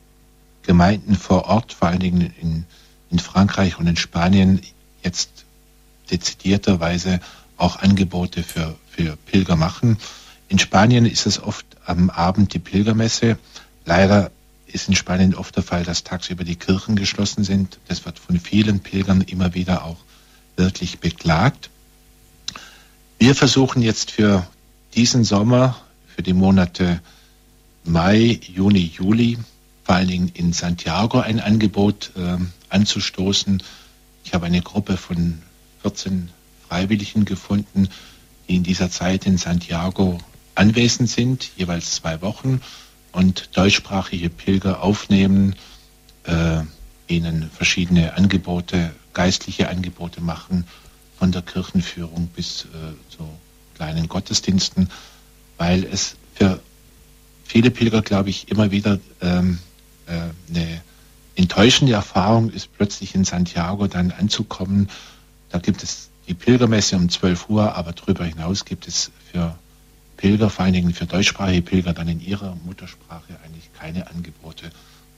Gemeinden 0.63 1.17
vor 1.17 1.47
Ort, 1.47 1.73
vor 1.73 1.89
allen 1.89 2.01
Dingen 2.01 2.35
in, 2.41 2.65
in 3.11 3.19
Frankreich 3.19 3.79
und 3.79 3.87
in 3.87 3.97
Spanien, 3.97 4.61
jetzt 5.03 5.45
dezidierterweise 6.11 7.21
auch 7.57 7.77
Angebote 7.77 8.43
für, 8.43 8.77
für 8.91 9.17
Pilger 9.17 9.57
machen. 9.57 9.99
In 10.49 10.59
Spanien 10.59 11.07
ist 11.07 11.27
es 11.27 11.43
oft 11.43 11.67
am 11.87 12.11
Abend 12.11 12.55
die 12.55 12.59
Pilgermesse. 12.59 13.39
Leider 13.85 14.31
ist 14.67 14.89
in 14.89 14.95
Spanien 14.95 15.35
oft 15.35 15.57
der 15.57 15.63
Fall, 15.63 15.85
dass 15.85 16.05
tagsüber 16.05 16.45
die 16.45 16.57
Kirchen 16.57 16.97
geschlossen 16.97 17.45
sind. 17.45 17.79
Das 17.89 18.05
wird 18.05 18.19
von 18.19 18.41
vielen 18.41 18.81
Pilgern 18.81 19.21
immer 19.23 19.55
wieder 19.55 19.85
auch 19.85 19.97
wirklich 20.57 20.99
beklagt. 21.01 21.71
Wir 23.19 23.35
versuchen 23.35 23.83
jetzt 23.83 24.11
für 24.11 24.47
diesen 24.95 25.25
Sommer, 25.25 25.77
für 26.15 26.23
die 26.23 26.33
Monate 26.33 27.01
Mai, 27.85 28.41
Juni, 28.43 28.93
Juli, 28.95 29.39
vor 29.85 29.97
allen 29.97 30.09
Dingen 30.09 30.31
in 30.35 30.53
Santiago 30.53 31.21
ein 31.21 31.41
Angebot 31.41 32.13
äh, 32.17 32.39
anzustoßen. 32.71 33.63
Ich 34.25 34.33
habe 34.33 34.47
eine 34.47 34.63
Gruppe 34.63 34.97
von 34.97 35.43
14 35.83 36.31
Freiwilligen 36.69 37.25
gefunden, 37.25 37.89
die 38.49 38.57
in 38.57 38.63
dieser 38.63 38.91
Zeit 38.91 39.27
in 39.27 39.37
Santiago 39.37 40.19
anwesend 40.55 41.11
sind, 41.11 41.51
jeweils 41.57 41.95
zwei 41.97 42.23
Wochen 42.23 42.61
und 43.13 43.57
deutschsprachige 43.57 44.31
Pilger 44.31 44.83
aufnehmen, 44.83 45.57
äh, 46.25 46.61
ihnen 47.07 47.51
verschiedene 47.51 48.17
Angebote 48.17 48.95
geistliche 49.15 49.69
Angebote 49.69 50.21
machen, 50.21 50.67
von 51.19 51.33
der 51.33 51.43
Kirchenführung 51.43 52.29
bis 52.29 52.65
äh, 52.65 53.17
zu 53.17 53.29
kleinen 53.75 54.09
Gottesdiensten, 54.09 54.91
weil 55.57 55.85
es 55.85 56.17
für 56.35 56.61
viele 57.45 57.71
Pilger, 57.71 58.03
glaube 58.03 58.31
ich, 58.31 58.51
immer 58.51 58.71
wieder 58.71 58.99
ähm, 59.21 59.59
äh, 60.07 60.13
eine 60.51 60.83
enttäuschende 61.37 61.93
Erfahrung 61.93 62.51
ist, 62.51 62.73
plötzlich 62.77 63.15
in 63.15 63.25
Santiago 63.25 63.87
dann 63.87 64.11
anzukommen. 64.11 64.89
Da 65.51 65.59
gibt 65.59 65.83
es 65.83 66.11
die 66.29 66.35
Pilgermesse 66.35 66.97
um 66.97 67.09
12 67.09 67.49
Uhr, 67.49 67.75
aber 67.75 67.93
darüber 67.93 68.25
hinaus 68.25 68.65
gibt 68.65 68.89
es 68.89 69.11
für 69.31 69.57
Pilger, 70.17 70.49
vor 70.49 70.65
allen 70.65 70.75
Dingen 70.75 70.95
für 70.95 71.07
deutschsprachige 71.07 71.63
Pilger, 71.63 71.93
dann 71.93 72.09
in 72.09 72.21
ihrer 72.21 72.57
Muttersprache 72.65 73.39
eigentlich 73.45 73.73
keine 73.79 74.09
Angebote. 74.11 74.67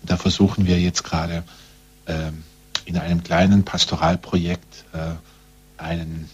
Und 0.00 0.10
da 0.10 0.16
versuchen 0.16 0.66
wir 0.66 0.80
jetzt 0.80 1.04
gerade 1.04 1.44
äh, 2.06 2.30
in 2.86 2.96
einem 2.96 3.22
kleinen 3.22 3.64
Pastoralprojekt 3.64 4.84
äh, 4.92 5.82
einen 5.82 6.30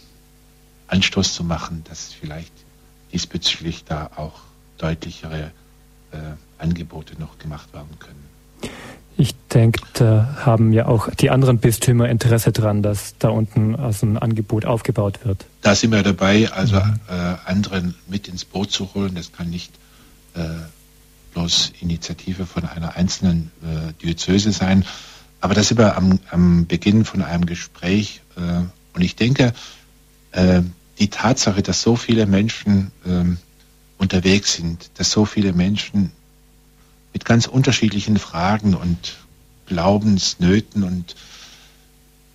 Anstoß 0.87 1.35
zu 1.35 1.43
machen, 1.43 1.83
dass 1.89 2.13
vielleicht 2.13 2.53
diesbezüglich 3.13 3.85
da 3.85 4.11
auch 4.17 4.41
deutlichere 4.79 5.51
äh, 6.13 6.17
Angebote 6.59 7.19
noch 7.19 7.39
gemacht 7.39 7.73
werden 7.73 7.99
können. 7.99 8.23
Ich 9.17 9.35
denke, 9.53 9.83
da 9.95 10.39
haben 10.45 10.73
ja 10.73 10.87
auch 10.87 11.11
die 11.11 11.31
anderen 11.31 11.59
Bistümer 11.59 12.09
Interesse 12.09 12.53
dran, 12.53 12.83
dass 12.83 13.15
da 13.19 13.29
unten 13.29 13.77
also 13.77 14.07
ein 14.07 14.17
Angebot 14.17 14.65
aufgebaut 14.65 15.21
wird. 15.25 15.45
Da 15.61 15.75
sind 15.75 15.93
wir 15.93 16.03
dabei, 16.03 16.51
also 16.51 16.77
mhm. 16.77 17.01
äh, 17.09 17.35
anderen 17.45 17.95
mit 18.09 18.29
ins 18.29 18.45
Boot 18.45 18.71
zu 18.71 18.95
holen. 18.95 19.15
Das 19.15 19.33
kann 19.33 19.51
nicht 19.51 19.73
äh, 20.35 20.41
bloß 21.35 21.73
Initiative 21.81 22.47
von 22.47 22.65
einer 22.65 22.97
einzelnen 22.97 23.51
äh, 23.63 23.93
Diözese 24.03 24.53
sein. 24.53 24.85
Aber 25.43 25.55
das 25.55 25.69
sind 25.69 25.79
wir 25.79 25.97
am, 25.97 26.21
am 26.31 26.67
Beginn 26.67 27.05
von 27.05 27.21
einem 27.21 27.47
Gespräch. 27.47 28.23
Äh, 28.37 28.63
und 28.95 29.03
ich 29.03 29.17
denke, 29.17 29.53
äh, 30.31 30.63
die 31.01 31.09
Tatsache, 31.09 31.63
dass 31.63 31.83
so 31.83 31.97
viele 31.97 32.27
Menschen 32.27 32.93
ähm, 33.05 33.39
unterwegs 33.99 34.55
sind, 34.55 34.91
dass 34.95 35.11
so 35.11 35.25
viele 35.25 35.53
Menschen 35.53 36.13
mit 37.13 37.25
ganz 37.25 37.47
unterschiedlichen 37.47 38.19
Fragen 38.19 38.75
und 38.75 39.17
Glaubensnöten 39.67 40.85
und 40.85 41.17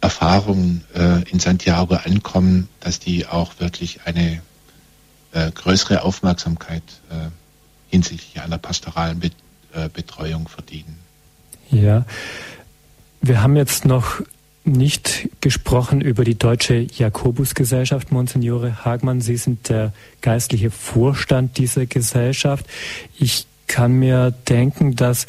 Erfahrungen 0.02 0.84
äh, 0.94 1.30
in 1.30 1.40
Santiago 1.40 1.96
ankommen, 1.96 2.68
dass 2.82 3.00
die 3.00 3.26
auch 3.26 3.54
wirklich 3.60 4.02
eine 4.04 4.42
äh, 5.32 5.50
größere 5.52 6.04
Aufmerksamkeit 6.04 6.84
äh, 7.10 7.30
hinsichtlich 7.90 8.42
einer 8.44 8.58
pastoralen 8.58 9.20
Bet 9.22 9.34
äh, 9.72 9.88
Betreuung 9.88 10.50
verdienen. 10.50 11.00
Ja, 11.72 12.06
wir 13.28 13.42
haben 13.42 13.56
jetzt 13.56 13.86
noch 13.86 14.22
nicht 14.64 15.30
gesprochen 15.42 16.02
über 16.02 16.24
die 16.24 16.38
Deutsche 16.38 16.76
Jakobusgesellschaft, 16.76 18.12
Monsignore 18.12 18.84
Hagmann. 18.84 19.22
Sie 19.22 19.38
sind 19.38 19.70
der 19.70 19.94
geistliche 20.22 20.72
Vorstand 20.72 21.58
dieser 21.58 21.86
Gesellschaft. 21.86 22.66
Ich 23.18 23.48
kann 23.68 23.94
mir 23.94 24.32
denken, 24.50 24.96
dass 24.96 25.26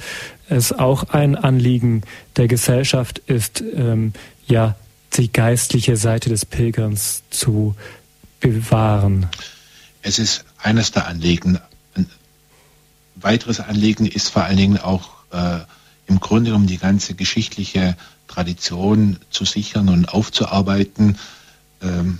es 0.49 0.73
auch 0.73 1.11
ein 1.11 1.37
Anliegen 1.37 2.03
der 2.37 2.49
Gesellschaft 2.49 3.19
ist, 3.27 3.61
ähm, 3.61 4.13
ja, 4.47 4.77
die 5.15 5.33
geistliche 5.33 5.97
Seite 5.97 6.29
des 6.29 6.45
Pilgerns 6.45 7.23
zu 7.31 7.75
bewahren. 8.41 9.27
Es 10.03 10.19
ist 10.19 10.45
eines 10.59 10.91
der 10.93 11.07
Anliegen. 11.07 11.59
Ein 11.95 12.07
weiteres 13.17 13.61
Anliegen 13.61 14.07
ist 14.07 14.31
vor 14.31 14.45
allen 14.45 14.57
Dingen 14.57 14.79
auch 14.79 15.11
äh, 15.33 15.61
im 16.09 16.21
Grunde 16.21 16.55
um 16.55 16.67
die 16.67 16.79
ganze 16.79 17.15
geschichtliche 17.15 17.97
Tradition 18.27 19.19
zu 19.31 19.45
sichern 19.45 19.89
und 19.89 20.07
aufzuarbeiten. 20.07 21.19
Ähm, 21.83 22.19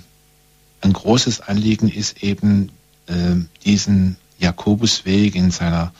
ein 0.81 0.93
großes 0.93 1.41
Anliegen 1.41 1.89
ist 1.89 2.23
eben, 2.23 2.71
äh, 3.07 3.35
diesen 3.65 4.15
Jakobusweg 4.37 5.35
in 5.35 5.51
seiner 5.51 5.91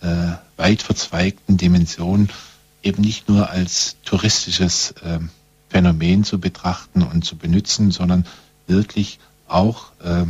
äh, 0.00 0.32
weit 0.56 0.82
verzweigten 0.82 1.56
Dimension 1.56 2.28
eben 2.82 3.02
nicht 3.02 3.28
nur 3.28 3.50
als 3.50 3.96
touristisches 4.04 4.92
äh, 5.02 5.18
Phänomen 5.68 6.24
zu 6.24 6.38
betrachten 6.40 7.02
und 7.02 7.24
zu 7.24 7.36
benutzen, 7.36 7.90
sondern 7.90 8.26
wirklich 8.66 9.18
auch 9.46 9.92
äh, 10.02 10.24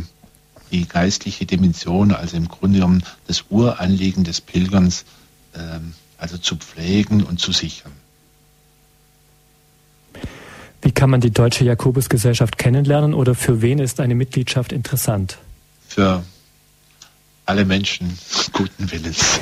die 0.71 0.87
geistliche 0.87 1.45
Dimension, 1.45 2.11
also 2.11 2.35
im 2.37 2.47
Grunde 2.47 2.79
genommen 2.79 3.03
das 3.27 3.45
Uranliegen 3.49 4.23
des 4.23 4.41
Pilgerns, 4.41 5.05
äh, 5.53 5.79
also 6.23 6.37
zu 6.37 6.55
pflegen 6.55 7.21
und 7.21 7.41
zu 7.41 7.51
sichern. 7.51 7.91
Wie 10.81 10.91
kann 10.91 11.09
man 11.09 11.19
die 11.19 11.31
Deutsche 11.31 11.65
Jakobusgesellschaft 11.65 12.57
kennenlernen 12.57 13.13
oder 13.13 13.35
für 13.35 13.61
wen 13.61 13.77
ist 13.79 13.99
eine 13.99 14.15
Mitgliedschaft 14.15 14.71
interessant? 14.71 15.37
Für 15.85 16.23
alle 17.45 17.65
Menschen 17.65 18.17
guten 18.53 18.89
Willens. 18.89 19.41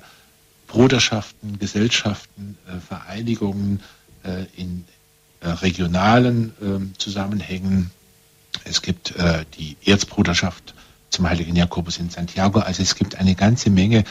Bruderschaften, 0.72 1.58
Gesellschaften, 1.58 2.56
äh, 2.66 2.80
Vereinigungen 2.80 3.80
äh, 4.24 4.46
in 4.56 4.84
äh, 5.40 5.48
regionalen 5.48 6.54
ähm, 6.62 6.94
Zusammenhängen. 6.96 7.90
Es 8.64 8.82
gibt 8.82 9.14
die 9.58 9.76
Erzbruderschaft 9.86 10.74
zum 11.08 11.28
heiligen 11.28 11.56
Jakobus 11.56 11.96
in 11.96 12.10
Santiago. 12.10 12.60
Also 12.60 12.82
es 12.82 12.94
gibt 12.94 13.14
eine 13.14 13.34
ganze 13.34 13.70
Menge 13.70 14.04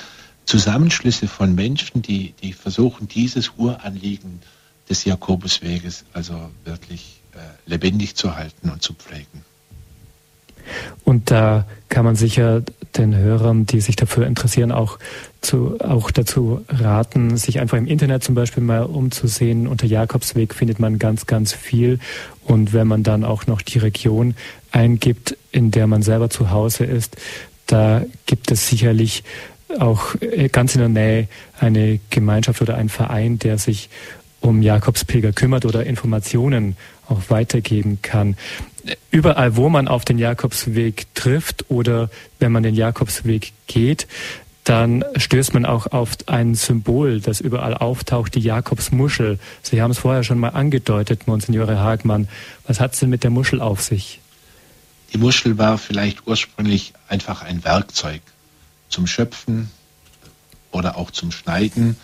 Zusammenschlüsse 0.46 1.28
von 1.28 1.54
Menschen, 1.54 2.02
die, 2.02 2.34
die 2.42 2.52
versuchen, 2.52 3.08
dieses 3.08 3.52
Uranliegen 3.58 4.42
des 4.90 5.06
Jakobusweges 5.06 6.06
also 6.12 6.50
wirklich 6.66 7.22
äh, 7.34 7.38
lebendig 7.70 8.16
zu 8.16 8.36
halten 8.36 8.70
und 8.70 8.82
zu 8.82 8.94
pflegen. 8.94 9.46
Und 11.06 11.32
da 11.32 11.66
kann 11.90 12.06
man 12.06 12.16
sicher 12.16 12.62
den 12.98 13.16
Hörern, 13.16 13.66
die 13.66 13.82
sich 13.82 13.96
dafür 13.96 14.28
interessieren, 14.28 14.72
auch, 14.72 15.00
zu, 15.42 15.80
auch 15.80 16.12
dazu 16.12 16.64
raten, 16.70 17.36
sich 17.38 17.60
einfach 17.60 17.78
im 17.78 17.88
Internet 17.88 18.24
zum 18.24 18.36
Beispiel 18.36 18.64
mal 18.64 18.84
umzusehen. 18.84 19.68
Unter 19.68 19.88
Jakobsweg 19.88 20.54
findet 20.54 20.80
man 20.80 21.00
ganz, 21.00 21.26
ganz 21.26 21.54
viel. 21.54 22.00
Und 22.44 22.74
wenn 22.74 22.88
man 22.88 23.04
dann 23.04 23.24
auch 23.24 23.48
noch 23.48 23.62
die 23.62 23.80
Region 23.80 24.36
eingibt, 24.72 25.36
in 25.52 25.72
der 25.72 25.88
man 25.88 26.04
selber 26.04 26.30
zu 26.30 26.52
Hause 26.52 26.86
ist, 26.86 27.18
da 27.66 28.04
gibt 28.26 28.52
es 28.52 28.68
sicherlich 28.68 29.24
auch 29.80 30.16
äh, 30.20 30.50
ganz 30.50 30.76
in 30.76 30.80
der 30.80 30.90
Nähe 30.90 31.28
eine 31.60 32.00
Gemeinschaft 32.10 32.62
oder 32.62 32.76
einen 32.76 32.90
Verein, 32.90 33.40
der 33.40 33.58
sich 33.58 33.90
um 34.42 34.62
Jakobspilger 34.62 35.34
kümmert 35.34 35.66
oder 35.66 35.86
Informationen 35.86 36.76
auch 37.08 37.30
weitergeben 37.30 38.00
kann. 38.02 38.36
Überall, 39.12 39.56
wo 39.56 39.70
man 39.70 39.88
auf 39.88 40.06
den 40.06 40.18
Jakobsweg 40.18 41.14
trifft 41.14 41.66
oder 41.70 42.10
wenn 42.40 42.52
man 42.52 42.64
den 42.64 42.76
Jakobsweg 42.76 43.54
geht, 43.68 44.08
dann 44.64 45.04
stößt 45.16 45.54
man 45.54 45.66
auch 45.66 45.88
auf 45.88 46.18
ein 46.28 46.54
Symbol, 46.54 47.20
das 47.20 47.42
überall 47.42 47.74
auftaucht, 47.74 48.36
die 48.36 48.42
Jakobsmuschel. 48.42 49.40
Sie 49.64 49.82
haben 49.82 49.92
es 49.92 49.98
vorher 49.98 50.24
schon 50.24 50.38
mal 50.38 50.50
angedeutet, 50.50 51.28
Monsignore 51.28 51.80
Hagmann. 51.80 52.28
Was 52.68 52.80
hat 52.80 52.94
es 52.94 53.00
denn 53.00 53.10
mit 53.10 53.24
der 53.24 53.32
Muschel 53.32 53.60
auf 53.60 53.82
sich? 53.82 54.20
Die 55.14 55.18
Muschel 55.18 55.58
war 55.58 55.78
vielleicht 55.78 56.28
ursprünglich 56.28 56.94
einfach 57.08 57.42
ein 57.42 57.64
Werkzeug 57.64 58.22
zum 58.88 59.08
Schöpfen 59.08 59.72
oder 60.72 60.96
auch 60.96 61.12
zum 61.12 61.32
Schneiden, 61.32 61.98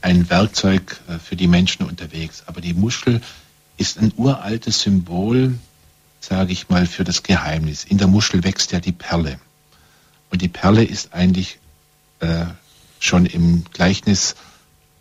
ein 0.00 0.30
Werkzeug 0.30 1.00
äh, 1.08 1.18
für 1.18 1.36
die 1.36 1.48
Menschen 1.48 1.84
unterwegs. 1.84 2.44
Aber 2.46 2.60
die 2.60 2.74
Muschel 2.74 3.20
ist 3.76 3.98
ein 3.98 4.12
uraltes 4.16 4.80
Symbol, 4.80 5.58
sage 6.20 6.52
ich 6.52 6.68
mal, 6.68 6.86
für 6.86 7.04
das 7.04 7.22
Geheimnis. 7.22 7.84
In 7.84 7.98
der 7.98 8.06
Muschel 8.06 8.44
wächst 8.44 8.72
ja 8.72 8.80
die 8.80 8.92
Perle. 8.92 9.38
Und 10.30 10.42
die 10.42 10.48
Perle 10.48 10.84
ist 10.84 11.12
eigentlich 11.12 11.58
äh, 12.20 12.46
schon 12.98 13.26
im 13.26 13.64
Gleichnis 13.72 14.34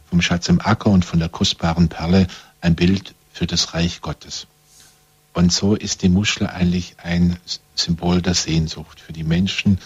vom 0.09 0.21
Schatz 0.21 0.47
im 0.49 0.61
Acker 0.61 0.89
und 0.89 1.05
von 1.05 1.19
der 1.19 1.29
kostbaren 1.29 1.89
Perle 1.89 2.27
ein 2.61 2.75
Bild 2.75 3.15
für 3.31 3.47
das 3.47 3.73
Reich 3.73 4.01
Gottes. 4.01 4.47
Und 5.33 5.51
so 5.51 5.75
ist 5.75 6.03
die 6.03 6.09
Muschel 6.09 6.47
eigentlich 6.47 6.95
ein 7.01 7.39
Symbol 7.75 8.21
der 8.21 8.35
Sehnsucht 8.35 8.99
für 8.99 9.13
die 9.13 9.23
Menschen, 9.23 9.79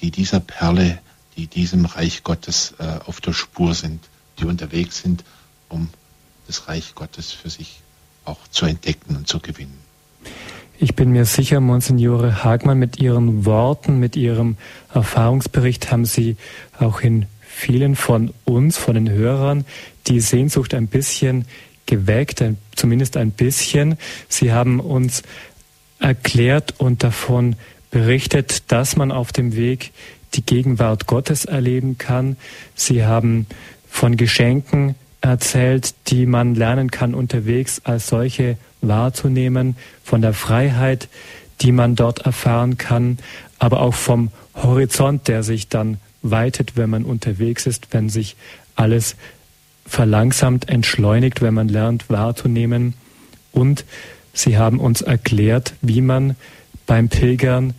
die 0.00 0.10
dieser 0.10 0.40
Perle, 0.40 0.98
die 1.36 1.46
diesem 1.46 1.84
Reich 1.84 2.22
Gottes 2.22 2.74
äh, 2.78 3.00
auf 3.04 3.20
der 3.20 3.34
Spur 3.34 3.74
sind, 3.74 4.02
die 4.38 4.46
unterwegs 4.46 4.98
sind, 5.02 5.24
um 5.68 5.90
das 6.46 6.68
Reich 6.68 6.94
Gottes 6.94 7.32
für 7.32 7.50
sich 7.50 7.80
auch 8.24 8.48
zu 8.48 8.66
entdecken 8.66 9.16
und 9.16 9.28
zu 9.28 9.40
gewinnen. 9.40 9.78
Ich 10.78 10.94
bin 10.94 11.10
mir 11.10 11.24
sicher, 11.24 11.60
Monsignore 11.60 12.44
Hagmann, 12.44 12.78
mit 12.78 12.98
Ihren 12.98 13.46
Worten, 13.46 13.98
mit 13.98 14.14
Ihrem 14.14 14.58
Erfahrungsbericht 14.92 15.90
haben 15.90 16.04
Sie 16.04 16.36
auch 16.78 17.00
in 17.00 17.24
vielen 17.40 17.96
von 17.96 18.34
uns, 18.44 18.76
von 18.76 18.94
den 18.94 19.08
Hörern, 19.08 19.64
die 20.06 20.20
Sehnsucht 20.20 20.74
ein 20.74 20.88
bisschen 20.88 21.46
geweckt, 21.86 22.44
zumindest 22.74 23.16
ein 23.16 23.30
bisschen. 23.30 23.96
Sie 24.28 24.52
haben 24.52 24.80
uns 24.80 25.22
erklärt 25.98 26.74
und 26.76 27.02
davon 27.02 27.56
berichtet, 27.90 28.70
dass 28.70 28.96
man 28.96 29.12
auf 29.12 29.32
dem 29.32 29.56
Weg 29.56 29.92
die 30.34 30.44
Gegenwart 30.44 31.06
Gottes 31.06 31.46
erleben 31.46 31.96
kann. 31.96 32.36
Sie 32.74 33.02
haben 33.02 33.46
von 33.88 34.18
Geschenken 34.18 34.94
erzählt, 35.22 35.94
die 36.08 36.26
man 36.26 36.54
lernen 36.54 36.90
kann 36.90 37.14
unterwegs 37.14 37.80
als 37.84 38.08
solche 38.08 38.58
wahrzunehmen, 38.80 39.76
von 40.02 40.22
der 40.22 40.32
Freiheit, 40.32 41.08
die 41.60 41.72
man 41.72 41.96
dort 41.96 42.20
erfahren 42.20 42.76
kann, 42.78 43.18
aber 43.58 43.80
auch 43.80 43.94
vom 43.94 44.30
Horizont, 44.54 45.28
der 45.28 45.42
sich 45.42 45.68
dann 45.68 45.98
weitet, 46.22 46.76
wenn 46.76 46.90
man 46.90 47.04
unterwegs 47.04 47.66
ist, 47.66 47.88
wenn 47.92 48.08
sich 48.08 48.36
alles 48.74 49.16
verlangsamt, 49.86 50.68
entschleunigt, 50.68 51.40
wenn 51.40 51.54
man 51.54 51.68
lernt 51.68 52.10
wahrzunehmen. 52.10 52.94
Und 53.52 53.84
sie 54.32 54.58
haben 54.58 54.80
uns 54.80 55.00
erklärt, 55.00 55.74
wie 55.80 56.00
man 56.00 56.36
beim 56.86 57.08
Pilgern 57.08 57.74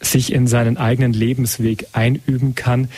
sich 0.00 0.32
in 0.32 0.46
seinen 0.46 0.78
eigenen 0.78 1.12
Lebensweg 1.12 1.88
einüben 1.92 2.54
kann. 2.54 2.88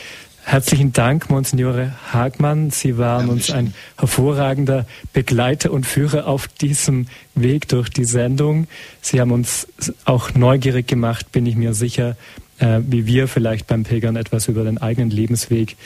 Herzlichen 0.45 0.91
Dank, 0.91 1.29
Monsignore 1.29 1.93
Hagmann. 2.11 2.69
Sie 2.69 2.97
waren 2.97 3.29
uns 3.29 3.49
ein 3.49 3.73
hervorragender 3.97 4.85
Begleiter 5.13 5.71
und 5.71 5.85
Führer 5.85 6.27
auf 6.27 6.47
diesem 6.47 7.07
Weg 7.33 7.69
durch 7.69 7.89
die 7.89 8.03
Sendung. 8.03 8.67
Sie 9.01 9.21
haben 9.21 9.31
uns 9.31 9.67
auch 10.03 10.33
neugierig 10.33 10.85
gemacht, 10.85 11.31
bin 11.31 11.45
ich 11.45 11.55
mir 11.55 11.73
sicher, 11.73 12.17
äh, 12.59 12.81
wie 12.85 13.05
wir 13.05 13.27
vielleicht 13.27 13.67
beim 13.67 13.83
Pilgern 13.83 14.17
etwas 14.17 14.47
über 14.49 14.63
den 14.63 14.77
eigenen 14.77 15.09
Lebensweg 15.09 15.77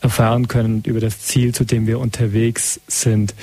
erfahren 0.00 0.48
können 0.48 0.76
und 0.76 0.86
über 0.86 1.00
das 1.00 1.20
Ziel, 1.20 1.54
zu 1.54 1.64
dem 1.64 1.86
wir 1.86 2.00
unterwegs 2.00 2.80
sind. 2.88 3.34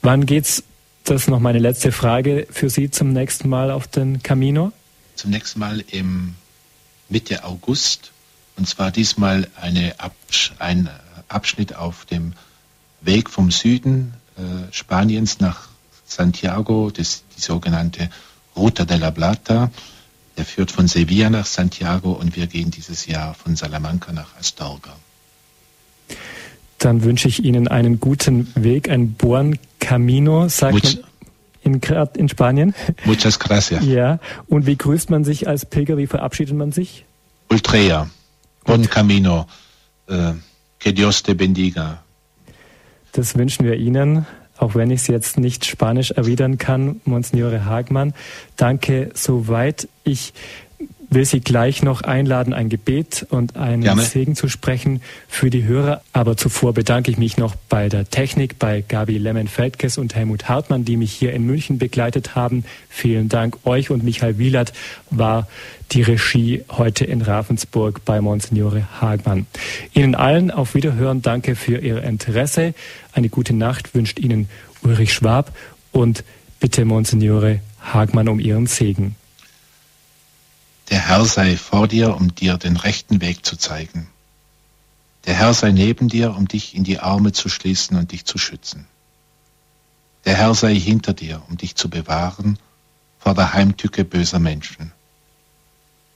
Wann 0.00 0.26
geht's? 0.26 0.64
Das 1.04 1.22
ist 1.22 1.28
noch 1.28 1.40
meine 1.40 1.58
letzte 1.58 1.92
Frage 1.92 2.46
für 2.50 2.70
Sie 2.70 2.90
zum 2.90 3.12
nächsten 3.12 3.48
Mal 3.48 3.70
auf 3.70 3.86
den 3.86 4.22
Camino. 4.22 4.72
Zum 5.14 5.30
nächsten 5.30 5.58
Mal 5.60 5.84
im 5.90 6.34
Mitte 7.08 7.44
August 7.44 8.12
und 8.62 8.68
zwar 8.68 8.92
diesmal 8.92 9.48
eine 9.60 9.98
Absch 9.98 10.52
ein 10.60 10.88
Abschnitt 11.26 11.74
auf 11.74 12.04
dem 12.04 12.32
Weg 13.00 13.28
vom 13.28 13.50
Süden 13.50 14.14
äh, 14.36 14.72
Spaniens 14.72 15.40
nach 15.40 15.66
Santiago, 16.06 16.92
das, 16.92 17.24
die 17.36 17.40
sogenannte 17.40 18.08
Ruta 18.54 18.84
de 18.84 18.98
la 18.98 19.10
Plata. 19.10 19.72
Der 20.36 20.44
führt 20.44 20.70
von 20.70 20.86
Sevilla 20.86 21.28
nach 21.28 21.44
Santiago 21.44 22.12
und 22.12 22.36
wir 22.36 22.46
gehen 22.46 22.70
dieses 22.70 23.06
Jahr 23.06 23.34
von 23.34 23.56
Salamanca 23.56 24.12
nach 24.12 24.36
Astorga. 24.38 24.94
Dann 26.78 27.02
wünsche 27.02 27.26
ich 27.26 27.42
Ihnen 27.42 27.66
einen 27.66 27.98
guten 27.98 28.46
Weg, 28.54 28.88
ein 28.88 29.14
Buen 29.14 29.58
Camino, 29.80 30.48
sagt 30.48 30.74
Much 30.74 30.98
man 31.64 31.80
in, 31.80 32.08
in 32.14 32.28
Spanien. 32.28 32.76
Muchas 33.06 33.40
gracias. 33.40 33.84
Ja, 33.84 34.20
und 34.46 34.66
wie 34.66 34.76
grüßt 34.76 35.10
man 35.10 35.24
sich 35.24 35.48
als 35.48 35.66
Pilger, 35.66 35.96
wie 35.96 36.06
verabschiedet 36.06 36.54
man 36.54 36.70
sich? 36.70 37.04
Ultrea. 37.50 38.08
Buen 38.64 38.88
Camino. 38.88 39.46
Uh, 40.08 40.34
que 40.78 40.92
Dios 40.92 41.22
te 41.22 41.34
bendiga. 41.34 42.02
Das 43.12 43.36
wünschen 43.36 43.64
wir 43.64 43.76
Ihnen, 43.76 44.26
auch 44.58 44.74
wenn 44.74 44.90
ich 44.90 45.02
es 45.02 45.06
jetzt 45.06 45.38
nicht 45.38 45.64
spanisch 45.64 46.10
erwidern 46.10 46.58
kann, 46.58 47.00
Monsignore 47.04 47.64
Hagmann. 47.64 48.14
Danke 48.56 49.10
soweit. 49.14 49.88
Ich 50.02 50.32
will 51.14 51.24
Sie 51.24 51.40
gleich 51.40 51.82
noch 51.82 52.02
einladen, 52.02 52.52
ein 52.52 52.68
Gebet 52.68 53.26
und 53.30 53.56
einen 53.56 53.82
Gerne. 53.82 54.02
Segen 54.02 54.34
zu 54.34 54.48
sprechen 54.48 55.02
für 55.28 55.50
die 55.50 55.64
Hörer. 55.64 56.02
Aber 56.12 56.36
zuvor 56.36 56.72
bedanke 56.74 57.10
ich 57.10 57.18
mich 57.18 57.36
noch 57.36 57.54
bei 57.68 57.88
der 57.88 58.08
Technik, 58.08 58.58
bei 58.58 58.82
Gabi 58.86 59.18
Lemmen-Feldkes 59.18 59.98
und 59.98 60.14
Helmut 60.14 60.48
Hartmann, 60.48 60.84
die 60.84 60.96
mich 60.96 61.12
hier 61.12 61.32
in 61.32 61.44
München 61.44 61.78
begleitet 61.78 62.34
haben. 62.34 62.64
Vielen 62.88 63.28
Dank 63.28 63.58
euch 63.64 63.90
und 63.90 64.04
Michael 64.04 64.38
Wielert 64.38 64.72
war 65.10 65.48
die 65.92 66.02
Regie 66.02 66.64
heute 66.70 67.04
in 67.04 67.22
Ravensburg 67.22 68.04
bei 68.04 68.20
Monsignore 68.20 68.86
Hagmann. 69.00 69.46
Ihnen 69.92 70.14
allen 70.14 70.50
auf 70.50 70.74
Wiederhören. 70.74 71.22
Danke 71.22 71.54
für 71.54 71.78
Ihr 71.78 72.02
Interesse. 72.02 72.74
Eine 73.12 73.28
gute 73.28 73.54
Nacht 73.54 73.94
wünscht 73.94 74.18
Ihnen 74.18 74.48
Ulrich 74.82 75.12
Schwab 75.12 75.52
und 75.92 76.24
bitte 76.60 76.84
Monsignore 76.84 77.60
Hagmann 77.80 78.28
um 78.28 78.40
Ihren 78.40 78.66
Segen. 78.66 79.16
Der 80.90 81.08
Herr 81.08 81.24
sei 81.24 81.56
vor 81.56 81.88
dir, 81.88 82.16
um 82.16 82.34
dir 82.34 82.58
den 82.58 82.76
rechten 82.76 83.20
Weg 83.20 83.46
zu 83.46 83.56
zeigen. 83.56 84.08
Der 85.26 85.34
Herr 85.34 85.54
sei 85.54 85.70
neben 85.70 86.08
dir, 86.08 86.34
um 86.36 86.48
dich 86.48 86.74
in 86.74 86.84
die 86.84 86.98
Arme 86.98 87.32
zu 87.32 87.48
schließen 87.48 87.96
und 87.96 88.12
dich 88.12 88.24
zu 88.24 88.38
schützen. 88.38 88.86
Der 90.24 90.36
Herr 90.36 90.54
sei 90.54 90.74
hinter 90.74 91.12
dir, 91.12 91.42
um 91.48 91.56
dich 91.56 91.74
zu 91.76 91.88
bewahren 91.88 92.58
vor 93.18 93.34
der 93.34 93.52
Heimtücke 93.52 94.04
böser 94.04 94.40
Menschen. 94.40 94.92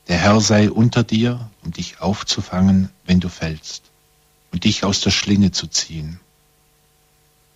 Der 0.08 0.18
Herr 0.18 0.40
sei 0.40 0.70
unter 0.70 1.02
dir, 1.04 1.50
um 1.62 1.72
dich 1.72 2.00
aufzufangen, 2.00 2.90
wenn 3.04 3.20
du 3.20 3.28
fällst, 3.28 3.82
und 4.52 4.64
dich 4.64 4.84
aus 4.84 5.00
der 5.00 5.10
Schlinge 5.10 5.50
zu 5.50 5.66
ziehen. 5.66 6.20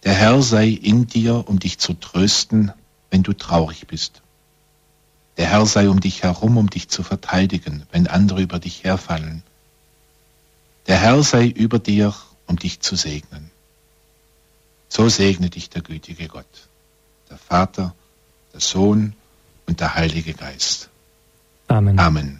Der 0.04 0.14
Herr 0.14 0.42
sei 0.42 0.68
in 0.68 1.06
dir, 1.06 1.48
um 1.48 1.58
dich 1.58 1.78
zu 1.78 1.94
trösten, 1.94 2.72
wenn 3.10 3.22
du 3.22 3.32
traurig 3.32 3.86
bist. 3.86 4.22
Der 5.40 5.48
Herr 5.48 5.64
sei 5.64 5.88
um 5.88 6.00
dich 6.00 6.22
herum, 6.22 6.58
um 6.58 6.68
dich 6.68 6.90
zu 6.90 7.02
verteidigen, 7.02 7.84
wenn 7.92 8.06
andere 8.06 8.42
über 8.42 8.58
dich 8.58 8.84
herfallen. 8.84 9.42
Der 10.86 10.98
Herr 10.98 11.22
sei 11.22 11.46
über 11.46 11.78
dir, 11.78 12.14
um 12.46 12.58
dich 12.58 12.80
zu 12.80 12.94
segnen. 12.94 13.50
So 14.90 15.08
segne 15.08 15.48
dich 15.48 15.70
der 15.70 15.80
gütige 15.80 16.28
Gott, 16.28 16.68
der 17.30 17.38
Vater, 17.38 17.94
der 18.52 18.60
Sohn 18.60 19.14
und 19.64 19.80
der 19.80 19.94
Heilige 19.94 20.34
Geist. 20.34 20.90
Amen. 21.68 21.98
Amen. 21.98 22.39